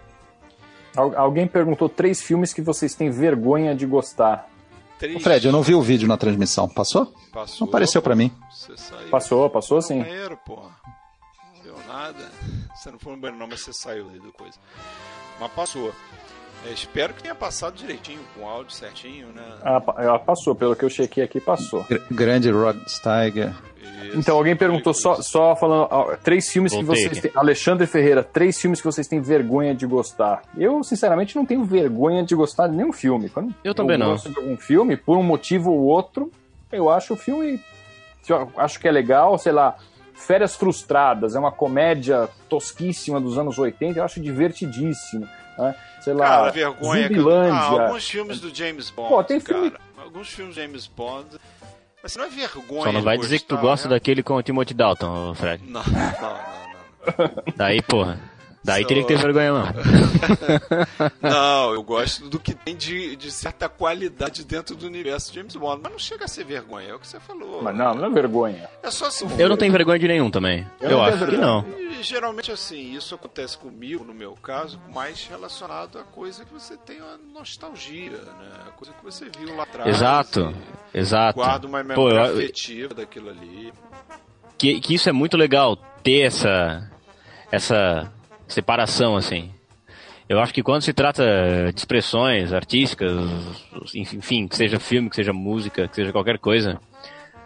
Al- 0.96 1.16
alguém 1.16 1.46
perguntou 1.46 1.88
três 1.88 2.22
filmes 2.22 2.52
que 2.52 2.62
vocês 2.62 2.94
têm 2.94 3.10
vergonha 3.10 3.74
de 3.74 3.86
gostar. 3.86 4.48
Três. 4.98 5.22
Fred, 5.22 5.46
eu 5.46 5.52
não 5.52 5.62
vi 5.62 5.74
o 5.74 5.82
vídeo 5.82 6.08
na 6.08 6.16
transmissão, 6.16 6.68
passou? 6.68 7.12
Passou, 7.32 7.66
Não 7.66 7.68
apareceu 7.68 8.00
pra 8.00 8.14
mim. 8.16 8.32
Você 8.50 8.76
saiu. 8.76 9.08
Passou, 9.10 9.50
passou 9.50 9.82
sim. 9.82 10.00
banheiro, 10.02 10.38
pô. 10.46 10.56
Não 10.56 11.62
deu 11.62 11.76
nada. 11.86 12.30
Você 12.74 12.90
não 12.90 12.98
foi 12.98 13.12
no 13.14 13.18
banheiro 13.20 13.38
não, 13.38 13.46
mas 13.46 13.60
você 13.60 13.72
saiu 13.74 14.08
aí 14.10 14.18
do 14.18 14.32
coisa. 14.32 14.58
Mas 15.38 15.52
passou. 15.52 15.92
É, 16.68 16.72
espero 16.72 17.14
que 17.14 17.22
tenha 17.22 17.34
passado 17.34 17.74
direitinho, 17.74 18.20
com 18.34 18.42
o 18.42 18.48
áudio 18.48 18.72
certinho, 18.72 19.28
né? 19.28 19.42
Ah, 19.62 19.82
ela 19.98 20.18
passou, 20.18 20.54
pelo 20.54 20.74
que 20.74 20.84
eu 20.84 20.90
chequei 20.90 21.22
aqui, 21.22 21.40
passou. 21.40 21.84
Gr- 21.88 21.98
Grande 22.10 22.50
Rod 22.50 22.76
Steiger. 22.88 23.52
Isso. 24.02 24.18
Então, 24.18 24.36
alguém 24.36 24.54
perguntou 24.56 24.92
só, 24.92 25.20
só 25.22 25.54
falando, 25.56 25.88
ó, 25.90 26.16
três 26.16 26.48
filmes 26.50 26.72
que 26.72 26.82
Voltei 26.82 27.04
vocês 27.04 27.18
aqui. 27.18 27.28
têm. 27.28 27.32
Alexandre 27.40 27.86
Ferreira, 27.86 28.22
três 28.22 28.60
filmes 28.60 28.80
que 28.80 28.84
vocês 28.86 29.06
têm 29.06 29.20
vergonha 29.20 29.74
de 29.74 29.86
gostar. 29.86 30.42
Eu, 30.56 30.82
sinceramente, 30.82 31.34
não 31.36 31.46
tenho 31.46 31.64
vergonha 31.64 32.22
de 32.24 32.34
gostar 32.34 32.68
de 32.68 32.76
nenhum 32.76 32.92
filme. 32.92 33.28
Quando 33.28 33.54
Eu 33.64 33.74
também 33.74 33.96
não. 33.96 34.10
gosto 34.10 34.28
de 34.30 34.36
algum 34.38 34.56
filme, 34.56 34.96
por 34.96 35.16
um 35.16 35.22
motivo 35.22 35.70
ou 35.72 35.80
outro, 35.80 36.30
eu 36.72 36.90
acho 36.90 37.14
o 37.14 37.16
filme. 37.16 37.60
eu 38.28 38.50
acho 38.56 38.78
que 38.80 38.88
é 38.88 38.90
legal, 38.90 39.38
sei 39.38 39.52
lá. 39.52 39.76
Férias 40.14 40.56
Frustradas, 40.56 41.34
é 41.36 41.38
uma 41.38 41.52
comédia 41.52 42.28
tosquíssima 42.48 43.20
dos 43.20 43.38
anos 43.38 43.58
80, 43.58 43.98
eu 43.98 44.04
acho 44.04 44.20
divertidíssimo. 44.20 45.28
Né? 45.58 45.74
Sei 46.00 46.12
lá, 46.14 46.26
Cara, 46.26 46.50
vergonha. 46.50 47.08
Zumbilândia. 47.08 47.52
Ah, 47.54 47.82
alguns 47.86 48.08
filmes 48.08 48.40
do 48.40 48.54
James 48.54 48.90
Bond. 48.90 49.08
Pô, 49.08 49.24
tem 49.24 49.40
cara. 49.40 49.60
filme- 49.60 49.76
Alguns 49.98 50.28
filmes 50.28 50.54
do 50.54 50.60
James 50.60 50.86
Bond. 50.86 51.26
Mas 52.02 52.14
não 52.16 52.24
é 52.24 52.28
vergonha. 52.28 52.84
Só 52.84 52.92
não 52.92 53.02
vai 53.02 53.18
dizer 53.18 53.38
que 53.40 53.46
tu 53.46 53.56
gosta 53.56 53.88
né? 53.88 53.94
daquele 53.96 54.22
com 54.22 54.34
o 54.36 54.42
Timothy 54.42 54.72
Dalton, 54.74 55.34
Fred. 55.34 55.62
Não, 55.66 55.82
não, 55.82 55.92
não, 55.92 57.26
não. 57.26 57.42
Daí, 57.56 57.82
porra. 57.82 58.18
Daí 58.66 58.82
Só- 58.82 58.88
teria 58.88 59.02
que 59.04 59.08
ter 59.14 59.18
vergonha, 59.18 59.52
não. 59.52 59.66
Não, 61.22 61.72
eu 61.72 61.82
gosto 61.84 62.28
do 62.28 62.38
que 62.40 62.52
tem 62.52 62.74
de, 62.74 63.14
de 63.14 63.30
certa 63.30 63.68
qualidade 63.68 64.44
dentro 64.44 64.74
do 64.74 64.86
universo 64.86 65.30
de 65.32 65.38
James 65.38 65.54
Bond. 65.54 65.80
Mas 65.82 65.92
não 65.92 65.98
chega 66.00 66.24
a 66.24 66.28
ser 66.28 66.44
vergonha, 66.44 66.88
é 66.88 66.94
o 66.94 66.98
que 66.98 67.06
você 67.06 67.20
falou. 67.20 67.62
Mas 67.62 67.76
não, 67.76 67.94
não 67.94 68.06
é 68.06 68.10
vergonha. 68.10 68.68
É 68.82 68.90
só 68.90 69.08
se 69.08 69.24
Eu 69.38 69.48
não 69.48 69.56
tenho 69.56 69.70
vergonha 69.72 69.98
de 70.00 70.08
nenhum 70.08 70.30
também. 70.30 70.66
Eu 70.80 70.90
Eu, 70.90 71.02
acho 71.02 71.26
que 71.26 71.36
não. 71.36 71.64
E 71.78 72.02
geralmente 72.02 72.50
assim, 72.50 72.92
isso 72.94 73.14
acontece 73.14 73.56
comigo, 73.56 74.04
no 74.04 74.12
meu 74.12 74.32
caso, 74.42 74.80
mais 74.92 75.24
relacionado 75.26 75.98
a 75.98 76.02
coisa 76.02 76.44
que 76.44 76.52
você 76.52 76.76
tem 76.76 77.00
uma 77.00 77.16
nostalgia, 77.32 78.10
né? 78.10 78.50
Coisa 78.76 78.92
que 78.92 79.04
você 79.04 79.26
viu 79.38 79.54
lá 79.56 79.62
atrás. 79.62 79.88
Exato, 79.88 80.52
e 80.92 80.98
exato. 80.98 81.36
Guarda 81.38 81.66
uma 81.68 81.82
Pô, 81.84 81.88
memória 82.08 82.26
eu- 82.30 82.36
afetiva 82.38 82.94
daquilo 82.94 83.30
ali. 83.30 83.72
que, 84.58 84.80
que 84.80 84.94
isso 84.94 85.08
é 85.08 85.12
muito 85.12 85.36
legal 85.36 85.76
ter 86.02 86.22
essa 86.22 86.90
essa 87.52 88.12
separação 88.48 89.16
assim. 89.16 89.50
Eu 90.28 90.40
acho 90.40 90.52
que 90.52 90.62
quando 90.62 90.82
se 90.82 90.92
trata 90.92 91.24
de 91.72 91.78
expressões 91.78 92.52
artísticas, 92.52 93.12
enfim, 93.94 94.48
que 94.48 94.56
seja 94.56 94.80
filme, 94.80 95.08
que 95.08 95.14
seja 95.14 95.32
música, 95.32 95.86
que 95.86 95.94
seja 95.94 96.10
qualquer 96.10 96.38
coisa, 96.38 96.80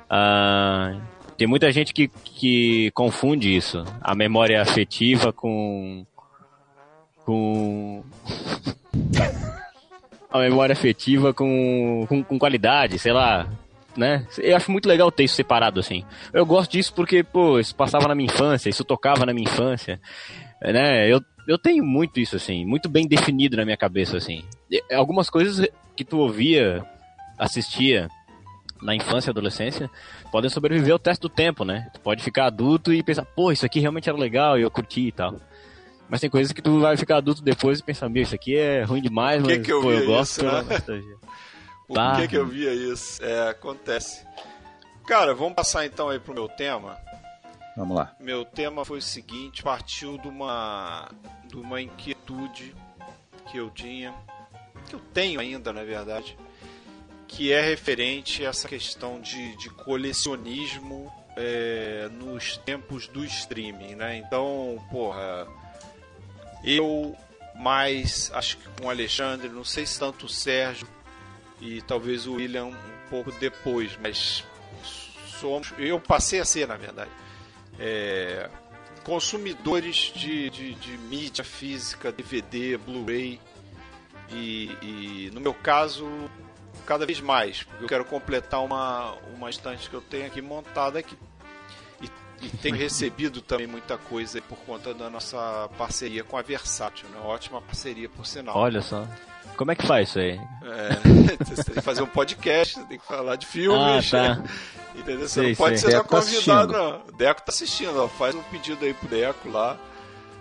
ah, 0.09 0.99
tem 1.37 1.47
muita 1.47 1.71
gente 1.71 1.93
que, 1.93 2.09
que 2.09 2.91
confunde 2.93 3.55
isso, 3.55 3.85
a 4.01 4.15
memória 4.15 4.61
afetiva 4.61 5.33
com 5.33 6.07
com 7.25 8.03
a 10.33 10.39
memória 10.39 10.73
afetiva 10.73 11.35
com, 11.35 12.07
com, 12.09 12.25
com 12.25 12.39
qualidade, 12.39 12.99
sei 12.99 13.13
lá, 13.13 13.47
né? 13.97 14.27
Eu 14.39 14.57
acho 14.57 14.71
muito 14.71 14.89
legal 14.89 15.11
ter 15.11 15.25
isso 15.25 15.35
separado, 15.35 15.81
assim. 15.81 16.05
Eu 16.33 16.47
gosto 16.47 16.73
disso 16.73 16.93
porque, 16.95 17.23
pô, 17.23 17.59
isso 17.59 17.75
passava 17.75 18.09
na 18.09 18.15
minha 18.15 18.33
infância, 18.33 18.71
isso 18.71 18.85
tocava 18.85 19.27
na 19.27 19.33
minha 19.33 19.49
infância, 19.49 20.01
né? 20.63 21.11
Eu, 21.11 21.21
eu 21.49 21.59
tenho 21.59 21.85
muito 21.85 22.21
isso, 22.21 22.37
assim, 22.37 22.65
muito 22.65 22.89
bem 22.89 23.07
definido 23.07 23.57
na 23.57 23.65
minha 23.65 23.77
cabeça, 23.77 24.17
assim. 24.17 24.45
E 24.71 24.83
Algumas 24.95 25.31
coisas 25.31 25.67
que 25.97 26.05
tu 26.05 26.19
ouvia, 26.19 26.85
assistia 27.39 28.09
na 28.83 28.95
infância 28.95 29.31
e 29.31 29.33
adolescência 29.33 29.91
podem 30.33 30.49
sobreviver 30.49 30.93
ao 30.93 30.99
teste 30.99 31.23
do 31.23 31.29
tempo, 31.29 31.65
né? 31.65 31.91
Tu 31.93 32.01
pode 32.01 32.23
ficar 32.23 32.47
adulto 32.47 32.93
e 32.93 33.03
pensar, 33.03 33.25
pô, 33.25 33.53
isso 33.53 33.67
aqui 33.67 33.81
realmente 33.81 34.09
era 34.09 34.17
legal 34.19 34.59
e 34.59 34.63
eu 34.63 34.71
curti 34.71 35.09
e 35.09 35.13
tal. 35.13 35.37
Mas 36.09 36.21
tem 36.21 36.31
coisas 36.31 36.53
que 36.53 36.63
tu 36.63 36.81
vai 36.81 36.97
ficar 36.97 37.19
adulto 37.19 37.43
depois 37.43 37.79
e 37.79 37.83
pensar, 37.85 38.09
meu, 38.09 38.23
isso 38.23 38.35
aqui 38.35 38.57
é 38.57 38.83
ruim 38.83 39.01
demais, 39.01 39.43
Por 39.43 39.49
que 39.49 39.57
mas 39.59 39.67
que 39.67 39.73
eu 39.73 39.81
pô, 39.81 39.93
eu 39.93 40.07
gosto 40.07 40.45
isso, 40.45 40.45
né? 40.45 40.63
Por 41.87 42.17
que, 42.21 42.29
que 42.29 42.37
eu 42.37 42.47
via 42.47 42.73
isso? 42.73 43.23
É, 43.25 43.49
acontece. 43.49 44.25
Cara, 45.07 45.35
vamos 45.35 45.55
passar 45.55 45.87
então 45.87 46.09
aí 46.09 46.19
pro 46.19 46.35
meu 46.35 46.49
tema. 46.49 46.97
Vamos 47.81 47.97
lá. 47.97 48.15
Meu 48.21 48.45
tema 48.45 48.85
foi 48.85 48.99
o 48.99 49.03
seguinte, 49.03 49.63
partiu 49.63 50.19
de 50.19 50.29
uma, 50.29 51.11
de 51.47 51.57
uma 51.57 51.81
inquietude 51.81 52.75
que 53.51 53.57
eu 53.57 53.71
tinha, 53.71 54.15
que 54.87 54.95
eu 54.95 55.01
tenho 55.15 55.41
ainda, 55.41 55.73
na 55.73 55.83
verdade, 55.83 56.37
que 57.27 57.51
é 57.51 57.63
referente 57.63 58.45
a 58.45 58.51
essa 58.51 58.69
questão 58.69 59.19
de, 59.19 59.57
de 59.57 59.71
colecionismo 59.71 61.11
é, 61.35 62.11
nos 62.13 62.59
tempos 62.59 63.09
do 63.09 63.25
streaming, 63.25 63.95
né? 63.95 64.19
Então, 64.19 64.77
porra, 64.91 65.49
eu 66.63 67.17
mais, 67.55 68.31
acho 68.35 68.59
que 68.59 68.69
com 68.79 68.89
o 68.89 68.91
Alexandre, 68.91 69.49
não 69.49 69.65
sei 69.65 69.87
se 69.87 69.99
tanto 69.99 70.27
o 70.27 70.29
Sérgio 70.29 70.87
e 71.59 71.81
talvez 71.81 72.27
o 72.27 72.35
William 72.35 72.67
um 72.67 73.09
pouco 73.09 73.33
depois, 73.33 73.99
mas 74.03 74.45
somos, 75.41 75.73
eu 75.79 75.99
passei 75.99 76.41
a 76.41 76.45
ser, 76.45 76.69
na 76.69 76.77
verdade, 76.77 77.11
é, 77.81 78.49
consumidores 79.03 80.13
de, 80.15 80.51
de, 80.51 80.75
de 80.75 80.99
mídia 80.99 81.43
física, 81.43 82.13
DVD, 82.13 82.77
Blu-ray 82.77 83.41
e, 84.31 84.71
e, 84.83 85.31
no 85.33 85.41
meu 85.41 85.55
caso 85.55 86.07
cada 86.87 87.07
vez 87.07 87.21
mais, 87.21 87.63
porque 87.63 87.85
eu 87.85 87.89
quero 87.89 88.05
completar 88.05 88.63
uma, 88.63 89.13
uma 89.35 89.49
estante 89.49 89.89
que 89.89 89.95
eu 89.95 90.01
tenho 90.01 90.27
aqui 90.27 90.43
montada 90.43 90.99
aqui. 90.99 91.17
E, 92.01 92.11
e 92.43 92.49
tenho 92.49 92.75
recebido 92.77 93.41
também 93.41 93.67
muita 93.67 93.97
coisa 93.97 94.41
por 94.43 94.59
conta 94.59 94.93
da 94.93 95.09
nossa 95.09 95.69
parceria 95.79 96.25
com 96.25 96.37
a 96.37 96.43
Versátil, 96.43 97.09
né? 97.11 97.21
Ótima 97.21 97.61
parceria, 97.63 98.09
por 98.09 98.27
sinal. 98.27 98.57
Olha 98.57 98.83
só. 98.83 99.07
Como 99.61 99.73
é 99.73 99.75
que 99.75 99.87
faz 99.87 100.09
isso 100.09 100.19
aí? 100.19 100.41
É, 100.63 101.45
você 101.45 101.65
tem 101.65 101.75
que 101.75 101.81
fazer 101.83 102.01
um 102.03 102.07
podcast, 102.07 102.77
você 102.77 102.85
tem 102.87 102.99
que 102.99 103.07
falar 103.07 103.37
de 103.37 103.45
filmes. 103.45 104.15
Ah, 104.15 104.37
tá. 104.39 104.43
Entendeu? 104.99 105.29
Você 105.29 105.35
Sei, 105.41 105.49
não 105.51 105.55
pode 105.55 105.79
sei. 105.79 105.91
ser 105.91 105.97
só 105.99 106.03
Deco 106.03 106.09
tá 106.17 106.23
convidado, 106.23 106.73
não. 106.73 107.03
O 107.07 107.13
Deco 107.13 107.43
tá 107.43 107.53
assistindo, 107.53 108.03
ó. 108.03 108.09
Faz 108.09 108.35
um 108.35 108.41
pedido 108.45 108.83
aí 108.87 108.95
pro 108.95 109.07
Deco 109.07 109.51
lá. 109.51 109.77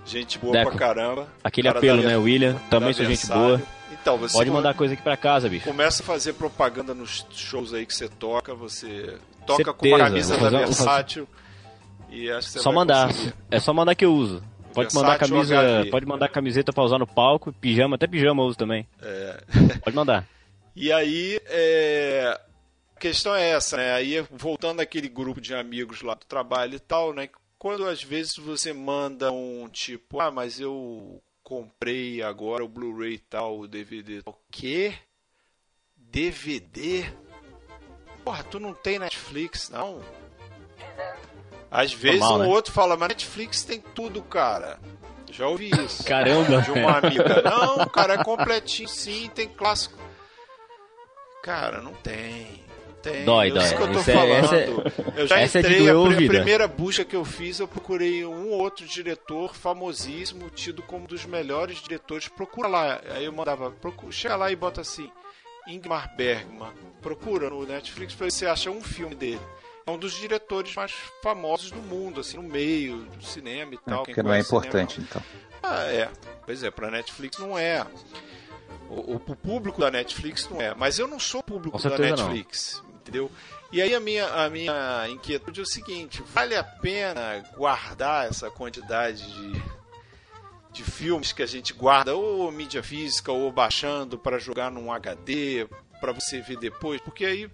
Gente 0.05 0.39
boa 0.39 0.53
Deco, 0.53 0.69
pra 0.71 0.79
caramba. 0.79 1.27
Aquele 1.43 1.67
Cara 1.67 1.79
apelo, 1.79 2.01
da- 2.01 2.07
né, 2.07 2.15
William? 2.15 2.55
Também 2.69 2.93
sou 2.93 3.03
gente 3.05 3.27
boa. 3.27 3.61
Então, 3.91 4.17
você 4.17 4.37
Pode 4.37 4.49
mandar 4.51 4.73
coisa 4.73 4.93
aqui 4.93 5.03
pra 5.03 5.17
casa, 5.17 5.49
bicho. 5.49 5.65
começa 5.65 6.01
a 6.01 6.05
fazer 6.05 6.31
propaganda 6.31 6.93
nos 6.93 7.25
shows 7.31 7.73
aí 7.73 7.85
que 7.85 7.93
você 7.93 8.07
toca, 8.07 8.55
você 8.55 9.17
toca 9.45 9.73
com 9.73 9.85
Certeza, 9.85 9.95
uma 9.95 10.05
camisa 10.05 10.37
da 10.37 10.59
Versátil. 10.59 11.27
E 12.09 12.31
acho 12.31 12.47
que 12.47 12.53
você 12.53 12.59
Só 12.59 12.71
mandar. 12.71 13.07
conseguir. 13.07 13.33
É 13.51 13.59
só 13.59 13.73
mandar 13.73 13.95
que 13.95 14.05
eu 14.05 14.13
uso. 14.13 14.41
Pode 14.73 14.93
mandar 14.93 15.17
camisa, 15.17 15.55
pode 15.89 16.05
mandar 16.05 16.29
camiseta 16.29 16.71
pra 16.71 16.83
usar 16.83 16.97
no 16.97 17.07
palco, 17.07 17.51
pijama, 17.53 17.95
até 17.95 18.07
pijama 18.07 18.43
eu 18.43 18.47
uso 18.47 18.57
também. 18.57 18.87
É. 19.01 19.43
Pode 19.83 19.95
mandar. 19.95 20.27
E 20.75 20.91
aí, 20.91 21.39
é... 21.47 22.39
a 22.95 22.99
questão 22.99 23.35
é 23.35 23.49
essa, 23.49 23.77
né? 23.77 23.93
Aí, 23.93 24.21
voltando 24.31 24.79
àquele 24.79 25.09
grupo 25.09 25.41
de 25.41 25.53
amigos 25.53 26.01
lá 26.01 26.13
do 26.13 26.25
trabalho 26.25 26.75
e 26.75 26.79
tal, 26.79 27.13
né? 27.13 27.29
Quando 27.57 27.85
às 27.85 28.01
vezes 28.01 28.37
você 28.37 28.71
manda 28.71 29.31
um 29.31 29.67
tipo, 29.67 30.21
ah, 30.21 30.31
mas 30.31 30.59
eu 30.59 31.21
comprei 31.43 32.21
agora 32.21 32.63
o 32.63 32.69
Blu-ray 32.69 33.15
e 33.15 33.19
tal, 33.19 33.59
o 33.59 33.67
DVD. 33.67 34.21
O 34.25 34.33
quê? 34.49 34.93
DVD? 35.97 37.11
Porra, 38.23 38.43
tu 38.43 38.59
não 38.59 38.73
tem 38.73 38.99
Netflix, 38.99 39.69
não? 39.69 40.01
Às 41.71 41.93
vezes 41.93 42.19
Normal, 42.21 42.39
um 42.39 42.43
né? 42.43 42.47
outro 42.49 42.73
fala, 42.73 42.97
mas 42.97 43.09
Netflix 43.09 43.63
tem 43.63 43.79
tudo, 43.93 44.21
cara. 44.23 44.79
Já 45.31 45.47
ouvi 45.47 45.69
isso 45.85 46.03
Caramba. 46.03 46.61
de 46.63 46.71
uma 46.71 46.97
amiga. 46.97 47.41
Não, 47.43 47.87
cara, 47.87 48.15
é 48.15 48.23
completinho 48.23 48.89
sim, 48.89 49.29
tem 49.33 49.47
clássico. 49.47 49.97
Cara, 51.43 51.81
não 51.81 51.93
tem. 51.93 52.63
não 52.87 52.93
Tem. 53.01 53.23
Dói, 53.23 53.47
É 53.49 53.51
dói. 53.51 53.63
Isso 53.63 53.75
que 53.77 53.81
eu 53.83 53.91
tô 53.93 53.99
Essa 53.99 54.11
é- 54.11 54.13
falando. 54.15 54.43
essa 54.43 54.55
eu 55.19 55.27
já 55.27 55.39
essa 55.39 55.57
é 55.59 55.61
entrei, 55.61 55.77
doer 55.79 55.93
a 55.95 55.97
ouvido. 55.99 56.27
primeira 56.33 56.67
busca 56.67 57.05
que 57.05 57.15
eu 57.15 57.23
fiz, 57.23 57.59
eu 57.59 57.67
procurei 57.67 58.25
um 58.25 58.49
ou 58.49 58.59
outro 58.59 58.85
diretor 58.85 59.55
famosíssimo, 59.55 60.49
tido 60.49 60.81
como 60.81 61.03
um 61.03 61.07
dos 61.07 61.25
melhores 61.25 61.81
diretores. 61.81 62.27
Procura 62.27 62.67
lá. 62.67 62.99
Aí 63.11 63.23
eu 63.25 63.31
mandava, 63.31 63.71
procura, 63.71 64.11
chega 64.11 64.35
lá 64.35 64.51
e 64.51 64.55
bota 64.55 64.81
assim, 64.81 65.09
Ingmar 65.67 66.13
Bergman. 66.17 66.71
Procura 67.01 67.49
no 67.49 67.65
Netflix 67.65 68.13
pra 68.15 68.25
ver 68.25 68.31
se 68.31 68.39
você 68.39 68.47
acha 68.47 68.69
um 68.71 68.81
filme 68.81 69.15
dele. 69.15 69.39
É 69.89 69.91
um 69.91 69.97
dos 69.97 70.13
diretores 70.13 70.75
mais 70.75 70.93
famosos 71.21 71.71
do 71.71 71.81
mundo, 71.81 72.21
assim, 72.21 72.37
no 72.37 72.43
meio 72.43 72.97
do 73.05 73.23
cinema 73.25 73.73
e 73.73 73.77
tal. 73.77 74.05
Quem 74.05 74.13
Porque 74.13 74.23
não 74.23 74.31
é 74.31 74.43
conhece 74.43 74.49
cinema, 74.49 74.67
importante, 74.67 75.01
então. 75.01 75.23
ah, 75.63 75.83
é. 75.85 76.11
Pois 76.45 76.63
é, 76.63 76.69
pra 76.69 76.91
Netflix 76.91 77.39
não 77.39 77.57
é. 77.57 77.85
O, 78.87 79.15
o 79.15 79.19
público 79.19 79.81
da 79.81 79.89
Netflix 79.89 80.47
não 80.47 80.61
é. 80.61 80.75
Mas 80.75 80.99
eu 80.99 81.07
não 81.07 81.19
sou 81.19 81.41
público 81.41 81.77
da 81.77 81.89
certeza 81.89 82.17
não. 82.17 82.27
Netflix, 82.27 82.83
entendeu? 83.01 83.31
E 83.71 83.81
aí 83.81 83.95
a 83.95 83.99
minha, 83.99 84.27
a 84.27 84.49
minha 84.49 85.07
inquietude 85.09 85.59
é 85.59 85.63
o 85.63 85.65
seguinte: 85.65 86.23
vale 86.33 86.55
a 86.55 86.63
pena 86.63 87.43
guardar 87.57 88.27
essa 88.27 88.51
quantidade 88.51 89.25
de, 89.31 89.63
de 90.71 90.83
filmes 90.83 91.31
que 91.31 91.41
a 91.41 91.47
gente 91.47 91.73
guarda, 91.73 92.15
ou 92.15 92.51
mídia 92.51 92.83
física, 92.83 93.31
ou 93.31 93.51
baixando 93.51 94.19
para 94.19 94.37
jogar 94.37 94.69
num 94.69 94.91
HD, 94.91 95.67
para 95.99 96.11
você 96.11 96.41
ver 96.41 96.57
depois? 96.57 97.01
Porque 97.01 97.25
aí 97.25 97.49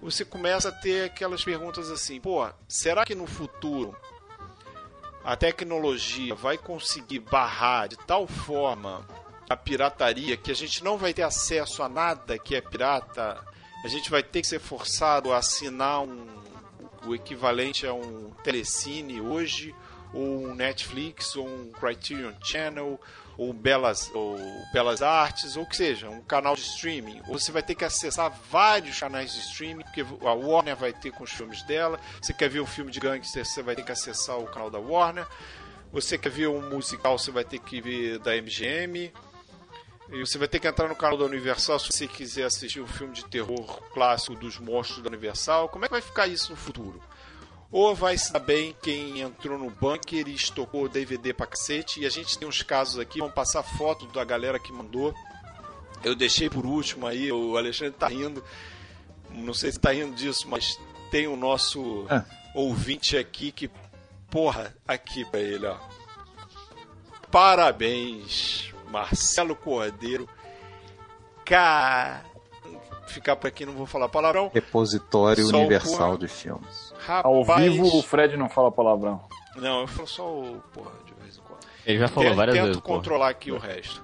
você 0.00 0.24
começa 0.24 0.68
a 0.68 0.72
ter 0.72 1.06
aquelas 1.06 1.44
perguntas 1.44 1.90
assim: 1.90 2.20
pô, 2.20 2.48
será 2.68 3.04
que 3.04 3.14
no 3.14 3.26
futuro 3.26 3.96
a 5.24 5.36
tecnologia 5.36 6.34
vai 6.34 6.56
conseguir 6.56 7.18
barrar 7.18 7.88
de 7.88 7.96
tal 7.96 8.26
forma 8.26 9.06
a 9.48 9.56
pirataria, 9.56 10.36
que 10.36 10.50
a 10.50 10.54
gente 10.54 10.82
não 10.82 10.96
vai 10.96 11.12
ter 11.12 11.22
acesso 11.22 11.82
a 11.82 11.88
nada 11.88 12.38
que 12.38 12.54
é 12.54 12.60
pirata, 12.60 13.44
a 13.84 13.88
gente 13.88 14.10
vai 14.10 14.22
ter 14.22 14.40
que 14.40 14.46
ser 14.46 14.60
forçado 14.60 15.32
a 15.32 15.38
assinar 15.38 16.02
um, 16.02 16.26
o 17.04 17.14
equivalente 17.14 17.86
a 17.86 17.94
um 17.94 18.30
telecine 18.42 19.20
hoje, 19.20 19.74
ou 20.12 20.46
um 20.46 20.54
Netflix, 20.54 21.36
ou 21.36 21.46
um 21.46 21.70
Criterion 21.72 22.32
Channel, 22.42 23.00
ou 23.38 23.52
Belas, 23.52 24.10
ou 24.14 24.38
Belas 24.72 25.02
Artes, 25.02 25.56
ou 25.56 25.64
o 25.64 25.66
que 25.66 25.76
seja, 25.76 26.08
um 26.08 26.22
canal 26.22 26.54
de 26.54 26.62
streaming. 26.62 27.20
Você 27.28 27.52
vai 27.52 27.62
ter 27.62 27.74
que 27.74 27.84
acessar 27.84 28.30
vários 28.50 28.98
canais 28.98 29.32
de 29.32 29.40
streaming, 29.40 29.84
porque 29.84 30.00
a 30.00 30.32
Warner 30.32 30.76
vai 30.76 30.92
ter 30.92 31.10
com 31.10 31.24
os 31.24 31.32
filmes 31.32 31.62
dela. 31.62 32.00
Você 32.20 32.32
quer 32.32 32.48
ver 32.48 32.60
um 32.60 32.66
filme 32.66 32.90
de 32.90 33.00
gangster, 33.00 33.44
você 33.44 33.62
vai 33.62 33.76
ter 33.76 33.84
que 33.84 33.92
acessar 33.92 34.38
o 34.38 34.46
canal 34.46 34.70
da 34.70 34.78
Warner. 34.78 35.26
Você 35.92 36.18
quer 36.18 36.30
ver 36.30 36.48
um 36.48 36.68
musical, 36.68 37.18
você 37.18 37.30
vai 37.30 37.44
ter 37.44 37.58
que 37.58 37.80
ver 37.80 38.18
da 38.18 38.34
MGM. 38.36 39.12
E 40.08 40.20
você 40.20 40.38
vai 40.38 40.46
ter 40.46 40.60
que 40.60 40.68
entrar 40.68 40.88
no 40.88 40.94
canal 40.94 41.18
da 41.18 41.24
Universal 41.24 41.80
se 41.80 41.92
você 41.92 42.06
quiser 42.06 42.44
assistir 42.44 42.80
um 42.80 42.86
filme 42.86 43.12
de 43.12 43.24
terror 43.24 43.82
clássico 43.92 44.36
dos 44.36 44.58
monstros 44.58 45.02
da 45.02 45.08
Universal. 45.08 45.68
Como 45.68 45.84
é 45.84 45.88
que 45.88 45.94
vai 45.94 46.00
ficar 46.00 46.26
isso 46.28 46.52
no 46.52 46.56
futuro? 46.56 47.02
Ou 47.70 47.94
vai 47.94 48.16
se 48.16 48.32
dar 48.32 48.38
bem 48.38 48.74
quem 48.80 49.20
entrou 49.20 49.58
no 49.58 49.68
bunker 49.70 50.26
e 50.28 50.34
estocou 50.34 50.84
o 50.84 50.88
DVD 50.88 51.32
pra 51.34 51.46
cacete. 51.46 52.00
E 52.00 52.06
a 52.06 52.10
gente 52.10 52.38
tem 52.38 52.46
uns 52.48 52.62
casos 52.62 52.98
aqui, 52.98 53.18
vamos 53.18 53.34
passar 53.34 53.62
foto 53.62 54.06
da 54.06 54.24
galera 54.24 54.58
que 54.58 54.72
mandou. 54.72 55.12
Eu 56.04 56.14
deixei 56.14 56.48
por 56.48 56.64
último 56.64 57.06
aí, 57.06 57.30
o 57.32 57.56
Alexandre 57.56 57.94
tá 57.94 58.06
rindo. 58.08 58.42
Não 59.30 59.52
sei 59.52 59.72
se 59.72 59.80
tá 59.80 59.90
rindo 59.92 60.14
disso, 60.14 60.46
mas 60.48 60.78
tem 61.10 61.26
o 61.26 61.36
nosso 61.36 62.06
Ah. 62.08 62.24
ouvinte 62.54 63.16
aqui 63.16 63.50
que, 63.50 63.68
porra, 64.30 64.74
aqui 64.86 65.24
pra 65.24 65.40
ele, 65.40 65.66
ó. 65.66 65.76
Parabéns, 67.30 68.72
Marcelo 68.90 69.56
Cordeiro. 69.56 70.28
Cara. 71.44 72.24
Ficar 73.08 73.36
por 73.36 73.46
aqui, 73.48 73.64
não 73.64 73.72
vou 73.74 73.86
falar 73.86 74.08
palavrão. 74.08 74.50
Repositório 74.52 75.46
Só 75.46 75.58
universal 75.58 76.16
de 76.16 76.28
filmes. 76.28 76.85
Ao 77.08 77.40
Rapaz, 77.42 77.72
vivo, 77.72 77.98
o 77.98 78.02
Fred 78.02 78.36
não 78.36 78.48
fala 78.48 78.70
palavrão. 78.72 79.20
Não, 79.56 79.80
eu 79.82 79.86
falo 79.86 80.08
só 80.08 80.26
o 80.28 80.62
porra 80.72 80.92
de 81.06 81.14
vez 81.14 81.36
em 81.36 81.40
quando. 81.40 81.60
Ele 81.86 81.98
já 81.98 82.08
falou 82.08 82.28
Tento- 82.28 82.36
várias 82.36 82.54
tento 82.56 82.64
vezes, 82.66 82.80
pô. 82.80 82.88
controlar 82.88 83.28
aqui 83.30 83.50
o 83.52 83.58
resto. 83.58 84.02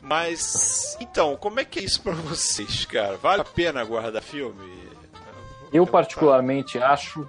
Mas, 0.00 0.96
então, 1.00 1.36
como 1.36 1.60
é 1.60 1.64
que 1.64 1.78
é 1.78 1.82
isso 1.82 2.02
pra 2.02 2.12
vocês, 2.14 2.84
cara? 2.84 3.16
Vale 3.16 3.42
a 3.42 3.44
pena 3.44 3.84
guardar 3.84 4.20
filme? 4.22 4.82
Eu 5.72 5.86
particularmente 5.86 6.78
acho 6.78 7.26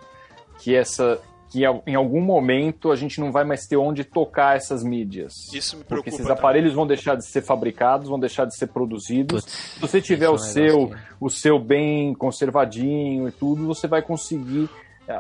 que 0.59 0.75
essa 0.75 1.19
que 1.49 1.61
em 1.85 1.93
algum 1.93 2.19
momento 2.19 2.91
a 2.91 2.95
gente 2.95 3.19
não 3.21 3.31
vai 3.31 3.43
mais 3.43 3.67
ter 3.67 3.77
onde 3.77 4.03
tocar 4.03 4.57
essas 4.57 4.83
mídias. 4.83 5.53
Isso 5.53 5.77
me 5.77 5.83
Porque 5.83 5.87
preocupa. 6.01 6.09
esses 6.09 6.25
também. 6.25 6.33
aparelhos 6.39 6.73
vão 6.73 6.87
deixar 6.87 7.15
de 7.15 7.23
ser 7.27 7.43
fabricados, 7.43 8.09
vão 8.09 8.19
deixar 8.19 8.45
de 8.45 8.55
ser 8.57 8.67
produzidos. 8.67 9.43
Putz, 9.45 9.53
Se 9.53 9.79
você 9.79 10.01
tiver 10.01 10.29
o 10.29 10.35
é 10.35 10.39
seu, 10.39 10.91
o 11.21 11.29
seu 11.29 11.59
bem 11.59 12.15
conservadinho 12.15 13.27
e 13.29 13.31
tudo, 13.31 13.67
você 13.67 13.87
vai 13.87 14.01
conseguir 14.01 14.67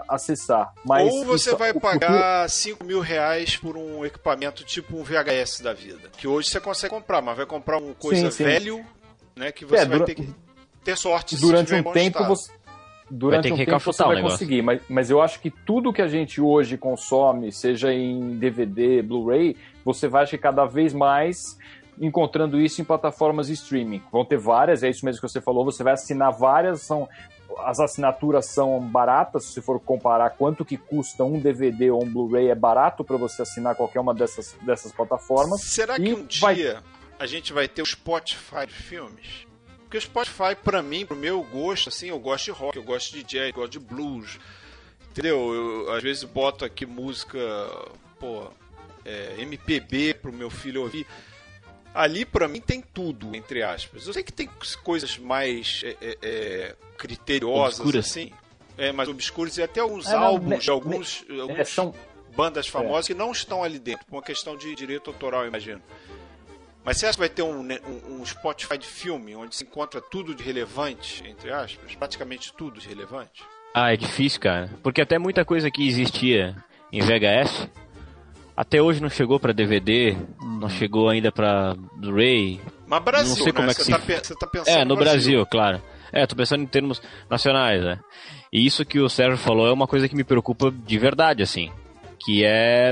acessar. 0.07 0.73
Mas 0.85 1.11
Ou 1.13 1.25
você 1.25 1.49
isso- 1.49 1.57
vai 1.57 1.71
o 1.71 1.79
pagar 1.79 2.49
5 2.49 2.83
mil 2.83 2.99
reais 3.01 3.57
por 3.57 3.75
um 3.77 4.05
equipamento 4.05 4.63
tipo 4.63 4.97
um 4.97 5.03
VHS 5.03 5.61
da 5.61 5.73
vida. 5.73 6.09
Que 6.17 6.27
hoje 6.27 6.49
você 6.49 6.59
consegue 6.59 6.93
comprar, 6.93 7.21
mas 7.21 7.35
vai 7.37 7.45
comprar 7.45 7.77
uma 7.77 7.93
coisa 7.95 8.31
Sim, 8.31 8.37
sim. 8.37 8.43
velho, 8.43 8.85
né? 9.35 9.51
Que 9.51 9.65
você 9.65 9.75
É, 9.77 9.85
vai 9.85 9.97
dura- 9.99 10.05
ter 10.05 10.15
que 10.15 10.33
ter 10.83 10.97
sorte. 10.97 11.35
se 11.35 11.41
durante 11.41 11.73
um 11.73 11.81
bom 11.83 11.91
tempo 11.93 12.17
estado. 12.19 12.27
você 12.29 12.51
durante 13.09 13.43
ter 13.43 13.51
um 13.53 13.57
que 13.57 13.65
tempo 13.65 13.79
você 13.79 14.03
o 14.03 14.07
vai 14.07 14.15
negócio. 14.15 14.37
conseguir, 14.39 14.61
mas, 14.61 14.81
mas 14.89 15.09
eu 15.09 15.21
acho 15.21 15.39
que 15.39 15.51
tudo 15.51 15.93
que 15.93 16.01
a 16.01 16.07
gente 16.07 16.39
hoje 16.41 16.77
consome, 16.77 17.51
seja 17.51 17.93
em 17.93 18.37
DVD, 18.37 19.01
Blu-ray, 19.01 19.55
você 19.85 20.07
vai 20.07 20.25
que 20.25 20.37
cada 20.37 20.65
vez 20.65 20.93
mais 20.93 21.57
encontrando 22.01 22.59
isso 22.59 22.81
em 22.81 22.83
plataformas 22.83 23.47
de 23.47 23.53
streaming. 23.53 24.01
Vão 24.11 24.25
ter 24.25 24.37
várias, 24.37 24.81
é 24.81 24.89
isso 24.89 25.05
mesmo 25.05 25.21
que 25.21 25.27
você 25.29 25.39
falou, 25.39 25.63
você 25.63 25.83
vai 25.83 25.93
assinar 25.93 26.31
várias, 26.31 26.81
são 26.81 27.07
as 27.59 27.79
assinaturas 27.79 28.45
são 28.47 28.79
baratas, 28.79 29.45
se 29.45 29.61
for 29.61 29.79
comparar 29.79 30.31
quanto 30.31 30.63
que 30.65 30.77
custa 30.77 31.23
um 31.23 31.39
DVD 31.39 31.91
ou 31.91 32.03
um 32.03 32.09
Blu-ray, 32.09 32.49
é 32.49 32.55
barato 32.55 33.03
para 33.03 33.17
você 33.17 33.41
assinar 33.41 33.75
qualquer 33.75 33.99
uma 33.99 34.13
dessas, 34.13 34.55
dessas 34.61 34.91
plataformas. 34.91 35.61
Será 35.61 35.95
que 35.97 36.13
um 36.13 36.27
vai- 36.39 36.55
dia 36.55 36.83
a 37.19 37.25
gente 37.25 37.53
vai 37.53 37.67
ter 37.67 37.81
o 37.81 37.85
Spotify 37.85 38.65
de 38.67 38.73
filmes? 38.73 39.47
Porque 39.83 39.97
o 39.97 40.01
Spotify, 40.01 40.55
pra 40.61 40.81
mim, 40.81 41.05
pro 41.05 41.15
meu 41.15 41.43
gosto, 41.43 41.89
assim, 41.89 42.07
eu 42.09 42.19
gosto 42.19 42.45
de 42.45 42.51
rock, 42.51 42.75
eu 42.77 42.83
gosto 42.83 43.11
de 43.13 43.23
jazz, 43.23 43.47
eu 43.49 43.53
gosto 43.53 43.71
de 43.71 43.79
blues. 43.79 44.39
Entendeu? 45.11 45.53
Eu, 45.53 45.91
às 45.93 46.01
vezes 46.01 46.23
boto 46.23 46.65
aqui 46.65 46.85
música, 46.85 47.37
pô, 48.19 48.47
é, 49.05 49.35
MPB 49.37 50.15
pro 50.15 50.33
meu 50.33 50.49
filho 50.49 50.81
ouvir. 50.81 51.05
Ali, 51.93 52.25
pra 52.25 52.47
mim, 52.47 52.59
tem 52.59 52.81
tudo, 52.81 53.35
entre 53.35 53.61
aspas. 53.61 54.07
Eu 54.07 54.13
sei 54.13 54.23
que 54.23 54.33
tem 54.33 54.49
coisas 54.83 55.17
mais 55.17 55.81
é, 55.85 55.95
é, 56.01 56.17
é, 56.21 56.75
criteriosas, 56.97 57.79
Obscuras. 57.79 58.05
assim. 58.09 58.31
É, 58.77 58.91
mais 58.91 59.07
obscuras. 59.07 59.57
E 59.57 59.63
até 59.63 59.79
alguns 59.81 60.07
É, 60.07 60.13
não, 60.13 60.23
álbuns 60.23 60.63
de 60.63 60.69
alguns, 60.71 61.25
É, 61.29 61.39
alguns 61.39 61.69
são, 61.69 61.93
bandas 62.35 62.67
famosas 62.67 63.05
que 63.07 63.13
não 63.13 63.31
estão 63.31 63.63
ali 63.63 63.77
dentro, 63.77 64.05
por 64.07 64.15
uma 64.15 64.23
questão 64.23 64.57
de 64.57 64.73
direito 64.73 65.09
autoral, 65.11 65.41
eu 65.43 65.47
imagino. 65.49 65.81
Mas 66.83 66.97
você 66.97 67.05
acha 67.05 67.13
que 67.13 67.19
vai 67.19 67.29
ter 67.29 67.43
um, 67.43 67.61
ne- 67.63 67.79
um- 67.87 68.21
um 68.21 68.25
Spotify 68.25 68.77
de 68.77 68.87
filme 68.87 69.35
onde 69.35 69.55
se 69.55 69.63
encontra 69.63 70.01
tudo 70.01 70.33
de 70.35 70.43
relevante, 70.43 71.23
entre 71.27 71.51
aspas? 71.51 71.95
Praticamente 71.95 72.51
tudo 72.53 72.79
de 72.79 72.87
relevante? 72.89 73.43
Ah, 73.73 73.93
é 73.93 73.97
difícil, 73.97 74.41
cara. 74.41 74.69
Porque 74.81 75.01
até 75.01 75.17
muita 75.19 75.45
coisa 75.45 75.69
que 75.71 75.87
existia 75.87 76.55
em 76.91 76.99
VHS, 77.01 77.69
até 78.55 78.81
hoje 78.81 79.01
não 79.01 79.09
chegou 79.09 79.39
pra 79.39 79.51
DVD, 79.53 80.15
não 80.59 80.69
chegou 80.69 81.09
ainda 81.09 81.31
pra 81.31 81.75
Blu-ray. 81.97 82.59
Mas 82.87 83.03
Brasil, 83.03 83.35
Não 83.35 83.43
sei 83.43 83.53
como 83.53 83.65
né? 83.65 83.71
é 83.71 83.75
que 83.75 83.83
você, 83.83 83.91
se- 83.91 83.99
tá, 83.99 84.23
você 84.23 84.35
tá 84.35 84.47
pensando 84.47 84.77
É, 84.77 84.85
no 84.85 84.95
Brasil, 84.95 85.45
claro. 85.45 85.81
É, 86.11 86.27
tô 86.27 86.35
pensando 86.35 86.61
em 86.61 86.67
termos 86.67 87.01
nacionais, 87.29 87.81
né? 87.83 87.99
E 88.51 88.63
isso 88.63 88.85
que 88.85 88.99
o 88.99 89.09
Sérgio 89.09 89.37
falou 89.37 89.67
é 89.67 89.73
uma 89.73 89.87
coisa 89.87 90.07
que 90.07 90.15
me 90.15 90.23
preocupa 90.23 90.71
de 90.71 90.97
verdade, 90.99 91.41
assim. 91.41 91.71
Que 92.23 92.43
é. 92.45 92.91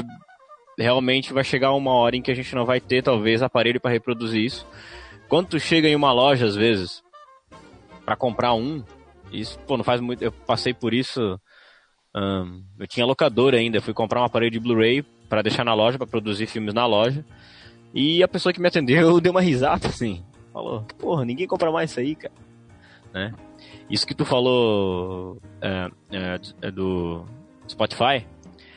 Realmente 0.79 1.31
vai 1.31 1.43
chegar 1.43 1.71
uma 1.73 1.91
hora 1.93 2.15
em 2.15 2.21
que 2.21 2.31
a 2.31 2.33
gente 2.35 2.55
não 2.55 2.65
vai 2.65 2.79
ter, 2.79 3.03
talvez, 3.03 3.43
aparelho 3.43 3.79
pra 3.79 3.91
reproduzir 3.91 4.43
isso. 4.43 4.65
Quando 5.29 5.49
tu 5.49 5.59
chega 5.59 5.87
em 5.87 5.95
uma 5.95 6.11
loja, 6.11 6.47
às 6.47 6.55
vezes, 6.55 7.03
pra 8.03 8.15
comprar 8.15 8.53
um, 8.55 8.83
isso, 9.31 9.59
pô, 9.67 9.77
não 9.77 9.83
faz 9.83 10.01
muito. 10.01 10.23
Eu 10.23 10.31
passei 10.31 10.73
por 10.73 10.91
isso. 10.93 11.39
eu 12.79 12.87
tinha 12.87 13.05
locadora 13.05 13.57
ainda, 13.57 13.79
fui 13.81 13.93
comprar 13.93 14.21
um 14.21 14.25
aparelho 14.25 14.51
de 14.51 14.59
Blu-ray 14.59 15.05
pra 15.31 15.41
deixar 15.41 15.63
na 15.63 15.73
loja, 15.73 15.97
pra 15.97 16.05
produzir 16.05 16.45
filmes 16.45 16.73
na 16.73 16.85
loja. 16.85 17.23
E 17.93 18.21
a 18.21 18.27
pessoa 18.27 18.51
que 18.51 18.59
me 18.59 18.67
atendeu 18.67 19.17
deu 19.23 19.31
uma 19.31 19.39
risada, 19.39 19.87
assim. 19.87 20.21
Falou, 20.51 20.81
porra, 20.99 21.23
ninguém 21.23 21.47
compra 21.47 21.71
mais 21.71 21.89
isso 21.89 22.01
aí, 22.01 22.15
cara. 22.15 22.33
Né? 23.13 23.33
Isso 23.89 24.05
que 24.05 24.13
tu 24.13 24.25
falou 24.25 25.37
é, 25.61 25.89
é, 26.11 26.39
é 26.63 26.71
do 26.71 27.23
Spotify 27.65 28.25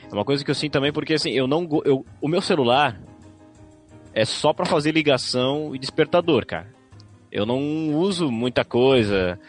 é 0.09 0.14
uma 0.14 0.24
coisa 0.24 0.44
que 0.44 0.50
eu 0.50 0.55
sinto 0.55 0.72
também, 0.72 0.92
porque 0.92 1.14
assim, 1.14 1.32
eu 1.32 1.48
não. 1.48 1.68
Eu, 1.84 2.07
o 2.22 2.28
meu 2.28 2.40
celular 2.40 3.00
é 4.12 4.24
só 4.24 4.52
pra 4.52 4.64
fazer 4.64 4.92
ligação 4.92 5.74
e 5.74 5.78
despertador, 5.78 6.46
cara. 6.46 6.72
Eu 7.32 7.44
não 7.44 7.96
uso 7.96 8.30
muita 8.30 8.64
coisa. 8.64 9.40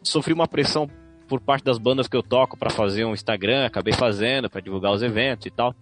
Sofri 0.00 0.32
uma 0.32 0.46
pressão 0.46 0.88
por 1.32 1.40
parte 1.40 1.64
das 1.64 1.78
bandas 1.78 2.06
que 2.08 2.14
eu 2.14 2.22
toco 2.22 2.58
pra 2.58 2.68
fazer 2.68 3.06
um 3.06 3.14
Instagram, 3.14 3.64
acabei 3.64 3.94
fazendo 3.94 4.50
pra 4.50 4.60
divulgar 4.60 4.92
os 4.92 5.02
eventos 5.02 5.46
e 5.46 5.50
tal. 5.50 5.74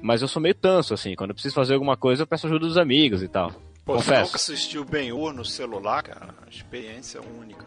Mas 0.00 0.22
eu 0.22 0.28
sou 0.28 0.40
meio 0.40 0.54
tanso, 0.54 0.94
assim. 0.94 1.16
Quando 1.16 1.30
eu 1.30 1.34
preciso 1.34 1.56
fazer 1.56 1.74
alguma 1.74 1.96
coisa, 1.96 2.22
eu 2.22 2.26
peço 2.26 2.46
ajuda 2.46 2.64
dos 2.68 2.78
amigos 2.78 3.20
e 3.20 3.26
tal. 3.26 3.50
Pô, 3.84 3.94
você 3.94 4.04
Confesso. 4.10 4.22
nunca 4.26 4.36
assistiu 4.36 4.84
Ben-Hur 4.84 5.32
no 5.32 5.44
celular, 5.44 6.04
cara? 6.04 6.28
A 6.46 6.48
experiência 6.48 7.18
é 7.18 7.20
única. 7.42 7.64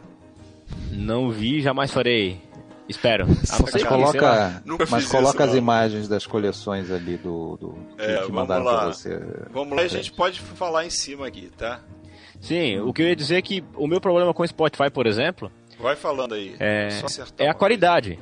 Não 0.91 1.30
vi, 1.30 1.59
jamais 1.61 1.91
farei. 1.91 2.41
Espero. 2.88 3.26
A 3.26 3.28
não 3.28 3.36
ser 3.36 3.63
Mas 3.63 3.74
que, 3.74 3.84
coloca, 3.86 4.63
mas 4.89 5.05
coloca 5.07 5.43
isso, 5.43 5.51
as 5.51 5.55
imagens 5.57 6.07
das 6.07 6.26
coleções 6.26 6.89
ali 6.89 7.17
do, 7.17 7.57
do 7.57 7.70
que, 7.97 8.01
É, 8.01 8.07
que 8.15 8.22
vamos 8.22 8.32
mandaram 8.32 8.63
lá. 8.63 8.78
pra 8.80 8.88
você. 8.93 9.20
Vamos 9.51 9.76
lá, 9.76 9.84
a 9.84 9.88
gente 9.88 10.13
pode 10.13 10.39
falar 10.39 10.86
em 10.86 10.89
cima 10.89 11.28
aqui, 11.28 11.51
tá? 11.57 11.82
Sim, 12.39 12.80
o 12.80 12.93
que 12.93 13.01
eu 13.01 13.07
ia 13.09 13.15
dizer 13.15 13.36
é 13.36 13.41
que 13.41 13.61
o 13.76 13.86
meu 13.88 13.99
problema 13.99 14.34
com 14.34 14.41
o 14.41 14.47
Spotify, 14.47 14.89
por 14.89 15.05
exemplo, 15.05 15.51
Vai 15.80 15.95
falando 15.95 16.34
aí. 16.34 16.55
É- 16.59 16.89
é 17.38 17.49
a 17.49 17.53
qualidade. 17.53 18.19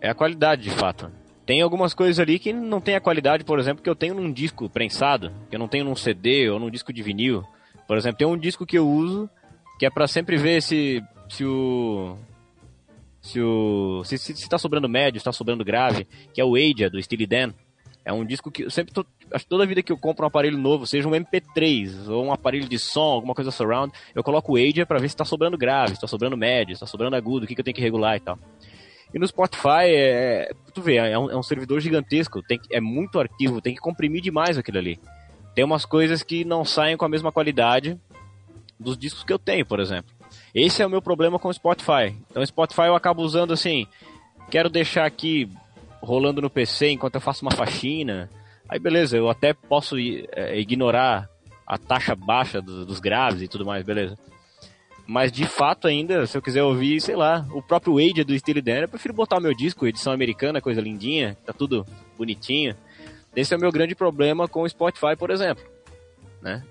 É 0.00 0.08
a 0.08 0.14
qualidade, 0.14 0.62
de 0.62 0.70
fato. 0.70 1.10
Tem 1.44 1.60
algumas 1.60 1.92
coisas 1.94 2.18
ali 2.20 2.38
que 2.38 2.52
não 2.52 2.80
tem 2.80 2.94
a 2.94 3.00
qualidade, 3.00 3.44
por 3.44 3.58
exemplo, 3.58 3.82
que 3.82 3.90
eu 3.90 3.96
tenho 3.96 4.14
num 4.14 4.32
disco 4.32 4.68
prensado, 4.70 5.32
que 5.50 5.56
eu 5.56 5.58
não 5.58 5.68
tenho 5.68 5.84
num 5.84 5.96
CD 5.96 6.48
ou 6.48 6.58
num 6.58 6.70
disco 6.70 6.92
de 6.92 7.02
vinil. 7.02 7.44
Por 7.86 7.96
exemplo, 7.96 8.18
tem 8.18 8.26
um 8.26 8.36
disco 8.38 8.64
que 8.64 8.78
eu 8.78 8.88
uso 8.88 9.28
que 9.78 9.86
é 9.86 9.90
pra 9.90 10.06
sempre 10.06 10.36
ver 10.36 10.62
se 10.62 11.02
se 11.28 11.44
o 11.44 12.16
se 13.20 13.40
o 13.40 14.02
se, 14.04 14.16
se, 14.18 14.36
se 14.36 14.48
tá 14.48 14.56
sobrando 14.58 14.88
médio, 14.88 15.20
se 15.20 15.24
tá 15.24 15.32
sobrando 15.32 15.64
grave, 15.64 16.06
que 16.32 16.40
é 16.40 16.44
o 16.44 16.54
Adia 16.54 16.88
do 16.88 17.02
Steely 17.02 17.26
Dan. 17.26 17.52
É 18.04 18.12
um 18.12 18.24
disco 18.24 18.50
que 18.50 18.64
eu 18.64 18.70
sempre 18.70 18.92
tô, 18.92 19.06
acho 19.32 19.46
toda 19.46 19.64
vida 19.64 19.82
que 19.82 19.92
eu 19.92 19.96
compro 19.96 20.24
um 20.24 20.26
aparelho 20.26 20.58
novo, 20.58 20.86
seja 20.86 21.08
um 21.08 21.12
MP3 21.12 22.08
ou 22.08 22.24
um 22.24 22.32
aparelho 22.32 22.68
de 22.68 22.78
som, 22.78 23.00
alguma 23.00 23.34
coisa 23.34 23.50
surround, 23.50 23.92
eu 24.14 24.24
coloco 24.24 24.52
o 24.52 24.56
Adia 24.56 24.84
pra 24.84 24.98
ver 24.98 25.08
se 25.08 25.16
tá 25.16 25.24
sobrando 25.24 25.56
grave, 25.56 25.94
se 25.94 26.00
tá 26.00 26.08
sobrando 26.08 26.36
médio, 26.36 26.74
se 26.74 26.80
tá 26.80 26.86
sobrando 26.86 27.14
agudo, 27.14 27.44
o 27.44 27.48
que, 27.48 27.54
que 27.54 27.60
eu 27.60 27.64
tenho 27.64 27.74
que 27.74 27.80
regular 27.80 28.16
e 28.16 28.20
tal. 28.20 28.38
E 29.14 29.18
no 29.18 29.26
Spotify, 29.26 29.86
é, 29.86 30.52
tu 30.72 30.80
vê, 30.80 30.96
é 30.96 31.18
um, 31.18 31.30
é 31.30 31.36
um 31.36 31.42
servidor 31.42 31.80
gigantesco, 31.80 32.42
tem, 32.42 32.58
é 32.70 32.80
muito 32.80 33.20
arquivo, 33.20 33.60
tem 33.60 33.74
que 33.74 33.80
comprimir 33.80 34.22
demais 34.22 34.58
aquilo 34.58 34.78
ali. 34.78 34.98
tem 35.54 35.64
umas 35.64 35.84
coisas 35.84 36.22
que 36.22 36.44
não 36.44 36.64
saem 36.64 36.96
com 36.96 37.04
a 37.04 37.08
mesma 37.08 37.30
qualidade 37.30 37.98
dos 38.80 38.98
discos 38.98 39.22
que 39.22 39.32
eu 39.32 39.38
tenho, 39.38 39.64
por 39.64 39.78
exemplo. 39.78 40.12
Esse 40.54 40.82
é 40.82 40.86
o 40.86 40.90
meu 40.90 41.00
problema 41.00 41.38
com 41.38 41.48
o 41.48 41.54
Spotify. 41.54 42.16
Então, 42.30 42.42
o 42.42 42.46
Spotify 42.46 42.82
eu 42.82 42.96
acabo 42.96 43.22
usando 43.22 43.52
assim, 43.52 43.86
quero 44.50 44.68
deixar 44.68 45.04
aqui 45.04 45.48
rolando 46.02 46.42
no 46.42 46.50
PC 46.50 46.90
enquanto 46.90 47.14
eu 47.14 47.20
faço 47.20 47.42
uma 47.42 47.52
faxina. 47.52 48.28
Aí 48.68 48.78
beleza, 48.78 49.16
eu 49.16 49.30
até 49.30 49.54
posso 49.54 49.96
é, 49.98 50.58
ignorar 50.58 51.28
a 51.66 51.78
taxa 51.78 52.14
baixa 52.14 52.60
dos, 52.60 52.84
dos 52.84 53.00
graves 53.00 53.40
e 53.40 53.48
tudo 53.48 53.64
mais, 53.64 53.84
beleza. 53.84 54.18
Mas 55.06 55.32
de 55.32 55.44
fato 55.46 55.88
ainda, 55.88 56.26
se 56.26 56.36
eu 56.36 56.42
quiser 56.42 56.62
ouvir, 56.62 57.00
sei 57.00 57.16
lá, 57.16 57.46
o 57.52 57.62
próprio 57.62 57.94
Wade 57.94 58.24
do 58.24 58.38
Steely 58.38 58.62
Dan, 58.62 58.80
eu 58.82 58.88
prefiro 58.88 59.14
botar 59.14 59.38
o 59.38 59.40
meu 59.40 59.54
disco, 59.54 59.86
edição 59.86 60.12
americana, 60.12 60.60
coisa 60.60 60.80
lindinha, 60.80 61.36
tá 61.44 61.52
tudo 61.52 61.86
bonitinho. 62.16 62.76
Esse 63.34 63.54
é 63.54 63.56
o 63.56 63.60
meu 63.60 63.72
grande 63.72 63.94
problema 63.94 64.46
com 64.46 64.62
o 64.62 64.68
Spotify, 64.68 65.16
por 65.18 65.30
exemplo, 65.30 65.64
né? 66.40 66.62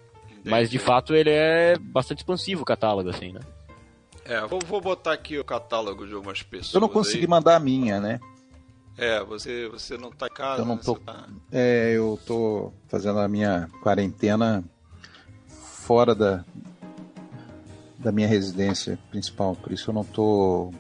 Mas 0.44 0.70
de 0.70 0.80
fato 0.80 1.14
ele 1.14 1.30
é 1.30 1.78
bastante 1.78 2.20
expansivo 2.20 2.64
o 2.64 2.66
catálogo, 2.66 3.10
assim, 3.10 3.32
né? 3.32 3.42
É, 4.26 4.40
vou, 4.48 4.60
vou 4.66 4.80
botar 4.80 5.14
aqui 5.14 5.38
o 5.38 5.44
catálogo 5.44 6.08
de 6.08 6.14
algumas 6.14 6.42
pessoas. 6.42 6.74
Eu 6.74 6.82
não 6.82 6.90
consegui 6.90 7.24
aí. 7.24 7.30
mandar 7.30 7.56
a 7.56 7.60
minha, 7.60 8.00
né? 8.00 8.20
É, 9.02 9.24
você, 9.24 9.68
você 9.68 9.98
não 9.98 10.12
tá 10.12 10.28
em 10.28 10.30
casa. 10.30 10.62
Eu 10.62 10.66
não 10.66 10.76
né? 10.76 10.82
tô. 10.86 10.96
Tá- 10.96 11.28
É, 11.52 11.92
eu 11.94 12.20
tô 12.24 12.72
fazendo 12.88 13.18
a 13.18 13.28
minha 13.28 13.68
quarentena 13.82 14.64
fora 15.48 16.14
da, 16.14 16.46
da 17.98 18.12
minha 18.12 18.28
residência 18.28 19.00
principal, 19.10 19.56
por 19.56 19.72
isso 19.72 19.90
eu 19.90 19.94
não 19.96 20.04
tô. 20.04 20.72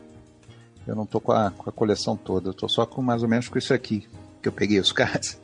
Eu 0.86 0.96
não 0.96 1.08
tô 1.08 1.20
com 1.20 1.32
a, 1.32 1.50
com 1.50 1.68
a 1.68 1.74
coleção 1.74 2.16
toda, 2.16 2.50
eu 2.50 2.54
tô 2.54 2.70
só 2.70 2.86
com 2.86 3.02
mais 3.02 3.24
ou 3.24 3.30
menos 3.30 3.50
com 3.50 3.58
isso 3.58 3.74
aqui, 3.74 4.08
que 4.40 4.48
eu 4.48 4.52
peguei 4.52 4.80
os 4.80 4.92
caras. 4.94 5.42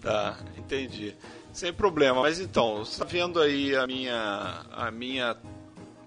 Tá, 0.00 0.36
entendi. 0.58 1.14
Sem 1.52 1.72
problema. 1.72 2.22
Mas 2.22 2.40
então, 2.40 2.78
você 2.84 2.98
tá 2.98 3.04
vendo 3.04 3.40
aí 3.40 3.74
a 3.76 3.86
minha 3.86 4.64
a 4.72 4.90
minha 4.90 5.36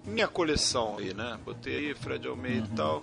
minha 0.04 0.28
coleção 0.28 0.98
aí, 0.98 1.14
né? 1.14 1.38
Botei 1.46 1.88
aí 1.88 1.94
Fred 1.94 2.28
Almeida 2.28 2.68
e 2.70 2.76
tal, 2.76 3.02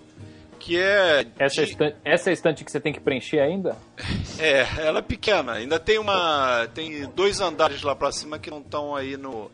que 0.60 0.78
é 0.78 1.26
Essa, 1.40 1.64
de- 1.66 1.72
estante, 1.72 1.96
essa 2.04 2.30
é 2.30 2.32
a 2.32 2.34
estante 2.34 2.64
que 2.66 2.72
você 2.72 2.80
tem 2.80 2.92
que 2.94 3.00
preencher 3.00 3.40
ainda? 3.40 3.78
é, 4.40 4.62
ela 4.86 5.00
é 5.00 5.02
pequena. 5.02 5.54
Ainda 5.54 5.80
tem 5.80 5.98
uma 6.00 6.68
tem 6.74 7.08
dois 7.16 7.40
andares 7.42 7.82
lá 7.84 7.96
pra 7.96 8.12
cima 8.12 8.38
que 8.40 8.50
não 8.50 8.60
estão 8.60 8.96
aí 8.96 9.16
no 9.18 9.52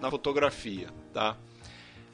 na 0.00 0.10
fotografia, 0.10 0.88
tá? 1.12 1.36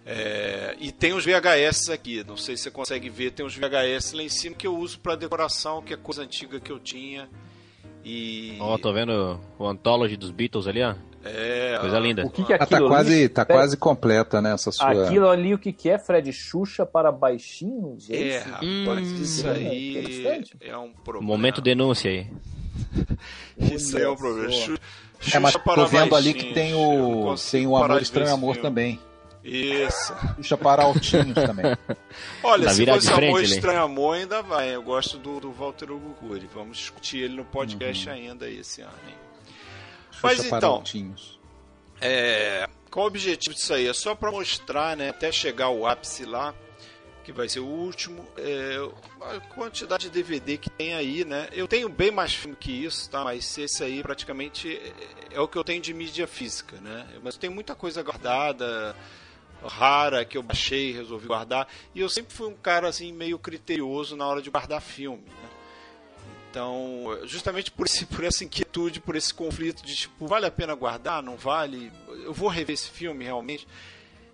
É, 0.07 0.77
e 0.81 0.91
tem 0.91 1.13
os 1.13 1.25
VHS 1.25 1.91
aqui, 1.91 2.25
não 2.27 2.37
sei 2.37 2.57
se 2.57 2.65
você 2.65 2.71
consegue 2.71 3.09
ver, 3.11 3.33
tem 3.33 3.45
os 3.45 3.55
VHS 3.55 4.13
lá 4.13 4.23
em 4.23 4.29
cima 4.29 4.57
que 4.57 4.67
eu 4.67 4.77
uso 4.77 4.99
pra 4.99 5.15
decoração, 5.15 5.83
que 5.83 5.93
é 5.93 5.97
coisa 5.97 6.23
antiga 6.23 6.59
que 6.59 6.73
eu 6.73 6.79
tinha. 6.79 7.29
E 8.05 8.57
Ó, 8.61 8.79
tô 8.79 8.93
vendo 8.93 9.39
o 9.59 9.67
Anthology 9.67 10.17
dos 10.17 10.31
Beatles 10.31 10.67
ali, 10.67 10.83
ó. 10.83 10.95
É, 11.25 11.77
Coisa 11.81 11.99
linda. 11.99 12.25
O 12.25 12.31
que, 12.31 12.43
que 12.45 12.53
é 12.53 12.57
Ah, 12.57 12.59
tá 12.61 12.65
aquilo 12.77 12.89
quase, 12.89 13.13
ali? 13.15 13.29
tá 13.29 13.45
quase 13.45 13.77
completa, 13.77 14.41
né? 14.41 14.53
Essa 14.55 14.73
sua. 14.73 15.05
Aquilo 15.05 15.29
ali, 15.29 15.53
o 15.55 15.59
que, 15.59 15.73
que 15.73 15.89
é, 15.91 15.99
Fred? 15.99 16.33
Xuxa 16.33 16.87
para 16.87 17.13
baixinhos? 17.13 18.09
É, 18.11 18.15
É, 18.17 18.37
isso? 18.39 18.49
rapaz, 18.49 19.09
Hum, 19.09 19.15
isso 19.23 19.49
aí 19.49 19.99
interessante. 19.99 20.57
é 20.61 20.77
um 20.77 20.91
problema. 20.93 21.27
Momento 21.27 21.61
denúncia 21.61 22.11
aí. 22.11 22.27
Isso 23.59 23.97
aí 23.97 24.05
é 24.05 24.09
um 24.09 24.17
problema. 24.17 24.51
só. 24.53 24.59
Xu- 24.67 24.79
É, 25.35 25.39
mas 25.39 25.53
Xuxa 25.53 25.75
tô 25.75 25.87
vendo 25.87 26.15
ali 26.17 26.33
que 26.33 26.55
tem 26.55 26.73
o, 26.75 27.35
tem 27.51 27.67
o 27.67 27.77
Amor 27.77 28.01
Estranho 28.01 28.33
Amor 28.33 28.55
filme. 28.55 28.69
também. 28.69 29.01
Isso. 29.45 30.15
Puxa 30.37 30.57
para 30.57 30.83
altinhos 30.85 31.35
também. 31.35 31.77
Olha, 32.43 32.65
Tá 32.67 32.73
se 32.73 32.85
fosse 32.87 33.07
de 33.09 33.13
frente 33.15 33.29
Amor 33.29 33.39
ali. 33.41 33.47
Estranho 33.51 33.83
Amor, 33.83 34.17
ainda 34.17 34.43
vai. 34.43 34.75
Eu 34.75 34.83
gosto 34.83 35.19
do, 35.19 35.41
do 35.41 35.51
Walter 35.53 35.91
Hugo 35.91 36.15
Cury. 36.15 36.49
Vamos 36.55 36.79
discutir 36.79 37.19
ele 37.25 37.37
no 37.37 37.45
podcast 37.45 38.09
Uhum. 38.09 38.15
ainda 38.15 38.49
esse 38.49 38.81
ano. 38.81 38.93
Hein? 39.09 39.15
Mas 40.23 40.45
então. 40.45 40.83
É, 42.01 42.69
qual 42.91 43.05
o 43.05 43.09
objetivo 43.09 43.55
disso 43.55 43.73
aí? 43.75 43.87
É 43.87 43.93
só 43.93 44.15
para 44.15 44.31
mostrar, 44.31 44.97
né, 44.97 45.11
até 45.11 45.31
chegar 45.31 45.67
ao 45.67 45.87
ápice 45.87 46.25
lá, 46.25 46.55
que 47.23 47.33
vai 47.33 47.49
ser 47.49 47.61
o 47.61 47.67
último, 47.67 48.27
é, 48.37 48.77
a 49.21 49.41
quantidade 49.41 50.05
de 50.05 50.11
DVD 50.11 50.57
que 50.57 50.71
tem 50.71 50.95
aí, 50.95 51.25
né? 51.25 51.49
Eu 51.53 51.69
tenho 51.69 51.89
bem 51.89 52.11
mais 52.11 52.35
filme 52.35 52.57
que 52.57 52.73
isso, 52.73 53.09
tá? 53.11 53.23
Mas 53.23 53.57
esse 53.59 53.85
aí 53.85 54.03
praticamente 54.03 54.77
é, 54.77 55.37
é 55.37 55.41
o 55.41 55.47
que 55.47 55.57
eu 55.57 55.65
tenho 55.65 55.81
de 55.81 55.93
mídia 55.93 56.27
física, 56.27 56.77
né? 56.81 57.07
Mas 57.23 57.37
tem 57.37 57.51
muita 57.51 57.75
coisa 57.75 58.03
guardada, 58.03 58.97
rara 59.63 60.25
que 60.25 60.39
eu 60.39 60.43
baixei, 60.43 60.93
resolvi 60.93 61.27
guardar. 61.27 61.69
E 61.95 62.01
eu 62.01 62.09
sempre 62.09 62.35
fui 62.35 62.49
um 62.49 62.55
cara 62.55 62.89
assim 62.89 63.13
meio 63.13 63.39
criterioso 63.39 64.17
na 64.17 64.27
hora 64.27 64.41
de 64.41 64.51
guardar 64.51 64.81
filme? 64.81 65.25
Então, 66.51 67.17
justamente 67.25 67.71
por, 67.71 67.87
esse, 67.87 68.05
por 68.05 68.25
essa 68.25 68.43
inquietude, 68.43 69.01
por 69.01 69.15
esse 69.15 69.33
conflito 69.33 69.85
de 69.85 69.95
tipo, 69.95 70.27
vale 70.27 70.47
a 70.47 70.51
pena 70.51 70.75
guardar? 70.75 71.23
Não 71.23 71.37
vale? 71.37 71.93
Eu 72.25 72.35
vou 72.35 72.49
rever 72.49 72.75
esse 72.75 72.91
filme 72.91 73.25
realmente? 73.25 73.69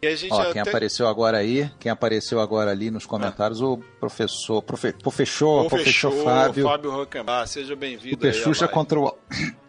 E 0.00 0.06
a 0.06 0.16
gente 0.16 0.32
Ó, 0.32 0.52
quem 0.52 0.60
até... 0.60 0.70
apareceu 0.70 1.06
agora 1.08 1.38
aí, 1.38 1.70
quem 1.78 1.90
apareceu 1.90 2.40
agora 2.40 2.70
ali 2.70 2.90
nos 2.90 3.04
comentários, 3.04 3.60
o 3.60 3.78
professor, 4.00 4.62
profe, 4.62 4.92
professor, 4.92 5.68
professor 5.68 6.12
Fábio. 6.24 6.64
Fábio 6.64 6.90
Rockenbach, 6.90 7.48
seja 7.48 7.74
O 7.74 7.76
bem-vindo. 7.76 8.16
à 8.16 8.18
Peixuxa 8.18 8.68
contra 8.68 8.98
o, 8.98 9.14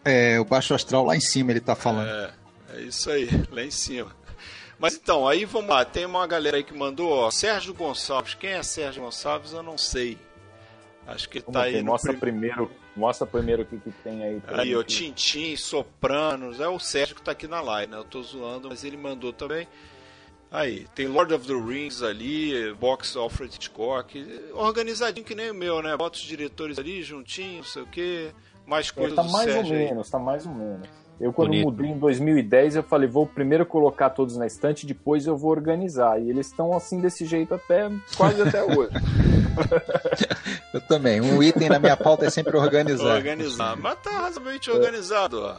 é, 0.05 0.39
o 0.39 0.45
Baixo 0.45 0.73
Astral 0.73 1.05
lá 1.05 1.15
em 1.15 1.21
cima, 1.21 1.51
ele 1.51 1.61
tá 1.61 1.75
falando. 1.75 2.07
É, 2.07 2.33
é 2.75 2.81
isso 2.81 3.09
aí, 3.09 3.29
lá 3.51 3.63
em 3.63 3.71
cima. 3.71 4.15
Mas 4.79 4.95
então, 4.95 5.27
aí 5.27 5.43
vamos 5.43 5.69
lá, 5.69 5.83
tem 5.83 6.05
uma 6.05 6.25
galera 6.27 6.57
aí 6.57 6.63
que 6.63 6.73
mandou, 6.73 7.09
ó, 7.11 7.31
Sérgio 7.31 7.73
Gonçalves. 7.73 8.35
Quem 8.35 8.51
é 8.51 8.63
Sérgio 8.63 9.03
Gonçalves? 9.03 9.53
Eu 9.53 9.63
não 9.63 9.77
sei. 9.77 10.17
Acho 11.07 11.29
que 11.29 11.39
Vamos 11.39 11.53
tá 11.53 11.63
aí 11.63 11.81
mostra 11.81 12.11
prim- 12.11 12.19
primeiro, 12.19 12.69
mostra 12.95 13.25
primeiro 13.25 13.61
o 13.63 13.65
que, 13.65 13.77
que 13.77 13.91
tem 14.03 14.23
aí. 14.23 14.41
Aí, 14.47 14.75
ó, 14.75 14.79
gente. 14.81 15.13
Tintim, 15.13 15.55
Sopranos, 15.55 16.59
é 16.59 16.67
o 16.67 16.77
Sérgio 16.79 17.15
que 17.15 17.21
tá 17.21 17.31
aqui 17.31 17.47
na 17.47 17.61
live, 17.61 17.89
né? 17.91 17.97
Eu 17.97 18.03
tô 18.03 18.21
zoando, 18.21 18.67
mas 18.69 18.83
ele 18.83 18.97
mandou 18.97 19.31
também. 19.31 19.67
Aí, 20.51 20.85
tem 20.95 21.07
Lord 21.07 21.33
of 21.33 21.45
the 21.47 21.53
Rings 21.53 22.01
ali, 22.03 22.73
Box 22.75 23.15
Alfred 23.17 23.53
Hitchcock, 23.55 24.17
organizadinho 24.53 25.25
que 25.25 25.35
nem 25.35 25.51
o 25.51 25.53
meu, 25.53 25.81
né? 25.81 25.95
Bota 25.95 26.17
os 26.17 26.23
diretores 26.23 26.77
ali 26.79 27.01
juntinho, 27.03 27.57
não 27.57 27.63
sei 27.63 27.81
o 27.83 27.87
quê, 27.87 28.31
mais 28.65 28.89
É, 28.89 28.91
coisas 28.93 29.15
tá 29.15 29.21
do 29.23 29.31
mais 29.31 29.47
ou 29.47 29.53
Sérgio 29.53 29.75
aí. 29.75 29.85
menos, 29.85 30.09
tá 30.09 30.19
mais 30.19 30.45
ou 30.45 30.53
menos. 30.53 30.87
Eu, 31.19 31.33
quando 31.33 31.47
Bonito. 31.49 31.65
mudei 31.65 31.89
em 31.89 31.97
2010, 31.97 32.75
eu 32.75 32.83
falei, 32.83 33.09
vou 33.09 33.25
primeiro 33.25 33.65
colocar 33.65 34.11
todos 34.11 34.37
na 34.37 34.45
estante, 34.45 34.85
depois 34.85 35.25
eu 35.25 35.35
vou 35.35 35.49
organizar. 35.49 36.21
E 36.21 36.29
eles 36.29 36.45
estão 36.47 36.75
assim, 36.75 37.01
desse 37.01 37.25
jeito, 37.25 37.55
até 37.55 37.89
quase 38.15 38.41
até 38.41 38.63
hoje. 38.63 38.91
Eu 40.73 40.81
também. 40.81 41.19
Um 41.19 41.41
item 41.41 41.69
na 41.69 41.79
minha 41.79 41.97
pauta 41.97 42.25
é 42.25 42.29
sempre 42.29 42.55
organizar. 42.55 43.15
Organizar. 43.15 43.75
Mas 43.77 43.97
tá 44.01 44.11
razoavelmente 44.11 44.69
organizado, 44.69 45.41
ó. 45.41 45.55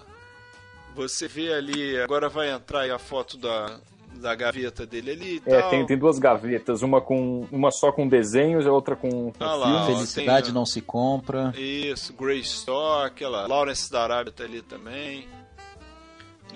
Você 0.95 1.27
vê 1.29 1.53
ali, 1.53 1.99
agora 2.01 2.29
vai 2.29 2.51
entrar 2.51 2.81
aí 2.81 2.91
a 2.91 2.99
foto 2.99 3.37
da, 3.37 3.77
da 4.15 4.35
gaveta 4.35 4.85
dele 4.87 5.11
ali 5.13 5.43
e 5.47 5.51
É, 5.51 5.61
tal. 5.61 5.71
tem, 5.71 5.87
tem 5.87 5.97
duas 5.99 6.19
gavetas, 6.19 6.83
uma 6.83 7.01
com 7.01 7.47
uma 7.53 7.71
só 7.71 7.91
com 7.93 8.07
desenhos 8.09 8.65
e 8.65 8.69
a 8.69 8.73
outra 8.73 8.95
com, 8.97 9.33
com 9.33 9.45
Ah 9.45 9.55
lá, 9.55 9.67
filmes. 9.67 9.83
ó. 9.83 9.95
Felicidade 9.97 10.47
tem- 10.47 10.55
não 10.55 10.67
se 10.67 10.81
compra. 10.81 11.53
Isso, 11.57 12.13
Grey 12.15 12.41
Stock, 12.41 13.23
ela, 13.23 13.47
Lawrence 13.47 13.91
da 13.91 14.03
Arábia 14.03 14.33
tá 14.33 14.45
ali 14.45 14.63
também. 14.63 15.27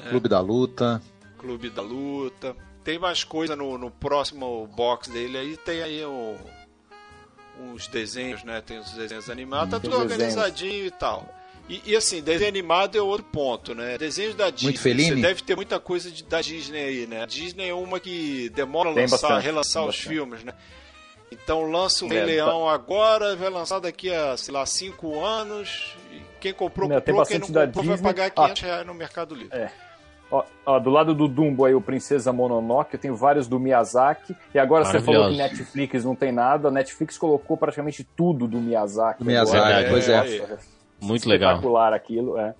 Clube 0.08 0.28
da 0.28 0.40
Luta. 0.40 1.02
Clube 1.38 1.70
da 1.70 1.82
Luta. 1.82 2.56
Tem 2.84 2.98
mais 2.98 3.22
coisa 3.24 3.54
no, 3.54 3.78
no 3.78 3.90
próximo 3.90 4.66
box 4.68 5.08
dele 5.08 5.38
aí, 5.38 5.56
tem 5.56 5.82
aí 5.82 6.04
o, 6.04 6.36
uns 7.60 7.86
desenhos, 7.86 8.42
né? 8.44 8.60
Tem 8.60 8.78
os 8.78 8.90
desenhos 8.92 9.28
animados, 9.30 9.70
tá 9.70 9.80
Tem 9.80 9.90
tudo 9.90 10.02
desenhos. 10.06 10.34
organizadinho 10.36 10.86
e 10.86 10.90
tal. 10.90 11.32
E, 11.68 11.80
e, 11.86 11.96
assim, 11.96 12.20
desenho 12.20 12.48
animado 12.48 12.98
é 12.98 13.00
outro 13.02 13.24
ponto, 13.26 13.72
né? 13.74 13.96
Desenhos 13.96 14.34
da 14.34 14.50
Disney. 14.50 14.76
Fellini? 14.76 15.10
Você 15.16 15.22
deve 15.22 15.42
ter 15.42 15.54
muita 15.54 15.78
coisa 15.78 16.10
de- 16.10 16.24
da 16.24 16.40
Disney 16.40 16.82
aí, 16.82 17.06
né? 17.06 17.22
A 17.22 17.26
Disney 17.26 17.68
é 17.68 17.74
uma 17.74 18.00
que 18.00 18.48
demora 18.50 18.90
a 18.90 18.92
lançar, 18.92 19.16
bastante, 19.28 19.44
relançar 19.44 19.82
os 19.84 19.86
bastante. 19.94 20.08
filmes, 20.08 20.42
né? 20.44 20.52
Então 21.30 21.70
lança 21.70 22.04
o 22.04 22.08
É, 22.12 22.24
Rei 22.24 22.36
tá- 22.38 22.44
Leão 22.46 22.68
agora, 22.68 23.36
vai 23.36 23.48
lançar 23.48 23.78
daqui 23.78 24.10
a, 24.12 24.36
sei 24.36 24.52
lá, 24.52 24.66
5 24.66 25.24
anos. 25.24 25.94
E 26.10 26.20
quem 26.42 26.52
comprou, 26.52 26.88
Não, 26.88 27.00
tem 27.00 27.14
comprou. 27.14 27.26
Quem 27.26 27.38
não 27.38 27.40
bastante 27.46 27.52
da 27.52 27.66
comprou 27.66 27.84
vai 27.84 27.94
Disney. 27.94 28.08
pagar 28.12 28.26
Ah. 28.26 28.46
500 28.48 28.62
reais 28.62 28.86
no 28.86 28.94
Mercado 28.94 29.34
Livre. 29.34 29.56
É. 29.56 29.70
Ó, 30.30 30.44
ó, 30.64 30.78
do 30.78 30.88
lado 30.90 31.14
do 31.14 31.28
Dumbo 31.28 31.64
aí, 31.66 31.74
o 31.74 31.80
Princesa 31.80 32.32
Mononoke, 32.32 32.94
eu 32.94 32.98
tenho 33.00 33.14
vários 33.14 33.46
do 33.46 33.60
Miyazaki. 33.60 34.34
E 34.54 34.58
agora 34.58 34.84
você 34.84 35.00
falou 35.00 35.30
que. 35.30 35.36
Netflix 35.36 36.04
não 36.04 36.14
tem 36.14 36.32
nada. 36.32 36.68
A 36.68 36.70
Netflix 36.70 37.18
colocou 37.18 37.56
praticamente 37.56 38.02
tudo 38.16 38.46
do 38.48 38.58
Miyazaki. 38.58 39.18
Do 39.20 39.26
Miyazaki, 39.26 39.58
agora. 39.72 39.88
pois 39.90 40.08
é. 40.08 40.36
é. 40.38 40.58
Muito 41.00 41.28
legal. 41.28 41.50
Espetacular 41.52 41.92
aquilo, 41.92 42.38
é. 42.38 42.54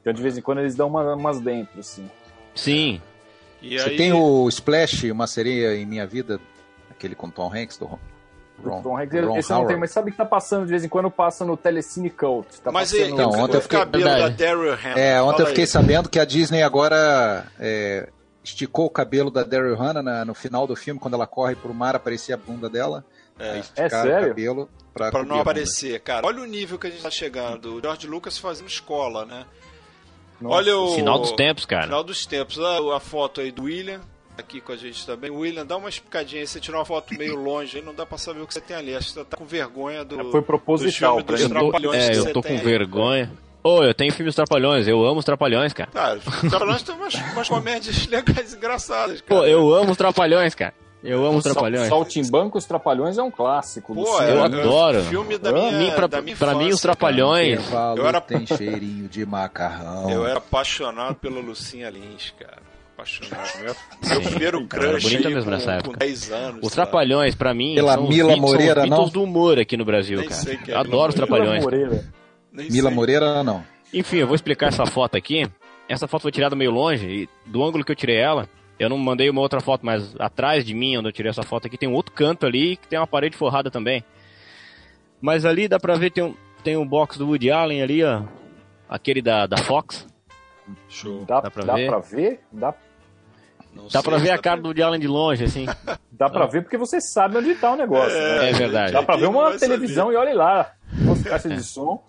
Então 0.00 0.12
de 0.14 0.22
vez 0.22 0.38
em 0.38 0.40
quando 0.40 0.58
eles 0.60 0.74
dão 0.74 0.88
uma- 0.88 1.14
umas 1.14 1.40
dentro, 1.40 1.78
assim. 1.78 2.08
Sim, 2.54 3.00
E 3.62 3.78
Você 3.78 3.90
aí, 3.90 3.96
tem 3.98 4.12
o 4.14 4.48
Splash, 4.48 5.10
Uma 5.12 5.26
Sereia 5.26 5.76
em 5.76 5.84
Minha 5.84 6.06
Vida, 6.06 6.40
aquele 6.90 7.14
com 7.14 7.28
Tom 7.28 7.52
Hanks, 7.54 7.76
do 7.76 7.86
Ron, 8.68 8.96
Hanks, 8.98 9.24
Ron 9.24 9.36
esse 9.38 9.50
eu 9.50 9.54
não 9.54 9.56
Howard. 9.62 9.72
tem, 9.74 9.80
mas 9.80 9.90
sabe 9.90 10.10
que 10.10 10.16
tá 10.16 10.24
passando 10.24 10.64
de 10.64 10.70
vez 10.70 10.84
em 10.84 10.88
quando, 10.88 11.10
passa 11.10 11.44
no 11.44 11.56
Telecine 11.56 12.10
Cult. 12.10 12.60
Tá 12.60 12.70
Mas 12.70 12.90
passando... 12.92 13.08
Então, 13.12 13.30
ontem 13.30 13.56
eu 13.56 13.60
fiquei- 13.62 13.78
cabelo 13.78 14.04
da. 14.04 14.28
Daryl 14.28 14.74
Hannah? 14.74 15.00
É, 15.00 15.22
ontem 15.22 15.30
Fala 15.32 15.42
eu 15.42 15.46
fiquei 15.48 15.64
aí. 15.64 15.68
sabendo 15.68 16.08
que 16.08 16.18
a 16.18 16.24
Disney 16.24 16.62
agora 16.62 17.46
é, 17.58 18.08
esticou 18.44 18.86
o 18.86 18.90
cabelo 18.90 19.30
da 19.30 19.42
Daryl 19.42 19.76
Hannah 19.76 20.02
na- 20.02 20.24
no 20.24 20.34
final 20.34 20.66
do 20.66 20.74
filme, 20.76 20.98
quando 21.00 21.14
ela 21.14 21.26
corre 21.26 21.54
pro 21.56 21.72
mar, 21.74 21.94
aparecia 21.96 22.34
a 22.34 22.38
bunda 22.38 22.68
dela. 22.68 23.04
É. 23.38 23.52
Aí 23.52 23.60
esticaram 23.60 23.90
sério? 24.10 24.26
o 24.26 24.28
cabelo 24.28 24.68
pra, 24.92 25.10
Pra 25.10 25.22
não 25.24 25.40
aparecer, 25.40 25.98
cara. 26.00 26.26
Olha 26.26 26.42
o 26.42 26.46
nível 26.46 26.78
que 26.78 26.86
a 26.86 26.90
gente 26.90 27.02
tá 27.02 27.10
chegando. 27.10 27.76
O 27.76 27.80
George 27.80 28.06
Lucas 28.06 28.36
fazendo 28.36 28.68
escola, 28.68 29.24
né? 29.24 29.44
Olha 30.44 30.76
o. 30.76 30.94
Sinal 30.94 31.18
dos 31.18 31.32
tempos, 31.32 31.64
cara. 31.66 31.84
Final 31.84 32.02
dos 32.04 32.24
tempos. 32.26 32.58
A, 32.58 32.96
a 32.96 33.00
foto 33.00 33.40
aí 33.40 33.50
do 33.52 33.64
William, 33.64 34.00
aqui 34.38 34.60
com 34.60 34.72
a 34.72 34.76
gente 34.76 35.04
também. 35.06 35.30
William, 35.30 35.64
dá 35.66 35.76
uma 35.76 35.88
explicadinha 35.88 36.40
aí. 36.42 36.46
Você 36.46 36.60
tirou 36.60 36.78
uma 36.80 36.84
foto 36.86 37.14
meio 37.14 37.36
longe 37.36 37.78
aí, 37.78 37.84
não 37.84 37.94
dá 37.94 38.04
pra 38.06 38.16
saber 38.18 38.40
o 38.40 38.46
que 38.46 38.54
você 38.54 38.60
tem 38.60 38.76
ali. 38.76 38.94
Acho 38.94 39.08
que 39.08 39.14
você 39.14 39.24
tá 39.24 39.36
com 39.36 39.44
vergonha 39.44 40.04
do. 40.04 40.30
Foi 40.30 40.42
proposital 40.42 41.16
dos 41.16 41.24
pra 41.24 41.36
filmes 41.36 41.52
ele. 41.52 41.60
dos 41.60 41.70
Trapalhões 41.70 42.04
é, 42.04 42.10
que 42.10 42.16
eu 42.18 42.22
você 42.24 42.32
tô 42.32 42.42
com 42.42 42.48
tem 42.48 42.58
vergonha. 42.58 43.32
Ô, 43.62 43.82
eu 43.82 43.92
tenho 43.92 44.10
filmes 44.12 44.34
Trapalhões, 44.34 44.88
eu 44.88 45.04
amo 45.04 45.18
os 45.18 45.24
Trapalhões, 45.24 45.72
cara. 45.74 45.90
Cara, 45.90 46.18
os 46.18 46.50
Trapalhões 46.50 46.82
tem 46.82 46.94
umas, 46.94 47.14
umas 47.14 47.48
comédias 47.48 48.06
legais, 48.08 48.54
engraçadas, 48.54 49.20
cara. 49.20 49.40
Pô, 49.42 49.46
eu 49.46 49.74
amo 49.74 49.90
os 49.92 49.98
Trapalhões, 49.98 50.54
cara. 50.54 50.72
Eu 51.04 51.24
amo 51.26 51.38
os 51.38 51.44
Trapalhões. 51.44 51.88
Saltimbancos 51.88 52.64
Trapalhões 52.66 53.16
é 53.18 53.22
um 53.22 53.30
clássico. 53.30 53.94
Pô, 53.94 54.00
Luciano. 54.02 54.28
eu 54.32 54.38
é- 54.40 54.44
adoro. 54.44 54.98
É 54.98 55.02
filme 55.02 55.36
da 55.38 55.50
minha, 55.52 55.72
mim, 55.72 55.90
pra- 55.92 56.06
da 56.06 56.20
minha 56.22 56.36
pra 56.36 56.54
mim, 56.54 56.58
os 56.64 56.66
infância, 56.68 56.82
Trapalhões- 56.82 57.60
Eu 57.96 58.06
era- 58.06 58.20
tem 58.20 58.46
cheirinho 58.46 59.08
de 59.08 59.24
macarrão. 59.26 60.10
Eu 60.10 60.26
era 60.26 60.38
apaixonado 60.38 61.14
pela 61.16 61.40
Lucinha 61.40 61.88
Lins, 61.90 62.32
cara. 62.38 62.69
Apaixonado. 63.00 63.50
Meu, 63.62 63.74
meu 64.10 64.20
primeiro 64.30 64.66
crush 64.66 65.02
bonita 65.02 65.28
aí 65.28 65.34
mesmo 65.34 65.50
com, 65.50 65.56
nessa 65.56 65.66
com 65.72 65.78
época. 65.78 65.96
10 65.98 66.32
anos. 66.32 66.60
Os? 66.66 66.72
Trapalhões, 66.72 67.34
pra 67.34 67.54
mim, 67.54 67.74
Pela 67.74 67.94
são 67.94 68.04
os 68.04 68.08
Mila 68.10 68.28
Beatles- 68.28 68.50
Moreira, 68.50 68.74
são 68.74 68.82
os 68.82 68.88
Beatles 68.90 69.12
não? 69.14 69.22
do 69.22 69.22
humor 69.28 69.58
aqui 69.58 69.76
no 69.76 69.84
Brasil, 69.84 70.18
Nem 70.18 70.28
cara. 70.28 70.50
é 70.68 70.72
Eu 70.72 70.78
adoro 70.78 71.08
os 71.10 71.14
Mila 71.14 71.26
Trapalhões. 71.26 71.62
Moreira. 71.64 72.04
Nem 72.52 72.70
Mila 72.70 72.88
sei. 72.88 72.94
Moreira, 72.96 73.42
não. 73.44 73.64
Enfim, 73.92 74.16
eu 74.18 74.26
vou 74.26 74.34
explicar 74.36 74.68
essa 74.68 74.86
foto 74.86 75.16
aqui. 75.16 75.46
Essa 75.88 76.06
foto 76.06 76.22
foi 76.22 76.30
tirada 76.32 76.54
meio 76.54 76.70
longe 76.70 77.06
e 77.06 77.28
do 77.50 77.64
ângulo 77.64 77.84
que 77.84 77.90
eu 77.90 77.96
tirei 77.96 78.16
ela, 78.16 78.48
eu 78.78 78.88
não 78.88 78.96
mandei 78.96 79.28
uma 79.28 79.40
outra 79.40 79.60
foto, 79.60 79.84
mas 79.84 80.14
atrás 80.18 80.64
de 80.64 80.72
mim, 80.74 80.96
onde 80.96 81.08
eu 81.08 81.12
tirei 81.12 81.30
essa 81.30 81.42
foto 81.42 81.66
aqui, 81.66 81.76
tem 81.76 81.88
um 81.88 81.94
outro 81.94 82.12
canto 82.12 82.46
ali 82.46 82.76
que 82.76 82.86
tem 82.88 82.98
uma 82.98 83.06
parede 83.06 83.36
forrada 83.36 83.70
também. 83.70 84.04
Mas 85.20 85.44
ali 85.44 85.66
dá 85.68 85.78
pra 85.80 85.96
ver, 85.96 86.10
tem 86.10 86.22
um, 86.24 86.34
tem 86.62 86.76
um 86.76 86.86
box 86.86 87.18
do 87.18 87.26
Woody 87.26 87.50
Allen 87.50 87.82
ali, 87.82 88.02
ó. 88.04 88.22
Aquele 88.88 89.20
da, 89.20 89.46
da 89.46 89.56
Fox. 89.58 90.06
Show. 90.88 91.24
Dá, 91.26 91.40
Dá 91.40 91.50
pra 91.50 91.64
dá 91.64 91.74
ver? 91.74 91.86
pra 91.88 91.98
ver? 91.98 92.40
Dá, 92.52 92.72
Não 93.74 93.84
Dá 93.84 93.90
sei 93.90 94.02
pra 94.02 94.16
ver 94.18 94.30
a 94.30 94.38
cara 94.38 94.60
do 94.60 94.66
Woody 94.68 94.82
Allen 94.82 95.00
de 95.00 95.06
longe, 95.08 95.44
assim. 95.44 95.66
dá 96.12 96.28
pra 96.28 96.46
ver 96.46 96.62
porque 96.62 96.76
você 96.76 97.00
sabe 97.00 97.36
onde 97.38 97.54
tá 97.54 97.72
o 97.72 97.76
negócio. 97.76 98.12
né? 98.18 98.50
É 98.50 98.52
verdade. 98.52 98.92
Dá 98.92 99.02
pra 99.02 99.16
ver 99.16 99.26
uma 99.28 99.56
televisão 99.58 100.12
e 100.12 100.16
olha 100.16 100.34
lá. 100.34 100.72
As 101.10 101.22
caixas 101.22 101.54
de 101.54 101.62
som. 101.62 102.04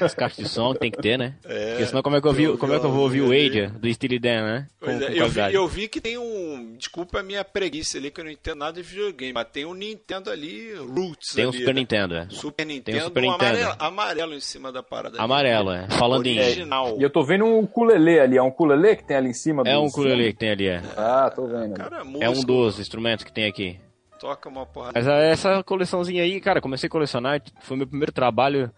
As 0.00 0.14
caixas 0.14 0.44
de 0.44 0.48
som 0.48 0.74
tem 0.74 0.90
que 0.90 0.98
ter, 1.00 1.16
né? 1.16 1.34
É, 1.44 1.70
Porque 1.70 1.86
senão 1.86 2.02
como 2.02 2.16
é 2.16 2.20
que 2.20 2.26
eu, 2.26 2.32
vi, 2.32 2.56
como 2.56 2.72
é 2.74 2.80
que 2.80 2.86
eu 2.86 2.90
vou 2.90 3.02
ouvir 3.02 3.20
o 3.22 3.30
Aja 3.30 3.68
do 3.68 3.92
Steely 3.92 4.18
Dan, 4.18 4.42
né? 4.42 4.66
Com, 4.80 4.90
é, 4.90 4.98
com 4.98 5.12
eu, 5.12 5.28
vi, 5.28 5.54
eu 5.54 5.68
vi 5.68 5.88
que 5.88 6.00
tem 6.00 6.18
um. 6.18 6.74
Desculpa 6.76 7.20
a 7.20 7.22
minha 7.22 7.44
preguiça 7.44 7.98
ali, 7.98 8.10
que 8.10 8.20
eu 8.20 8.24
não 8.24 8.30
entendo 8.30 8.58
nada 8.58 8.72
de 8.72 8.82
videogame, 8.82 9.32
mas 9.32 9.46
tem 9.52 9.64
um 9.64 9.74
Nintendo 9.74 10.30
ali, 10.30 10.74
Roots. 10.74 11.34
Tem 11.34 11.46
um 11.46 11.50
ali, 11.50 11.58
Super 11.58 11.74
né? 11.74 11.80
Nintendo, 11.80 12.14
é. 12.16 12.26
Super 12.30 12.66
Nintendo, 12.66 13.00
Super 13.04 13.20
um 13.20 13.32
Nintendo. 13.32 13.58
Amarelo, 13.58 13.76
amarelo 13.78 14.34
em 14.34 14.40
cima 14.40 14.72
da 14.72 14.82
parada. 14.82 15.16
ali. 15.16 15.24
Amarelo, 15.24 15.70
é. 15.70 15.86
Falando 15.90 16.26
em... 16.26 16.40
Original. 16.40 16.96
E 16.98 17.02
eu 17.02 17.10
tô 17.10 17.22
vendo 17.22 17.44
um 17.44 17.60
ukulele 17.60 18.18
ali. 18.18 18.36
É 18.36 18.42
um 18.42 18.48
ukulele 18.48 18.96
que 18.96 19.04
tem 19.04 19.16
ali 19.16 19.28
em 19.30 19.34
cima 19.34 19.62
do 19.62 19.70
É 19.70 19.78
um 19.78 19.86
ukulele 19.86 20.32
que 20.32 20.38
tem 20.38 20.50
ali, 20.50 20.66
é. 20.66 20.82
Ah, 20.96 21.30
tô 21.34 21.46
vendo. 21.46 21.74
Cara, 21.74 21.98
É 22.20 22.28
um 22.28 22.32
músico, 22.32 22.46
dos 22.46 22.78
instrumentos 22.80 23.24
que 23.24 23.32
tem 23.32 23.46
aqui. 23.46 23.78
Toca 24.20 24.48
uma 24.48 24.66
porrada. 24.66 24.92
Mas 24.94 25.06
essa 25.06 25.62
coleçãozinha 25.62 26.22
aí, 26.22 26.40
cara, 26.40 26.60
comecei 26.60 26.86
a 26.86 26.90
colecionar, 26.90 27.40
foi 27.60 27.76
meu 27.76 27.86
primeiro 27.86 28.12
trabalho, 28.12 28.70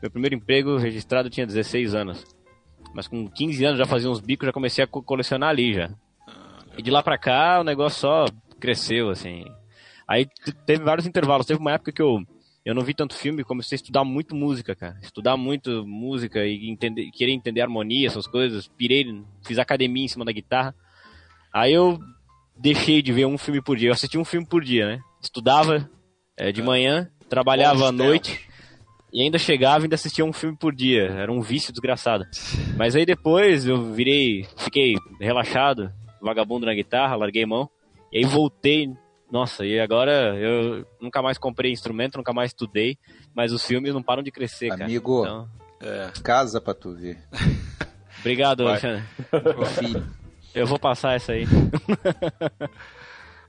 meu 0.00 0.10
primeiro 0.10 0.34
emprego 0.36 0.76
registrado 0.76 1.28
tinha 1.30 1.46
16 1.46 1.94
anos. 1.94 2.24
Mas 2.94 3.08
com 3.08 3.28
15 3.28 3.64
anos 3.64 3.78
já 3.78 3.84
fazia 3.86 4.08
uns 4.10 4.20
bicos, 4.20 4.46
já 4.46 4.52
comecei 4.52 4.84
a 4.84 4.86
co- 4.86 5.02
colecionar 5.02 5.50
ali 5.50 5.74
já. 5.74 5.90
E 6.78 6.82
de 6.82 6.90
lá 6.90 7.02
pra 7.02 7.18
cá 7.18 7.60
o 7.60 7.64
negócio 7.64 8.00
só 8.00 8.26
cresceu, 8.60 9.10
assim. 9.10 9.44
Aí 10.06 10.26
teve 10.66 10.82
vários 10.84 11.06
intervalos, 11.06 11.46
teve 11.46 11.58
uma 11.60 11.72
época 11.72 11.90
que 11.90 12.00
eu, 12.00 12.20
eu 12.64 12.74
não 12.74 12.82
vi 12.82 12.94
tanto 12.94 13.14
filme, 13.14 13.42
comecei 13.42 13.74
a 13.76 13.80
estudar 13.80 14.04
muito 14.04 14.34
música, 14.36 14.74
cara. 14.74 14.96
Estudar 15.02 15.36
muito 15.36 15.84
música 15.86 16.46
e 16.46 16.70
entender, 16.70 17.10
querer 17.10 17.32
entender 17.32 17.60
harmonia, 17.60 18.06
essas 18.06 18.26
coisas. 18.26 18.68
Pirei, 18.68 19.22
fiz 19.44 19.58
academia 19.58 20.04
em 20.04 20.08
cima 20.08 20.24
da 20.24 20.32
guitarra. 20.32 20.74
Aí 21.52 21.72
eu 21.72 21.98
deixei 22.56 23.02
de 23.02 23.12
ver 23.12 23.26
um 23.26 23.38
filme 23.38 23.60
por 23.62 23.76
dia. 23.76 23.88
Eu 23.88 23.92
assistia 23.92 24.20
um 24.20 24.24
filme 24.24 24.46
por 24.46 24.62
dia, 24.62 24.86
né? 24.86 25.00
Estudava 25.22 25.88
eh, 26.36 26.52
de 26.52 26.62
manhã, 26.62 27.10
trabalhava 27.28 27.88
à 27.88 27.92
noite 27.92 28.40
e 29.12 29.22
ainda 29.22 29.38
chegava 29.38 29.80
e 29.80 29.84
ainda 29.84 29.94
assistia 29.94 30.24
um 30.24 30.32
filme 30.32 30.56
por 30.56 30.74
dia. 30.74 31.04
Era 31.04 31.32
um 31.32 31.40
vício 31.40 31.72
desgraçado. 31.72 32.24
Mas 32.76 32.94
aí 32.96 33.04
depois 33.06 33.66
eu 33.66 33.92
virei, 33.92 34.46
fiquei 34.56 34.94
relaxado, 35.20 35.92
vagabundo 36.20 36.66
na 36.66 36.74
guitarra, 36.74 37.16
larguei 37.16 37.44
mão. 37.46 37.68
E 38.12 38.18
aí 38.18 38.24
voltei. 38.24 38.88
Nossa, 39.30 39.66
e 39.66 39.80
agora 39.80 40.36
eu 40.38 40.86
nunca 41.00 41.20
mais 41.20 41.36
comprei 41.36 41.72
instrumento, 41.72 42.16
nunca 42.16 42.32
mais 42.32 42.50
estudei, 42.50 42.96
mas 43.34 43.52
os 43.52 43.64
filmes 43.66 43.92
não 43.92 44.02
param 44.02 44.22
de 44.22 44.30
crescer, 44.30 44.68
cara. 44.68 44.84
Amigo. 44.84 45.22
Então, 45.22 45.48
É. 45.82 46.12
Casa 46.22 46.60
pra 46.60 46.72
tu 46.72 46.94
ver. 46.94 47.18
obrigado, 48.20 48.62
Vai. 48.64 48.72
Alexandre. 48.74 49.04
Filho. 49.78 50.06
Eu 50.56 50.66
vou 50.66 50.78
passar 50.78 51.14
essa 51.14 51.32
aí. 51.32 51.44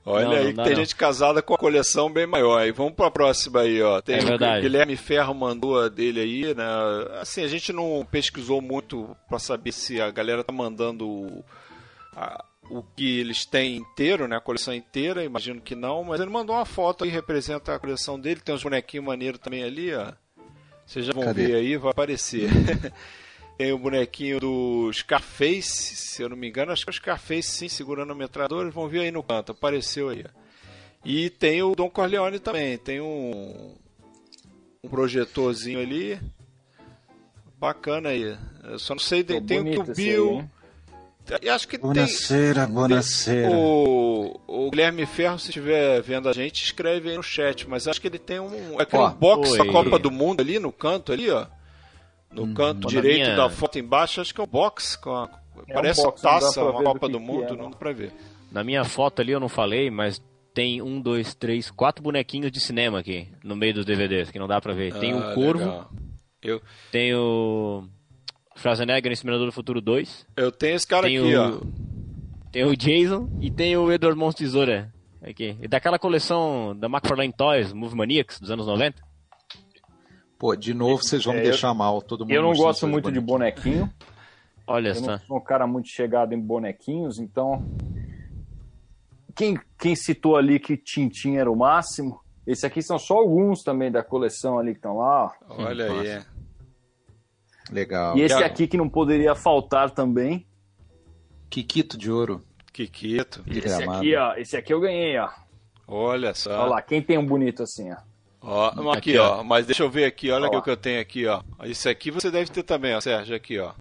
Olha 0.04 0.24
Não, 0.26 0.32
aí 0.32 0.52
não 0.54 0.64
tem 0.64 0.72
não. 0.74 0.80
gente 0.82 0.96
casada 0.96 1.42
com 1.42 1.52
a 1.54 1.58
coleção 1.58 2.10
bem 2.10 2.26
maior. 2.26 2.66
E 2.66 2.72
vamos 2.72 2.94
pra 2.94 3.10
próxima 3.10 3.60
aí, 3.60 3.82
ó. 3.82 4.00
Tem 4.00 4.16
É 4.16 4.22
o 4.22 4.26
verdade. 4.26 4.62
Guilherme 4.62 4.96
Ferro 4.96 5.34
mandou 5.34 5.78
a 5.78 5.88
dele 5.88 6.20
aí, 6.20 6.54
né? 6.54 6.64
Assim, 7.20 7.42
a 7.42 7.48
gente 7.48 7.72
não 7.72 8.06
pesquisou 8.10 8.62
muito 8.62 9.14
pra 9.28 9.38
saber 9.38 9.72
se 9.72 10.00
a 10.00 10.10
galera 10.10 10.42
tá 10.42 10.52
mandando 10.52 11.06
o, 11.06 11.44
a- 12.16 12.42
o 12.70 12.82
que 12.82 13.18
eles 13.20 13.44
têm 13.44 13.76
inteiro, 13.76 14.26
né? 14.26 14.36
A 14.36 14.40
coleção 14.40 14.72
inteira, 14.72 15.24
imagino 15.24 15.60
que 15.60 15.74
não, 15.74 16.04
mas 16.04 16.20
ele 16.20 16.30
mandou 16.30 16.56
uma 16.56 16.64
foto 16.64 17.04
aí, 17.04 17.10
representa 17.10 17.74
a 17.74 17.78
coleção 17.78 18.18
dele. 18.18 18.40
Tem 18.40 18.54
uns 18.54 18.62
bonequinhos 18.62 19.04
maneiros 19.04 19.40
também 19.40 19.62
ali, 19.62 19.94
ó. 19.94 20.12
Vocês 20.86 21.04
já 21.04 21.12
vão 21.12 21.24
Cadê? 21.24 21.48
ver 21.48 21.54
aí, 21.56 21.76
vai 21.76 21.90
aparecer. 21.90 22.48
Tem 23.58 23.72
o 23.72 23.78
bonequinho 23.78 24.38
do 24.38 24.88
Scarface, 24.92 25.96
se 25.96 26.22
eu 26.22 26.28
não 26.28 26.36
me 26.36 26.48
engano, 26.48 26.70
acho 26.70 26.84
que 26.84 26.90
é 26.90 26.92
o 26.92 26.94
Scarface 26.94 27.42
sim, 27.50 27.68
segurando 27.68 28.12
a 28.12 28.14
metralhadora, 28.14 28.62
eles 28.62 28.74
vão 28.74 28.88
ver 28.88 29.00
aí 29.00 29.10
no 29.10 29.20
canto, 29.20 29.50
apareceu 29.50 30.10
aí. 30.10 30.24
ó. 30.24 30.30
E 31.04 31.28
tem 31.28 31.60
o 31.60 31.74
Don 31.74 31.90
Corleone 31.90 32.38
também, 32.38 32.78
tem 32.78 33.00
um, 33.00 33.74
um 34.84 34.88
projetorzinho 34.88 35.80
ali, 35.80 36.20
bacana 37.58 38.10
aí. 38.10 38.38
Eu 38.62 38.78
só 38.78 38.94
não 38.94 39.00
sei, 39.00 39.24
tem, 39.24 39.42
tem 39.42 39.60
o 39.60 39.64
que 39.64 39.78
o 39.78 39.82
aí, 39.82 39.94
Bill, 39.94 40.32
hein? 40.34 40.50
e 41.42 41.48
acho 41.48 41.66
que 41.66 41.76
tem... 41.76 41.82
Buonasera, 41.82 42.66
buonasera. 42.66 43.50
O, 43.50 44.40
o 44.46 44.70
Guilherme 44.70 45.04
Ferro, 45.04 45.36
se 45.36 45.48
estiver 45.48 46.00
vendo 46.00 46.28
a 46.28 46.32
gente, 46.32 46.62
escreve 46.62 47.10
aí 47.10 47.16
no 47.16 47.22
chat. 47.24 47.68
Mas 47.68 47.88
acho 47.88 48.00
que 48.00 48.06
ele 48.06 48.18
tem 48.18 48.40
um. 48.40 48.78
É 48.78 48.84
aquele 48.84 49.02
Ó, 49.02 49.10
box 49.10 49.56
da. 49.58 49.66
Copa 49.66 49.98
do 49.98 50.10
Mundo 50.10 50.40
ali 50.40 50.58
no 50.58 50.72
canto 50.72 51.12
ali, 51.12 51.28
ó. 51.28 51.46
No 52.30 52.52
canto 52.54 52.82
Pô, 52.82 52.94
na 52.94 53.00
direito 53.00 53.22
minha- 53.24 53.36
da 53.36 53.48
foto 53.50 53.78
embaixo, 53.78 54.20
acho 54.20 54.34
que 54.34 54.40
é 54.40 54.44
um 54.44 54.46
box 54.46 54.96
com 54.96 55.10
a. 55.10 55.28
É 55.66 55.72
um 55.72 55.74
parece 55.74 56.02
box, 56.02 56.22
não 56.22 56.30
dá 56.32 56.38
taça, 56.40 56.62
uma 56.62 56.72
do 56.78 56.84
Copa 56.84 57.08
do 57.08 57.18
que 57.18 57.24
Mundo, 57.24 57.44
é, 57.44 57.48
não 57.50 57.56
não. 57.64 57.70
dá 57.70 57.76
pra 57.76 57.92
ver. 57.92 58.12
Na 58.52 58.62
minha 58.62 58.84
foto 58.84 59.20
ali 59.20 59.32
eu 59.32 59.40
não 59.40 59.48
falei, 59.48 59.90
mas 59.90 60.22
tem 60.54 60.80
um, 60.82 61.00
dois, 61.00 61.34
três, 61.34 61.70
quatro 61.70 62.02
bonequinhos 62.02 62.50
de 62.52 62.60
cinema 62.60 62.98
aqui 63.00 63.28
no 63.42 63.56
meio 63.56 63.74
dos 63.74 63.84
DVDs, 63.84 64.30
que 64.30 64.38
não 64.38 64.46
dá 64.46 64.60
pra 64.60 64.72
ver. 64.74 64.94
Tem 64.98 65.12
Ah, 65.12 65.16
o 65.30 65.34
Corvo, 65.34 65.64
legal. 65.64 65.90
Eu, 66.42 66.62
tem 66.92 67.14
o 67.14 67.84
Schwarzenegger 68.56 69.10
em 69.10 69.12
Exterminador 69.14 69.46
do 69.46 69.52
Futuro 69.52 69.80
2, 69.80 70.26
eu 70.36 70.52
tenho 70.52 70.76
esse 70.76 70.86
cara 70.86 71.06
tem 71.06 71.18
aqui, 71.18 71.34
o 71.36 71.56
ó. 71.56 71.60
tem 72.52 72.64
o 72.64 72.76
Jason 72.76 73.28
e 73.40 73.50
tem 73.50 73.76
o 73.76 73.90
Edward 73.90 74.18
Mãos 74.18 74.34
Tesoura. 74.34 74.92
Aqui. 75.20 75.56
E 75.60 75.66
daquela 75.66 75.98
coleção 75.98 76.76
da 76.78 76.86
McFarlane 76.86 77.32
Toys, 77.32 77.72
Movie 77.72 77.96
Maniacs, 77.96 78.38
dos 78.40 78.50
anos 78.52 78.66
90. 78.68 79.02
Pô, 80.38 80.54
de 80.54 80.72
novo 80.72 81.02
vocês 81.02 81.24
vão 81.24 81.34
É, 81.34 81.38
me 81.38 81.42
eu- 81.46 81.50
deixar 81.50 81.74
mal. 81.74 82.00
Todo 82.00 82.20
mundo 82.20 82.32
Eu 82.32 82.42
não 82.42 82.52
gosto 82.52 82.86
muito 82.86 83.10
de 83.10 83.20
bonequinho. 83.20 83.90
Olha 84.66 84.90
Eu 84.90 84.94
só. 84.96 85.06
não 85.12 85.18
sou 85.20 85.36
um 85.38 85.42
cara 85.42 85.66
muito 85.66 85.88
chegado 85.88 86.32
em 86.34 86.40
bonequinhos, 86.40 87.18
então. 87.18 87.64
Quem, 89.34 89.58
quem 89.78 89.94
citou 89.96 90.36
ali 90.36 90.58
que 90.58 90.76
Tintin 90.76 91.36
era 91.36 91.50
o 91.50 91.56
máximo? 91.56 92.20
Esse 92.46 92.66
aqui 92.66 92.82
são 92.82 92.98
só 92.98 93.14
alguns 93.16 93.62
também 93.62 93.90
da 93.90 94.02
coleção 94.02 94.58
ali 94.58 94.72
que 94.72 94.78
estão 94.78 94.96
lá. 94.98 95.32
ó. 95.48 95.62
Olha 95.64 95.84
aí. 95.86 95.90
Nossa. 95.96 96.08
é. 96.08 97.72
Legal. 97.72 98.16
E 98.16 98.22
esse 98.22 98.42
aqui 98.42 98.66
que 98.66 98.76
não 98.76 98.88
poderia 98.88 99.34
faltar 99.34 99.90
também. 99.90 100.46
Kikito 101.50 101.96
de 101.98 102.10
ouro. 102.10 102.42
Kikito. 102.72 103.42
De 103.42 103.58
Esse 103.58 103.76
gramado. 103.76 103.98
aqui, 103.98 104.16
ó. 104.16 104.34
Esse 104.36 104.56
aqui 104.56 104.72
eu 104.72 104.80
ganhei, 104.80 105.18
ó. 105.18 105.28
Olha 105.86 106.34
só. 106.34 106.50
Olha 106.62 106.70
lá, 106.70 106.82
quem 106.82 107.02
tem 107.02 107.18
um 107.18 107.26
bonito 107.26 107.62
assim, 107.62 107.90
ó. 107.92 107.96
Ó, 108.40 108.66
Aqui, 108.92 109.10
aqui, 109.12 109.18
ó. 109.18 109.40
ó. 109.40 109.44
Mas 109.44 109.66
deixa 109.66 109.82
eu 109.82 109.90
ver 109.90 110.04
aqui, 110.04 110.30
olha 110.30 110.46
o 110.46 110.62
que 110.62 110.70
eu 110.70 110.76
tenho 110.76 111.00
aqui, 111.00 111.26
ó. 111.26 111.42
Esse 111.64 111.88
aqui 111.88 112.10
você 112.10 112.30
deve 112.30 112.50
ter 112.50 112.62
também, 112.62 112.94
ó, 112.94 113.00
Sérgio, 113.00 113.34
aqui, 113.34 113.58
ó. 113.58 113.72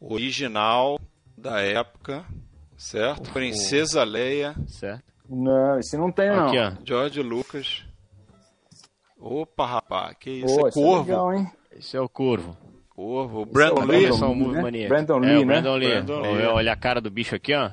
Original 0.00 0.98
da 1.36 1.60
época, 1.60 2.24
certo? 2.76 3.30
Princesa 3.32 4.04
Leia, 4.04 4.54
Certo. 4.66 5.04
Não, 5.28 5.78
esse 5.78 5.96
não 5.96 6.10
tem, 6.10 6.30
não. 6.30 6.46
Aqui, 6.48 6.58
ó. 6.58 6.72
George 6.84 7.22
Lucas. 7.22 7.84
Opa, 9.20 9.66
rapaz, 9.66 10.16
que 10.18 10.30
isso? 10.30 10.56
Pô, 10.56 10.66
é 10.66 10.68
é 10.68 10.72
Corvo. 10.72 11.08
legal, 11.10 11.34
hein? 11.34 11.50
Esse 11.72 11.96
é 11.96 12.00
o 12.00 12.08
Corvo. 12.08 12.56
Corvo. 12.88 13.42
é 13.42 13.44
Brandon 13.46 13.82
o 13.82 13.84
Lee. 13.84 14.06
Brandon. 14.08 14.32
Lee, 14.34 14.48
né? 14.54 14.62
Maniacs. 14.62 14.88
Brandon 14.88 15.16
é, 15.16 15.20
Lee, 15.26 15.36
o 15.36 15.38
né? 15.40 15.44
Brandon 15.60 15.76
Lee. 15.76 15.88
Brandon 15.88 16.20
Lee. 16.20 16.30
Olha- 16.30 16.52
Olha 16.52 16.72
a 16.72 16.76
cara 16.76 17.00
do 17.00 17.10
bicho 17.10 17.34
aqui, 17.34 17.52
ó. 17.54 17.70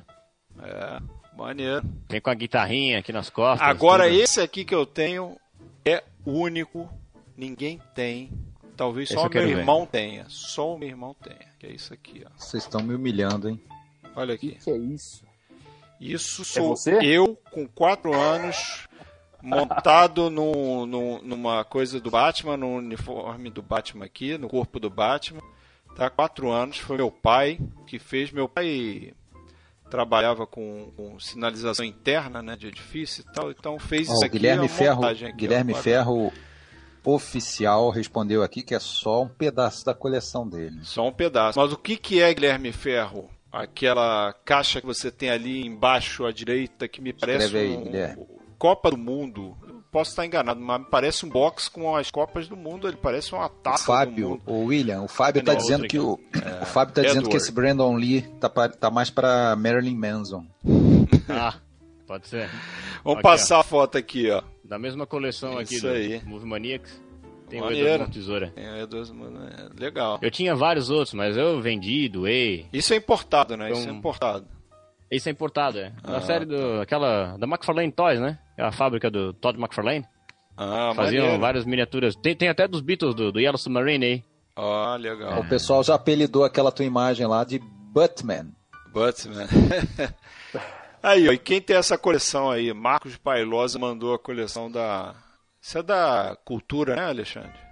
É, 0.62 1.00
maneiro. 1.38 1.84
Vem 2.10 2.22
com 2.22 2.30
a 2.30 2.34
guitarrinha 2.34 3.00
aqui 3.00 3.12
nas 3.14 3.30
costas. 3.30 3.68
Agora, 3.68 4.06
tudo. 4.06 4.16
esse 4.20 4.40
aqui 4.42 4.64
que 4.66 4.74
eu 4.76 4.86
tenho 4.86 5.38
é 5.86 6.04
único. 6.26 6.90
Ninguém 7.38 7.82
tem. 7.94 8.32
talvez 8.78 9.10
Esse 9.10 9.16
só 9.16 9.22
o 9.22 9.24
meu 9.24 9.32
quero 9.32 9.48
ver. 9.48 9.58
irmão 9.60 9.86
tenha. 9.86 10.26
Só 10.30 10.74
o 10.76 10.78
meu 10.80 10.88
irmão 10.90 11.14
tenha. 11.22 11.48
Que 11.60 11.68
é 11.68 11.72
isso 11.72 11.94
aqui, 11.94 12.24
ó. 12.26 12.30
Vocês 12.38 12.64
estão 12.64 12.82
me 12.82 12.94
humilhando, 12.96 13.50
hein? 13.50 13.62
Olha 14.16 14.36
O 14.36 14.38
que, 14.38 14.50
aqui. 14.52 14.64
que 14.64 14.70
é 14.72 14.78
isso? 14.78 15.24
Isso 16.00 16.44
sou 16.46 16.76
você? 16.76 16.98
eu 17.02 17.38
com 17.52 17.68
quatro 17.68 18.14
anos 18.14 18.86
montado 19.42 20.30
no, 20.30 20.86
no- 20.86 21.22
numa 21.22 21.64
coisa 21.64 22.00
do 22.00 22.10
Batman, 22.12 22.58
no 22.58 22.76
uniforme 22.78 23.50
do 23.50 23.62
Batman 23.62 24.06
aqui, 24.06 24.38
no 24.38 24.48
corpo 24.50 24.80
do 24.80 24.90
Batman. 24.90 25.42
Tá, 25.96 26.10
quatro 26.10 26.50
anos, 26.52 26.78
foi 26.78 26.98
meu 26.98 27.10
pai 27.10 27.58
que 27.88 27.98
fez. 28.00 28.32
Meu 28.32 28.50
pai 28.50 29.14
trabalhava 29.96 30.46
com, 30.46 30.92
com 30.98 31.20
sinalização 31.20 31.86
interna, 31.86 32.42
né, 32.44 32.56
de 32.56 32.68
edifício 32.68 33.24
e 33.28 33.34
tal, 33.34 33.50
então 33.52 33.80
fez 33.80 34.10
Ó, 34.10 34.14
isso 34.14 34.26
aqui. 34.26 34.38
Guilherme 34.38 34.68
Ferro, 34.68 35.06
aqui, 35.06 35.32
Guilherme 35.32 35.72
quatro- 35.74 35.84
Ferro 35.84 36.34
oficial 37.04 37.90
respondeu 37.90 38.42
aqui 38.44 38.62
que 38.64 38.74
é 38.74 38.80
só 38.80 39.24
um 39.24 39.28
pedaço 39.28 39.86
da 39.86 39.94
coleção 39.94 40.48
dele. 40.48 40.80
Só 40.84 41.08
um 41.08 41.12
pedaço. 41.14 41.60
Mas 41.60 41.72
o 41.72 41.78
que, 41.78 41.98
que 41.98 42.22
é 42.22 42.34
Guilherme 42.34 42.72
Ferro? 42.72 43.30
Aquela 43.52 44.34
caixa 44.44 44.82
que 44.82 44.88
você 44.88 45.10
tem 45.12 45.30
ali 45.30 45.66
embaixo 45.66 46.26
à 46.26 46.32
direita 46.32 46.88
que 46.88 47.00
me 47.02 47.14
parece 47.14 47.56
aí, 47.56 47.78
um, 47.78 47.84
Guilherme. 47.84 48.26
Copa 48.58 48.90
do 48.90 48.98
Mundo. 48.98 49.56
Eu 49.96 50.00
Posso 50.00 50.10
estar 50.12 50.26
enganado, 50.26 50.60
mas 50.60 50.80
me 50.82 50.86
parece 50.88 51.26
um 51.26 51.30
box 51.30 51.70
com 51.70 51.96
as 51.96 52.12
Copas 52.12 52.50
do 52.50 52.58
Mundo. 52.58 52.86
Ele 52.86 52.98
parece 52.98 53.34
uma 53.34 53.46
O 53.46 53.50
taça 53.50 53.84
do 53.84 53.86
Fábio, 53.88 54.30
mundo. 54.32 54.42
o 54.46 54.66
William, 54.66 55.02
o 55.04 55.08
Fábio 55.08 55.42
Não, 55.42 55.54
tá 55.54 55.58
dizendo 55.58 55.88
que 55.88 55.98
o, 55.98 56.20
o 56.62 56.66
Fábio 56.66 56.94
tá 56.94 57.02
dizendo 57.02 57.22
que 57.22 57.28
Edward. 57.30 57.38
esse 57.38 57.52
Brandon 57.54 57.96
Lee 57.96 58.22
tá, 58.42 58.50
pa- 58.50 58.68
tá 58.68 58.92
mais 58.92 59.10
pra 59.10 59.56
Marilyn 59.56 59.96
Manson. 59.96 60.46
Ah, 61.30 61.56
pode 62.06 62.28
ser. 62.28 62.50
Vamos 63.04 63.20
Aqui, 63.20 63.24
passar 63.24 63.60
a 63.60 63.64
foto 63.64 63.98
aqui, 63.98 64.30
ó. 64.30 64.44
Da 64.64 64.78
mesma 64.78 65.08
coleção 65.08 65.58
aqui 65.58 65.76
Isso 65.76 65.88
do 65.88 65.94
aí. 65.94 66.22
Movie 66.26 66.46
Maniacs. 66.48 67.02
Tem 67.50 67.60
o 67.62 67.64
Maneiro. 67.64 67.86
Edward 67.88 68.04
Mão 68.04 68.12
Tesoura. 68.12 68.54
É, 68.56 68.64
é, 68.82 69.70
legal. 69.82 70.20
Eu 70.22 70.30
tinha 70.30 70.54
vários 70.56 70.90
outros, 70.90 71.14
mas 71.14 71.36
eu 71.38 71.62
vendi, 71.62 72.08
doei. 72.10 72.68
Isso 72.74 72.94
é 72.94 72.98
importado, 72.98 73.56
né? 73.58 73.72
Isso 73.72 73.80
é 73.80 73.84
Então- 73.86 73.96
importado. 73.96 74.46
Esse 75.10 75.30
é 75.30 75.32
importado, 75.32 75.80
é. 75.80 75.94
Da 76.04 76.18
Ah, 76.18 76.22
série 76.22 76.46
do. 76.46 76.82
aquela. 76.82 77.38
Da 77.38 77.48
McFarlane 77.48 77.92
Toys, 77.92 78.20
né? 78.20 78.38
É 78.58 78.64
a 78.64 78.72
fábrica 78.72 79.10
do 79.10 79.34
Todd 79.34 79.60
McFarlane. 79.60 80.06
Ah, 80.58 80.94
Faziam 80.96 81.24
maneiro. 81.24 81.42
várias 81.42 81.66
miniaturas. 81.66 82.16
Tem, 82.16 82.36
tem 82.36 82.48
até 82.48 82.68
dos 82.68 82.82
Beatles, 82.82 83.14
do, 83.14 83.32
do 83.32 83.40
Yellow 83.40 83.58
Submarine 83.58 84.06
aí. 84.06 84.24
Ah, 84.56 84.96
legal. 84.98 85.42
O 85.42 85.50
pessoal 85.50 85.84
já 85.84 85.96
apelidou 85.96 86.46
aquela 86.46 86.72
tua 86.72 86.86
imagem 86.86 87.28
lá 87.28 87.44
de 87.44 87.60
Buttman. 87.60 88.54
Batman. 88.96 89.46
aí, 91.04 91.28
ó, 91.28 91.34
e 91.34 91.38
quem 91.38 91.60
tem 91.60 91.76
essa 91.76 91.98
coleção 91.98 92.50
aí? 92.50 92.74
Marcos 92.74 93.18
Pailosa 93.18 93.78
mandou 93.78 94.14
a 94.14 94.20
coleção 94.20 94.72
da. 94.72 95.14
Isso 95.62 95.78
é 95.78 95.84
da 95.84 96.38
cultura, 96.46 96.96
né, 96.96 97.04
Alexandre? 97.04 97.65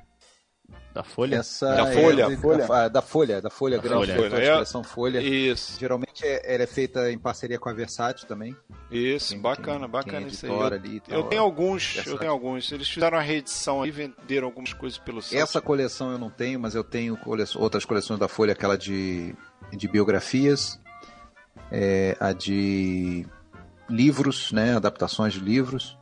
Da 0.94 1.04
Folha. 1.04 1.38
Essa 1.38 1.66
Da 1.76 1.90
é 1.90 1.94
Folha. 1.94 2.28
de- 2.28 2.38
Folha. 2.38 2.68
Da, 2.68 2.88
da 2.88 3.02
Folha, 3.02 3.42
da 3.42 3.50
Folha, 3.50 3.78
Da 3.78 3.84
grande 3.84 4.14
Folha. 4.14 4.30
de 4.30 4.42
É. 4.46 4.54
coleção 4.54 4.84
Folha. 4.84 5.22
Isso, 5.22 5.80
Geralmente 5.80 6.24
é- 6.24 6.54
ela 6.54 6.64
é 6.64 6.68
feita 6.68 7.12
em 7.12 7.18
parceria 7.18 7.58
com 7.58 7.68
a 7.68 7.74
Versátil 7.74 8.28
também. 8.28 8.56
isso, 8.92 9.30
Quem- 9.34 9.42
bacana, 9.42 9.80
quem- 9.80 9.90
bacana 9.90 10.18
quem 10.20 10.28
isso 10.28 10.46
aí. 10.46 10.52
Eu, 10.52 10.62
ali 10.64 10.96
e 10.98 11.00
tal, 11.00 11.18
eu 11.18 11.24
tenho 11.24 11.42
alguns, 11.42 11.88
eu 11.90 11.94
Versátil. 11.96 12.20
tenho 12.20 12.32
alguns. 12.32 12.72
Eles 12.72 12.88
fizeram 12.88 13.18
a 13.18 13.22
reedição 13.22 13.82
aí, 13.82 13.90
venderam 13.90 14.48
algumas 14.48 14.72
coisas 14.72 15.00
pelo 15.00 15.20
site. 15.22 15.42
Essa 15.42 15.60
coleção 15.60 16.12
eu 16.12 16.18
não 16.20 16.30
tenho, 16.30 16.60
mas 16.60 16.76
eu 16.76 16.84
tenho 16.84 17.18
cole- 17.18 17.44
outras 17.56 17.86
coleções 17.86 18.20
da 18.20 18.28
Folha, 18.28 18.54
aquela 18.54 18.78
de, 18.78 19.36
de 19.76 19.88
biografias, 19.88 20.80
é, 21.72 22.16
a 22.20 22.32
de 22.34 23.26
livros, 23.90 24.52
né, 24.52 24.76
adaptações 24.76 25.34
de 25.34 25.40
livros. 25.40 25.98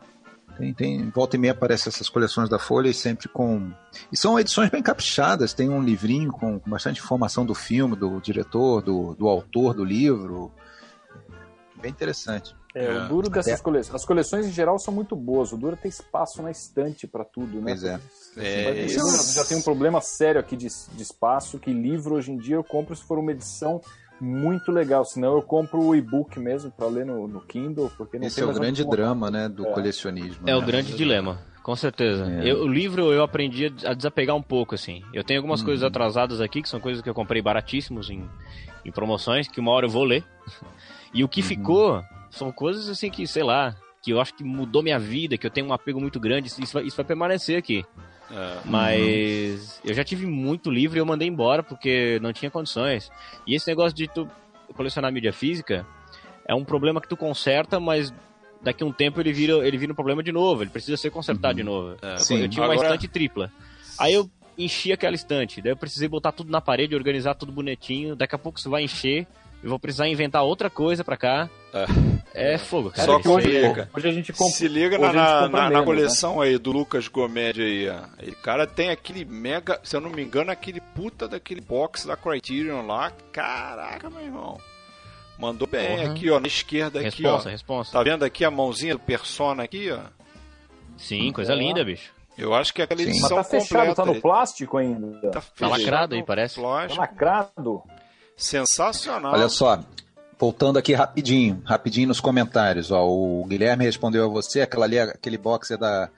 Tem, 0.62 0.74
tem, 0.76 1.10
volta 1.10 1.36
e 1.36 1.40
meia 1.40 1.54
aparecem 1.54 1.90
essas 1.90 2.08
coleções 2.08 2.48
da 2.48 2.60
Folha 2.60 2.88
e 2.88 2.94
sempre 2.94 3.28
com. 3.28 3.72
E 4.12 4.16
são 4.18 4.40
edições 4.40 4.70
bem 4.70 4.84
caprichadas, 4.84 5.54
tem 5.54 5.68
um 5.70 5.82
livrinho 5.82 6.32
com, 6.32 6.60
com 6.60 6.70
bastante 6.70 7.02
informação 7.02 7.44
do 7.44 7.56
filme, 7.56 7.96
do 7.96 8.20
diretor, 8.22 8.80
do, 8.84 9.16
do 9.16 9.28
autor 9.28 9.74
do 9.74 9.84
livro. 9.84 10.52
Bem 11.82 11.90
interessante. 11.90 12.56
É, 12.76 12.86
É. 12.86 13.04
o 13.04 13.08
duro 13.08 13.28
dessas 13.28 13.54
Até- 13.54 13.64
coleções. 13.64 13.96
As 13.96 14.06
coleções 14.06 14.46
em 14.46 14.52
geral 14.52 14.78
são 14.78 14.94
muito 14.94 15.16
boas. 15.16 15.52
O 15.52 15.58
duro 15.58 15.74
é 15.74 15.76
ter 15.76 15.88
espaço 15.90 16.44
na 16.44 16.52
estante 16.52 17.08
para 17.08 17.26
tudo, 17.26 17.58
né? 17.60 17.64
Pois 17.72 17.84
é. 17.84 18.00
É, 18.38 18.88
já 18.88 19.44
tem 19.44 19.58
um 19.58 19.62
problema 19.64 20.00
sério 20.00 20.40
aqui 20.40 20.56
de, 20.56 20.68
de 20.68 21.02
espaço, 21.02 21.58
que 21.58 21.74
livro 21.74 22.14
hoje 22.16 22.32
em 22.32 22.38
dia 22.38 22.56
eu 22.56 22.64
compro 22.64 22.96
se 22.96 23.04
for 23.04 23.18
uma 23.18 23.32
edição 23.32 23.82
muito 24.22 24.72
legal, 24.72 25.04
senão 25.04 25.34
eu 25.36 25.42
compro 25.42 25.82
o 25.82 25.96
e-book 25.96 26.40
mesmo 26.40 26.70
para 26.72 26.88
ler 26.88 27.06
no, 27.06 27.28
no 27.28 27.42
Kindle, 27.42 27.92
porque 27.98 28.20
não 28.20 28.28
Esse 28.28 28.36
tem 28.36 28.44
é 28.48 28.52
o 28.52 28.54
grande 28.54 28.86
drama 28.86 29.32
né, 29.32 29.50
do 29.50 29.66
É. 29.66 29.72
colecionismo. 29.74 30.48
É 30.48 30.56
o 30.56 30.60
né? 30.62 30.66
grande 30.68 30.94
dilema, 30.96 31.40
com 31.64 31.76
certeza. 31.76 32.32
É. 32.32 32.52
Eu- 32.52 32.64
o 32.64 32.68
livro 32.68 33.12
eu 33.12 33.24
aprendi 33.24 33.74
a 33.86 33.94
desapegar 33.96 34.36
um 34.36 34.42
pouco, 34.42 34.76
assim. 34.76 35.04
Eu 35.12 35.24
tenho 35.24 35.40
algumas 35.40 35.62
Uhum. 35.62 35.66
coisas 35.66 35.84
atrasadas 35.84 36.40
aqui, 36.40 36.62
que 36.62 36.70
são 36.70 36.80
coisas 36.80 37.02
que 37.02 37.10
eu 37.10 37.16
comprei 37.16 37.42
baratíssimos 37.42 38.10
em, 38.12 38.30
em 38.86 38.92
promoções, 38.92 39.48
que 39.48 39.60
uma 39.60 39.72
hora 39.72 39.88
eu 39.88 39.90
vou 39.90 40.04
ler. 40.04 40.24
E 41.14 41.26
o 41.26 41.28
que 41.28 41.42
Uhum. 41.42 41.48
ficou 41.48 42.04
são 42.30 42.54
coisas 42.54 42.88
assim 42.88 43.10
que, 43.10 43.28
sei 43.28 43.44
lá, 43.44 43.76
que 44.02 44.12
eu 44.14 44.22
acho 44.22 44.34
que 44.34 44.46
mudou 44.46 44.82
minha 44.82 44.98
vida, 44.98 45.38
que 45.38 45.46
eu 45.46 45.52
tenho 45.52 45.68
um 45.68 45.74
apego 45.74 46.00
muito 46.00 46.22
grande, 46.22 46.48
isso 46.48 46.74
vai, 46.74 46.84
isso 46.86 46.96
vai 46.96 47.06
permanecer 47.06 47.58
aqui. 47.58 47.84
É. 48.34 48.58
Mas 48.66 49.82
eu 49.84 49.94
já 49.94 50.04
tive 50.04 50.26
muito 50.26 50.70
livro 50.72 50.98
e 50.98 51.00
eu 51.00 51.06
mandei 51.06 51.28
embora 51.28 51.62
porque 51.62 52.20
não 52.22 52.32
tinha 52.32 52.50
condições. 52.50 53.12
E 53.46 53.56
esse 53.56 53.68
negócio 53.68 53.96
de 53.96 54.08
tu 54.08 54.28
colecionar 54.76 55.12
mídia 55.12 55.34
física 55.34 55.86
é 56.48 56.56
um 56.56 56.64
problema 56.64 57.02
que 57.02 57.08
tu 57.08 57.18
conserta, 57.18 57.80
mas 57.80 58.14
daqui 58.62 58.84
a 58.84 58.86
um 58.88 58.92
tempo 58.92 59.20
ele 59.20 59.34
vira, 59.34 59.68
ele 59.68 59.78
vira 59.78 59.92
um 59.92 59.96
problema 59.96 60.24
de 60.24 60.32
novo, 60.32 60.64
ele 60.64 60.70
precisa 60.70 60.96
ser 60.98 61.10
consertado 61.10 61.56
de 61.56 61.64
novo. 61.64 61.98
É. 62.02 62.18
Sim. 62.18 62.40
Eu 62.42 62.48
tinha 62.50 62.64
uma 62.66 62.74
Agora- 62.74 62.88
estante 62.90 63.08
tripla. 63.08 63.52
Aí 64.00 64.14
eu 64.14 64.30
enchi 64.58 64.92
aquela 64.92 65.16
estante, 65.16 65.62
daí 65.62 65.72
eu 65.72 65.78
precisei 65.78 66.08
botar 66.08 66.32
tudo 66.32 66.52
na 66.52 66.62
parede, 66.62 66.96
organizar 66.96 67.34
tudo 67.36 67.52
bonitinho, 67.52 68.16
daqui 68.16 68.36
a 68.36 68.38
pouco 68.38 68.60
isso 68.60 68.70
vai 68.70 68.84
encher, 68.84 69.26
eu 69.64 69.70
vou 69.70 69.80
precisar 69.80 70.08
inventar 70.08 70.44
outra 70.44 70.70
coisa 70.70 71.04
pra 71.04 71.18
cá. 71.18 71.50
É, 72.34 72.58
fogo, 72.58 72.92
cara. 72.92 73.06
Só 73.06 73.18
aí 73.18 73.28
hoje- 73.28 73.58
é- 73.58 73.88
Hoje 73.96 74.08
a 74.08 74.12
gente 74.12 74.34
compra. 74.34 74.54
Se 74.54 74.68
liga 74.68 74.98
na, 74.98 75.06
a 75.06 75.08
gente 75.12 75.16
na, 75.18 75.42
compra 75.44 75.50
na- 75.50 75.64
na 75.64 75.70
menos, 75.70 75.86
coleção 75.86 76.42
aí 76.42 76.58
do 76.58 76.72
Lucas 76.72 77.08
Gomed 77.08 77.62
aí, 77.62 77.90
ó. 77.90 78.00
O 78.30 78.36
cara 78.38 78.66
tem 78.68 78.90
aquele 78.90 79.24
mega, 79.26 79.80
se 79.84 79.96
eu 79.96 80.02
não 80.02 80.10
me 80.10 80.22
engano, 80.22 80.52
aquele 80.52 80.82
puta 80.82 81.28
daquele 81.28 81.62
box 81.62 82.06
da 82.06 82.16
Criterion 82.18 82.86
lá. 82.86 83.12
Caraca, 83.32 84.10
meu 84.10 84.22
irmão. 84.22 84.58
Mandou 85.38 85.68
bem 85.68 85.98
Porra. 85.98 86.12
aqui, 86.12 86.30
ó, 86.30 86.40
na 86.40 86.48
esquerda 86.48 87.00
aqui, 87.00 87.24
Responsa, 87.24 87.48
ó. 87.50 87.52
responsa. 87.52 87.92
Tá 87.94 88.04
vendo 88.04 88.24
aqui 88.24 88.46
a 88.46 88.52
mãozinha 88.52 88.94
do 88.94 89.00
Persona 89.00 89.64
aqui, 89.64 89.90
ó? 89.92 90.00
Sim, 90.98 91.32
coisa 91.32 91.54
É. 91.54 91.56
linda, 91.56 91.84
bicho. 91.84 92.12
Eu 92.38 92.54
acho 92.54 92.74
que 92.74 92.82
é 92.82 92.86
aquela 92.86 93.02
Sim. 93.02 93.10
edição 93.10 93.38
Mas 93.38 93.48
tá 93.48 93.52
fechado, 93.60 93.72
completa. 93.80 93.96
tá 93.96 94.06
no 94.06 94.12
Ele 94.14 94.22
plástico 94.22 94.78
ainda. 94.78 95.20
Tá, 95.22 95.30
Tá 95.32 95.42
fechado 95.42 95.70
lacrado 95.72 96.16
aí, 96.16 96.24
parece. 96.24 96.56
Tá 96.56 96.62
plástico. 96.62 97.00
lacrado. 97.02 97.84
Sensacional. 98.36 99.34
Olha 99.34 99.50
só, 99.50 99.84
voltando 100.40 100.80
aqui 100.80 100.94
rapidinho, 100.94 101.62
rapidinho 101.64 102.08
nos 102.08 102.20
comentários. 102.20 102.90
Ó, 102.90 103.08
o 103.08 103.46
Guilherme 103.46 103.86
respondeu 103.86 104.26
a 104.26 104.28
você, 104.28 104.62
aquela 104.62 104.86
ali, 104.86 104.98
aquele 104.98 105.38
box 105.38 105.72
é 105.72 105.78
da, 105.78 106.10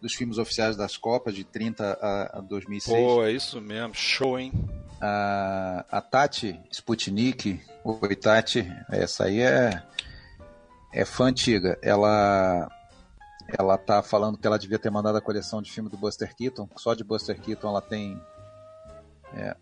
dos 0.00 0.12
filmes 0.12 0.36
oficiais 0.36 0.76
das 0.76 0.98
Copas, 0.98 1.34
de 1.34 1.44
30 1.44 1.98
a, 2.00 2.38
a 2.38 2.40
2006. 2.42 2.96
Pô, 2.96 3.24
é 3.24 3.32
isso 3.32 3.58
mesmo. 3.60 3.94
Show, 3.94 4.38
hein? 4.38 4.52
A, 5.00 5.84
a 5.90 6.00
Tati 6.02 6.60
Sputnik, 6.70 7.58
oi 7.82 8.16
Tati, 8.16 8.70
essa 8.90 9.24
aí 9.24 9.40
é, 9.40 9.82
é 10.92 11.04
fã 11.06 11.26
antiga. 11.26 11.78
Ela, 11.82 12.68
ela 13.58 13.78
tá 13.78 14.02
falando 14.02 14.36
que 14.36 14.46
ela 14.46 14.58
devia 14.58 14.78
ter 14.78 14.90
mandado 14.90 15.16
a 15.16 15.22
coleção 15.22 15.62
de 15.62 15.72
filme 15.72 15.88
do 15.88 15.96
Buster 15.96 16.36
Keaton. 16.36 16.68
Só 16.76 16.92
de 16.92 17.02
Buster 17.02 17.40
Keaton 17.40 17.68
ela 17.68 17.80
tem 17.80 18.20
é, 19.34 19.56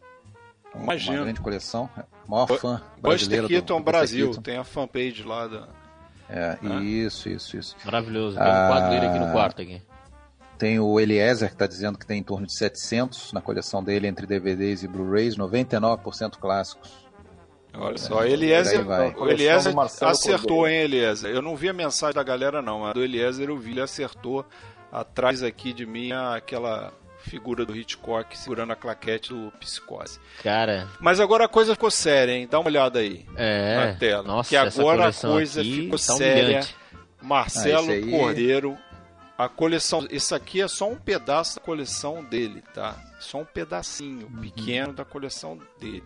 uma 0.78 0.84
Imagino. 0.94 1.22
grande 1.24 1.40
coleção. 1.40 1.88
Maior 2.26 2.46
Bu- 2.46 2.58
fã 2.58 2.74
Buster 2.74 3.00
brasileira 3.02 3.42
do- 3.42 3.48
Keaton 3.48 3.66
do 3.66 3.82
Buster 3.84 3.92
Brasil. 3.92 4.26
Keaton. 4.28 4.42
Tem 4.42 4.56
a 4.56 4.64
fanpage 4.64 5.22
lá 5.24 5.46
da. 5.46 5.68
É, 6.30 6.58
Ah. 6.62 6.82
Isso, 6.82 7.28
isso, 7.28 7.56
isso. 7.56 7.76
Maravilhoso. 7.84 8.36
Tem 8.36 8.44
um 8.46 8.50
Ah. 8.50 8.68
quadro 8.68 8.90
dele 8.90 9.06
aqui 9.06 9.18
no 9.18 9.32
quarto 9.32 9.62
aqui. 9.62 9.82
Tem 10.58 10.78
o 10.80 10.98
Eliezer, 10.98 11.48
que 11.48 11.54
está 11.54 11.66
dizendo 11.66 11.96
que 11.96 12.04
tem 12.04 12.18
em 12.18 12.22
torno 12.22 12.44
de 12.46 12.52
700 12.52 13.32
na 13.32 13.40
coleção 13.40 13.82
dele, 13.82 14.08
entre 14.08 14.26
DVDs 14.26 14.82
e 14.82 14.88
Blu-rays, 14.88 15.36
99% 15.36 16.38
clássicos. 16.38 16.90
Olha 17.74 17.96
só, 17.96 18.24
Eliezer, 18.24 18.84
o 19.16 19.28
Eliezer 19.30 19.72
do 19.72 19.80
acertou, 19.80 20.48
Cordeiro. 20.48 20.66
hein, 20.66 20.80
Eliezer? 20.82 21.30
Eu 21.30 21.40
não 21.42 21.54
vi 21.54 21.68
a 21.68 21.72
mensagem 21.72 22.14
da 22.14 22.22
galera, 22.24 22.60
não, 22.60 22.80
mas 22.80 22.92
do 22.94 23.04
Eliezer 23.04 23.48
eu 23.48 23.56
vi, 23.56 23.70
ele 23.70 23.80
acertou 23.82 24.44
atrás 24.90 25.42
aqui 25.44 25.72
de 25.72 25.86
mim 25.86 26.10
aquela 26.12 26.92
figura 27.18 27.64
do 27.66 27.76
Hitchcock 27.76 28.36
segurando 28.38 28.72
a 28.72 28.76
claquete 28.76 29.30
do 29.30 29.52
Psicose. 29.60 30.18
Cara, 30.42 30.88
Mas 31.00 31.20
agora 31.20 31.44
a 31.44 31.48
coisa 31.48 31.74
ficou 31.74 31.90
séria, 31.90 32.32
hein? 32.32 32.48
Dá 32.50 32.58
uma 32.58 32.68
olhada 32.68 33.00
aí 33.00 33.26
é. 33.36 33.76
na 33.76 33.94
tela. 33.94 34.22
Nossa, 34.22 34.48
que 34.48 34.56
essa 34.56 34.80
agora 34.80 35.08
a 35.08 35.12
coisa 35.12 35.60
aqui 35.60 35.82
ficou 35.82 35.98
tá 35.98 36.14
séria. 36.16 36.66
Marcelo 37.20 37.92
Ah, 37.92 38.10
Cordeiro, 38.10 38.78
a 39.36 39.48
coleção. 39.48 40.06
Isso 40.10 40.34
aqui 40.34 40.60
é 40.62 40.68
só 40.68 40.88
um 40.88 40.96
pedaço 40.96 41.56
da 41.56 41.64
coleção 41.64 42.24
dele, 42.24 42.62
tá? 42.72 42.96
Só 43.18 43.38
um 43.38 43.44
pedacinho 43.44 44.26
Uhum. 44.26 44.40
pequeno 44.40 44.92
da 44.92 45.04
coleção 45.04 45.58
dele. 45.80 46.04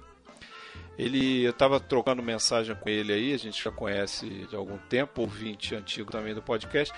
Ele, 0.99 1.43
eu 1.43 1.53
tava 1.53 1.81
trocando 1.81 2.23
mensagem 2.23 2.75
com 2.77 2.89
ele 2.89 3.13
aí, 3.13 3.33
a 3.33 3.39
gente 3.39 3.63
já 3.63 3.71
conhece 3.71 4.27
de 4.49 4.55
algum 4.55 4.77
tempo, 4.77 5.23
ouvinte 5.23 5.75
antigo 5.75 6.11
também 6.11 6.35
do 6.35 6.43
podcast. 6.43 6.93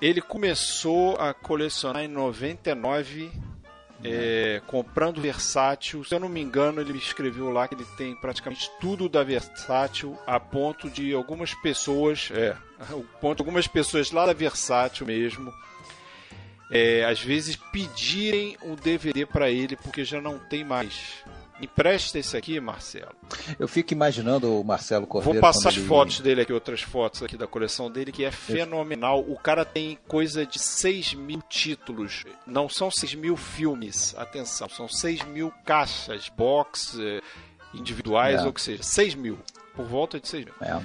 Ele 0.00 0.20
começou 0.20 1.16
a 1.16 1.32
colecionar 1.32 2.02
em 2.02 2.08
99 2.08 3.30
é, 4.04 4.60
comprando 4.66 5.20
versátil. 5.20 6.04
Se 6.04 6.14
eu 6.14 6.20
não 6.20 6.28
me 6.28 6.40
engano, 6.40 6.80
ele 6.80 6.98
escreveu 6.98 7.50
lá 7.50 7.66
que 7.66 7.74
ele 7.74 7.86
tem 7.96 8.14
praticamente 8.14 8.70
tudo 8.80 9.08
da 9.08 9.22
versátil, 9.22 10.18
a 10.26 10.38
ponto 10.38 10.90
de 10.90 11.12
algumas 11.12 11.54
pessoas, 11.54 12.30
é, 12.32 12.56
o 12.92 13.02
ponto 13.20 13.38
de 13.38 13.42
algumas 13.42 13.66
pessoas 13.66 14.10
lá 14.10 14.26
da 14.26 14.32
versátil 14.32 15.06
mesmo, 15.06 15.52
é, 16.70 17.04
às 17.04 17.20
vezes 17.20 17.56
pedirem 17.56 18.56
o 18.62 18.76
DVD 18.76 19.24
para 19.24 19.50
ele 19.50 19.76
porque 19.76 20.04
já 20.04 20.20
não 20.20 20.38
tem 20.38 20.64
mais. 20.64 21.24
Empresta 21.60 22.18
esse 22.18 22.36
aqui, 22.36 22.60
Marcelo. 22.60 23.12
Eu 23.58 23.66
fico 23.66 23.92
imaginando 23.94 24.60
o 24.60 24.62
Marcelo 24.64 25.06
Cordeiro. 25.06 25.40
Vou 25.40 25.40
passar 25.40 25.70
as 25.70 25.76
ele... 25.76 25.86
fotos 25.86 26.20
dele 26.20 26.42
aqui, 26.42 26.52
outras 26.52 26.82
fotos 26.82 27.22
aqui 27.22 27.36
da 27.36 27.46
coleção 27.46 27.90
dele, 27.90 28.12
que 28.12 28.24
é 28.24 28.30
fenomenal. 28.30 29.20
O 29.20 29.38
cara 29.38 29.64
tem 29.64 29.98
coisa 30.06 30.44
de 30.44 30.58
6 30.58 31.14
mil 31.14 31.40
títulos. 31.48 32.24
Não 32.46 32.68
são 32.68 32.90
6 32.90 33.14
mil 33.14 33.36
filmes, 33.38 34.14
atenção, 34.18 34.68
são 34.68 34.86
6 34.86 35.22
mil 35.24 35.50
caixas, 35.64 36.28
box, 36.28 36.98
eh, 37.00 37.20
individuais, 37.72 38.40
É. 38.40 38.42
ou 38.44 38.50
o 38.50 38.52
que 38.52 38.60
seja. 38.60 38.82
6 38.82 39.14
mil. 39.14 39.38
Por 39.74 39.86
volta 39.86 40.20
de 40.20 40.28
6 40.28 40.44
mil. 40.44 40.54
É. 40.60 40.78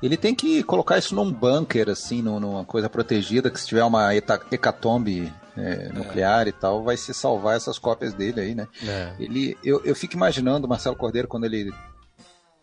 Ele 0.00 0.16
tem 0.16 0.32
que 0.32 0.62
colocar 0.62 0.96
isso 0.96 1.12
num 1.12 1.32
bunker, 1.32 1.88
assim, 1.88 2.22
num- 2.22 2.38
numa 2.38 2.64
coisa 2.64 2.88
protegida, 2.88 3.50
que 3.50 3.58
se 3.60 3.66
tiver 3.66 3.82
uma 3.82 4.14
hecatombe 4.14 5.32
é, 5.58 5.88
nuclear 5.92 6.46
e 6.48 6.52
tal, 6.52 6.82
vai 6.82 6.96
se 6.96 7.12
salvar 7.12 7.56
essas 7.56 7.78
cópias 7.78 8.14
dele 8.14 8.40
aí, 8.40 8.54
né? 8.54 8.66
É. 8.86 9.12
Ele, 9.18 9.56
eu, 9.64 9.82
eu 9.84 9.94
fico 9.94 10.14
imaginando 10.14 10.66
o 10.66 10.68
Marcelo 10.70 10.96
Cordeiro 10.96 11.26
quando 11.28 11.44
ele 11.44 11.72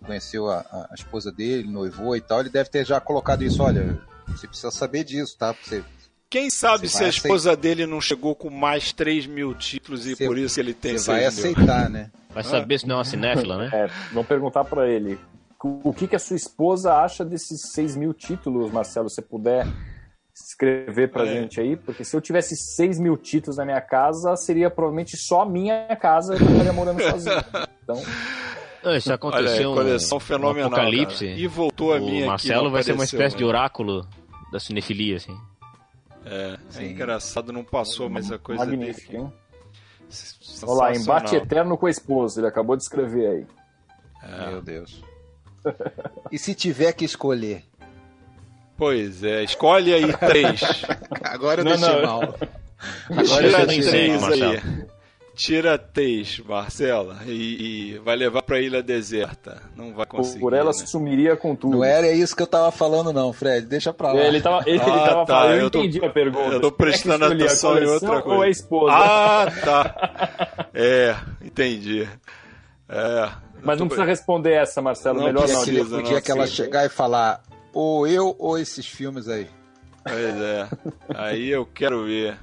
conheceu 0.06 0.50
a, 0.50 0.60
a- 0.60 0.90
esposa 0.96 1.32
dele, 1.32 1.68
noivou 1.68 2.16
e 2.16 2.22
tal, 2.22 2.40
ele 2.42 2.50
deve 2.50 2.70
ter 2.70 2.86
já 2.86 3.00
colocado 3.00 3.44
isso, 3.44 3.62
olha, 3.64 4.00
você 4.28 4.48
precisa 4.48 4.72
saber 4.72 5.04
disso, 5.04 5.36
tá? 5.38 5.54
Você, 5.64 5.84
Quem 6.30 6.50
sabe 6.50 6.88
Você 6.88 6.98
se 6.98 7.04
a 7.04 7.08
esposa 7.08 7.56
dele 7.56 7.86
não 7.86 8.00
chegou 8.02 8.36
com 8.36 8.50
mais 8.50 8.92
3 8.92 9.26
mil 9.26 9.54
títulos 9.54 10.06
e 10.06 10.16
Você- 10.16 10.26
por 10.28 10.38
isso 10.38 10.56
que 10.56 10.62
ele 10.62 10.74
tem 10.74 10.98
você 10.98 11.12
vai 11.12 11.32
6 11.32 11.36
mil. 11.36 11.54
aceitar, 11.54 11.90
né? 11.90 12.12
Vai 12.34 12.44
saber 12.44 12.80
se 12.80 12.88
não 12.88 12.96
é 12.96 12.98
uma 13.00 13.06
cinéfila, 13.06 13.58
né? 13.58 13.70
É, 13.74 13.88
vamos 14.12 14.28
perguntar 14.28 14.66
pra 14.66 14.88
ele. 14.88 15.18
O 15.64 15.94
que, 15.94 16.06
que 16.08 16.16
a 16.16 16.20
sua 16.20 16.36
esposa 16.36 16.94
acha 16.94 17.24
desses 17.26 17.62
6 17.72 17.96
mil 17.96 18.14
títulos, 18.14 18.72
Marcelo? 18.72 19.10
Se 19.10 19.16
você 19.16 19.22
puder 19.22 19.66
escrever 20.44 21.10
pra 21.12 21.24
É. 21.26 21.34
gente 21.34 21.60
aí, 21.62 21.76
porque 21.78 22.04
se 22.04 22.16
eu 22.16 22.22
tivesse 22.22 22.56
6 22.58 23.00
mil 23.00 23.16
títulos 23.16 23.58
na 23.58 23.66
minha 23.66 23.82
casa, 23.82 24.36
seria 24.36 24.70
provavelmente 24.70 25.16
só 25.16 25.42
a 25.42 25.46
minha 25.46 25.96
casa 25.96 26.36
que 26.36 26.44
eu 26.44 26.50
estaria 26.50 26.74
morando 26.74 27.02
sozinho. 27.10 27.36
Então, 27.84 27.98
Isso 28.96 29.10
Olha, 29.10 29.16
aconteceu 29.16 29.72
um, 29.72 29.76
coleção 29.76 30.18
um 30.18 30.22
fenomenal. 30.22 30.68
apocalipse. 30.68 31.26
cara. 31.28 31.40
E 31.40 31.48
voltou 31.48 31.94
a 31.94 31.98
o 31.98 32.06
minha 32.06 32.26
Marcelo 32.28 32.54
aqui, 32.56 32.64
não 32.66 32.72
vai 32.72 32.84
ser 32.84 32.92
uma 32.92 32.96
apareceu, 33.04 33.18
espécie 33.20 33.38
de 33.38 33.44
né? 33.44 33.50
oráculo 33.50 34.08
da 34.52 34.60
cinefilia, 34.60 35.16
assim. 35.18 35.38
É, 36.26 36.58
é 36.78 36.86
engraçado, 36.86 37.54
não 37.54 37.64
passou 37.64 38.10
mais 38.10 38.32
a 38.32 38.38
coisa 38.38 38.66
magnífico, 38.66 39.12
dele. 39.12 39.24
hein? 39.26 39.34
Olha 40.64 40.74
lá, 40.80 40.96
embate 40.96 41.36
eterno 41.36 41.78
com 41.78 41.86
a 41.88 41.90
esposa, 41.90 42.40
ele 42.40 42.48
acabou 42.48 42.76
de 42.76 42.84
escrever 42.84 43.28
aí. 43.28 43.46
É. 44.24 44.50
Meu 44.52 44.62
Deus. 44.62 45.04
E 46.32 46.38
se 46.38 46.54
tiver 46.54 46.94
que 46.94 47.04
escolher? 47.06 47.64
Pois 48.78 49.24
é, 49.24 49.44
escolhe 49.44 49.94
aí 49.94 50.12
três. 50.18 50.62
Agora 51.24 51.62
eu 51.62 51.66
Não, 51.66 51.72
deixei 51.78 51.96
não. 52.02 52.06
mal. 52.06 52.22
Agora 53.10 53.26
Tira 53.26 53.66
três 53.66 54.22
Marcelo. 54.22 54.52
aí. 54.52 54.86
Tira 55.34 55.78
três, 55.78 56.40
Marcela, 56.40 57.18
e, 57.26 57.92
e 57.96 57.98
vai 58.00 58.16
levar 58.16 58.42
pra 58.42 58.60
ilha 58.62 58.82
deserta. 58.82 59.62
Não 59.76 59.94
vai 59.94 60.06
conseguir. 60.06 60.40
Por 60.40 60.54
ela 60.54 60.68
né? 60.68 60.74
sumiria 60.74 61.36
com 61.36 61.54
tudo. 61.54 61.76
Não 61.78 61.84
era 61.84 62.10
isso 62.10 62.34
que 62.34 62.42
eu 62.42 62.48
tava 62.48 62.72
falando, 62.72 63.12
não, 63.12 63.34
Fred. 63.34 63.66
Deixa 63.68 63.92
pra 63.92 64.14
lá. 64.14 64.22
Ele 64.22 64.40
tava, 64.42 64.64
ele, 64.66 64.80
Ah, 64.80 64.86
tava 64.86 65.26
tá, 65.26 65.36
falando, 65.42 65.52
eu, 65.56 65.60
eu 65.64 65.70
tô- 65.70 65.80
entendi 65.80 66.06
a 66.06 66.10
pergunta. 66.10 66.54
eu 66.56 66.62
tô 66.62 66.72
prestando 66.72 67.26
a 67.26 67.28
atenção 67.28 67.78
em 67.78 67.86
outra 67.86 68.22
coisa. 68.22 68.36
Ou 68.38 68.42
a 68.44 68.50
esposa? 68.50 68.94
Ah, 68.96 69.52
tá. 69.66 70.68
É, 70.74 71.16
entendi. 71.44 72.08
É. 72.88 73.30
Mas 73.62 73.78
não 73.78 73.88
tô- 73.88 73.96
precisa 73.96 74.06
responder 74.06 74.54
essa, 74.54 74.82
Marcelo. 74.82 75.20
Não 75.20 75.26
Melhor 75.26 75.48
não. 75.48 75.48
que, 75.48 75.72
precisa, 75.72 75.96
o 75.96 75.98
não, 75.98 76.04
dia 76.04 76.22
que 76.22 76.32
ela 76.32 76.48
chegar 76.48 76.86
e 76.86 76.90
falar, 76.90 77.42
ou 77.76 78.08
eu 78.08 78.34
ou 78.40 78.58
esses 78.58 78.88
filmes 78.88 79.28
aí. 79.28 79.50
Pois 80.02 80.42
é. 80.42 80.70
Aí 81.14 81.50
eu 81.50 81.66
quero 81.66 82.06
ver. 82.06 82.40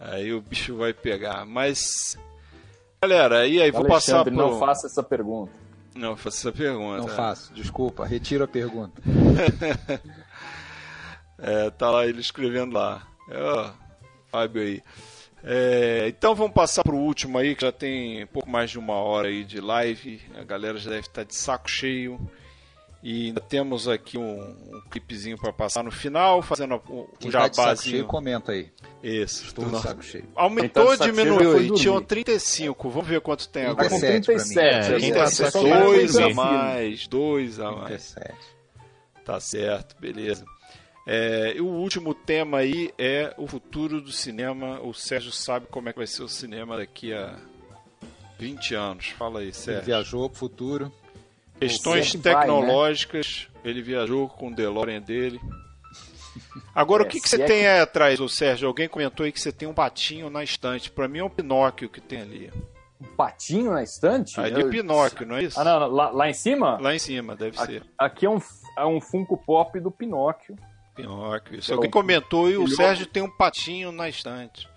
Aí 0.00 0.32
o 0.32 0.40
bicho 0.40 0.76
vai 0.76 0.94
pegar. 0.94 1.44
Mas. 1.44 2.16
Galera, 3.02 3.46
e 3.46 3.60
aí, 3.60 3.70
vou 3.70 3.84
passar 3.84 4.24
pro. 4.24 4.32
não 4.32 4.58
faça 4.58 4.86
essa 4.86 5.02
pergunta. 5.02 5.52
Não, 5.94 6.16
faça 6.16 6.48
essa 6.48 6.52
pergunta. 6.56 6.98
Não 6.98 7.08
faço, 7.08 7.52
desculpa, 7.52 8.06
retiro 8.06 8.44
a 8.44 8.48
pergunta. 8.48 9.00
É, 11.44 11.70
tá 11.70 11.90
lá 11.90 12.06
ele 12.06 12.20
escrevendo 12.20 12.74
lá. 12.74 13.04
É, 13.28 13.42
ó, 13.42 13.72
Fábio 14.30 14.62
aí. 14.62 14.80
É, 15.42 16.04
então 16.06 16.36
vamos 16.36 16.52
passar 16.52 16.84
pro 16.84 16.96
último 16.96 17.36
aí, 17.36 17.56
que 17.56 17.62
já 17.62 17.72
tem 17.72 18.22
um 18.22 18.28
pouco 18.28 18.48
mais 18.48 18.70
de 18.70 18.78
uma 18.78 18.94
hora 18.94 19.26
aí 19.26 19.42
de 19.42 19.60
live. 19.60 20.22
A 20.38 20.44
galera 20.44 20.78
já 20.78 20.90
deve 20.90 21.08
estar 21.08 21.24
de 21.24 21.34
saco 21.34 21.68
cheio. 21.68 22.20
E 23.02 23.26
ainda 23.26 23.40
temos 23.40 23.88
aqui 23.88 24.16
um, 24.16 24.40
um 24.40 24.80
clipezinho 24.88 25.36
para 25.36 25.52
passar 25.52 25.82
no 25.82 25.90
final, 25.90 26.40
fazendo 26.40 26.80
o, 26.88 27.00
o 27.00 27.04
tá 27.06 27.18
cheio, 27.20 27.32
jabazinho. 27.32 28.06
comenta 28.06 28.52
aí. 28.52 28.70
Isso. 29.02 29.44
Estou 29.46 29.64
de 29.64 29.80
saco 29.80 30.02
cheio. 30.04 30.24
Aumentou 30.36 30.84
tá 30.84 30.90
ou 30.90 30.96
cheio 30.96 31.12
diminuiu? 31.12 31.52
foi 31.52 31.64
E 31.66 31.70
tinham 31.74 31.94
dormir. 31.94 32.06
35. 32.06 32.90
Vamos 32.90 33.08
ver 33.08 33.20
quanto 33.20 33.48
tem 33.48 33.64
Tá 33.64 33.70
agora. 33.72 33.88
com 33.88 33.98
37 33.98 34.24
pra 34.26 34.34
mim. 34.34 34.54
37. 34.54 34.92
É, 34.94 35.00
quem 35.00 35.12
tá 35.12 35.24
a 35.24 35.62
o 35.62 36.34
mais, 36.34 37.06
dois 37.08 37.58
a 37.58 37.72
mais. 37.72 37.88
37. 38.14 38.34
Tá 39.24 39.40
certo, 39.40 39.96
beleza. 40.00 40.44
É, 41.04 41.54
e 41.56 41.60
o 41.60 41.66
último 41.66 42.14
tema 42.14 42.58
aí 42.58 42.92
é 42.96 43.34
o 43.36 43.48
futuro 43.48 44.00
do 44.00 44.12
cinema. 44.12 44.80
O 44.80 44.94
Sérgio 44.94 45.32
sabe 45.32 45.66
como 45.68 45.88
é 45.88 45.92
que 45.92 45.98
vai 45.98 46.06
ser 46.06 46.22
o 46.22 46.28
cinema 46.28 46.76
daqui 46.76 47.12
a 47.12 47.34
20 48.38 48.74
anos. 48.76 49.08
Fala 49.08 49.40
aí, 49.40 49.46
Ele 49.46 49.52
Sérgio. 49.52 49.84
viajou 49.84 50.30
pro 50.30 50.38
futuro. 50.38 50.92
Questões 51.68 52.10
Sempre 52.12 52.32
vai, 52.32 52.46
né? 52.46 52.52
tecnológicas, 52.54 53.48
ele 53.64 53.82
viajou 53.82 54.28
com 54.28 54.48
o 54.48 54.54
DeLorean 54.54 55.00
dele. 55.00 55.40
Agora, 56.74 57.02
É, 57.04 57.06
o 57.06 57.08
que, 57.08 57.20
que 57.20 57.28
você 57.28 57.42
é 57.42 57.46
tem 57.46 57.60
que- 57.60 57.66
aí 57.66 57.80
atrás, 57.80 58.20
ô 58.20 58.28
Sérgio? 58.28 58.68
Alguém 58.68 58.88
comentou 58.88 59.24
aí 59.24 59.32
que 59.32 59.40
você 59.40 59.52
tem 59.52 59.68
um 59.68 59.74
patinho 59.74 60.30
na 60.30 60.42
estante. 60.42 60.90
Pra 60.90 61.06
mim 61.08 61.18
é 61.18 61.24
um 61.24 61.28
Pinóquio 61.30 61.88
que 61.88 62.00
tem 62.00 62.20
ali. 62.22 62.52
Um 63.00 63.06
patinho 63.16 63.72
na 63.72 63.82
estante? 63.82 64.38
Ali 64.40 64.60
é 64.60 64.64
Eu- 64.64 64.70
Pinóquio, 64.70 65.26
não 65.26 65.36
é 65.36 65.42
isso? 65.44 65.58
Ah, 65.60 65.64
não, 65.64 65.80
não, 65.80 65.88
lá, 65.88 66.10
lá 66.10 66.28
em 66.30 66.34
cima? 66.34 66.78
Lá 66.80 66.94
em 66.94 66.98
cima, 66.98 67.34
deve 67.36 67.58
Aqui, 67.58 67.72
ser. 67.72 67.82
aqui 67.98 68.26
é 68.26 68.30
um, 68.30 68.38
é 68.78 68.86
um 68.86 69.00
Funko 69.00 69.36
Pop 69.36 69.78
do 69.80 69.90
Pinóquio. 69.90 70.56
Pinóquio. 70.94 71.58
Isso 71.58 71.72
Eu- 71.72 71.76
alguém 71.76 71.90
comentou 71.90 72.50
e 72.50 72.56
o 72.56 72.68
Sérgio 72.68 73.06
tem 73.06 73.22
um 73.22 73.30
patinho 73.30 73.90
na 73.92 74.08
estante. 74.08 74.68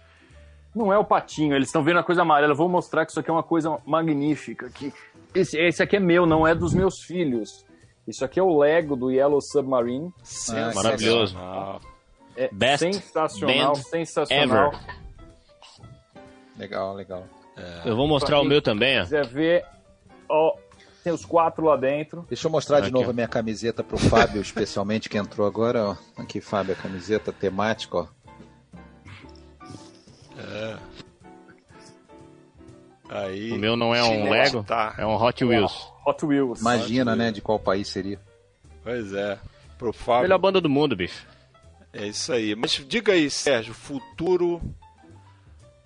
Não 0.73 0.91
é 0.91 0.97
o 0.97 1.05
patinho, 1.05 1.55
eles 1.55 1.69
estão 1.69 1.83
vendo 1.83 1.99
a 1.99 2.03
coisa 2.03 2.21
amarela. 2.23 2.51
Eu 2.51 2.57
vou 2.57 2.67
mostrar 2.67 3.05
que 3.05 3.11
isso 3.11 3.19
aqui 3.19 3.29
é 3.29 3.33
uma 3.33 3.43
coisa 3.43 3.77
magnífica. 3.85 4.69
Que 4.69 4.91
esse, 5.35 5.57
esse 5.59 5.83
aqui 5.83 5.97
é 5.97 5.99
meu, 5.99 6.25
não 6.25 6.47
é 6.47 6.55
dos 6.55 6.73
meus 6.73 7.01
filhos. 7.01 7.65
Isso 8.07 8.23
aqui 8.23 8.39
é 8.39 8.43
o 8.43 8.57
Lego 8.57 8.95
do 8.95 9.11
Yellow 9.11 9.41
Submarine. 9.41 10.11
Maravilhoso. 10.73 11.35
É 12.35 12.49
Best 12.51 12.83
sensacional, 12.83 13.75
sensacional. 13.75 14.73
ever. 14.73 14.79
Legal, 16.57 16.93
legal. 16.93 17.27
Eu 17.85 17.95
vou 17.95 18.07
mostrar 18.07 18.39
o 18.39 18.43
meu 18.43 18.61
também, 18.61 18.99
ó. 18.99 19.03
Se 19.03 19.09
quiser 19.09 19.27
ver, 19.27 19.65
ó, 20.29 20.55
tem 21.03 21.13
os 21.13 21.25
quatro 21.25 21.65
lá 21.65 21.77
dentro. 21.77 22.25
Deixa 22.27 22.47
eu 22.47 22.51
mostrar 22.51 22.79
de 22.79 22.87
Aqui, 22.87 22.93
novo 22.93 23.07
ó. 23.07 23.09
a 23.11 23.13
minha 23.13 23.27
camiseta 23.27 23.83
pro 23.83 23.97
Fábio, 23.97 24.41
especialmente, 24.41 25.07
que 25.09 25.17
entrou 25.17 25.47
agora. 25.47 25.89
Ó. 25.91 25.95
Aqui, 26.17 26.41
Fábio, 26.41 26.73
a 26.73 26.75
camiseta 26.75 27.31
temática, 27.31 27.97
ó. 27.97 28.07
Aí. 33.09 33.51
O 33.51 33.57
meu 33.57 33.75
não 33.75 33.93
é 33.93 34.03
um 34.03 34.29
Lego, 34.29 34.63
Tá. 34.63 34.95
é 34.97 35.05
um 35.05 35.15
Hot 35.15 35.43
Wheels. 35.45 35.91
Hot 36.05 36.25
Wheels. 36.25 36.61
Imagina, 36.61 37.15
né, 37.15 37.31
de 37.31 37.41
qual 37.41 37.59
país 37.59 37.87
seria. 37.87 38.19
Pois 38.83 39.13
é. 39.13 39.37
Pro 39.77 39.91
Fábio. 39.93 40.23
Melhor 40.23 40.37
banda 40.39 40.59
do 40.61 40.69
mundo, 40.69 40.95
bicho. 40.95 41.25
É 41.93 42.07
isso 42.07 42.31
aí. 42.33 42.55
Mas 42.55 42.71
diga 42.87 43.13
aí, 43.13 43.29
Sérgio, 43.29 43.73
futuro 43.73 44.61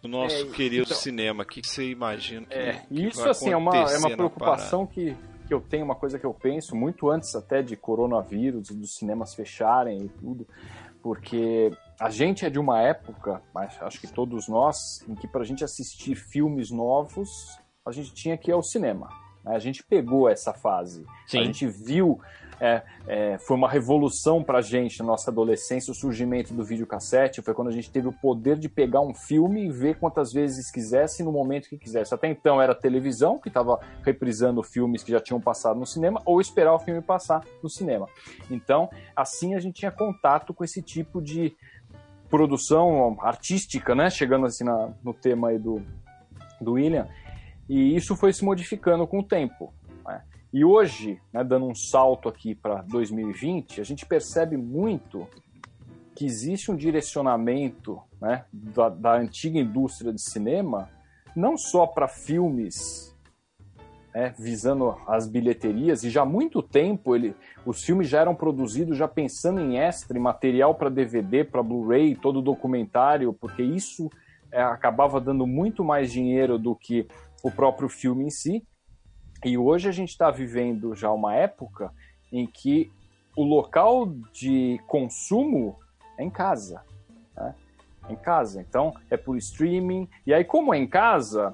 do 0.01 0.07
nosso 0.07 0.35
É, 0.35 0.45
querido 0.45 0.83
então- 0.85 0.97
cinema. 0.97 1.43
O 1.43 1.45
que 1.45 1.61
você 1.65 1.89
imagina 1.89 2.45
que, 2.45 2.53
É, 2.53 2.73
que 2.87 3.07
isso 3.07 3.21
vai 3.21 3.29
assim 3.31 3.51
é 3.51 3.57
uma, 3.57 3.75
é 3.75 3.97
uma 3.97 4.09
preocupação 4.09 4.85
que, 4.87 5.15
que 5.47 5.53
eu 5.53 5.59
tenho, 5.59 5.83
uma 5.85 5.95
coisa 5.95 6.17
que 6.17 6.25
eu 6.25 6.33
penso 6.33 6.75
muito 6.75 7.09
antes 7.09 7.35
até 7.35 7.61
de 7.61 7.75
coronavírus, 7.75 8.69
dos 8.69 8.95
cinemas 8.95 9.35
fecharem 9.35 10.03
e 10.05 10.09
tudo, 10.09 10.47
porque 11.03 11.71
a 11.99 12.09
gente 12.09 12.45
é 12.45 12.49
de 12.49 12.57
uma 12.57 12.81
época, 12.81 13.41
mas 13.53 13.77
acho 13.81 13.99
que 13.99 14.07
todos 14.07 14.47
nós, 14.47 15.03
em 15.07 15.15
que 15.15 15.27
para 15.27 15.41
a 15.41 15.45
gente 15.45 15.63
assistir 15.63 16.15
filmes 16.15 16.71
novos, 16.71 17.29
a 17.85 17.91
gente 17.91 18.13
tinha 18.13 18.37
que 18.37 18.51
ir 18.51 18.53
ao 18.53 18.63
cinema. 18.63 19.09
né? 19.43 19.55
A 19.55 19.59
gente 19.59 19.83
pegou 19.83 20.29
essa 20.29 20.53
fase. 20.53 21.05
A 21.05 21.27
Sim. 21.27 21.45
gente 21.45 21.67
viu, 21.67 22.19
é, 22.59 22.83
é, 23.07 23.37
foi 23.39 23.57
uma 23.57 23.69
revolução 23.69 24.43
pra 24.43 24.61
gente 24.61 24.99
na 24.99 25.05
nossa 25.05 25.29
adolescência, 25.29 25.91
o 25.91 25.95
surgimento 25.95 26.53
do 26.53 26.63
videocassete. 26.63 27.41
Foi 27.41 27.53
quando 27.53 27.67
a 27.67 27.71
gente 27.71 27.91
teve 27.91 28.07
o 28.07 28.13
poder 28.13 28.57
de 28.57 28.69
pegar 28.69 29.01
um 29.01 29.13
filme 29.13 29.65
e 29.65 29.71
ver 29.71 29.97
quantas 29.97 30.31
vezes 30.31 30.71
quisesse 30.71 31.21
no 31.21 31.31
momento 31.33 31.67
que 31.67 31.77
quisesse. 31.77 32.13
Até 32.13 32.27
então 32.27 32.61
era 32.61 32.73
televisão, 32.73 33.39
que 33.39 33.49
estava 33.49 33.77
reprisando 34.03 34.63
filmes 34.63 35.03
que 35.03 35.11
já 35.11 35.19
tinham 35.19 35.41
passado 35.41 35.79
no 35.79 35.85
cinema, 35.85 36.21
ou 36.25 36.39
esperar 36.39 36.73
o 36.73 36.79
filme 36.79 37.01
passar 37.01 37.43
no 37.61 37.69
cinema. 37.69 38.07
Então, 38.49 38.89
assim 39.15 39.55
a 39.55 39.59
gente 39.59 39.75
tinha 39.75 39.91
contato 39.91 40.53
com 40.53 40.63
esse 40.63 40.81
tipo 40.81 41.21
de 41.21 41.55
produção 42.29 43.17
artística, 43.21 43.95
né? 43.95 44.09
Chegando 44.09 44.45
assim 44.45 44.63
na, 44.63 44.93
no 45.03 45.13
tema 45.13 45.49
aí 45.49 45.59
do, 45.59 45.81
do 46.61 46.73
William. 46.73 47.07
E 47.67 47.95
isso 47.95 48.15
foi 48.15 48.33
se 48.33 48.43
modificando 48.43 49.05
com 49.05 49.19
o 49.19 49.23
tempo. 49.23 49.73
Né? 50.05 50.21
E 50.51 50.65
hoje, 50.65 51.19
né, 51.31 51.43
dando 51.43 51.67
um 51.67 51.75
salto 51.75 52.27
aqui 52.27 52.55
para 52.55 52.81
2020, 52.81 53.81
a 53.81 53.83
gente 53.83 54.05
percebe 54.05 54.57
muito 54.57 55.27
que 56.15 56.25
existe 56.25 56.71
um 56.71 56.75
direcionamento 56.75 58.01
né, 58.19 58.45
da, 58.51 58.89
da 58.89 59.15
antiga 59.15 59.59
indústria 59.59 60.11
de 60.11 60.21
cinema, 60.21 60.89
não 61.35 61.57
só 61.57 61.85
para 61.87 62.07
filmes 62.07 63.08
né, 64.13 64.33
visando 64.37 64.95
as 65.07 65.27
bilheterias, 65.27 66.03
e 66.03 66.09
já 66.09 66.23
há 66.23 66.25
muito 66.25 66.61
tempo 66.61 67.15
ele, 67.15 67.35
os 67.65 67.83
filmes 67.83 68.07
já 68.07 68.21
eram 68.21 68.35
produzidos 68.35 68.97
já 68.97 69.07
pensando 69.07 69.59
em 69.59 69.77
extra, 69.77 70.17
em 70.17 70.21
material 70.21 70.75
para 70.75 70.89
DVD, 70.89 71.43
para 71.43 71.63
Blu-ray, 71.63 72.15
todo 72.15 72.41
documentário, 72.41 73.33
porque 73.33 73.61
isso 73.61 74.09
é, 74.51 74.61
acabava 74.61 75.21
dando 75.21 75.45
muito 75.45 75.83
mais 75.83 76.11
dinheiro 76.11 76.57
do 76.57 76.75
que 76.75 77.07
o 77.43 77.51
próprio 77.51 77.87
filme 77.87 78.25
em 78.25 78.29
si. 78.29 78.65
E 79.45 79.57
hoje 79.57 79.87
a 79.87 79.91
gente 79.91 80.09
está 80.09 80.29
vivendo 80.29 80.95
já 80.95 81.11
uma 81.11 81.35
época 81.35 81.93
em 82.31 82.45
que 82.45 82.91
o 83.37 83.43
local 83.43 84.07
de 84.33 84.79
consumo 84.87 85.77
é 86.17 86.23
em 86.23 86.29
casa. 86.29 86.83
Né? 87.35 87.55
É 88.09 88.13
em 88.13 88.15
casa. 88.17 88.61
Então, 88.61 88.93
é 89.09 89.15
por 89.15 89.37
streaming. 89.37 90.09
E 90.25 90.33
aí, 90.33 90.43
como 90.43 90.73
é 90.73 90.77
em 90.77 90.87
casa, 90.87 91.53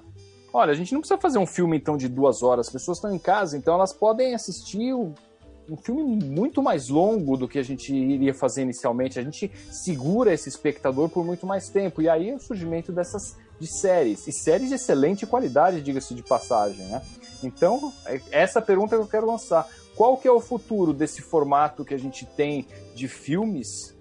olha, 0.56 0.72
a 0.72 0.76
gente 0.76 0.94
não 0.94 1.02
precisa 1.02 1.20
fazer 1.20 1.38
um 1.38 1.46
filme 1.46 1.76
então 1.76 1.98
de 1.98 2.08
duas 2.08 2.42
horas. 2.42 2.68
As 2.68 2.74
pessoas 2.74 2.98
estão 2.98 3.14
em 3.14 3.20
casa, 3.20 3.58
então 3.58 3.74
elas 3.74 3.92
podem 3.92 4.34
assistir 4.34 4.94
um 4.94 5.76
filme 5.76 6.24
muito 6.24 6.64
mais 6.64 6.88
longo 6.88 7.36
do 7.36 7.46
que 7.46 7.60
a 7.60 7.64
gente 7.64 7.94
iria 7.94 8.34
fazer 8.34 8.62
inicialmente. 8.62 9.20
A 9.20 9.24
gente 9.24 9.52
segura 9.70 10.34
esse 10.34 10.48
espectador 10.48 11.10
por 11.10 11.26
muito 11.26 11.46
mais 11.46 11.68
tempo. 11.68 12.02
E 12.02 12.08
aí 12.08 12.30
é 12.30 12.36
o 12.36 12.40
surgimento 12.40 12.94
dessas 12.94 13.36
de 13.60 13.68
séries. 13.68 14.28
E 14.28 14.32
séries 14.32 14.70
de 14.70 14.76
excelente 14.76 15.26
qualidade, 15.26 15.82
diga-se 15.82 16.14
de 16.14 16.24
passagem, 16.24 16.86
né? 16.88 17.02
Então, 17.44 17.92
é 18.06 18.22
essa 18.32 18.62
pergunta 18.62 18.96
que 18.96 19.02
eu 19.02 19.08
quero 19.08 19.28
lançar. 19.28 19.68
Qual 19.96 20.18
que 20.18 20.28
é 20.28 20.32
o 20.32 20.40
futuro 20.40 20.94
desse 20.94 21.22
formato 21.22 21.84
que 21.84 21.94
a 21.94 22.00
gente 22.00 22.26
tem 22.26 22.66
de 22.94 23.10
filmes 23.10 23.94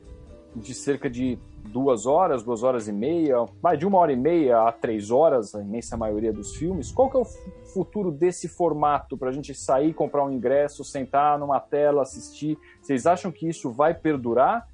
de 0.55 0.73
cerca 0.73 1.11
de 1.11 1.37
duas 1.69 2.07
horas, 2.07 2.43
duas 2.43 2.62
horas 2.62 2.89
e 2.89 2.93
meia, 2.93 3.47
vai 3.61 3.77
de 3.77 3.86
uma 3.86 3.99
hora 3.99 4.12
e 4.12 4.16
meia 4.16 4.69
a 4.69 4.73
três 4.73 5.11
horas, 5.11 5.55
a 5.55 5.61
imensa 5.61 5.97
maioria 5.97 6.32
dos 6.32 6.55
filmes. 6.57 6.93
Qual 6.93 7.11
que 7.11 7.16
é 7.16 7.20
o 7.20 7.24
futuro 7.73 8.11
desse 8.12 8.49
formato 8.49 9.16
para 9.16 9.31
a 9.31 9.32
gente 9.32 9.55
sair, 9.55 9.95
comprar 9.95 10.24
um 10.24 10.31
ingresso, 10.31 10.85
sentar 10.85 11.39
numa 11.39 11.59
tela, 11.59 12.03
assistir? 12.03 12.59
Vocês 12.81 13.07
acham 13.07 13.32
que 13.32 13.49
isso 13.49 13.73
vai 13.73 13.95
perdurar? 13.95 14.69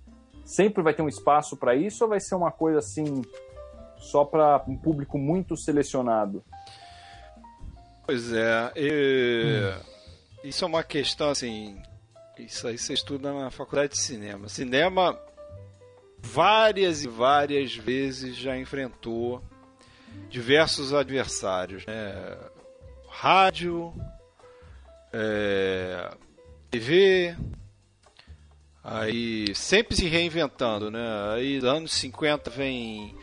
Sempre 0.45 0.83
vai 0.83 0.93
ter 0.93 1.03
um 1.03 1.09
espaço 1.09 1.57
para 1.57 1.75
isso 1.75 2.05
ou 2.05 2.11
vai 2.11 2.21
ser 2.21 2.35
uma 2.35 2.51
coisa 2.51 2.79
assim 2.79 3.23
só 3.97 4.25
para 4.25 4.63
um 4.67 4.77
público 4.77 5.17
muito 5.17 5.57
selecionado? 5.57 6.43
Pois 8.05 8.33
é, 8.33 8.73
e... 8.75 9.73
hum. 9.73 9.81
isso 10.43 10.65
é 10.65 10.67
uma 10.67 10.83
questão 10.83 11.31
assim. 11.31 11.81
Isso 12.39 12.67
aí 12.67 12.79
você 12.79 12.95
estuda 12.95 13.33
na 13.33 13.51
faculdade 13.51 13.93
de 13.93 13.99
cinema. 13.99 14.49
Cinema 14.49 15.17
várias 16.23 17.05
e 17.05 17.09
várias 17.09 17.75
vezes 17.75 18.37
já 18.37 18.57
enfrentou 18.57 19.43
diversos 20.29 20.93
adversários, 20.93 21.85
né? 21.87 22.37
Rádio, 23.09 23.93
é, 25.13 26.11
TV, 26.71 27.37
aí 28.83 29.55
sempre 29.55 29.97
se 29.97 30.07
reinventando, 30.07 30.91
né? 30.91 31.35
Aí 31.35 31.59
anos 31.59 31.93
50 31.93 32.51
vem 32.51 33.17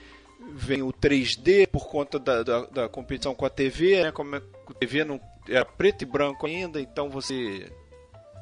vem 0.54 0.82
o 0.82 0.94
3D 0.94 1.68
por 1.68 1.88
conta 1.90 2.18
da, 2.18 2.42
da, 2.42 2.66
da 2.66 2.90
competição 2.90 3.36
com 3.36 3.46
a 3.46 3.50
TV, 3.50 4.04
né? 4.04 4.12
Como 4.12 4.36
a 4.36 4.42
TV 4.80 5.04
não 5.04 5.20
era 5.48 5.66
preto 5.66 6.04
e 6.04 6.06
branco 6.06 6.46
ainda, 6.46 6.80
então 6.80 7.10
você 7.10 7.72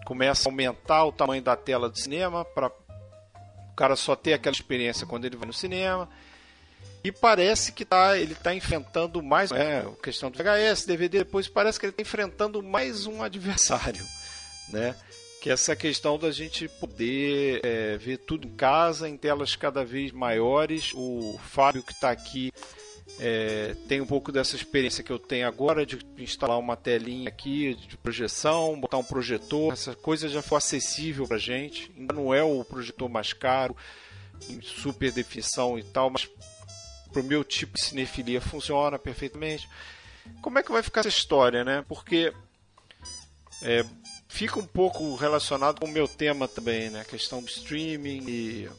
começa 0.06 0.48
a 0.48 0.52
aumentar 0.52 1.06
o 1.06 1.11
tamanho 1.11 1.41
da 1.41 1.56
tela 1.56 1.90
do 1.90 1.98
cinema 1.98 2.45
para 2.45 2.72
cara 3.76 3.95
só 3.95 4.15
ter 4.15 4.34
aquela 4.34 4.56
experiência 4.56 5.06
quando 5.06 5.26
ele 5.26 5.35
vai 5.35 5.47
no 5.47 5.53
cinema. 5.53 6.10
E 7.03 7.11
parece 7.11 7.72
que 7.72 7.85
tá, 7.85 8.18
ele 8.18 8.34
está 8.34 8.53
enfrentando 8.53 9.22
mais. 9.22 9.52
É, 9.52 9.85
questão 10.02 10.31
do 10.31 10.38
VHS, 10.38 10.85
DVD, 10.85 11.19
depois 11.19 11.47
parece 11.47 11.80
que 11.80 11.85
ele 11.85 11.91
está 11.91 12.02
enfrentando 12.02 12.64
mais 12.64 13.06
um 13.06 13.22
adversário. 13.22 14.06
Né? 14.68 14.95
Que 15.43 15.52
é 15.52 15.53
essa 15.53 15.76
questão 15.76 16.18
da 16.18 16.31
gente 16.31 16.68
poder 16.68 17.61
é, 17.64 17.97
ver 17.97 18.18
tudo 18.18 18.47
em 18.47 18.56
casa, 18.56 19.07
em 19.07 19.15
telas 19.15 19.56
cada 19.56 19.85
vez 19.85 20.11
maiores. 20.11 20.91
O 20.95 21.39
Fábio 21.52 21.84
que 21.84 21.93
está 21.93 22.10
aqui 22.10 22.52
é, 23.20 23.76
tem 23.88 24.02
um 24.02 24.06
pouco 24.06 24.32
dessa 24.32 24.56
experiência 24.56 25.04
que 25.04 25.12
eu 25.12 25.18
tenho 25.18 25.48
agora 25.48 25.86
de 25.86 26.00
instalar 26.18 26.60
uma 26.60 26.76
telinha 26.76 27.30
aqui 27.30 27.76
de 27.76 27.98
projeção, 27.98 28.80
botar 28.80 28.98
um 28.98 29.04
projetor. 29.04 29.74
Essa 29.74 29.96
coisa 29.96 30.28
já 30.28 30.42
foi 30.42 30.58
acessível 30.58 31.28
para 31.28 31.38
gente. 31.38 31.92
Ainda 31.98 32.14
não 32.14 32.34
é 32.34 32.44
o 32.44 32.64
projetor 32.66 33.10
mais 33.10 33.32
caro, 33.32 33.76
em 34.50 34.62
super 34.62 35.12
definição 35.12 35.80
e 35.80 35.84
tal, 35.84 36.10
mas 36.10 36.30
para 37.12 37.22
o 37.22 37.26
meu 37.26 37.44
tipo 37.44 37.76
de 37.76 37.84
cinefilia 37.86 38.42
funciona 38.42 39.00
perfeitamente. 39.00 39.70
Como 40.42 40.60
é 40.60 40.64
que 40.64 40.72
vai 40.72 40.84
ficar 40.84 41.02
essa 41.02 41.10
história, 41.10 41.64
né? 41.64 41.86
Porque 41.88 42.34
é, 43.62 43.86
fica 44.28 44.60
um 44.60 44.66
pouco 44.66 45.16
relacionado 45.16 45.80
com 45.80 45.86
o 45.86 45.92
meu 45.92 46.08
tema 46.08 46.48
também, 46.48 46.90
né? 46.90 47.02
A 47.02 47.06
questão 47.06 47.42
do 47.42 47.48
streaming 47.48 48.26
e 48.28 48.70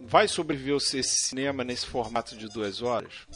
vai 0.00 0.28
sobreviver 0.28 0.76
esse 0.76 1.02
cinema 1.02 1.64
nesse 1.64 1.86
formato 1.86 2.36
de 2.36 2.46
duas 2.48 2.82
horas? 2.82 3.26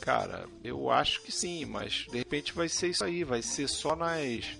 Cara, 0.00 0.46
eu 0.62 0.90
acho 0.90 1.22
que 1.22 1.32
sim, 1.32 1.64
mas 1.64 2.06
de 2.10 2.18
repente 2.18 2.52
vai 2.52 2.68
ser 2.68 2.88
isso 2.88 3.04
aí, 3.04 3.24
vai 3.24 3.42
ser 3.42 3.68
só 3.68 3.96
nas 3.96 4.56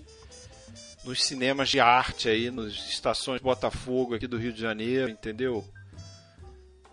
nos 1.04 1.22
cinemas 1.22 1.68
de 1.68 1.78
arte 1.78 2.28
aí, 2.28 2.50
nas 2.50 2.72
estações 2.72 3.40
Botafogo 3.40 4.16
aqui 4.16 4.26
do 4.26 4.36
Rio 4.36 4.52
de 4.52 4.60
Janeiro, 4.60 5.08
entendeu? 5.08 5.64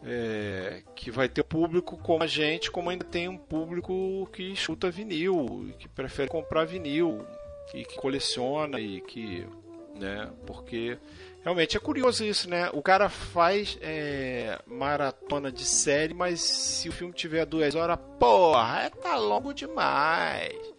É, 0.06 0.84
que 0.96 1.10
vai 1.10 1.28
ter 1.28 1.44
público 1.44 1.98
como 1.98 2.24
a 2.24 2.28
gente, 2.28 2.70
como 2.70 2.90
ainda 2.90 3.06
tem 3.06 3.28
um 3.28 3.38
público 3.38 4.30
que 4.32 4.56
chuta 4.56 4.92
vinil, 4.92 5.74
que 5.80 5.88
prefere 5.88 6.30
comprar 6.30 6.66
vinil, 6.66 7.26
que, 7.72 7.84
que 7.86 7.96
coleciona 7.96 8.80
e 8.80 9.02
que, 9.02 9.48
né, 9.96 10.30
porque 10.46 10.98
Realmente 11.44 11.76
é 11.76 11.80
curioso 11.80 12.24
isso, 12.24 12.50
né? 12.50 12.70
O 12.74 12.82
cara 12.82 13.10
faz 13.10 13.78
é, 13.82 14.58
maratona 14.66 15.52
de 15.52 15.66
série, 15.66 16.14
mas 16.14 16.40
se 16.40 16.88
o 16.88 16.92
filme 16.92 17.14
tiver 17.14 17.46
duas 17.46 17.76
horas, 17.76 18.00
porra, 18.18 18.84
é, 18.84 18.90
tá 18.90 19.18
longo 19.18 19.54
demais. 19.54 20.73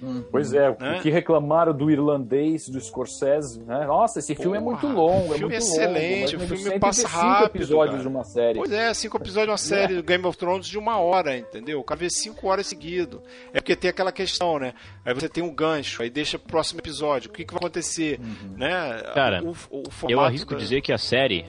Uhum. 0.00 0.24
Pois 0.30 0.52
é, 0.52 0.76
né? 0.78 0.98
o 0.98 1.02
que 1.02 1.10
reclamaram 1.10 1.72
do 1.72 1.90
irlandês, 1.90 2.68
do 2.68 2.80
Scorsese, 2.80 3.60
né? 3.64 3.84
Nossa, 3.86 4.20
esse 4.20 4.34
filme 4.34 4.56
é 4.56 4.60
muito 4.60 4.86
longo, 4.86 5.34
é 5.34 5.38
filme 5.38 5.54
muito 5.54 5.54
excelente, 5.54 6.36
longo. 6.36 6.54
o 6.54 6.56
filme 6.56 6.78
passa 6.78 7.08
rápido. 7.08 7.56
episódios 7.56 7.96
cara. 7.96 8.02
de 8.02 8.08
uma 8.08 8.24
série. 8.24 8.58
Pois 8.58 8.72
é, 8.72 8.94
cinco 8.94 9.16
episódios 9.16 9.46
de 9.46 9.50
uma 9.50 9.58
série 9.58 9.96
do 9.96 10.02
Game 10.04 10.24
of 10.24 10.38
Thrones 10.38 10.66
de 10.66 10.78
uma 10.78 10.98
hora, 10.98 11.36
entendeu? 11.36 11.80
O 11.80 11.84
cara 11.84 11.98
vê 11.98 12.10
cinco 12.10 12.46
horas 12.46 12.66
seguido. 12.66 13.22
É 13.52 13.60
porque 13.60 13.74
tem 13.74 13.90
aquela 13.90 14.12
questão, 14.12 14.58
né? 14.58 14.72
Aí 15.04 15.12
você 15.12 15.28
tem 15.28 15.42
um 15.42 15.52
gancho, 15.52 16.02
aí 16.02 16.10
deixa 16.10 16.38
pro 16.38 16.48
próximo 16.48 16.80
episódio. 16.80 17.30
O 17.30 17.32
que, 17.32 17.44
que 17.44 17.52
vai 17.52 17.58
acontecer? 17.58 18.20
Uhum. 18.20 18.56
Né? 18.56 19.02
Cara, 19.14 19.42
o, 19.42 19.50
o 19.70 19.82
eu 20.08 20.20
arrisco 20.20 20.54
da... 20.54 20.60
dizer 20.60 20.80
que 20.80 20.92
a 20.92 20.98
série 20.98 21.44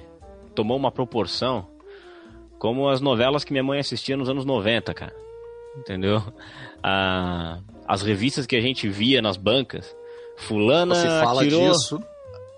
tomou 0.55 0.75
uma 0.75 0.91
proporção 0.91 1.67
como 2.57 2.89
as 2.89 2.99
novelas 2.99 3.43
que 3.43 3.53
minha 3.53 3.63
mãe 3.63 3.79
assistia 3.79 4.17
nos 4.17 4.29
anos 4.29 4.43
90, 4.43 4.93
cara. 4.93 5.13
Entendeu? 5.77 6.21
Ah, 6.83 7.59
as 7.89 8.03
revistas 8.03 8.45
que 8.45 8.55
a 8.55 8.61
gente 8.61 8.87
via 8.87 9.19
nas 9.19 9.35
bancas. 9.35 9.95
Fulana 10.37 10.93
Você 10.93 11.07
fala 11.07 11.41
atirou, 11.41 11.71
disso. 11.71 12.03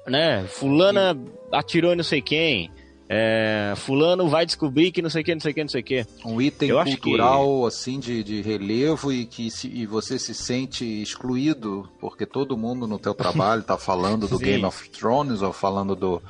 né? 0.06 0.44
Fulana 0.46 1.18
atirou 1.50 1.94
em 1.94 1.96
não 1.96 2.04
sei 2.04 2.22
quem. 2.22 2.70
É, 3.08 3.74
fulano 3.78 4.28
vai 4.28 4.46
descobrir 4.46 4.92
que 4.92 5.02
não 5.02 5.10
sei 5.10 5.22
o 5.22 5.26
que, 5.26 5.34
não 5.34 5.42
sei 5.42 5.52
o 5.52 5.56
que, 5.56 5.62
não 5.62 5.70
sei 5.70 5.82
o 5.82 5.84
que. 5.84 6.06
Um 6.26 6.42
item 6.42 6.70
Eu 6.70 6.84
cultural, 6.84 7.62
que... 7.62 7.68
assim, 7.68 8.00
de, 8.00 8.24
de 8.24 8.42
relevo 8.42 9.12
e 9.12 9.26
que 9.26 9.50
se, 9.50 9.68
e 9.70 9.86
você 9.86 10.20
se 10.20 10.34
sente 10.34 10.86
excluído 11.02 11.90
porque 12.00 12.26
todo 12.26 12.58
mundo 12.58 12.86
no 12.86 13.00
teu 13.00 13.14
trabalho 13.14 13.64
tá 13.64 13.78
falando 13.78 14.28
do 14.28 14.38
Game 14.40 14.66
of 14.66 14.90
Thrones 14.90 15.42
ou 15.42 15.54
falando 15.54 15.96
do... 15.96 16.22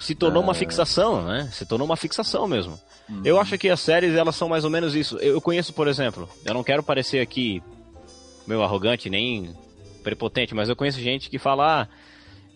Se 0.00 0.14
tornou 0.14 0.42
é... 0.42 0.44
uma 0.44 0.54
fixação, 0.54 1.24
né? 1.24 1.48
Se 1.52 1.64
tornou 1.64 1.86
uma 1.86 1.96
fixação 1.96 2.46
mesmo. 2.46 2.78
Uhum. 3.08 3.22
Eu 3.24 3.40
acho 3.40 3.56
que 3.56 3.70
as 3.70 3.80
séries, 3.80 4.14
elas 4.14 4.36
são 4.36 4.48
mais 4.48 4.64
ou 4.64 4.70
menos 4.70 4.94
isso. 4.94 5.16
Eu 5.18 5.40
conheço, 5.40 5.72
por 5.72 5.88
exemplo, 5.88 6.28
eu 6.44 6.54
não 6.54 6.62
quero 6.62 6.82
parecer 6.82 7.20
aqui 7.20 7.62
meu 8.50 8.64
arrogante, 8.64 9.08
nem 9.08 9.54
prepotente, 10.02 10.54
mas 10.54 10.68
eu 10.68 10.74
conheço 10.74 10.98
gente 11.00 11.30
que 11.30 11.38
fala, 11.38 11.82
ah, 11.82 11.88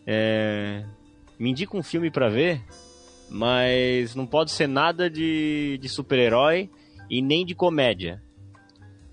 é, 0.04 0.84
me 1.38 1.50
indica 1.50 1.76
um 1.76 1.82
filme 1.82 2.10
para 2.10 2.28
ver, 2.28 2.60
mas 3.30 4.14
não 4.16 4.26
pode 4.26 4.50
ser 4.50 4.66
nada 4.66 5.08
de, 5.08 5.78
de 5.80 5.88
super-herói 5.88 6.68
e 7.08 7.22
nem 7.22 7.46
de 7.46 7.54
comédia. 7.54 8.20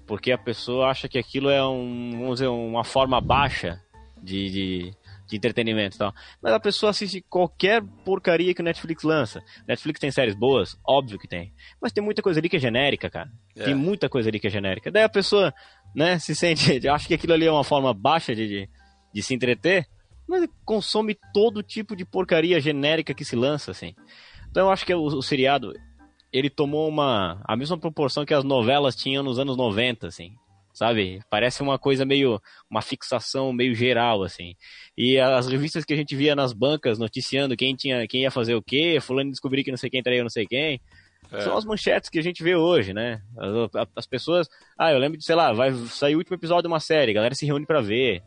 Porque 0.07 0.31
a 0.31 0.37
pessoa 0.37 0.89
acha 0.89 1.07
que 1.07 1.19
aquilo 1.19 1.49
é 1.49 1.63
um, 1.63 2.11
vamos 2.13 2.35
dizer, 2.39 2.47
uma 2.47 2.83
forma 2.83 3.21
baixa 3.21 3.79
de, 4.21 4.49
de 4.49 4.93
de 5.31 5.37
entretenimento 5.37 5.95
e 5.95 5.99
tal. 5.99 6.13
Mas 6.41 6.53
a 6.53 6.59
pessoa 6.59 6.89
assiste 6.89 7.23
qualquer 7.29 7.81
porcaria 8.03 8.53
que 8.53 8.61
o 8.61 8.63
Netflix 8.63 9.03
lança. 9.03 9.41
Netflix 9.65 9.99
tem 9.99 10.11
séries 10.11 10.35
boas? 10.35 10.77
Óbvio 10.85 11.17
que 11.17 11.27
tem. 11.27 11.53
Mas 11.81 11.93
tem 11.93 12.03
muita 12.03 12.21
coisa 12.21 12.39
ali 12.39 12.49
que 12.49 12.57
é 12.57 12.59
genérica, 12.59 13.09
cara. 13.09 13.31
É. 13.55 13.63
Tem 13.63 13.73
muita 13.73 14.09
coisa 14.09 14.29
ali 14.29 14.39
que 14.39 14.47
é 14.47 14.49
genérica. 14.49 14.91
Daí 14.91 15.03
a 15.03 15.09
pessoa, 15.09 15.53
né, 15.95 16.19
se 16.19 16.35
sente. 16.35 16.87
Acha 16.87 17.07
que 17.07 17.13
aquilo 17.13 17.33
ali 17.33 17.45
é 17.45 17.51
uma 17.51 17.63
forma 17.63 17.93
baixa 17.93 18.35
de, 18.35 18.47
de, 18.47 18.69
de 19.13 19.23
se 19.23 19.33
entreter, 19.33 19.87
mas 20.27 20.47
consome 20.65 21.17
todo 21.33 21.63
tipo 21.63 21.95
de 21.95 22.05
porcaria 22.05 22.59
genérica 22.59 23.13
que 23.13 23.25
se 23.25 23.35
lança, 23.35 23.71
assim. 23.71 23.93
Então 24.49 24.67
eu 24.67 24.71
acho 24.71 24.85
que 24.85 24.93
o, 24.93 25.03
o 25.03 25.21
seriado, 25.21 25.73
ele 26.31 26.49
tomou 26.49 26.87
uma. 26.87 27.41
a 27.45 27.55
mesma 27.55 27.77
proporção 27.77 28.25
que 28.25 28.33
as 28.33 28.43
novelas 28.43 28.95
tinham 28.95 29.23
nos 29.23 29.39
anos 29.39 29.57
90, 29.57 30.07
assim 30.07 30.35
sabe? 30.73 31.21
Parece 31.29 31.61
uma 31.61 31.77
coisa 31.77 32.05
meio, 32.05 32.41
uma 32.69 32.81
fixação 32.81 33.51
meio 33.53 33.75
geral, 33.75 34.23
assim. 34.23 34.55
E 34.97 35.19
as 35.19 35.47
revistas 35.47 35.85
que 35.85 35.93
a 35.93 35.95
gente 35.95 36.15
via 36.15 36.35
nas 36.35 36.53
bancas 36.53 36.97
noticiando 36.97 37.55
quem 37.55 37.75
tinha, 37.75 38.07
quem 38.07 38.23
ia 38.23 38.31
fazer 38.31 38.55
o 38.55 38.61
quê, 38.61 38.97
fulano 39.01 39.31
descobrir 39.31 39.63
que 39.63 39.71
não 39.71 39.77
sei 39.77 39.89
quem 39.89 40.01
traiu 40.01 40.23
não 40.23 40.29
sei 40.29 40.45
quem, 40.45 40.81
é. 41.31 41.41
são 41.41 41.55
as 41.55 41.65
manchetes 41.65 42.09
que 42.09 42.19
a 42.19 42.23
gente 42.23 42.43
vê 42.43 42.55
hoje, 42.55 42.93
né? 42.93 43.21
As, 43.73 43.87
as, 43.95 44.05
pessoas, 44.05 44.49
ah, 44.77 44.91
eu 44.91 44.99
lembro 44.99 45.17
de, 45.17 45.23
sei 45.23 45.35
lá, 45.35 45.53
vai 45.53 45.73
sair 45.87 46.15
o 46.15 46.17
último 46.17 46.35
episódio 46.35 46.63
de 46.63 46.67
uma 46.67 46.79
série, 46.79 47.11
a 47.11 47.15
galera 47.15 47.35
se 47.35 47.45
reúne 47.45 47.65
para 47.65 47.81
ver. 47.81 48.21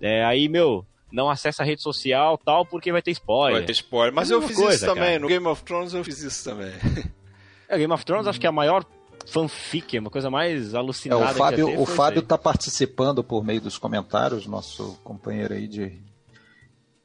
É, 0.00 0.24
aí, 0.24 0.48
meu, 0.48 0.86
não 1.10 1.30
acessa 1.30 1.62
a 1.62 1.66
rede 1.66 1.82
social 1.82 2.36
tal 2.38 2.66
porque 2.66 2.92
vai 2.92 3.02
ter 3.02 3.12
spoiler. 3.12 3.58
Vai 3.60 3.66
ter 3.66 3.72
spoiler, 3.72 4.12
mas 4.12 4.30
é 4.30 4.34
eu 4.34 4.42
fiz 4.42 4.56
coisa, 4.56 4.74
isso 4.74 4.86
também, 4.86 5.04
cara. 5.04 5.18
no 5.20 5.28
Game 5.28 5.46
of 5.46 5.62
Thrones 5.62 5.94
eu 5.94 6.04
fiz 6.04 6.20
isso 6.22 6.44
também. 6.44 6.72
É, 7.68 7.78
Game 7.78 7.90
of 7.90 8.04
Thrones 8.04 8.26
hum. 8.26 8.28
acho 8.28 8.38
que 8.38 8.44
é 8.44 8.50
a 8.50 8.52
maior 8.52 8.84
fanfic, 9.26 9.96
é 9.96 10.00
uma 10.00 10.10
coisa 10.10 10.28
mais 10.28 10.74
alucinada. 10.74 11.24
É, 11.24 11.30
o 11.30 11.34
Fábio, 11.34 11.80
o 11.80 11.86
Fábio 11.86 12.18
está 12.18 12.36
participando 12.36 13.24
por 13.24 13.42
meio 13.42 13.62
dos 13.62 13.78
comentários, 13.78 14.46
nosso 14.46 15.00
companheiro 15.02 15.54
aí 15.54 15.66
de, 15.66 15.98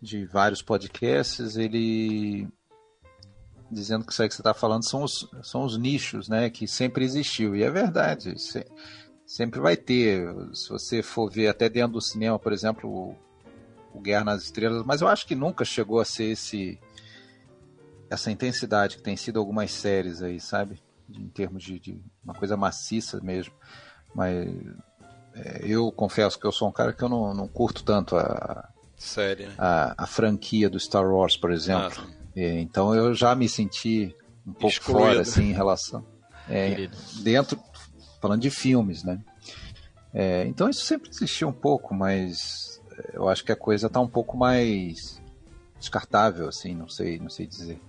de 0.01 0.25
vários 0.25 0.61
podcasts, 0.61 1.55
ele 1.55 2.49
dizendo 3.69 4.05
que 4.05 4.11
isso 4.11 4.21
aí 4.21 4.27
que 4.27 4.35
você 4.35 4.41
está 4.41 4.53
falando 4.53 4.87
são 4.87 5.03
os, 5.03 5.29
são 5.43 5.63
os 5.63 5.77
nichos, 5.77 6.29
né, 6.29 6.49
que 6.49 6.67
sempre 6.67 7.03
existiu, 7.03 7.55
e 7.55 7.63
é 7.63 7.69
verdade, 7.69 8.39
se, 8.41 8.65
sempre 9.25 9.59
vai 9.59 9.75
ter, 9.75 10.27
se 10.53 10.69
você 10.69 11.03
for 11.03 11.29
ver 11.29 11.47
até 11.47 11.67
dentro 11.69 11.93
do 11.93 12.01
cinema, 12.01 12.39
por 12.39 12.53
exemplo, 12.53 12.89
o, 12.89 13.15
o 13.97 13.99
Guerra 13.99 14.25
nas 14.25 14.43
Estrelas, 14.43 14.83
mas 14.85 15.01
eu 15.01 15.07
acho 15.07 15.25
que 15.25 15.35
nunca 15.35 15.65
chegou 15.65 15.99
a 15.99 16.05
ser 16.05 16.31
esse 16.31 16.79
essa 18.09 18.31
intensidade 18.31 18.95
que 18.95 19.03
tem 19.03 19.17
sido 19.17 19.37
algumas 19.37 19.69
séries 19.69 20.21
aí, 20.21 20.39
sabe? 20.39 20.81
em 21.09 21.27
termos 21.29 21.63
de, 21.63 21.79
de 21.79 22.01
uma 22.23 22.33
coisa 22.33 22.57
maciça 22.57 23.19
mesmo. 23.21 23.53
Mas 24.13 24.47
é, 25.35 25.59
eu 25.63 25.91
confesso 25.91 26.39
que 26.39 26.45
eu 26.45 26.51
sou 26.51 26.67
um 26.67 26.71
cara 26.71 26.93
que 26.93 27.03
eu 27.03 27.09
não, 27.09 27.33
não 27.33 27.47
curto 27.47 27.83
tanto 27.83 28.17
a, 28.17 28.69
Série, 28.95 29.45
né? 29.45 29.53
a, 29.57 30.03
a, 30.03 30.07
franquia 30.07 30.69
do 30.69 30.79
Star 30.79 31.05
Wars, 31.05 31.37
por 31.37 31.51
exemplo. 31.51 32.03
Ah, 32.03 32.16
então 32.43 32.93
eu 32.93 33.13
já 33.13 33.33
me 33.35 33.47
senti 33.49 34.15
um 34.45 34.53
pouco 34.53 34.67
Excluído. 34.67 34.99
fora 34.99 35.21
assim, 35.21 35.49
em 35.49 35.53
relação. 35.53 36.05
É, 36.49 36.89
dentro, 37.23 37.59
falando 38.21 38.39
de 38.41 38.49
filmes, 38.49 39.03
né? 39.03 39.21
É, 40.13 40.45
então 40.45 40.69
isso 40.69 40.85
sempre 40.85 41.09
existiu 41.09 41.49
um 41.49 41.53
pouco, 41.53 41.93
mas 41.93 42.81
eu 43.13 43.27
acho 43.27 43.43
que 43.43 43.51
a 43.51 43.55
coisa 43.55 43.87
está 43.87 43.99
um 43.99 44.07
pouco 44.07 44.37
mais 44.37 45.21
descartável, 45.77 46.47
assim, 46.47 46.73
não 46.73 46.87
sei, 46.87 47.19
não 47.19 47.29
sei 47.29 47.45
dizer. 47.45 47.81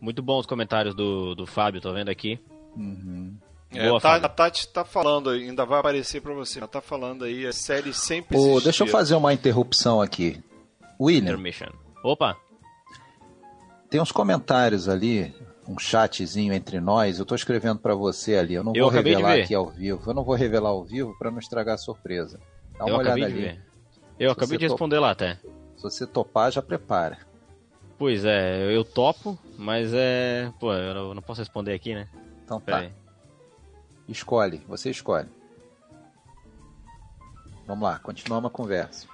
Muito 0.00 0.22
bons 0.22 0.40
os 0.40 0.46
comentários 0.46 0.94
do, 0.94 1.34
do 1.34 1.46
Fábio, 1.46 1.80
tô 1.80 1.92
vendo 1.92 2.08
aqui. 2.08 2.40
Uhum. 2.74 3.36
É, 3.70 3.88
Boa, 3.88 4.00
tá, 4.00 4.16
a 4.16 4.28
Tati 4.28 4.68
tá 4.68 4.84
falando, 4.84 5.30
ainda 5.30 5.64
vai 5.64 5.80
aparecer 5.80 6.20
para 6.20 6.34
você, 6.34 6.58
ela 6.58 6.68
tá 6.68 6.80
falando 6.80 7.24
aí, 7.24 7.46
a 7.46 7.52
série 7.52 7.94
sempre 7.94 8.36
oh, 8.36 8.60
Deixa 8.60 8.82
eu 8.82 8.86
fazer 8.86 9.14
uma 9.14 9.32
interrupção 9.32 10.00
aqui. 10.00 10.42
William. 11.00 11.38
Opa! 12.02 12.36
Tem 13.92 14.00
uns 14.00 14.10
comentários 14.10 14.88
ali, 14.88 15.34
um 15.68 15.78
chatzinho 15.78 16.54
entre 16.54 16.80
nós, 16.80 17.18
eu 17.18 17.26
tô 17.26 17.34
escrevendo 17.34 17.78
para 17.78 17.94
você 17.94 18.36
ali, 18.36 18.54
eu 18.54 18.64
não 18.64 18.72
eu 18.74 18.84
vou 18.84 18.90
revelar 18.90 19.34
aqui 19.34 19.54
ao 19.54 19.66
vivo, 19.66 20.10
eu 20.10 20.14
não 20.14 20.24
vou 20.24 20.34
revelar 20.34 20.70
ao 20.70 20.82
vivo 20.82 21.14
para 21.18 21.30
não 21.30 21.38
estragar 21.38 21.74
a 21.74 21.76
surpresa. 21.76 22.40
Dá 22.78 22.86
uma 22.86 22.94
eu 22.94 22.96
olhada 22.96 23.22
ali. 23.22 23.34
Ver. 23.34 23.62
Eu 24.18 24.30
Se 24.30 24.32
acabei 24.32 24.56
de 24.56 24.66
responder 24.66 24.98
lá 24.98 25.10
até. 25.10 25.34
Se 25.76 25.82
você 25.82 26.06
topar, 26.06 26.50
já 26.50 26.62
prepara. 26.62 27.18
Pois 27.98 28.24
é, 28.24 28.74
eu 28.74 28.82
topo, 28.82 29.38
mas 29.58 29.92
é. 29.92 30.50
Pô, 30.58 30.72
eu 30.72 31.12
não 31.12 31.20
posso 31.20 31.42
responder 31.42 31.74
aqui, 31.74 31.94
né? 31.94 32.08
Então 32.42 32.58
tá. 32.58 32.90
Escolhe, 34.08 34.62
você 34.66 34.88
escolhe. 34.88 35.28
Vamos 37.66 37.84
lá, 37.84 37.98
continuamos 37.98 38.48
a 38.48 38.54
conversa. 38.54 39.06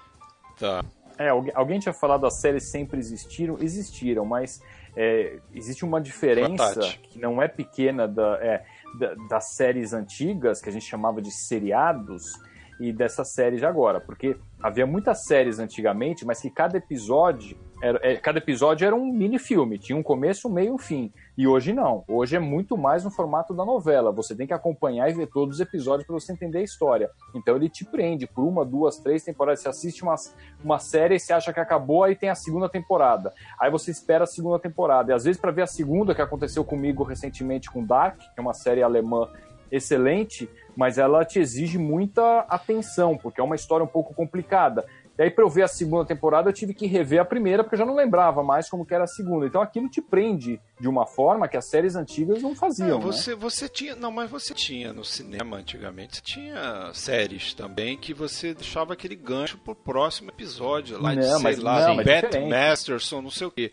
Tá. 0.56 0.84
É, 1.18 1.28
alguém, 1.28 1.80
tinha 1.80 1.92
falado 1.92 2.22
das 2.22 2.40
séries 2.40 2.70
sempre 2.70 2.98
existiram, 2.98 3.56
existiram, 3.60 4.24
mas 4.24 4.62
é, 4.96 5.38
existe 5.52 5.84
uma 5.84 6.00
diferença 6.00 6.80
que 7.02 7.18
não 7.18 7.42
é 7.42 7.48
pequena 7.48 8.06
da, 8.06 8.38
é, 8.40 8.64
da, 8.98 9.14
das 9.28 9.50
séries 9.50 9.92
antigas, 9.92 10.60
que 10.60 10.68
a 10.68 10.72
gente 10.72 10.84
chamava 10.84 11.20
de 11.20 11.30
seriados, 11.30 12.34
e 12.80 12.92
dessas 12.92 13.28
séries 13.28 13.60
de 13.60 13.66
agora, 13.66 14.00
porque 14.00 14.36
havia 14.62 14.86
muitas 14.86 15.24
séries 15.24 15.58
antigamente, 15.58 16.24
mas 16.24 16.40
que 16.40 16.48
cada 16.48 16.78
episódio 16.78 17.56
era, 17.82 17.98
é, 18.02 18.16
cada 18.16 18.38
episódio 18.38 18.86
era 18.86 18.94
um 18.94 19.12
mini 19.12 19.38
filme, 19.38 19.78
tinha 19.78 19.96
um 19.96 20.02
começo, 20.02 20.48
um 20.48 20.52
meio 20.52 20.68
e 20.68 20.70
um 20.70 20.78
fim. 20.78 21.12
E 21.39 21.47
hoje 21.47 21.73
não. 21.73 22.02
Hoje 22.09 22.35
é 22.35 22.40
muito 22.40 22.77
mais 22.77 23.05
no 23.05 23.12
formato 23.12 23.55
da 23.55 23.65
novela. 23.65 24.10
Você 24.10 24.35
tem 24.35 24.44
que 24.44 24.52
acompanhar 24.52 25.09
e 25.09 25.15
ver 25.15 25.28
todos 25.28 25.55
os 25.55 25.60
episódios 25.60 26.05
para 26.05 26.15
você 26.19 26.32
entender 26.32 26.59
a 26.59 26.62
história. 26.62 27.09
Então 27.32 27.55
ele 27.55 27.69
te 27.69 27.85
prende 27.85 28.27
por 28.27 28.43
uma, 28.43 28.65
duas, 28.65 28.98
três 28.98 29.23
temporadas. 29.23 29.60
Você 29.60 29.69
assiste 29.69 30.02
uma, 30.02 30.16
uma 30.65 30.81
série 30.81 31.15
e 31.15 31.20
você 31.20 31.32
acha 31.32 31.52
que 31.52 31.60
acabou, 31.60 32.02
aí 32.02 32.16
tem 32.16 32.28
a 32.28 32.35
segunda 32.35 32.69
temporada. 32.69 33.32
Aí 33.56 33.70
você 33.70 33.93
espera 33.93 34.24
a 34.24 34.27
segunda 34.27 34.59
temporada. 34.59 35.12
E 35.12 35.15
às 35.15 35.23
vezes, 35.23 35.40
para 35.40 35.52
ver 35.52 35.62
a 35.62 35.69
segunda, 35.69 36.12
que 36.12 36.20
aconteceu 36.20 36.65
comigo 36.65 37.05
recentemente 37.05 37.70
com 37.70 37.85
Dark, 37.85 38.19
que 38.19 38.27
é 38.36 38.40
uma 38.40 38.52
série 38.52 38.82
alemã 38.82 39.31
excelente, 39.70 40.51
mas 40.77 40.98
ela 40.98 41.24
te 41.24 41.39
exige 41.39 41.78
muita 41.78 42.40
atenção, 42.48 43.16
porque 43.16 43.40
é 43.40 43.44
uma 43.44 43.55
história 43.55 43.85
um 43.85 43.89
pouco 43.89 44.12
complicada. 44.12 44.85
E 45.18 45.22
aí, 45.22 45.30
para 45.30 45.42
eu 45.42 45.50
ver 45.50 45.62
a 45.62 45.68
segunda 45.68 46.04
temporada, 46.04 46.48
eu 46.48 46.52
tive 46.52 46.72
que 46.72 46.86
rever 46.86 47.20
a 47.20 47.24
primeira, 47.24 47.64
porque 47.64 47.74
eu 47.74 47.78
já 47.80 47.84
não 47.84 47.96
lembrava 47.96 48.42
mais 48.42 48.70
como 48.70 48.86
que 48.86 48.94
era 48.94 49.02
a 49.02 49.08
segunda. 49.08 49.46
Então 49.46 49.60
aquilo 49.60 49.88
te 49.88 50.00
prende 50.00 50.60
de 50.80 50.88
uma 50.88 51.06
forma 51.06 51.48
que 51.48 51.56
as 51.56 51.68
séries 51.68 51.96
antigas 51.96 52.40
não 52.40 52.54
faziam. 52.54 52.98
É, 52.98 53.02
você, 53.02 53.30
né? 53.30 53.36
você 53.36 53.68
tinha. 53.68 53.96
Não, 53.96 54.12
mas 54.12 54.30
você 54.30 54.54
tinha 54.54 54.92
no 54.92 55.04
cinema 55.04 55.56
antigamente, 55.56 56.16
você 56.16 56.22
tinha 56.22 56.90
séries 56.94 57.52
também 57.52 57.96
que 57.96 58.14
você 58.14 58.54
deixava 58.54 58.92
aquele 58.92 59.16
gancho 59.16 59.58
pro 59.58 59.74
próximo 59.74 60.30
episódio. 60.30 61.02
Lá 61.02 61.14
de, 61.14 61.20
não, 61.20 61.34
sei 61.34 61.42
mas, 61.42 61.58
lá, 61.58 61.88
não, 61.88 61.96
Bat 61.96 62.38
Masterson, 62.48 63.20
não 63.20 63.30
sei 63.30 63.46
o 63.48 63.50
quê 63.50 63.72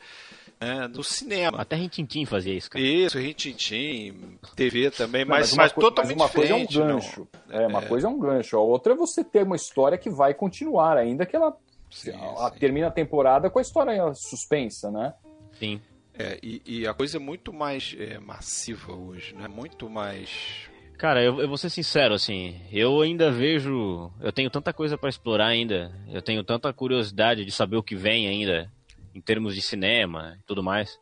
né, 0.65 0.87
do 0.87 1.03
cinema. 1.03 1.61
Até 1.61 1.75
Rintintim 1.75 2.25
fazia 2.25 2.53
isso, 2.53 2.69
cara. 2.69 2.83
Isso, 2.83 3.19
Rintintim, 3.19 4.37
TV 4.55 4.89
também, 4.89 5.23
mas, 5.23 5.51
mas, 5.51 5.57
mas 5.57 5.73
totalmente 5.73 6.17
mas 6.17 6.21
uma 6.21 6.41
diferente. 6.41 6.77
Coisa 6.77 6.81
é 6.81 6.93
um 6.93 6.95
gancho. 6.95 7.27
Não. 7.47 7.59
É, 7.59 7.67
uma 7.67 7.83
é. 7.83 7.85
coisa 7.85 8.07
é 8.07 8.09
um 8.09 8.19
gancho. 8.19 8.57
A 8.57 8.61
outra 8.61 8.93
é 8.93 8.95
você 8.95 9.23
ter 9.23 9.43
uma 9.43 9.55
história 9.55 9.97
que 9.97 10.09
vai 10.09 10.33
continuar, 10.33 10.97
ainda 10.97 11.25
que 11.25 11.35
ela 11.35 11.55
sim, 11.91 12.11
a, 12.11 12.49
sim. 12.51 12.59
termina 12.59 12.87
a 12.87 12.91
temporada 12.91 13.49
com 13.49 13.59
a 13.59 13.61
história 13.61 14.13
suspensa, 14.15 14.89
né? 14.89 15.13
Sim. 15.59 15.79
É, 16.17 16.39
e, 16.41 16.61
e, 16.65 16.87
a 16.87 16.93
coisa 16.93 17.17
é 17.17 17.19
muito 17.19 17.51
mais 17.51 17.93
é, 17.99 18.17
massiva 18.19 18.93
hoje, 18.93 19.35
né? 19.35 19.49
Muito 19.49 19.89
mais 19.89 20.69
Cara, 20.97 21.21
eu, 21.21 21.41
eu, 21.41 21.47
vou 21.47 21.57
ser 21.57 21.69
sincero, 21.69 22.13
assim, 22.13 22.55
eu 22.71 23.01
ainda 23.01 23.29
vejo. 23.29 24.09
Eu 24.21 24.31
tenho 24.31 24.49
tanta 24.49 24.71
coisa 24.71 24.97
para 24.97 25.09
explorar 25.09 25.47
ainda. 25.47 25.91
Eu 26.09 26.21
tenho 26.21 26.41
tanta 26.41 26.71
curiosidade 26.71 27.43
de 27.43 27.51
saber 27.51 27.75
o 27.75 27.83
que 27.83 27.97
vem 27.97 28.29
ainda 28.29 28.71
em 29.15 29.21
termos 29.21 29.55
de 29.55 29.61
cinema 29.61 30.37
e 30.39 30.43
tudo 30.43 30.61
mais, 30.61 30.99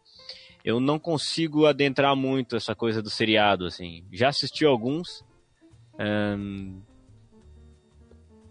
eu 0.64 0.80
não 0.80 0.99
consigo 0.99 1.65
adentrar 1.65 2.15
muito 2.15 2.56
essa 2.56 2.76
coisa 2.76 3.02
do 3.02 3.10
seriado, 3.10 3.65
assim. 3.65 4.06
Já 4.14 4.30
assisti 4.30 4.64
alguns, 4.64 5.26
hum, 5.99 6.80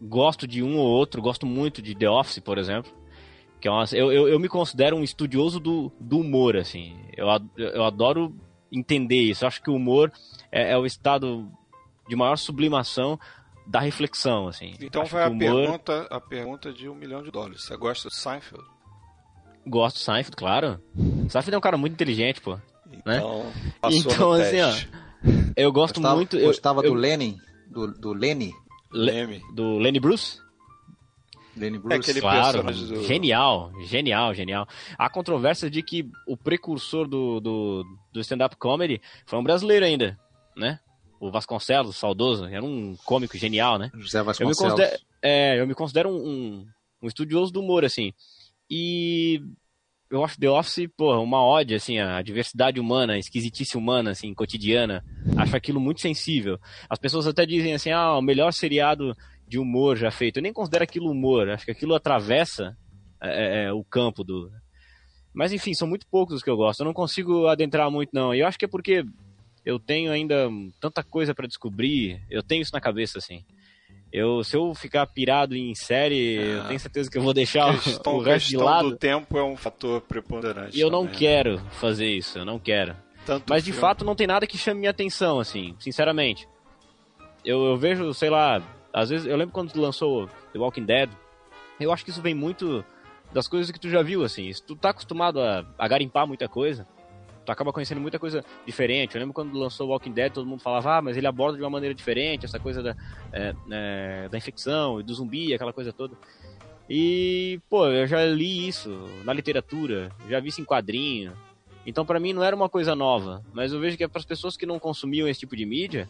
gosto 0.03 0.47
de 0.47 0.63
um 0.63 0.77
ou 0.77 0.87
outro, 0.87 1.23
gosto 1.23 1.47
muito 1.47 1.81
de 1.81 1.95
The 1.95 2.11
Office, 2.11 2.41
por 2.41 2.59
exemplo, 2.59 2.93
que 3.61 3.69
é 3.69 3.71
uma, 3.71 3.85
eu, 3.93 4.13
eu, 4.13 4.29
eu, 4.29 4.41
me 4.41 4.49
considero 4.49 4.97
um 4.97 5.05
estudioso 5.05 5.61
do, 5.61 5.93
do 6.01 6.19
humor, 6.19 6.57
assim. 6.57 6.99
Eu, 7.17 7.29
eu 7.57 7.85
adoro 7.85 8.37
entender 8.71 9.23
isso. 9.23 9.45
Eu 9.45 9.49
acho 9.49 9.63
que 9.63 9.71
o 9.71 9.77
humor 9.77 10.13
é, 10.51 10.73
é 10.73 10.77
o 10.79 10.85
estado 10.85 11.49
de 12.09 12.17
maior 12.17 12.37
sublimação 12.37 13.19
da 13.65 13.79
reflexão, 13.79 14.49
assim. 14.49 14.75
Então 14.81 15.05
vai 15.05 15.25
a, 15.25 15.29
humor... 15.29 15.39
pergunta, 15.39 16.07
a 16.11 16.21
pergunta 16.21 16.73
de 16.73 16.89
um 16.89 16.95
milhão 16.95 17.23
de 17.23 17.31
dólares. 17.31 17.63
Você 17.63 17.77
gosta 17.77 18.09
de 18.09 18.17
Seinfeld? 18.17 18.72
Gosto 19.67 19.97
do 19.97 20.01
Seinfeld, 20.01 20.37
claro. 20.37 20.81
Seinfeld 21.29 21.55
é 21.55 21.59
um 21.59 21.63
cara 21.63 21.77
muito 21.77 21.93
inteligente, 21.93 22.41
pô. 22.41 22.59
Então, 22.93 23.45
né? 23.45 23.53
então 23.91 24.33
assim, 24.33 24.51
teste. 24.51 24.89
ó. 24.93 25.03
Eu 25.57 25.73
gosto 25.73 25.97
gostava, 25.97 26.17
muito. 26.17 26.39
Gostava 26.39 26.81
eu, 26.81 26.91
do 26.91 26.97
eu... 26.97 27.01
Lenny? 27.01 27.41
Do, 27.69 27.87
do 27.93 28.13
Lenny? 28.13 28.53
Le, 28.93 29.41
do 29.55 29.79
Lenny 29.79 30.01
Bruce? 30.01 30.41
Lenny 31.57 31.79
Bruce. 31.79 31.95
É 31.95 31.99
aquele 31.99 32.21
claro, 32.21 32.63
do... 32.63 33.03
genial, 33.05 33.73
genial, 33.85 34.35
genial. 34.35 34.67
Há 34.99 35.09
controvérsia 35.09 35.71
de 35.71 35.83
que 35.83 36.11
o 36.27 36.37
precursor 36.37 37.07
do, 37.07 37.41
do, 37.41 37.85
do 38.13 38.21
stand-up 38.21 38.57
comedy 38.57 39.01
foi 39.27 39.39
um 39.39 39.45
brasileiro 39.45 39.85
ainda, 39.85 40.19
né? 40.57 40.81
O 41.21 41.31
Vasconcelos, 41.31 41.97
saudoso, 41.97 42.47
era 42.47 42.65
um 42.65 42.97
cômico 43.05 43.39
genial, 43.39 43.79
né? 43.79 43.91
José 43.95 44.23
Vasconcelos. 44.23 44.59
Eu 44.59 44.67
me 44.67 44.71
considero, 44.71 45.03
é, 45.23 45.61
eu 45.61 45.67
me 45.67 45.75
considero 45.75 46.09
um, 46.09 46.29
um 46.29 46.67
um 47.03 47.09
estudioso 47.09 47.53
do 47.53 47.61
humor, 47.61 47.85
assim. 47.85 48.15
E 48.74 49.43
eu 50.11 50.24
acho 50.24 50.40
The 50.40 50.49
Office, 50.49 50.89
porra, 50.97 51.20
uma 51.20 51.44
ódio, 51.44 51.77
assim, 51.77 51.99
a 51.99 52.23
diversidade 52.23 52.81
humana, 52.81 53.12
a 53.12 53.19
esquisitice 53.19 53.77
humana, 53.77 54.12
assim, 54.12 54.32
cotidiana. 54.32 55.05
Acho 55.36 55.55
aquilo 55.55 55.78
muito 55.78 56.01
sensível. 56.01 56.59
As 56.89 56.99
pessoas 56.99 57.27
até 57.27 57.44
dizem 57.44 57.74
assim, 57.74 57.90
ah, 57.90 58.16
o 58.16 58.23
melhor 58.23 58.51
seriado 58.51 59.15
de 59.47 59.59
humor 59.59 59.99
já 59.99 60.11
feito. 60.11 60.39
Eu 60.39 60.43
nem 60.43 60.55
considero 60.55 60.85
aquilo 60.85 61.11
humor, 61.11 61.51
acho 61.51 61.66
que 61.66 61.70
aquilo 61.70 61.94
atravessa 61.94 62.74
é, 63.20 63.65
é, 63.65 63.73
o 63.74 63.85
campo 63.85 64.24
do. 64.24 64.51
Mas 65.35 65.53
enfim, 65.53 65.74
são 65.74 65.86
muito 65.86 66.07
poucos 66.07 66.36
os 66.36 66.43
que 66.43 66.49
eu 66.49 66.57
gosto. 66.57 66.81
Eu 66.81 66.86
não 66.86 66.94
consigo 66.94 67.47
adentrar 67.49 67.90
muito, 67.90 68.09
não. 68.15 68.35
E 68.35 68.40
eu 68.40 68.47
acho 68.47 68.59
que 68.59 68.65
é 68.65 68.69
porque 68.69 69.05
eu 69.66 69.78
tenho 69.78 70.11
ainda 70.11 70.49
tanta 70.81 71.05
coisa 71.05 71.35
para 71.35 71.47
descobrir. 71.47 72.23
Eu 72.31 72.43
tenho 72.43 72.62
isso 72.62 72.73
na 72.73 72.81
cabeça, 72.81 73.19
assim. 73.19 73.44
Eu, 74.13 74.45
se 74.45 74.57
eu 74.57 74.75
ficar 74.75 75.07
pirado 75.07 75.57
em 75.57 75.75
série, 75.75 76.35
eu 76.37 76.63
Ah. 76.63 76.65
tenho 76.69 76.79
certeza 76.81 77.11
que 77.11 77.17
eu 77.17 77.23
vou 77.23 77.33
deixar 77.33 77.73
questão, 77.81 78.17
o 78.17 78.21
resto 78.21 78.49
de 78.49 78.57
lado. 78.59 78.91
do 78.91 78.97
tempo 78.97 79.39
é 79.39 79.43
um 79.43 79.57
fator 79.57 80.01
preponderante. 80.03 80.77
E 80.77 80.81
eu 80.81 80.91
não 80.91 81.01
também, 81.07 81.13
né? 81.15 81.19
quero 81.19 81.59
fazer 81.81 82.07
isso, 82.09 82.39
eu 82.39 82.45
não 82.45 82.59
quero. 82.59 82.95
Tanto 83.25 83.45
Mas 83.49 83.65
de 83.65 83.71
filme- 83.73 83.81
fato 83.81 84.05
não 84.05 84.15
tem 84.15 84.27
nada 84.27 84.47
que 84.47 84.59
chame 84.59 84.81
minha 84.81 84.91
atenção, 84.91 85.39
assim, 85.41 85.75
sinceramente. 85.79 86.47
Eu, 87.45 87.65
eu 87.65 87.77
vejo, 87.77 88.13
sei 88.13 88.29
lá, 88.29 88.61
às 88.93 89.09
vezes 89.11 89.27
eu 89.27 89.37
lembro 89.37 89.55
quando 89.55 89.75
lançou 89.81 90.29
The 90.53 90.59
Walking 90.59 90.85
Dead, 90.85 91.09
eu 91.81 91.93
acho 91.93 92.05
que 92.05 92.11
isso 92.11 92.21
vem 92.21 92.35
muito 92.35 92.85
das 93.33 93.49
coisas 93.49 93.71
que 93.71 93.81
tu 93.81 93.89
já 93.89 94.03
viu, 94.03 94.23
assim. 94.25 94.53
Se 94.53 94.63
tu 94.63 94.77
tá 94.77 94.91
acostumado 94.91 95.41
a, 95.41 95.65
a 95.79 95.89
garimpar 95.89 96.27
muita 96.27 96.49
coisa, 96.49 96.87
tu 97.44 97.51
acaba 97.52 97.73
conhecendo 97.73 98.01
muita 98.01 98.19
coisa 98.19 98.44
diferente. 98.66 99.14
Eu 99.14 99.20
lembro 99.20 99.35
quando 99.35 99.59
lançou 99.59 99.89
Walking 99.89 100.12
Dead, 100.12 100.32
todo 100.32 100.47
mundo 100.47 100.60
falava, 100.60 100.98
ah, 100.98 101.02
mas 101.02 101.16
ele 101.16 101.27
aborda 101.27 101.56
de 101.56 101.62
uma 101.64 101.70
maneira 101.70 101.94
diferente, 101.94 102.44
essa 102.44 102.59
coisa 102.59 102.82
da, 102.82 102.97
é, 103.32 103.55
é, 103.70 104.28
da 104.28 104.39
infecção 104.39 105.01
e 105.01 105.02
do 105.02 105.12
zumbi, 105.14 105.52
aquela 105.55 105.73
coisa 105.73 105.93
toda. 105.93 106.16
E, 106.89 107.60
pô, 107.69 107.86
eu 107.86 108.06
já 108.06 108.24
li 108.24 108.66
isso 108.69 108.90
na 109.24 109.32
literatura, 109.32 110.10
já 110.28 110.40
vi 110.40 110.48
isso 110.48 110.60
em 110.60 110.64
quadrinho. 110.64 111.32
Então, 111.86 112.05
pra 112.05 112.20
mim, 112.20 112.32
não 112.32 112.44
era 112.44 112.55
uma 112.55 112.69
coisa 112.69 112.94
nova. 112.94 113.43
Mas 113.52 113.73
eu 113.73 113.81
vejo 113.81 113.97
que 113.97 114.05
é 114.05 114.09
para 114.09 114.19
as 114.20 114.24
pessoas 114.24 114.56
que 114.56 114.66
não 114.66 114.78
consumiam 114.78 115.27
esse 115.27 115.40
tipo 115.40 115.56
de 115.56 115.64
mídia, 115.64 116.09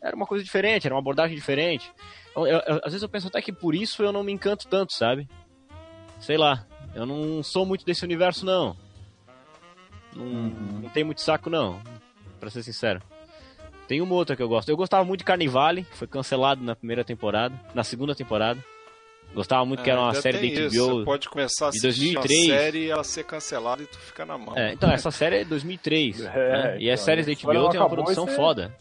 era 0.00 0.14
uma 0.14 0.26
coisa 0.26 0.44
diferente, 0.44 0.86
era 0.86 0.94
uma 0.94 1.00
abordagem 1.00 1.34
diferente. 1.36 1.90
Então, 2.30 2.46
eu- 2.46 2.60
eu- 2.66 2.76
às 2.84 2.92
vezes 2.92 3.02
eu 3.02 3.08
penso 3.08 3.28
até 3.28 3.40
que 3.40 3.52
por 3.52 3.74
isso 3.74 4.02
eu 4.02 4.12
não 4.12 4.22
me 4.22 4.32
encanto 4.32 4.66
tanto, 4.68 4.92
sabe? 4.92 5.28
Sei 6.20 6.36
lá, 6.36 6.66
eu 6.94 7.06
não 7.06 7.42
sou 7.42 7.64
muito 7.64 7.84
desse 7.84 8.04
universo, 8.04 8.44
não. 8.44 8.76
Não, 10.14 10.24
não 10.82 10.88
tem 10.90 11.04
muito 11.04 11.20
saco, 11.20 11.48
não, 11.50 11.80
pra 12.40 12.50
ser 12.50 12.62
sincero. 12.62 13.00
Tem 13.88 14.00
uma 14.00 14.14
outra 14.14 14.36
que 14.36 14.42
eu 14.42 14.48
gosto. 14.48 14.68
Eu 14.68 14.76
gostava 14.76 15.04
muito 15.04 15.18
de 15.20 15.24
Carnivale, 15.24 15.86
foi 15.92 16.06
cancelado 16.06 16.62
na 16.62 16.74
primeira 16.74 17.04
temporada, 17.04 17.54
na 17.74 17.82
segunda 17.84 18.14
temporada. 18.14 18.62
Gostava 19.34 19.64
muito 19.64 19.82
que 19.82 19.90
era 19.90 19.98
É, 19.98 20.02
uma 20.04 20.14
série 20.14 20.38
da 20.38 20.44
isso, 20.44 20.70
Você 20.70 20.90
HBO. 20.90 21.04
pode 21.04 21.28
começar 21.28 21.68
a 21.68 21.70
de 21.70 21.78
assistir 21.78 22.12
2003. 22.12 22.48
uma 22.48 22.54
série 22.58 22.78
e 22.84 22.90
ela 22.90 23.04
ser 23.04 23.24
cancelada 23.24 23.82
e 23.82 23.86
tu 23.86 23.98
fica 23.98 24.26
na 24.26 24.36
mão. 24.36 24.56
É, 24.56 24.72
então, 24.74 24.90
essa 24.90 25.10
série 25.10 25.36
é 25.36 25.44
de 25.44 25.48
2003. 25.50 26.20
É, 26.20 26.26
né? 26.26 26.76
E 26.78 26.90
as 26.90 27.00
então, 27.00 27.04
séries 27.06 27.26
da 27.26 27.32
HBO 27.32 27.70
tem 27.70 27.80
uma 27.80 27.88
produção 27.88 28.24
isso 28.24 28.32
é- 28.34 28.36
foda. 28.36 28.76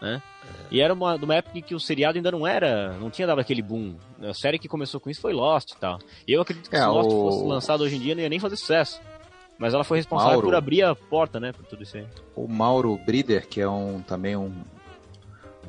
Né? 0.00 0.22
E 0.70 0.80
era 0.80 0.94
uma, 0.94 1.16
de 1.18 1.24
uma 1.24 1.34
época 1.34 1.58
em 1.58 1.62
que 1.62 1.74
o 1.74 1.80
seriado 1.80 2.16
ainda 2.16 2.30
não 2.30 2.46
era. 2.46 2.92
Não 2.94 3.10
tinha 3.10 3.26
dado 3.26 3.40
aquele 3.40 3.60
boom. 3.62 3.96
A 4.22 4.32
série 4.34 4.58
que 4.58 4.68
começou 4.68 5.00
com 5.00 5.10
isso 5.10 5.20
foi 5.20 5.32
Lost 5.32 5.72
e 5.72 5.76
tal. 5.76 5.98
E 6.26 6.32
eu 6.32 6.40
acredito 6.40 6.70
que 6.70 6.76
É, 6.76 6.80
se 6.80 6.86
Lost 6.86 7.08
o- 7.10 7.30
fosse 7.30 7.44
lançado 7.44 7.82
hoje 7.82 7.96
em 7.96 8.00
dia 8.00 8.14
não 8.14 8.22
ia 8.22 8.28
nem 8.28 8.38
fazer 8.38 8.56
sucesso. 8.56 9.00
Mas 9.62 9.74
ela 9.74 9.84
foi 9.84 9.98
responsável 9.98 10.32
Mauro. 10.32 10.48
por 10.48 10.56
abrir 10.56 10.82
a 10.82 10.92
porta, 10.92 11.38
né, 11.38 11.52
por 11.52 11.64
tudo 11.64 11.84
isso 11.84 11.96
aí. 11.96 12.04
O 12.34 12.48
Mauro 12.48 12.98
Brider, 13.06 13.46
que 13.46 13.60
é 13.60 13.68
um 13.68 14.02
também 14.02 14.34
um, 14.36 14.52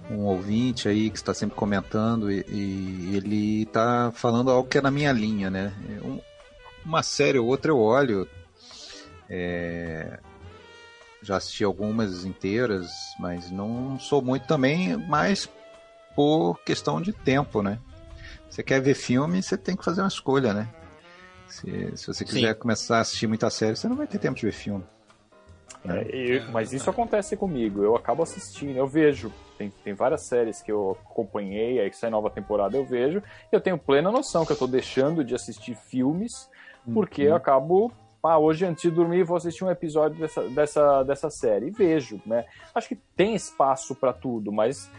um 0.10 0.22
ouvinte 0.22 0.90
aí 0.90 1.12
que 1.12 1.18
está 1.18 1.32
sempre 1.32 1.56
comentando, 1.56 2.32
e, 2.32 2.44
e 2.50 3.16
ele 3.16 3.62
está 3.62 4.12
falando 4.16 4.50
algo 4.50 4.68
que 4.68 4.80
é 4.80 4.82
na 4.82 4.90
minha 4.90 5.12
linha, 5.12 5.52
né? 5.52 5.72
Um- 6.04 6.20
uma 6.84 7.04
série 7.04 7.38
ou 7.38 7.46
outra 7.46 7.70
eu 7.72 7.80
olho. 7.80 8.28
é, 9.30 10.20
já 11.22 11.38
assisti 11.38 11.64
algumas 11.64 12.26
inteiras, 12.26 13.14
mas 13.20 13.52
não 13.52 14.00
sou 14.00 14.24
muito 14.24 14.48
também, 14.48 14.98
mais 14.98 15.48
por 16.16 16.60
questão 16.66 17.00
de 17.00 17.14
tempo, 17.14 17.62
né? 17.62 17.78
Você 18.50 18.64
quer 18.64 18.82
ver 18.82 18.96
filme, 18.96 19.44
você 19.44 19.56
tem 19.56 19.76
que 19.76 19.86
fazer 19.86 20.02
uma 20.02 20.08
escolha, 20.08 20.52
né? 20.52 20.68
Se, 21.48 21.96
se 21.98 22.08
você 22.08 22.26
Sim. 22.26 22.34
quiser 22.34 22.56
começar 22.56 22.98
a 22.98 23.02
assistir 23.02 23.28
muita 23.28 23.50
série, 23.50 23.76
você 23.76 23.88
não 23.88 23.96
vai 23.96 24.08
ter 24.08 24.18
tempo 24.20 24.36
de 24.38 24.46
ver 24.46 24.52
filme. 24.52 24.84
É, 25.86 26.02
eu- 26.16 26.52
mas 26.52 26.72
isso 26.72 26.90
acontece 26.90 27.36
comigo. 27.36 27.84
Eu 27.84 27.96
acabo 27.96 28.24
assistindo, 28.24 28.78
eu 28.78 28.88
vejo. 28.88 29.32
Tem, 29.58 29.70
tem 29.84 29.94
várias 29.94 30.22
séries 30.22 30.62
que 30.62 30.72
eu 30.72 30.98
acompanhei, 31.06 31.80
aí 31.80 31.90
que 31.90 31.98
sai 31.98 32.10
nova 32.10 32.30
temporada 32.30 32.76
eu 32.78 32.86
vejo. 32.86 33.22
E 33.52 33.56
eu 33.56 33.62
tenho 33.62 33.78
plena 33.78 34.12
noção 34.12 34.46
que 34.46 34.52
eu 34.52 34.58
tô 34.58 34.66
deixando 34.66 35.24
de 35.24 35.36
assistir 35.36 35.76
filmes, 35.76 36.50
porque 36.94 37.22
eu 37.24 37.36
acabo. 37.36 37.92
Ah, 38.26 38.40
hoje 38.40 38.66
antes 38.66 38.84
de 38.84 38.90
dormir 38.90 39.24
vou 39.24 39.36
assistir 39.36 39.66
um 39.66 39.70
episódio 39.70 40.18
dessa, 40.18 40.48
dessa, 40.50 41.04
dessa 41.04 41.30
série. 41.30 41.68
E 41.68 41.72
vejo, 41.72 42.22
né? 42.26 42.46
Acho 42.74 42.88
que 42.88 42.96
tem 43.18 43.36
espaço 43.36 43.94
para 43.94 44.14
tudo, 44.14 44.50
mas 44.50 44.90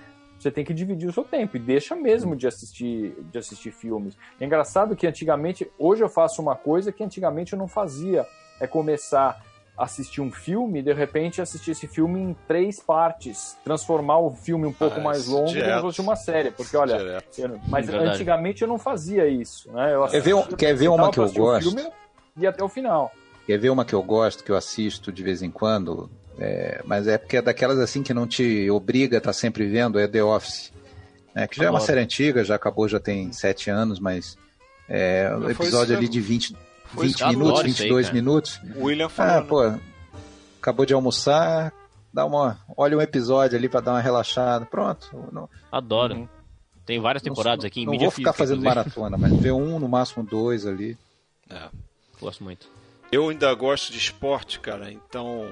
você 0.44 0.50
tem 0.50 0.64
que 0.64 0.74
dividir 0.74 1.08
o 1.08 1.12
seu 1.12 1.24
tempo 1.24 1.56
e 1.56 1.60
deixa 1.60 1.96
mesmo 1.96 2.36
de 2.36 2.46
assistir, 2.46 3.14
de 3.32 3.38
assistir 3.38 3.72
filmes. 3.72 4.14
É 4.38 4.44
engraçado 4.44 4.94
que 4.94 5.06
antigamente, 5.06 5.70
hoje 5.78 6.04
eu 6.04 6.08
faço 6.08 6.42
uma 6.42 6.54
coisa 6.54 6.92
que 6.92 7.02
antigamente 7.02 7.54
eu 7.54 7.58
não 7.58 7.66
fazia. 7.66 8.26
É 8.60 8.66
começar 8.66 9.42
assistir 9.76 10.20
um 10.20 10.30
filme 10.30 10.78
e 10.78 10.82
de 10.82 10.92
repente 10.92 11.40
assistir 11.42 11.72
esse 11.72 11.88
filme 11.88 12.20
em 12.20 12.36
três 12.46 12.78
partes, 12.78 13.56
transformar 13.64 14.18
o 14.20 14.30
filme 14.30 14.66
um 14.66 14.72
pouco 14.72 15.00
Ah, 15.00 15.02
mais 15.02 15.26
longo 15.26 15.46
direto. 15.48 15.80
como 15.80 15.90
se 15.90 15.96
fosse 15.96 16.00
uma 16.00 16.14
série, 16.14 16.50
porque 16.52 16.76
olha, 16.76 17.24
eu- 17.36 17.58
mas 17.68 17.86
Verdade. 17.86 18.10
antigamente 18.10 18.62
eu 18.62 18.68
não 18.68 18.78
fazia 18.78 19.26
isso, 19.26 19.72
né? 19.72 19.92
Eu 19.94 20.06
Quer 20.06 20.20
ver, 20.20 20.34
um- 20.34 20.42
quer 20.44 20.74
ver 20.76 20.88
uma 20.88 21.10
que 21.10 21.18
eu 21.18 21.28
gosto? 21.32 21.70
filme 21.74 21.90
e 22.36 22.46
até 22.46 22.62
o 22.62 22.68
final. 22.68 23.10
Quer 23.46 23.58
ver 23.58 23.70
uma 23.70 23.84
que 23.84 23.94
eu 23.94 24.02
gosto, 24.02 24.44
que 24.44 24.52
eu 24.52 24.56
assisto 24.56 25.10
de 25.10 25.22
vez 25.24 25.42
em 25.42 25.50
quando? 25.50 26.08
É, 26.39 26.81
mas 26.85 27.06
é 27.06 27.16
porque 27.16 27.36
é 27.36 27.43
daquelas 27.43 27.78
assim 27.78 28.02
que 28.02 28.12
não 28.12 28.27
te 28.27 28.69
obriga 28.70 29.16
a 29.16 29.19
estar 29.19 29.32
sempre 29.32 29.66
vendo, 29.69 29.98
é 29.98 30.09
The 30.09 30.23
Office. 30.23 30.73
É, 31.35 31.47
que 31.48 31.56
já 31.56 31.65
é 31.65 31.70
uma 31.70 31.81
série 31.81 32.01
antiga, 32.01 32.44
já 32.44 32.55
acabou, 32.55 32.89
já 32.89 33.01
tem 33.01 33.32
sete 33.32 33.69
anos, 33.70 33.98
mas 33.98 34.36
é 34.89 35.31
um 35.35 35.40
Não, 35.40 35.51
episódio 35.51 35.97
ali 35.97 36.09
de 36.09 36.20
20, 36.20 36.56
foi 36.86 37.06
20 37.06 37.11
isso 37.11 37.19
que 37.19 37.24
eu 37.24 37.28
minutos, 37.28 37.51
adoro 37.52 37.69
isso 37.69 37.82
aí, 37.82 37.89
22 37.89 38.06
cara. 38.06 38.15
minutos. 38.15 38.61
William 38.77 39.06
Ah, 39.06 39.09
falou. 39.09 39.40
né? 39.40 39.47
pô, 39.48 40.19
acabou 40.61 40.86
de 40.86 40.94
almoçar, 40.94 41.73
dá 42.12 42.24
uma, 42.24 42.59
olha 42.77 42.97
um 42.97 43.01
episódio 43.02 43.59
ali 43.59 43.69
pra 43.69 43.81
dar 43.81 43.93
uma 43.93 44.01
relaxada. 44.01 44.65
Pronto. 44.66 45.09
Não, 45.32 45.48
Adoro. 45.73 46.15
Uhum. 46.15 46.28
Tem 46.86 47.01
várias 47.01 47.23
temporadas 47.23 47.65
não, 47.65 47.66
aqui 47.69 47.81
em 47.81 47.85
não 47.86 47.93
mídia 47.93 48.06
vou 48.06 48.11
ficar 48.12 48.32
física, 48.32 48.44
fazendo 48.44 48.59
inclusive. 48.66 48.97
maratona, 48.98 49.16
mas 49.16 49.40
ver 49.40 49.52
um, 49.52 49.78
no 49.78 49.89
máximo 49.89 50.23
dois 50.24 50.66
ali. 50.66 50.97
É. 51.51 51.69
Gosto 52.20 52.44
muito. 52.44 52.69
Eu 53.15 53.28
ainda 53.28 53.53
gosto 53.55 53.93
de 53.93 53.99
esporte, 53.99 54.59
cara, 54.61 54.91
então 54.91 55.49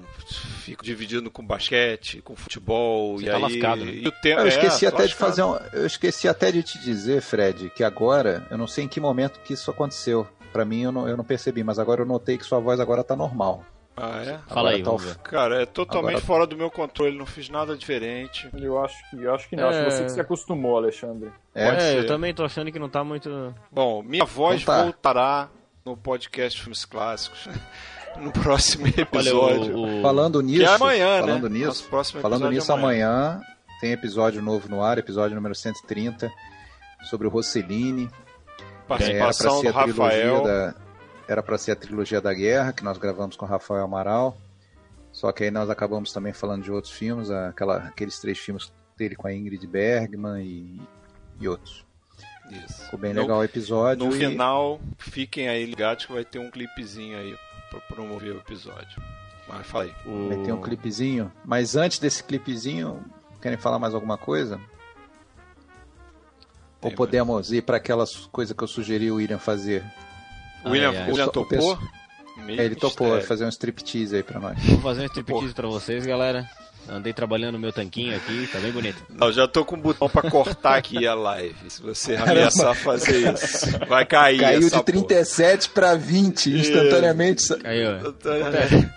fico 0.63 0.85
dividindo 0.85 1.31
com 1.31 1.45
basquete, 1.47 2.21
com 2.23 2.35
futebol 2.35 3.19
Você 3.19 3.25
e 3.27 3.29
tá 3.31 3.37
aí 3.37 3.43
lascado, 3.43 3.85
né? 3.85 3.93
e 3.93 4.09
o 4.09 4.13
tempo 4.13 4.41
Eu 4.41 4.49
esqueci 4.49 4.85
é, 4.85 4.89
até 4.89 5.07
de 5.07 5.15
fazer 5.15 5.43
um, 5.43 5.57
eu 5.73 5.87
esqueci 5.87 6.29
até 6.29 6.51
de 6.51 6.63
te 6.63 6.79
dizer, 6.81 7.21
Fred, 7.23 7.71
que 7.71 7.85
agora, 7.85 8.47
eu 8.51 8.59
não 8.59 8.67
sei 8.67 8.85
em 8.85 8.89
que 8.89 8.99
momento 9.01 9.41
que 9.41 9.53
isso 9.55 9.71
aconteceu. 9.71 10.27
Pra 10.53 10.65
mim 10.65 10.83
eu 10.83 10.93
não, 10.93 11.09
eu 11.09 11.17
não 11.17 11.25
percebi, 11.25 11.63
mas 11.65 11.79
agora 11.79 12.03
eu 12.03 12.07
notei 12.07 12.37
que 12.37 12.45
sua 12.45 12.59
voz 12.59 12.79
agora 12.81 13.03
tá 13.05 13.17
normal. 13.17 13.65
Ah, 13.97 14.23
é? 14.23 14.39
Fala 14.49 14.71
Agora 14.71 14.77
aí, 14.77 14.83
tá 14.83 14.91
o-. 14.91 15.19
Cara, 15.23 15.63
é 15.63 15.67
totalmente 15.67 16.11
Agora- 16.17 16.27
fora 16.27 16.47
do 16.47 16.57
meu 16.57 16.71
controle, 16.71 17.17
não 17.17 17.27
fiz 17.27 17.49
nada 17.51 17.77
diferente. 17.77 18.49
Eu 18.55 18.83
acho 18.83 18.97
que, 19.11 19.23
eu 19.23 19.35
acho 19.35 19.49
que 19.49 19.55
não. 19.57 19.69
Acho 19.69 19.79
que 19.81 19.87
É. 19.87 19.91
você 19.91 20.05
que 20.05 20.13
se 20.13 20.21
acostumou, 20.21 20.77
Alexandre. 20.79 21.31
É? 21.55 21.67
Pode 21.67 21.77
É, 21.83 21.91
ser. 21.93 21.99
eu 21.99 22.07
também 22.07 22.33
tô 22.35 22.43
achando 22.45 22.73
que 22.73 22.79
não 22.79 22.89
tá 22.89 23.05
muito. 23.05 23.55
Bom, 23.71 24.03
minha 24.03 24.25
voz 24.25 24.63
Então 24.63 24.75
tá. 24.75 24.83
voltará 24.85 25.49
no 25.85 25.97
podcast 25.97 26.61
Filmes 26.61 26.85
Clássicos 26.85 27.49
no 28.19 28.31
próximo 28.33 28.85
Olha, 28.87 29.01
episódio. 29.01 29.77
o, 29.77 29.99
o- 29.99 30.03
Falando 30.03 30.41
que 30.41 30.47
nisso, 30.47 30.63
é 30.63 30.75
amanhã, 30.75 31.21
falando 31.21 31.49
né? 31.49 31.59
nisso, 31.59 31.85
falando 31.85 32.11
episódio 32.19 32.51
nisso 32.51 32.73
é 32.73 32.75
amanhã. 32.75 33.41
tem 33.81 33.93
episódio 33.93 34.43
novo 34.43 34.69
no 34.69 34.83
ar, 34.83 34.99
episódio 34.99 35.35
número 35.35 35.55
130 35.55 36.31
sobre 37.09 37.27
o 37.27 37.31
Rossellini. 37.31 38.09
É, 38.09 38.85
Participação 38.87 39.57
do 39.57 39.61
ser 39.63 39.69
a 39.77 39.83
trilogia 39.85 40.33
Rafael. 40.33 40.43
da 40.45 40.75
era 41.29 41.43
para 41.43 41.57
ser 41.57 41.73
a 41.73 41.77
trilogia 41.77 42.21
da 42.21 42.35
guerra 42.35 42.73
que 42.73 42.85
nós 42.85 42.99
gravamos 42.99 43.37
com 43.37 43.47
o 43.47 43.49
Rafael 43.49 43.85
Amaral. 43.85 44.37
Só 45.13 45.31
que 45.33 45.45
aí 45.45 45.51
nós 45.51 45.71
acabamos 45.71 46.13
também 46.13 46.33
falando 46.33 46.63
de 46.65 46.71
outros 46.73 46.93
filmes, 46.93 47.31
aquela, 47.31 47.77
aqueles 47.79 48.19
três 48.19 48.39
filmes 48.39 48.71
dele 48.97 49.15
com 49.15 49.27
a 49.29 49.33
Ingrid 49.33 49.67
Bergman 49.67 50.43
e, 50.43 50.81
e 51.41 51.49
outros. 51.49 51.85
Isso. 52.51 52.85
Ficou 52.85 52.99
bem 52.99 53.15
No- 53.15 53.23
legal 53.23 53.39
o 53.39 53.45
episódio. 53.45 54.05
No 54.07 54.15
e- 54.15 54.19
final, 54.19 54.81
fiquem 54.99 55.49
aí 55.49 55.65
ligados 55.65 56.05
que 56.07 56.13
vai 56.13 56.25
ter 56.25 56.39
um 56.39 56.51
clipezinho 56.51 57.17
aí 57.19 57.37
pra 57.71 57.81
promover 57.81 58.35
o 58.35 58.39
episódio. 58.39 59.03
Mas 59.49 59.67
fala 59.67 59.85
aí. 59.85 59.95
o- 60.07 60.29
Vai 60.29 60.39
ter 60.45 60.53
um 60.53 60.61
clipezinho. 60.61 61.33
Mas 61.45 61.75
antes 61.77 61.99
desse 61.99 62.23
clipezinho, 62.23 63.05
querem 63.41 63.59
falar 63.59 63.79
mais 63.79 63.95
alguma 63.95 64.17
coisa? 64.19 64.61
Ou 66.81 66.89
Tem, 66.91 66.97
podemos 66.97 67.53
ir 67.53 67.63
para 67.63 67.77
aquelas 67.77 68.27
coisas 68.27 68.57
que 68.57 68.63
eu 68.63 68.69
sugeri 68.69 69.11
o 69.11 69.17
William 69.17 69.39
fazer? 69.39 69.85
O 70.65 70.71
William, 70.71 70.91
ai. 70.91 71.07
o 71.09 71.11
William 71.13 71.29
topou? 71.29 71.79
Meio 72.39 72.61
É, 72.61 72.65
ele 72.65 72.75
topou 72.75 73.07
mistério. 73.09 73.29
fazer 73.29 73.45
um 73.45 73.49
striptease 73.49 74.17
aí 74.17 74.23
pra 74.23 74.41
nós. 74.41 74.59
Vou 74.65 74.81
fazer 74.81 75.03
um 75.03 75.05
striptease 75.05 75.55
pra 75.55 75.69
vocês, 75.69 76.05
galera. 76.07 76.49
Andei 76.89 77.13
trabalhando 77.13 77.53
no 77.53 77.59
meu 77.61 77.73
tanquinho 77.73 78.15
aqui, 78.17 78.49
tá 78.51 78.59
bem 78.59 78.73
bonito. 78.73 79.03
Não, 79.09 79.31
já 79.33 79.47
tô 79.47 79.65
com 79.65 79.77
o 79.77 79.79
botão 79.79 80.09
pra 80.09 80.29
cortar 80.29 80.77
aqui 80.77 81.07
a 81.07 81.15
live. 81.15 81.55
Se 81.71 81.81
você 81.81 82.17
ameaçar 82.17 82.75
fazer 82.75 83.33
isso, 83.33 83.67
vai 83.89 84.05
cair. 84.05 84.41
Caiu 84.41 84.67
essa 84.67 84.79
de 84.79 84.83
37 84.85 85.71
para 85.71 85.95
20 85.95 86.51
instantaneamente. 86.51 87.47
Caiu. 87.59 88.13
porra. 88.13 88.93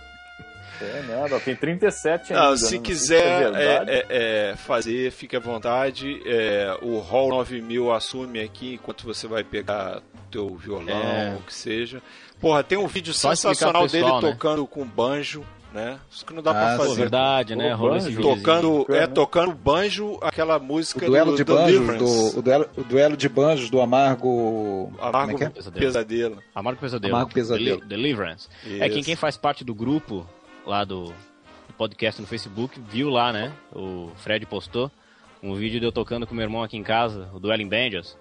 É 0.81 1.01
nada, 1.07 1.39
tem 1.39 1.55
37 1.55 2.33
ainda. 2.33 2.49
Não, 2.49 2.57
se 2.57 2.75
não 2.75 2.81
quiser 2.81 3.23
é 3.23 3.51
verdade. 3.51 3.91
é, 3.91 3.95
é, 3.95 4.05
é, 4.51 4.55
fazer, 4.57 5.09
fique 5.11 5.35
à 5.35 5.39
vontade. 5.39 6.21
É, 6.25 6.77
o 6.81 6.99
Hall 6.99 7.29
9000 7.29 7.93
assume 7.93 8.41
aqui 8.41 8.73
enquanto 8.73 9.05
você 9.05 9.25
vai 9.25 9.43
pegar 9.43 10.01
teu 10.29 10.53
violão, 10.57 10.89
É. 11.01 11.37
o 11.39 11.43
que 11.43 11.53
seja. 11.53 12.01
Porra, 12.41 12.61
tem 12.61 12.77
um 12.77 12.87
vídeo 12.87 13.13
Só 13.13 13.29
sensacional 13.29 13.83
pessoal, 13.83 14.19
dele 14.19 14.27
né? 14.27 14.33
tocando 14.33 14.67
com 14.67 14.83
banjo, 14.85 15.45
né? 15.75 15.99
Isso 16.09 16.25
que 16.25 16.33
não 16.33 16.41
dá 16.41 16.51
Ah, 16.51 16.53
pra 16.53 16.77
fazer. 16.85 16.95
verdade, 16.95 17.55
né? 17.55 17.71
Pô, 17.71 17.75
Rolou 17.77 17.97
esse. 17.97 18.15
Tocando, 18.15 18.85
é, 18.89 19.01
né? 19.01 19.07
tocando 19.07 19.53
banjo, 19.53 20.17
aquela 20.21 20.57
O 20.57 20.63
música 20.63 21.05
duelo 21.05 21.31
do 21.31 21.37
de 21.37 21.43
banjos, 21.43 21.97
do, 21.97 22.39
o, 22.39 22.41
duelo, 22.41 22.69
o 22.77 22.83
duelo 22.83 23.17
de 23.17 23.29
banjos 23.29 23.69
do 23.69 23.81
Amargo. 23.81 24.91
Amargo 24.99 25.31
Como 25.31 25.31
é 25.33 25.37
que 25.37 25.43
é? 25.43 25.49
Pesadelo. 25.49 25.85
Pesadelo. 25.85 26.43
Amargo 26.55 26.79
Pesadelo. 26.81 27.13
Amargo 27.15 27.33
Pesadelo. 27.33 27.77
Deli- 27.81 27.87
Deliverance. 27.87 28.47
É 28.65 28.87
quem, 28.89 28.99
Isso. 28.99 29.05
quem 29.05 29.15
faz 29.15 29.37
parte 29.37 29.63
do 29.63 29.75
grupo 29.75 30.25
lá 30.65 30.83
do, 30.83 31.05
do 31.05 31.73
podcast 31.77 32.19
no 32.21 32.27
Facebook 32.27 32.79
viu 32.89 33.09
lá, 33.09 33.31
né? 33.31 33.51
O 33.73 34.09
Fred 34.15 34.45
postou 34.45 34.89
um 35.43 35.53
vídeo 35.53 35.79
de 35.79 35.85
eu 35.85 35.91
tocando 35.91 36.25
com 36.25 36.33
meu 36.33 36.43
irmão 36.43 36.63
aqui 36.63 36.75
em 36.77 36.81
casa, 36.83 37.29
o 37.33 37.39
Duelo 37.39 37.61
em 37.61 37.67
Banjos. 37.67 38.17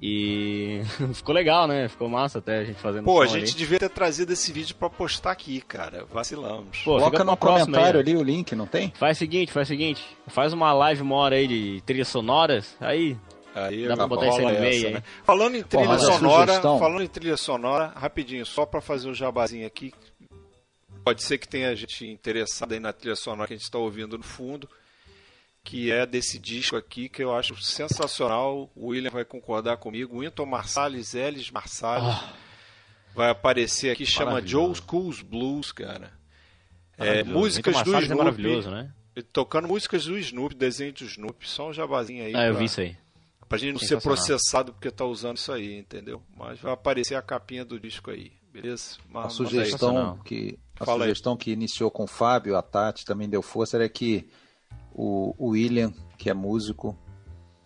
E 0.00 0.80
ficou 1.14 1.34
legal, 1.34 1.66
né? 1.66 1.88
Ficou 1.88 2.08
massa 2.08 2.38
até 2.38 2.58
a 2.58 2.64
gente 2.64 2.80
fazendo 2.80 3.04
Pô, 3.04 3.20
a 3.22 3.26
gente 3.26 3.50
ali. 3.50 3.52
devia 3.52 3.78
ter 3.78 3.88
trazido 3.90 4.32
esse 4.32 4.52
vídeo 4.52 4.74
pra 4.76 4.90
postar 4.90 5.30
aqui, 5.32 5.60
cara. 5.60 6.04
Vacilamos. 6.10 6.78
Pô, 6.84 6.98
Coloca 6.98 7.24
no 7.24 7.36
comentário 7.36 8.00
aí, 8.00 8.06
ali 8.06 8.16
o 8.16 8.22
link, 8.22 8.54
não 8.54 8.66
tem? 8.66 8.92
Faz 8.96 9.16
o 9.16 9.20
seguinte, 9.20 9.52
faz 9.52 9.68
o 9.68 9.70
seguinte. 9.70 10.04
Faz 10.26 10.52
uma 10.52 10.72
live 10.72 11.02
uma 11.02 11.16
hora 11.16 11.36
aí 11.36 11.46
de 11.46 11.82
trilhas 11.86 12.08
sonoras. 12.08 12.76
Aí, 12.80 13.16
Aí 13.54 13.86
Dá 13.88 13.96
pra 13.96 14.06
botar 14.06 14.26
aí 14.26 14.30
no 14.30 14.60
meio, 14.60 14.62
essa, 14.62 14.86
hein? 14.86 14.94
né? 14.94 15.02
Falando 15.24 15.56
em 15.56 15.62
trilha 15.62 15.90
a 15.90 15.98
sonora, 15.98 16.60
falando 16.60 17.02
em 17.02 17.06
trilha 17.08 17.36
sonora, 17.36 17.92
rapidinho, 17.96 18.46
só 18.46 18.64
pra 18.64 18.80
fazer 18.80 19.08
o 19.08 19.14
jabazinho 19.14 19.66
aqui. 19.66 19.92
Pode 21.04 21.22
ser 21.22 21.38
que 21.38 21.48
tenha 21.48 21.74
gente 21.74 22.06
interessada 22.06 22.74
aí 22.74 22.80
na 22.80 22.92
trilha 22.92 23.16
sonora 23.16 23.48
que 23.48 23.54
a 23.54 23.56
gente 23.56 23.64
está 23.64 23.78
ouvindo 23.78 24.16
no 24.16 24.22
fundo, 24.22 24.68
que 25.62 25.90
é 25.92 26.06
desse 26.06 26.38
disco 26.38 26.76
aqui 26.76 27.08
que 27.08 27.22
eu 27.22 27.34
acho 27.34 27.54
sensacional. 27.62 28.70
O 28.74 28.88
William 28.88 29.10
vai 29.10 29.24
concordar 29.24 29.76
comigo. 29.76 30.20
Winton 30.20 30.46
Marsalis, 30.46 31.14
Ellis 31.14 31.50
Marsalis 31.50 32.16
vai 33.14 33.30
aparecer 33.30 33.90
aqui, 33.90 34.06
chama 34.06 34.32
Maravilhoso. 34.32 34.66
Joe 34.66 34.74
School's 34.76 35.22
Blues, 35.22 35.72
cara. 35.72 36.12
É, 36.96 37.22
músicas 37.24 37.74
do 37.74 37.92
Marsalis 37.92 38.02
é 38.02 38.12
Snoopy, 38.12 38.24
maravilhoso, 38.24 38.70
né? 38.70 38.92
tocando 39.32 39.68
músicas 39.68 40.04
do 40.04 40.16
Snoopy, 40.18 40.54
desenho 40.54 40.92
do 40.92 41.04
Snoopy, 41.04 41.46
só 41.48 41.68
um 41.68 41.72
jabazinho 41.72 42.24
aí. 42.24 42.34
Ah, 42.34 42.46
eu 42.46 42.50
pra- 42.52 42.58
vi 42.58 42.64
isso 42.66 42.80
aí. 42.80 42.96
Pra 43.48 43.58
gente 43.58 43.72
não 43.72 43.80
ser 43.80 44.00
processado 44.00 44.72
porque 44.72 44.90
tá 44.92 45.04
usando 45.04 45.36
isso 45.36 45.50
aí, 45.52 45.76
entendeu? 45.78 46.22
Mas 46.36 46.60
vai 46.60 46.72
aparecer 46.72 47.16
a 47.16 47.22
capinha 47.22 47.64
do 47.64 47.80
disco 47.80 48.10
aí, 48.10 48.30
beleza? 48.52 48.96
A 48.98 49.02
Mas, 49.24 49.32
sugestão 49.32 49.64
Sensacional. 49.90 50.18
que 50.24 50.56
a 50.78 50.84
Fala 50.84 51.04
aí. 51.04 51.08
sugestão 51.10 51.36
que 51.36 51.50
iniciou 51.50 51.90
com 51.90 52.04
o 52.04 52.06
Fábio, 52.06 52.56
a 52.56 52.62
Tati 52.62 53.04
também 53.04 53.28
deu 53.28 53.42
força, 53.42 53.76
era 53.76 53.88
que 53.88 54.28
o, 54.94 55.34
o 55.38 55.48
William, 55.50 55.92
que 56.18 56.28
é 56.30 56.34
músico, 56.34 56.96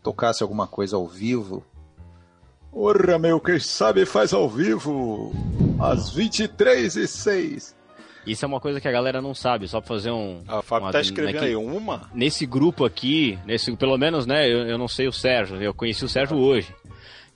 tocasse 0.03 0.43
alguma 0.43 0.67
coisa 0.67 0.97
ao 0.97 1.07
vivo. 1.07 1.65
Ora, 2.73 3.19
meu, 3.19 3.41
quem 3.41 3.59
sabe 3.59 4.05
faz 4.05 4.33
ao 4.33 4.49
vivo 4.49 5.33
às 5.81 6.11
23 6.11 6.97
e 6.97 7.07
6 7.07 7.77
Isso 8.27 8.45
é 8.45 8.49
uma 8.49 8.59
coisa 8.61 8.81
que 8.81 8.89
a 8.89 8.93
galera 8.93 9.23
não 9.23 9.33
sabe, 9.35 9.69
só 9.69 9.81
pra 9.81 9.89
fazer 9.89 10.11
um. 10.11 10.43
A 10.49 10.61
Fábio 10.61 10.87
uma- 10.87 10.93
tá 10.93 11.01
escrevendo 11.01 11.37
aqui- 11.37 11.47
aí, 11.47 11.57
uma? 11.57 12.11
Nesse 12.13 12.45
grupo 12.47 12.85
aqui, 12.85 13.39
nesse, 13.47 13.75
pelo 13.77 13.97
menos, 13.97 14.27
né, 14.27 14.49
eu, 14.51 14.67
eu 14.67 14.77
não 14.79 14.89
sei 14.89 15.07
o 15.07 15.13
Sérgio, 15.13 15.63
eu 15.63 15.73
conheci 15.73 16.05
o 16.05 16.09
Sérgio 16.09 16.37
hoje. 16.37 16.75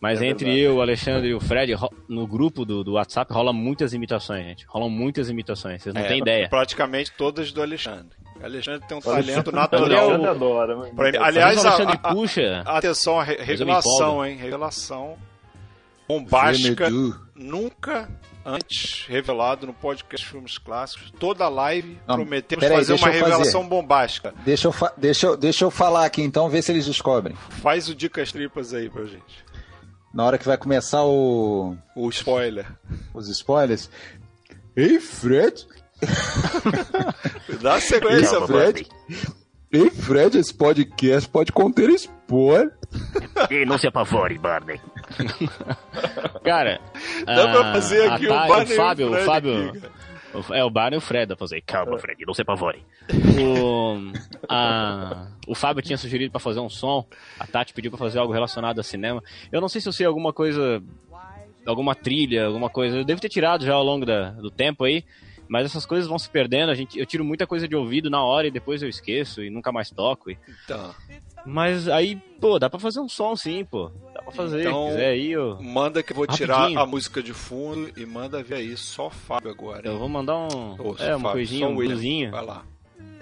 Mas 0.01 0.23
É 0.23 0.27
entre 0.29 0.45
verdade. 0.45 0.61
eu, 0.65 0.77
o 0.77 0.81
Alexandre 0.81 1.29
e 1.31 1.35
o 1.35 1.41
Fred, 1.41 1.75
no 2.09 2.25
grupo 2.25 2.65
do, 2.65 2.85
do 2.85 2.93
WhatsApp 2.93 3.33
rola 3.33 3.53
muitas 3.53 3.93
imitações, 3.93 4.45
gente. 4.47 4.65
Rolam 4.69 4.89
muitas 4.89 5.29
imitações, 5.29 5.83
vocês 5.83 5.93
não 5.93 6.03
É, 6.03 6.07
têm 6.07 6.19
ideia. 6.21 6.49
Praticamente 6.49 7.11
todas 7.17 7.51
do 7.51 7.61
Alexandre. 7.61 8.17
Alexandre 8.43 8.87
tem 8.89 8.97
um 8.97 9.01
Alexandre- 9.11 9.33
talento 9.33 9.53
natural. 9.53 9.85
Ele 9.87 9.95
é 9.95 9.99
Alexandre 9.99 10.29
adora, 10.29 10.77
mas- 10.77 10.95
pra- 10.95 11.07
aliás, 11.27 11.65
a, 11.65 11.69
Alexandre 11.71 12.01
a- 12.03 12.13
puxa. 12.15 12.63
atenção, 12.67 13.19
a 13.21 13.25
re- 13.25 13.39
revelação, 13.43 14.25
hein? 14.25 14.37
Revelação 14.37 15.17
bombástica. 16.09 16.89
Nunca 17.35 18.09
antes 18.45 19.05
revelado 19.07 19.67
no 19.67 19.75
podcast 19.75 20.27
Filmes 20.27 20.57
Clássicos. 20.59 21.13
Toda 21.19 21.49
live 21.49 21.99
Não, 22.07 22.15
prometemos 22.17 22.63
peraí, 22.65 22.79
fazer 22.79 22.93
deixa 22.93 23.05
uma 23.05 23.11
eu 23.15 23.21
fazer. 23.21 23.31
revelação 23.33 23.69
bombástica. 23.69 24.35
Deixa 24.45 24.69
eu, 24.69 24.75
deixa, 24.97 25.27
eu, 25.27 25.37
deixa 25.37 25.65
eu 25.65 25.71
falar 25.71 26.05
aqui 26.07 26.23
então, 26.23 26.49
ver 26.49 26.63
se 26.63 26.73
eles 26.73 26.87
descobrem. 26.87 27.37
Faz 27.61 27.89
o 27.89 27.95
Dicas 27.95 28.33
Tripas 28.33 28.73
aí 28.73 28.89
pra 28.89 29.05
gente. 29.05 29.45
Na 30.15 30.25
hora 30.25 30.39
que 30.39 30.47
vai 30.47 30.57
começar 30.57 31.05
o, 31.05 31.77
O 31.95 32.09
spoiler. 32.09 32.67
os 33.13 33.29
spoilers. 33.29 33.91
Ei, 34.75 34.99
Fred! 34.99 35.67
Dá 37.63 37.81
sequência, 37.81 38.37
Ei, 38.39 38.47
Fred. 38.47 38.85
Fred! 38.87 38.89
Ei, 39.71 39.91
Fred, 39.91 40.39
esse 40.39 40.55
podcast 40.55 41.29
pode 41.29 41.53
conter 41.53 41.91
spoiler. 41.91 42.73
E 43.51 43.67
não 43.67 43.77
se 43.77 43.87
apavore, 43.87 44.39
Barney. 44.39 44.81
Cara, 46.45 46.81
Dá 47.27 47.49
pra 47.49 47.61
ah, 47.71 47.73
fazer 47.75 48.09
a 48.11 48.15
aqui 48.15 48.27
Thay- 48.27 48.45
o 48.47 48.49
Barney 48.49 48.73
o 48.73 48.77
Fábio, 48.77 49.07
o 49.09 49.11
Fred 49.13 49.27
Fábio, 49.27 49.69
aqui, 49.69 49.83
o- 50.51 50.55
É, 50.55 50.65
o 50.65 50.71
Barney 50.71 50.97
e 50.97 50.99
o 50.99 51.01
Fred 51.03 51.33
a 51.33 51.37
fazer. 51.37 51.61
Calma, 51.63 51.99
Fred, 51.99 52.25
não 52.27 52.35
se 52.35 52.43
apavore. 52.43 52.83
O, 53.41 54.13
a- 54.49 55.29
o 55.47 55.55
Fábio 55.55 55.83
tinha 55.83 55.97
sugerido 55.99 56.31
pra 56.31 56.41
fazer 56.41 56.61
um 56.61 56.69
som, 56.71 57.07
a 57.39 57.47
Tati 57.47 57.73
pediu 57.73 57.91
pra 57.91 57.99
fazer 57.99 58.19
algo 58.19 58.33
relacionado 58.33 58.79
a 58.81 58.83
cinema. 58.83 59.23
Eu 59.53 59.61
não 59.61 59.69
sei 59.69 59.81
se 59.81 59.89
eu 59.89 59.93
sei 59.93 60.07
alguma 60.07 60.33
coisa, 60.33 60.83
alguma 61.67 61.95
trilha, 61.95 62.47
alguma 62.47 62.69
coisa. 62.71 62.97
Eu 62.99 63.05
devo 63.05 63.21
ter 63.21 63.29
tirado 63.29 63.65
já 63.65 63.75
ao 63.75 63.83
longo 63.85 64.05
da- 64.07 64.31
do 64.33 64.51
tempo 64.51 64.85
aí, 64.85 65.05
mas 65.49 65.67
essas 65.67 65.85
coisas 65.87 66.09
vão 66.09 66.19
se 66.19 66.29
perdendo. 66.29 66.71
A 66.71 66.75
gente, 66.75 66.99
eu 66.99 67.07
tiro 67.07 67.25
muita 67.25 67.47
coisa 67.47 67.67
de 67.67 67.75
ouvido 67.75 68.09
na 68.11 68.23
hora 68.23 68.47
e 68.47 68.51
depois 68.51 68.83
eu 68.83 68.89
esqueço 68.89 69.43
e 69.43 69.51
nunca 69.51 69.73
mais 69.73 69.91
toco. 69.91 70.31
e- 70.31 70.39
Então, 70.65 70.95
Mas 71.47 71.89
aí, 71.89 72.17
pô, 72.41 72.59
dá 72.59 72.69
pra 72.69 72.79
fazer 72.81 73.01
um 73.01 73.09
som 73.09 73.35
sim, 73.37 73.65
pô. 73.65 73.91
Dá 74.13 74.21
pra 74.23 74.33
fazer, 74.33 74.61
Então, 74.61 74.87
se 74.87 74.91
quiser 74.93 75.07
aí, 75.11 75.31
eu, 75.33 75.57
manda 75.63 76.03
que 76.03 76.13
eu 76.13 76.17
vou 76.17 76.27
tirar 76.27 76.57
Rapidinho. 76.57 76.81
a 76.81 76.87
música 76.87 77.23
de 77.23 77.33
fundo 77.33 77.91
e 77.97 78.05
manda 78.05 78.43
ver 78.43 78.57
aí. 78.57 78.77
Só 78.77 79.09
Fábio 79.09 79.51
agora. 79.51 79.87
eu 79.87 79.93
hein? 79.93 79.99
vou 79.99 80.09
mandar 80.09 80.37
um, 80.37 80.73
Ô, 80.79 80.97
é, 80.99 81.15
uma 81.17 81.29
Fábio, 81.29 81.31
coisinha, 81.33 81.69
um 81.69 81.77
blusinho. 81.77 82.31
Vai 82.33 82.45
lá, 82.45 82.65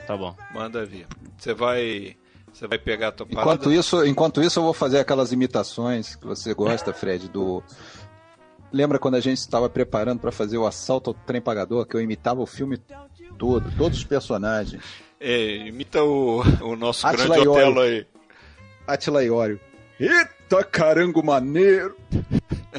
Tá 0.06 0.16
bom. 0.16 0.34
manda 0.54 0.84
ver. 0.84 1.06
Você 1.38 1.52
vai. 1.54 2.16
Você 2.52 2.66
vai 2.66 2.78
pegar 2.78 3.08
a 3.08 3.12
tua 3.12 3.26
Enquanto 3.28 3.64
parada? 3.64 3.74
isso, 3.74 4.02
enquanto 4.06 4.40
isso, 4.42 4.58
eu 4.58 4.62
vou 4.64 4.72
fazer 4.72 4.98
aquelas 4.98 5.30
imitações 5.30 6.16
que 6.16 6.26
você 6.26 6.54
gosta, 6.54 6.90
Fred, 6.92 7.28
do. 7.28 7.62
Lembra 8.72 8.98
quando 8.98 9.14
a 9.14 9.20
gente 9.20 9.38
estava 9.38 9.68
preparando 9.70 10.20
para 10.20 10.32
fazer 10.32 10.58
o 10.58 10.66
assalto 10.66 11.10
ao 11.10 11.14
trem 11.14 11.40
pagador, 11.40 11.86
que 11.86 11.96
eu 11.96 12.00
imitava 12.00 12.40
o 12.40 12.46
filme 12.46 12.76
todo, 13.38 13.70
todos 13.76 13.98
os 13.98 14.04
personagens. 14.04 14.82
É, 15.20 15.56
imita 15.68 16.02
o, 16.02 16.42
o 16.62 16.76
nosso 16.76 17.06
Atila 17.06 17.36
grande. 17.36 17.48
Otelo 17.48 17.80
aí. 17.80 18.06
Atila 18.86 19.24
Iório. 19.24 19.60
Eita 19.98 20.62
carango 20.64 21.22
maneiro! 21.24 21.96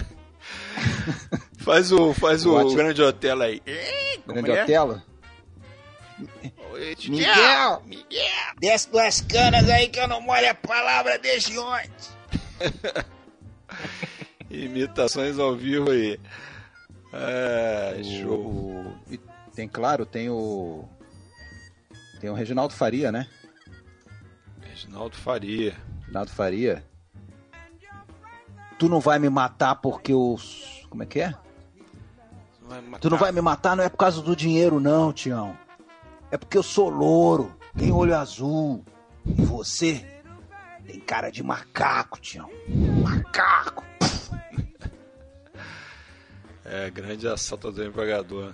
Faz 1.60 1.92
o, 1.92 2.14
faz 2.14 2.46
o, 2.46 2.54
O 2.54 2.58
Atila- 2.60 2.76
grande 2.76 3.02
Otelo 3.02 3.44
aí. 3.44 3.62
Ei, 3.66 4.20
como 4.26 4.42
Grande 4.42 4.60
é? 4.60 4.64
Otelo. 4.64 5.02
Miguel! 7.10 7.84
Desce 8.60 8.90
duas 8.90 9.20
canas 9.22 9.68
aí 9.70 9.90
que 9.90 10.00
eu 10.00 10.08
não 10.08 10.22
molho 10.22 10.50
a 10.50 10.54
palavra 10.54 11.18
desde 11.20 11.58
ontem. 11.60 11.92
Imitações 14.50 15.38
ao 15.40 15.56
vivo 15.56 15.92
aí. 15.92 16.20
É, 17.14 18.02
show. 18.04 18.46
o- 18.48 18.98
tem, 19.56 19.68
claro, 19.68 20.06
tem 20.06 20.30
o. 20.30 20.86
Tem 22.20 22.30
o 22.30 22.34
Reginaldo 22.34 22.74
Faria, 22.74 23.12
né? 23.12 23.28
Reginaldo 24.62 25.16
Faria. 25.18 25.76
Reginaldo 26.02 26.32
Faria. 26.32 26.84
Tu 28.80 28.88
não 28.88 29.00
vai 29.00 29.18
me 29.20 29.30
matar 29.30 29.76
porque 29.76 30.14
os. 30.14 30.86
Como 30.90 31.04
é 31.04 31.06
que 31.06 31.20
é? 31.20 31.34
Tu 33.00 33.10
não 33.10 33.18
vai 33.18 33.32
me 33.32 33.42
matar 33.42 33.76
não 33.76 33.84
é 33.84 33.90
por 33.90 33.98
causa 33.98 34.22
do 34.22 34.36
dinheiro, 34.36 34.80
não, 34.80 35.14
Tião. 35.14 35.58
É 36.30 36.38
porque 36.38 36.58
eu 36.58 36.64
sou 36.64 36.90
louro, 36.90 37.56
tenho 37.78 37.96
olho 37.96 38.16
azul. 38.16 38.84
E 39.26 39.42
você 39.44 40.06
tem 40.86 41.00
cara 41.00 41.30
de 41.30 41.42
macaco, 41.44 42.20
Tião. 42.20 42.50
Macaco. 43.04 43.84
É, 46.68 46.90
grande 46.90 47.28
assalto 47.28 47.72
do 47.72 47.84
empregador. 47.84 48.54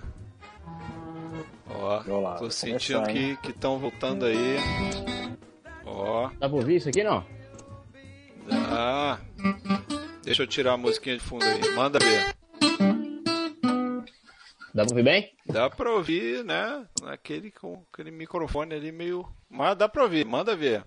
Ó, 1.68 2.00
Olha 2.06 2.14
lá, 2.18 2.34
tô 2.36 2.48
sentindo 2.50 3.00
começar, 3.00 3.12
que 3.12 3.36
que 3.38 3.50
estão 3.50 3.78
voltando 3.78 4.24
aí. 4.26 4.56
Ó, 5.84 6.28
Dá 6.38 6.48
pra 6.48 6.56
ouvir 6.56 6.76
isso 6.76 6.88
aqui, 6.88 7.02
não? 7.02 7.26
dá. 8.48 9.20
Deixa 10.22 10.42
eu 10.42 10.46
tirar 10.46 10.74
a 10.74 10.76
musiquinha 10.76 11.16
de 11.16 11.22
fundo 11.24 11.44
aí. 11.44 11.74
Manda 11.74 11.98
ver. 11.98 12.34
Dá 14.74 14.84
pra 14.84 14.90
ouvir 14.92 15.02
bem? 15.04 15.32
Dá 15.46 15.70
pra 15.70 15.90
ouvir, 15.90 16.44
né? 16.44 16.86
Aquele 17.04 17.50
com 17.50 17.84
aquele 17.92 18.10
microfone 18.10 18.74
ali 18.74 18.90
meio. 18.92 19.26
Mas 19.48 19.76
dá 19.76 19.88
pra 19.88 20.02
ouvir, 20.02 20.24
manda 20.24 20.54
ver. 20.56 20.84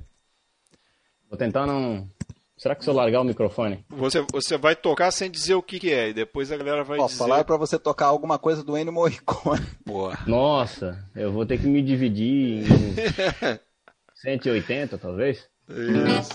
Vou 1.29 1.37
tentar 1.37 1.65
não. 1.65 2.09
Será 2.57 2.73
que 2.75 2.83
se 2.83 2.89
eu 2.89 2.93
largar 2.95 3.21
o 3.21 3.23
microfone? 3.23 3.85
Você, 3.89 4.25
você 4.31 4.57
vai 4.57 4.75
tocar 4.75 5.11
sem 5.11 5.29
dizer 5.29 5.53
o 5.53 5.61
que, 5.61 5.79
que 5.79 5.91
é, 5.93 6.09
e 6.09 6.13
depois 6.13 6.51
a 6.51 6.57
galera 6.57 6.83
vai 6.83 6.97
Posso 6.97 7.13
dizer. 7.13 7.23
falar 7.23 7.43
pra 7.43 7.55
você 7.55 7.77
tocar 7.77 8.07
alguma 8.07 8.39
coisa 8.39 8.63
do 8.63 8.75
Ennio 8.75 8.91
Morricone. 8.91 9.63
Boa. 9.85 10.17
Nossa, 10.25 10.97
eu 11.15 11.31
vou 11.31 11.45
ter 11.45 11.59
que 11.59 11.67
me 11.67 11.83
dividir 11.83 12.63
em 12.63 12.65
uns 12.73 14.21
180, 14.21 14.97
talvez. 14.97 15.47
Isso. 15.69 16.29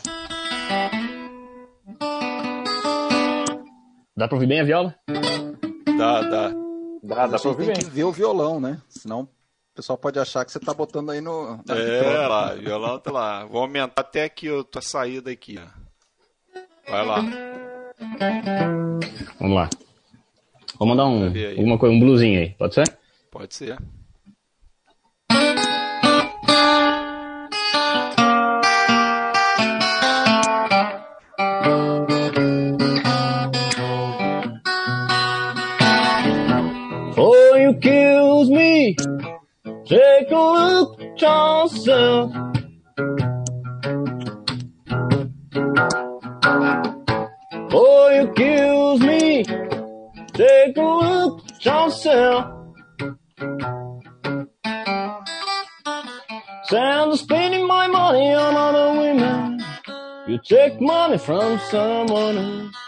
Dá 4.16 4.28
pra 4.28 4.36
ouvir 4.36 4.46
bem 4.46 4.60
a 4.60 4.64
viola? 4.64 4.94
Dá, 5.98 6.22
dá. 6.22 6.48
Dá, 7.02 7.26
dá 7.26 7.38
pra 7.38 7.48
ouvir 7.50 7.64
tem 7.66 7.74
bem. 7.74 7.84
que 7.84 7.90
ver 7.90 8.04
o 8.04 8.12
violão, 8.12 8.60
né? 8.60 8.80
Senão 8.88 9.22
o 9.22 9.28
pessoal 9.74 9.98
pode 9.98 10.18
achar 10.20 10.44
que 10.44 10.52
você 10.52 10.60
tá 10.60 10.72
botando 10.72 11.10
aí 11.10 11.20
no. 11.20 11.56
na 11.66 11.74
É, 11.76 12.26
lá, 12.28 12.54
violão 12.54 12.98
tá 13.00 13.10
lá. 13.10 13.44
Vou 13.44 13.62
aumentar 13.62 14.02
até 14.02 14.24
aqui 14.24 14.48
a 14.48 14.62
tua 14.62 14.82
saída 14.82 15.30
aqui, 15.30 15.58
ó. 15.58 15.81
Vai 16.88 17.06
lá. 17.06 17.24
Vamos 19.38 19.56
lá. 19.56 19.70
Vou 20.78 20.88
mandar 20.88 21.06
um, 21.06 21.26
alguma 21.56 21.78
coisa, 21.78 21.94
um 21.94 22.00
bluesinho 22.00 22.40
aí, 22.40 22.50
pode 22.50 22.74
ser? 22.74 22.98
Pode 23.30 23.54
ser. 23.54 23.78
Oh, 37.16 37.56
you 37.56 37.74
kills 37.80 38.50
me. 38.50 38.96
Take 39.86 40.32
a 40.32 40.80
look 40.80 41.00
at 41.00 41.22
yourself. 41.22 42.51
Take 50.42 50.76
a 50.76 50.82
look 50.82 51.44
yourself. 51.60 52.46
Sound 56.64 57.16
spending 57.16 57.64
my 57.68 57.86
money 57.86 58.34
on 58.34 58.56
other 58.56 58.88
women. 59.00 59.64
You 60.26 60.40
take 60.44 60.80
money 60.80 61.18
from 61.18 61.60
someone 61.70 62.38
else. 62.38 62.81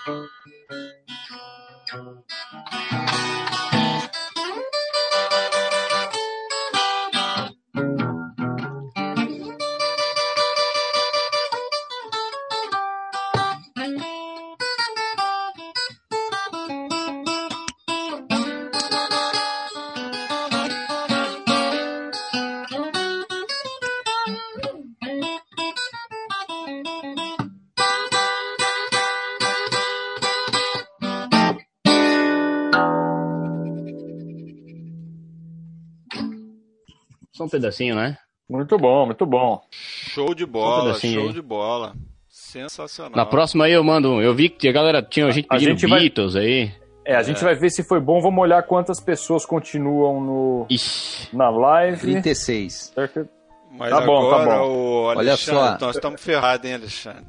Pedacinho, 37.59 37.95
né? 37.95 38.17
Muito 38.49 38.77
bom, 38.77 39.07
muito 39.07 39.25
bom. 39.25 39.61
Show 39.71 40.35
de 40.35 40.45
bola, 40.45 40.85
pedacinho 40.87 41.21
show 41.21 41.29
aí. 41.29 41.33
de 41.35 41.43
bola. 41.43 41.95
Sensacional. 42.29 43.13
Na 43.17 43.25
próxima 43.27 43.65
aí 43.65 43.73
eu 43.73 43.83
mando 43.85 44.11
um. 44.13 44.21
Eu 44.23 44.35
vi 44.35 44.49
que 44.49 44.69
a 44.69 44.73
galera 44.73 45.03
tinha 45.03 45.31
gente 45.31 45.47
A 45.49 45.55
pedindo 45.55 45.71
gente 45.71 45.87
vai- 45.87 46.01
Beatles 46.01 46.37
aí. 46.37 46.73
É, 47.07 47.15
a 47.17 47.23
gente 47.23 47.43
vai 47.45 47.55
ver 47.55 47.71
se 47.71 47.83
foi 47.85 48.01
bom. 48.01 48.21
Vamos 48.21 48.41
olhar 48.41 48.63
quantas 48.63 48.99
pessoas 49.01 49.45
continuam 49.45 50.21
no, 50.21 50.67
Ixi. 50.71 51.29
na 51.37 51.51
live. 51.51 52.01
36. 52.01 52.93
Certo? 52.95 53.29
Mas 53.71 53.91
Tá 53.91 54.01
bom, 54.01 54.31
tá 54.31 54.45
bom. 54.45 54.69
o 54.69 55.03
Olha 55.05 55.19
Alexandre, 55.33 55.79
só. 55.81 55.87
nós 55.87 55.97
estamos 55.97 56.23
ferrados, 56.23 56.67
hein, 56.69 56.75
Alexandre? 56.77 57.25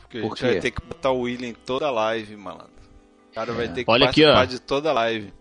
Porque 0.00 0.18
a 0.18 0.20
Por 0.22 0.28
gente 0.30 0.38
quê? 0.38 0.46
vai 0.46 0.60
ter 0.60 0.70
que 0.70 0.80
botar 0.86 1.10
o 1.10 1.20
William 1.22 1.48
em 1.48 1.54
toda 1.54 1.86
a 1.86 1.90
live, 1.90 2.36
malandro. 2.36 2.70
O 3.30 3.34
cara 3.34 3.52
vai 3.52 3.68
ter 3.68 3.84
que 3.84 3.90
Olha 3.90 4.08
aqui, 4.08 4.22
participar 4.22 4.42
ó. 4.42 4.44
de 4.44 4.60
toda 4.60 4.90
a 4.90 4.92
live. 4.92 5.32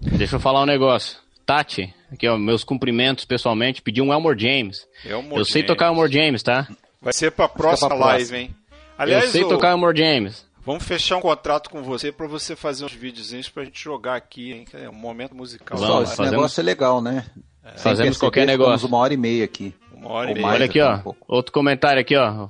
Deixa 0.00 0.36
eu 0.36 0.40
falar 0.40 0.62
um 0.62 0.66
negócio. 0.66 1.18
Tati, 1.46 1.94
aqui 2.14 2.26
ó, 2.28 2.36
meus 2.38 2.64
cumprimentos 2.64 3.24
pessoalmente, 3.24 3.82
pedi 3.82 4.00
um 4.02 4.12
Elmore 4.12 4.38
James. 4.40 4.86
É 5.04 5.08
o 5.14 5.18
Elmore 5.18 5.38
eu 5.40 5.44
sei 5.44 5.60
James. 5.62 5.66
tocar 5.66 5.86
Elmore 5.86 6.12
James, 6.12 6.42
tá? 6.42 6.68
Vai 7.00 7.12
ser 7.12 7.30
pra 7.32 7.48
próxima 7.48 7.88
pra 7.90 7.98
live, 7.98 8.28
próxima. 8.28 8.38
hein? 8.38 8.54
Aliás, 8.96 9.24
eu 9.26 9.30
sei 9.30 9.44
ô, 9.44 9.48
tocar 9.48 9.70
Elmore 9.72 9.96
James. 9.96 10.46
vamos 10.64 10.82
fechar 10.84 11.16
um 11.16 11.20
contrato 11.20 11.68
com 11.68 11.82
você 11.82 12.10
pra 12.10 12.26
você 12.26 12.56
fazer 12.56 12.84
uns 12.84 12.92
videozinhos 12.94 13.48
pra 13.48 13.64
gente 13.64 13.82
jogar 13.82 14.14
aqui, 14.16 14.52
hein? 14.52 14.64
É 14.72 14.88
um 14.88 14.94
momento 14.94 15.34
musical. 15.34 15.76
Vamos, 15.78 15.90
esse 15.94 15.96
live. 16.02 16.16
fazemos- 16.16 16.30
negócio 16.32 16.60
é 16.60 16.64
legal, 16.64 17.02
né? 17.02 17.24
Sem 17.26 17.72
Fazemos 17.78 17.96
perceber, 17.98 18.18
qualquer 18.18 18.46
negócio. 18.46 18.86
uma 18.88 18.98
hora 18.98 19.14
e 19.14 19.16
meia 19.16 19.44
aqui. 19.44 19.74
Uma 19.92 20.10
hora 20.10 20.30
e 20.30 20.34
meia. 20.34 20.46
Olha 20.46 20.64
aqui, 20.66 20.80
ó. 20.80 20.96
um. 21.06 21.14
Outro 21.26 21.50
comentário 21.52 22.00
aqui, 22.00 22.14
ó. 22.16 22.48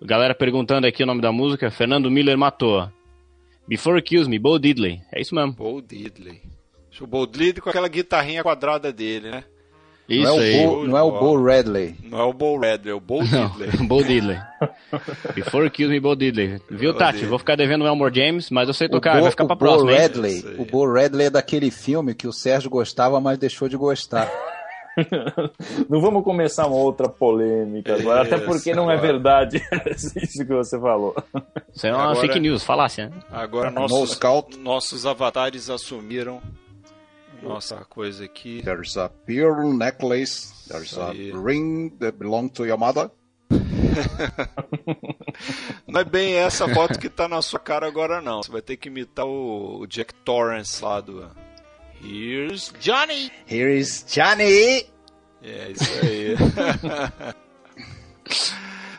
Galera 0.00 0.34
perguntando 0.34 0.86
aqui 0.86 1.02
o 1.02 1.06
nome 1.06 1.20
da 1.20 1.32
música. 1.32 1.70
Fernando 1.70 2.10
Miller 2.10 2.36
matou. 2.38 2.88
Before 3.66 4.00
Kills 4.02 4.28
Me, 4.28 4.38
Bo 4.38 4.58
Diddley. 4.58 5.00
É 5.12 5.20
isso 5.20 5.34
mesmo. 5.34 5.52
Bo 5.52 5.80
Diddley. 5.80 6.40
O 7.00 7.06
Bo 7.06 7.26
Diddley 7.26 7.54
com 7.60 7.68
aquela 7.70 7.88
guitarrinha 7.88 8.42
quadrada 8.42 8.92
dele, 8.92 9.30
né? 9.30 9.44
Isso 10.06 10.22
não 10.22 10.38
é 10.38 10.44
aí. 10.44 10.66
o 10.66 10.68
Bo, 10.70 10.84
não 10.86 10.98
é 10.98 11.02
o 11.02 11.10
Bo 11.12 11.42
Radley. 11.42 11.96
Não 12.04 12.20
é 12.20 12.24
o 12.24 12.32
Bo 12.34 12.58
Redley, 12.58 12.92
é 12.92 12.94
o 12.94 13.00
Bo 13.00 13.24
Não, 13.24 13.48
Diddley. 13.48 13.70
Bo 13.88 14.04
Diddley. 14.04 14.38
Before 15.34 15.70
Kills 15.70 15.90
Me, 15.94 15.98
Bo 15.98 16.14
Diddley. 16.14 16.60
Viu, 16.70 16.92
Bo 16.92 16.98
Tati? 16.98 17.12
Diddley. 17.12 17.30
Vou 17.30 17.38
ficar 17.38 17.56
devendo 17.56 17.84
o 17.84 17.86
Elmore 17.86 18.14
James, 18.14 18.50
mas 18.50 18.68
eu 18.68 18.74
sei 18.74 18.86
tocar. 18.88 19.16
Bo, 19.16 19.22
Vai 19.22 19.30
ficar 19.30 19.46
pra 19.46 19.54
Bo 19.54 19.58
próxima, 19.60 19.92
hein? 19.92 19.98
Radley, 19.98 20.44
o 20.58 20.64
Bo 20.66 20.92
Radley 20.92 21.28
é 21.28 21.30
daquele 21.30 21.70
filme 21.70 22.14
que 22.14 22.26
o 22.28 22.32
Sérgio 22.32 22.68
gostava, 22.70 23.18
mas 23.20 23.38
deixou 23.38 23.66
de 23.68 23.76
gostar. 23.78 24.30
Não 25.88 26.00
vamos 26.00 26.22
começar 26.22 26.66
uma 26.66 26.76
outra 26.76 27.08
polêmica 27.08 27.94
agora, 27.96 28.22
até 28.22 28.36
Isso, 28.36 28.44
porque 28.44 28.72
não 28.74 28.88
é 28.88 28.94
agora. 28.94 29.06
verdade 29.12 29.60
isso 29.96 30.38
que 30.46 30.54
você 30.54 30.78
falou. 30.78 31.16
Isso 31.74 31.86
é 31.88 31.92
uma 31.92 32.02
Agora- 32.10 32.20
fake 32.20 32.38
news, 32.38 32.62
falácia. 32.62 33.08
né? 33.08 33.16
Agora 33.32 33.70
No 33.72 33.80
nossos, 33.88 34.20
nossos 34.58 35.04
avatares 35.04 35.68
assumiram 35.68 36.40
nossa 37.44 37.76
coisa 37.84 38.24
aqui. 38.24 38.60
There's 38.62 38.96
a 38.96 39.08
pearl 39.08 39.72
necklace. 39.72 40.52
There's 40.68 40.98
a 40.98 41.12
ring 41.12 41.90
that 42.00 42.18
belongs 42.18 42.52
to 42.52 42.64
your 42.64 42.78
mother. 42.78 43.10
Não 45.86 46.00
é 46.00 46.04
bem 46.04 46.34
essa 46.34 46.68
foto 46.68 46.98
que 46.98 47.08
tá 47.08 47.28
na 47.28 47.40
sua 47.42 47.60
cara 47.60 47.86
agora, 47.86 48.20
não. 48.20 48.42
Você 48.42 48.50
vai 48.50 48.62
ter 48.62 48.76
que 48.76 48.88
imitar 48.88 49.26
o, 49.26 49.86
Jack 49.86 50.12
Torrance 50.24 50.82
lá 50.82 51.00
do. 51.00 51.30
Here's 52.02 52.72
Johnny! 52.80 53.30
Here 53.48 53.78
is 53.78 54.04
Johnny! 54.08 54.86
É 55.42 55.70
isso 55.70 55.90
aí. 56.02 56.34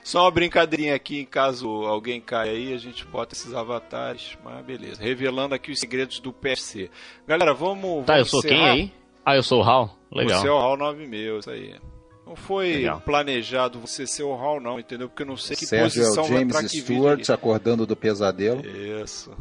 Só 0.06 0.22
uma 0.22 0.30
brincadeirinha 0.30 0.94
aqui, 0.94 1.20
em 1.20 1.26
caso 1.26 1.68
alguém 1.68 2.22
caia 2.22 2.52
aí, 2.52 2.72
a 2.76 2.78
gente 2.78 3.04
bota 3.04 3.34
esses 3.34 3.56
avatares, 3.56 4.38
mas 4.44 4.64
beleza. 4.64 5.02
Revelando 5.02 5.56
aqui 5.56 5.72
os 5.72 5.80
segredos 5.80 6.20
do 6.20 6.32
PFC. 6.32 6.92
Galera, 7.28 7.56
vamos. 7.56 8.06
Tá, 8.06 8.14
eu 8.14 8.18
vamos 8.18 8.30
sou 8.30 8.42
quem 8.44 8.52
encerrar. 8.54 8.72
aí? 8.74 8.94
Ah, 9.26 9.36
eu 9.36 9.42
sou 9.42 9.62
o 9.62 9.64
Hal. 9.64 9.98
Legal. 10.12 10.40
Você 10.40 10.48
é 10.48 10.52
o 10.52 10.60
HAL 10.60 10.78
9000, 10.78 11.40
isso 11.40 11.50
aí. 11.50 11.76
Não 12.24 12.36
foi 12.36 12.74
Legal. 12.74 13.02
planejado 13.02 13.80
você 13.80 14.06
ser 14.06 14.22
o 14.22 14.36
HAL, 14.36 14.62
não, 14.62 14.80
entendeu? 14.80 15.10
Porque 15.10 15.24
eu 15.24 15.28
não 15.28 15.38
sei 15.38 15.56
que 15.56 15.66
Sérgio 15.66 16.04
é 16.04 16.06
posição 16.06 16.26
o 16.26 16.28
vai 16.28 16.38
James 16.38 16.72
que 16.72 16.82
Stewart 16.82 17.30
acordando 17.32 17.88
do 17.88 17.96
pesadelo. 17.96 18.62
Isso. 18.64 19.32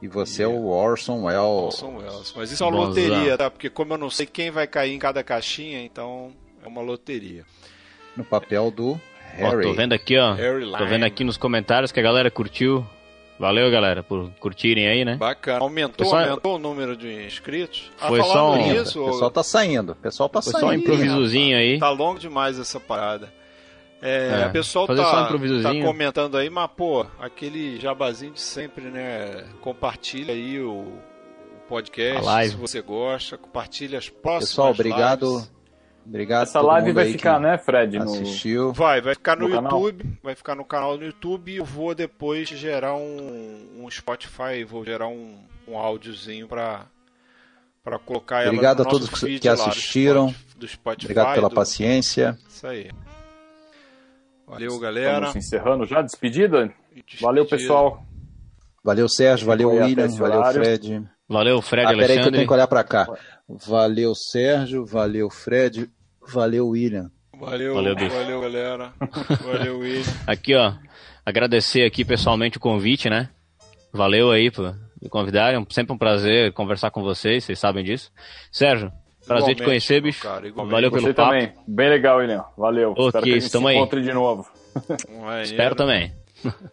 E 0.00 0.08
você 0.08 0.44
é 0.44 0.48
o 0.48 0.68
Orson 0.68 1.24
Welles. 1.24 1.42
Orson 1.82 1.98
Welles. 1.98 2.32
Mas 2.34 2.50
isso 2.50 2.64
é 2.64 2.66
uma 2.66 2.86
Bonzão. 2.86 3.08
loteria, 3.08 3.36
tá? 3.36 3.50
Porque 3.50 3.68
como 3.68 3.92
eu 3.92 3.98
não 3.98 4.08
sei 4.08 4.24
quem 4.24 4.50
vai 4.50 4.66
cair 4.66 4.94
em 4.94 4.98
cada 4.98 5.22
caixinha, 5.22 5.82
então 5.84 6.32
é 6.64 6.66
uma 6.66 6.80
loteria. 6.80 7.44
No 8.16 8.24
papel 8.24 8.70
do 8.70 8.98
Ó, 9.38 9.50
Harry. 9.50 9.62
tô 9.62 9.72
vendo 9.74 9.92
aqui, 9.92 10.16
ó. 10.18 10.32
Harry 10.34 10.70
Tô 10.70 10.86
vendo 10.86 11.04
aqui 11.04 11.24
nos 11.24 11.36
comentários 11.36 11.92
que 11.92 12.00
a 12.00 12.02
galera 12.02 12.30
curtiu. 12.30 12.86
Valeu, 13.38 13.70
galera, 13.70 14.02
por 14.02 14.30
curtirem 14.40 14.88
aí, 14.88 15.04
né? 15.04 15.16
Bacana. 15.16 15.58
Aumentou, 15.60 16.06
só- 16.06 16.20
aumentou 16.20 16.56
o 16.56 16.58
número 16.58 16.96
de 16.96 17.26
inscritos? 17.26 17.90
Ah, 18.00 18.08
Foi 18.08 18.22
só 18.22 18.32
falando 18.32 18.60
um- 18.62 18.72
nisso, 18.72 19.02
O 19.02 19.06
pessoal 19.10 19.30
tá 19.30 19.42
saindo. 19.42 19.92
O 19.92 19.96
pessoal 19.96 20.28
tá 20.30 20.40
Foi 20.40 20.52
só 20.52 20.58
um 20.58 20.68
saindo. 20.68 20.82
improvisozinho 20.82 21.56
aí. 21.58 21.78
Tá 21.78 21.90
longo 21.90 22.18
demais 22.18 22.58
essa 22.58 22.80
parada. 22.80 23.30
É, 24.00 24.40
É, 24.40 24.44
a 24.44 24.48
pessoa 24.48 24.86
fazer 24.86 25.02
só 25.02 25.08
um 25.08 25.62
tá, 25.62 25.72
tá 25.72 25.80
comentando 25.82 26.36
aí, 26.38 26.48
mas 26.48 26.70
pô, 26.76 27.04
aquele 27.20 27.78
jabazinho 27.78 28.32
de 28.32 28.40
sempre, 28.40 28.84
né? 28.84 29.44
Compartilha 29.60 30.32
aí 30.32 30.60
o, 30.60 30.70
o 30.72 30.98
podcast 31.68 32.50
se 32.50 32.56
você 32.56 32.80
gosta, 32.80 33.36
compartilha 33.36 33.98
as 33.98 34.08
próximas 34.08 34.48
Pessoal, 34.50 34.70
obrigado. 34.70 35.26
lives. 35.30 35.52
Obrigado 36.06 36.44
Essa 36.44 36.60
live 36.60 36.92
vai 36.92 37.10
ficar, 37.10 37.40
né, 37.40 37.58
Fred? 37.58 37.98
No... 37.98 38.04
Assistiu. 38.04 38.72
Vai, 38.72 39.00
vai 39.00 39.14
ficar 39.14 39.36
no, 39.36 39.48
No 39.48 39.54
canal? 39.54 39.72
YouTube, 39.72 40.18
vai 40.22 40.34
ficar 40.36 40.54
no 40.54 40.64
canal 40.64 40.96
do 40.96 41.04
YouTube 41.04 41.50
e 41.52 41.56
eu 41.56 41.64
vou 41.64 41.94
depois 41.94 42.48
gerar 42.48 42.94
um, 42.94 43.82
um 43.82 43.90
Spotify, 43.90 44.62
vou 44.64 44.84
gerar 44.84 45.08
um, 45.08 45.36
um 45.66 45.76
áudiozinho 45.76 46.46
pra, 46.46 46.86
Para 47.82 47.98
colocar 47.98 48.40
ela 48.42 48.50
Obrigado 48.50 48.82
no 48.84 48.88
a 48.88 48.90
todos 48.90 49.08
que- 49.08 49.48
assistiram. 49.48 50.32
Do 50.56 50.66
Spotify, 50.68 51.06
Obrigado 51.06 51.34
pela 51.34 51.48
do- 51.48 51.54
paciência. 51.54 52.38
Isso 52.48 52.66
aí. 52.66 52.90
Valeu, 54.46 54.78
galera. 54.78 55.26
Estamos 55.26 55.36
encerrando 55.36 55.86
já, 55.86 56.02
despedida? 56.02 56.72
Valeu, 57.20 57.42
Despedida. 57.44 57.44
pessoal. 57.48 58.06
Valeu, 58.82 59.08
Sérgio. 59.08 59.46
Valeu, 59.46 59.70
William. 59.70 60.08
Valeu. 60.08 60.44
Fred. 60.52 61.08
Valeu, 61.28 61.60
Fred 61.60 61.86
Ah, 61.86 61.88
peraí 61.90 61.96
que 61.96 62.02
eu 62.02 62.14
Alexandre. 62.14 62.32
tenho 62.38 62.46
que 62.46 62.52
olhar 62.54 62.68
pra 62.68 62.84
cá. 62.84 63.08
Valeu, 63.48 64.14
Sérgio. 64.14 64.86
Valeu, 64.86 65.28
Fred. 65.28 65.90
Valeu, 66.32 66.68
William. 66.68 67.10
Valeu, 67.38 67.74
Valeu, 67.74 67.94
valeu, 67.96 68.40
galera. 68.40 68.92
Valeu, 69.44 69.78
William. 69.78 70.02
Aqui, 70.26 70.54
ó. 70.54 70.72
Agradecer 71.24 71.82
aqui 71.84 72.04
pessoalmente 72.04 72.56
o 72.56 72.60
convite, 72.60 73.10
né? 73.10 73.28
Valeu 73.92 74.30
aí 74.30 74.50
por 74.50 74.74
me 75.02 75.08
convidarem. 75.08 75.64
Sempre 75.70 75.92
um 75.92 75.98
prazer 75.98 76.52
conversar 76.52 76.90
com 76.90 77.02
vocês, 77.02 77.42
vocês 77.44 77.58
sabem 77.58 77.84
disso. 77.84 78.12
Sérgio, 78.50 78.90
prazer 79.26 79.38
Igualmente, 79.50 79.58
te 79.58 79.64
conhecer, 79.64 80.00
bicho. 80.00 80.22
cara. 80.22 80.50
Valeu 80.52 80.88
Você 80.90 81.02
pelo 81.02 81.14
papo. 81.14 81.30
também. 81.32 81.52
Bem 81.66 81.88
legal, 81.90 82.18
William. 82.18 82.44
Valeu. 82.56 82.92
Ok, 82.92 83.06
Espero 83.06 83.24
que 83.24 83.30
a 83.30 83.34
gente 83.40 83.50
se 83.50 83.56
aí. 83.66 83.76
encontre 83.76 84.02
de 84.02 84.12
novo. 84.12 84.46
Maneiro. 85.20 85.42
Espero 85.42 85.74
também. 85.74 86.12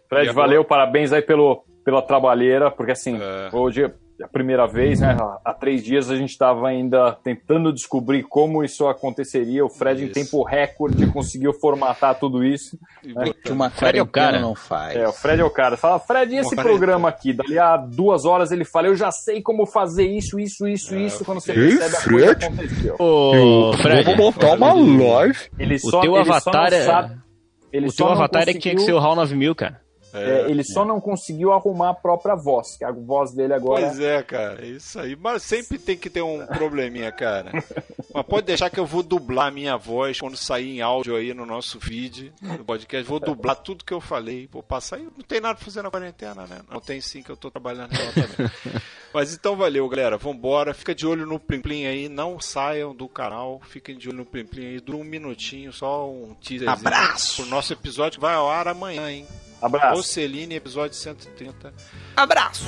Fred, 0.08 0.30
valeu, 0.32 0.64
parabéns 0.64 1.12
aí 1.12 1.20
pelo, 1.22 1.64
pela 1.84 2.00
trabalheira, 2.00 2.70
porque 2.70 2.92
assim, 2.92 3.18
É. 3.20 3.48
hoje 3.52 3.90
a 4.22 4.28
primeira 4.28 4.66
vez, 4.66 5.00
né? 5.00 5.16
Há- 5.20 5.38
Há 5.44 5.52
três 5.52 5.82
dias 5.82 6.08
a 6.10 6.16
gente 6.16 6.30
estava 6.30 6.68
ainda 6.68 7.12
tentando 7.24 7.72
descobrir 7.72 8.22
como 8.22 8.62
isso 8.62 8.86
aconteceria. 8.86 9.64
O 9.64 9.68
Fred, 9.68 10.02
em 10.02 10.04
Isso. 10.06 10.14
tempo 10.14 10.42
recorde, 10.44 11.06
conseguiu 11.08 11.52
formatar 11.52 12.14
tudo 12.18 12.44
isso. 12.44 12.78
E 13.02 13.32
Que 13.34 13.50
uma 13.52 13.68
Fred 13.70 13.98
é 13.98 14.02
o 14.02 14.06
cara. 14.06 14.40
não 14.40 14.54
faz. 14.54 14.96
É, 14.96 15.08
o 15.08 15.12
Fred 15.12 15.40
é 15.40 15.44
o 15.44 15.50
cara. 15.50 15.76
Fala, 15.76 15.98
Fred, 15.98 16.32
e 16.34 16.38
esse 16.38 16.54
Uma 16.54 16.62
programa 16.62 17.08
aqui? 17.08 17.32
Dali 17.32 17.58
a 17.58 17.76
duas 17.76 18.24
horas 18.24 18.52
ele 18.52 18.64
fala, 18.64 18.86
eu 18.86 18.94
já 18.96 19.10
sei 19.10 19.42
como 19.42 19.66
fazer 19.66 20.06
isso, 20.06 20.38
isso, 20.38 20.66
isso, 20.68 20.94
É, 20.94 20.98
isso. 21.02 21.24
Quando 21.24 21.40
você 21.40 21.52
Ei, 21.52 21.76
percebe, 21.76 21.96
a 21.96 22.02
coisa 22.02 22.26
Fred? 22.26 22.44
aconteceu. 22.46 22.96
Ô, 22.98 23.72
Fred, 23.82 24.10
live. 24.98 25.38
Ele 25.58 25.74
o 25.74 25.78
só, 25.78 26.00
teu 26.00 26.16
ele 26.16 26.24
só 26.24 26.30
avatar 26.32 26.70
não 26.70 26.76
é. 26.78 26.82
sabe- 26.84 27.16
ele 27.72 27.88
O 27.88 27.92
teu 27.92 28.06
avatar 28.08 28.42
é 28.48 28.52
que 28.52 28.58
tinha 28.60 28.74
que 28.74 28.80
ser 28.82 28.92
conseguiu- 28.92 28.96
o 28.96 29.00
HAL 29.00 29.16
9000, 29.16 29.54
cara. 29.54 29.80
É, 30.14 30.50
ele 30.50 30.62
só 30.62 30.84
não 30.84 31.00
conseguiu 31.00 31.52
arrumar 31.52 31.90
a 31.90 31.94
própria 31.94 32.34
voz, 32.34 32.76
que 32.76 32.84
a 32.84 32.92
voz 32.92 33.32
dele 33.32 33.52
agora 33.52 33.82
Pois 33.82 34.00
é, 34.00 34.22
cara, 34.22 34.64
isso 34.64 34.98
aí. 34.98 35.16
Mas 35.16 35.42
sempre 35.42 35.78
tem 35.78 35.96
que 35.96 36.08
ter 36.08 36.22
um 36.22 36.46
probleminha, 36.46 37.10
cara. 37.10 37.50
Mas 38.12 38.26
pode 38.26 38.46
deixar 38.46 38.70
que 38.70 38.78
eu 38.78 38.86
vou 38.86 39.02
dublar 39.02 39.48
a 39.48 39.50
minha 39.50 39.76
voz 39.76 40.20
quando 40.20 40.36
sair 40.36 40.76
em 40.76 40.80
áudio 40.80 41.16
aí 41.16 41.34
no 41.34 41.44
nosso 41.44 41.80
feed, 41.80 42.32
no 42.40 42.64
podcast. 42.64 43.08
Vou 43.08 43.18
dublar 43.18 43.56
tudo 43.56 43.84
que 43.84 43.92
eu 43.92 44.00
falei. 44.00 44.48
Vou 44.50 44.62
passar. 44.62 44.96
aí. 44.96 45.02
Não 45.02 45.24
tem 45.26 45.40
nada 45.40 45.56
pra 45.56 45.64
fazer 45.64 45.82
na 45.82 45.90
quarentena, 45.90 46.46
né? 46.46 46.60
Não 46.70 46.80
tem 46.80 47.00
sim 47.00 47.22
que 47.22 47.30
eu 47.30 47.36
tô 47.36 47.50
trabalhando 47.50 47.92
nela 47.92 48.12
também. 48.12 48.50
Mas 49.12 49.34
então 49.34 49.56
valeu, 49.56 49.88
galera. 49.88 50.16
Vambora. 50.16 50.72
Fica 50.74 50.94
de 50.94 51.06
olho 51.06 51.26
no 51.26 51.40
Plim 51.40 51.60
Plim 51.60 51.86
aí. 51.86 52.08
Não 52.08 52.38
saiam 52.38 52.94
do 52.94 53.08
canal. 53.08 53.60
Fiquem 53.68 53.96
de 53.96 54.08
olho 54.08 54.18
no 54.18 54.24
Plim 54.24 54.44
Plim 54.44 54.66
aí. 54.66 54.80
Dura 54.80 54.98
um 54.98 55.04
minutinho, 55.04 55.72
só 55.72 56.08
um 56.08 56.34
teaser. 56.34 56.68
Abraço! 56.68 57.42
Pro 57.42 57.50
nosso 57.50 57.72
episódio 57.72 58.18
que 58.18 58.22
vai 58.22 58.34
ao 58.34 58.48
ar 58.48 58.68
amanhã, 58.68 59.10
hein? 59.10 59.26
Abraço. 59.64 59.96
Roceline, 59.96 60.54
episódio 60.54 60.94
130. 60.94 61.72
Abraço! 62.14 62.64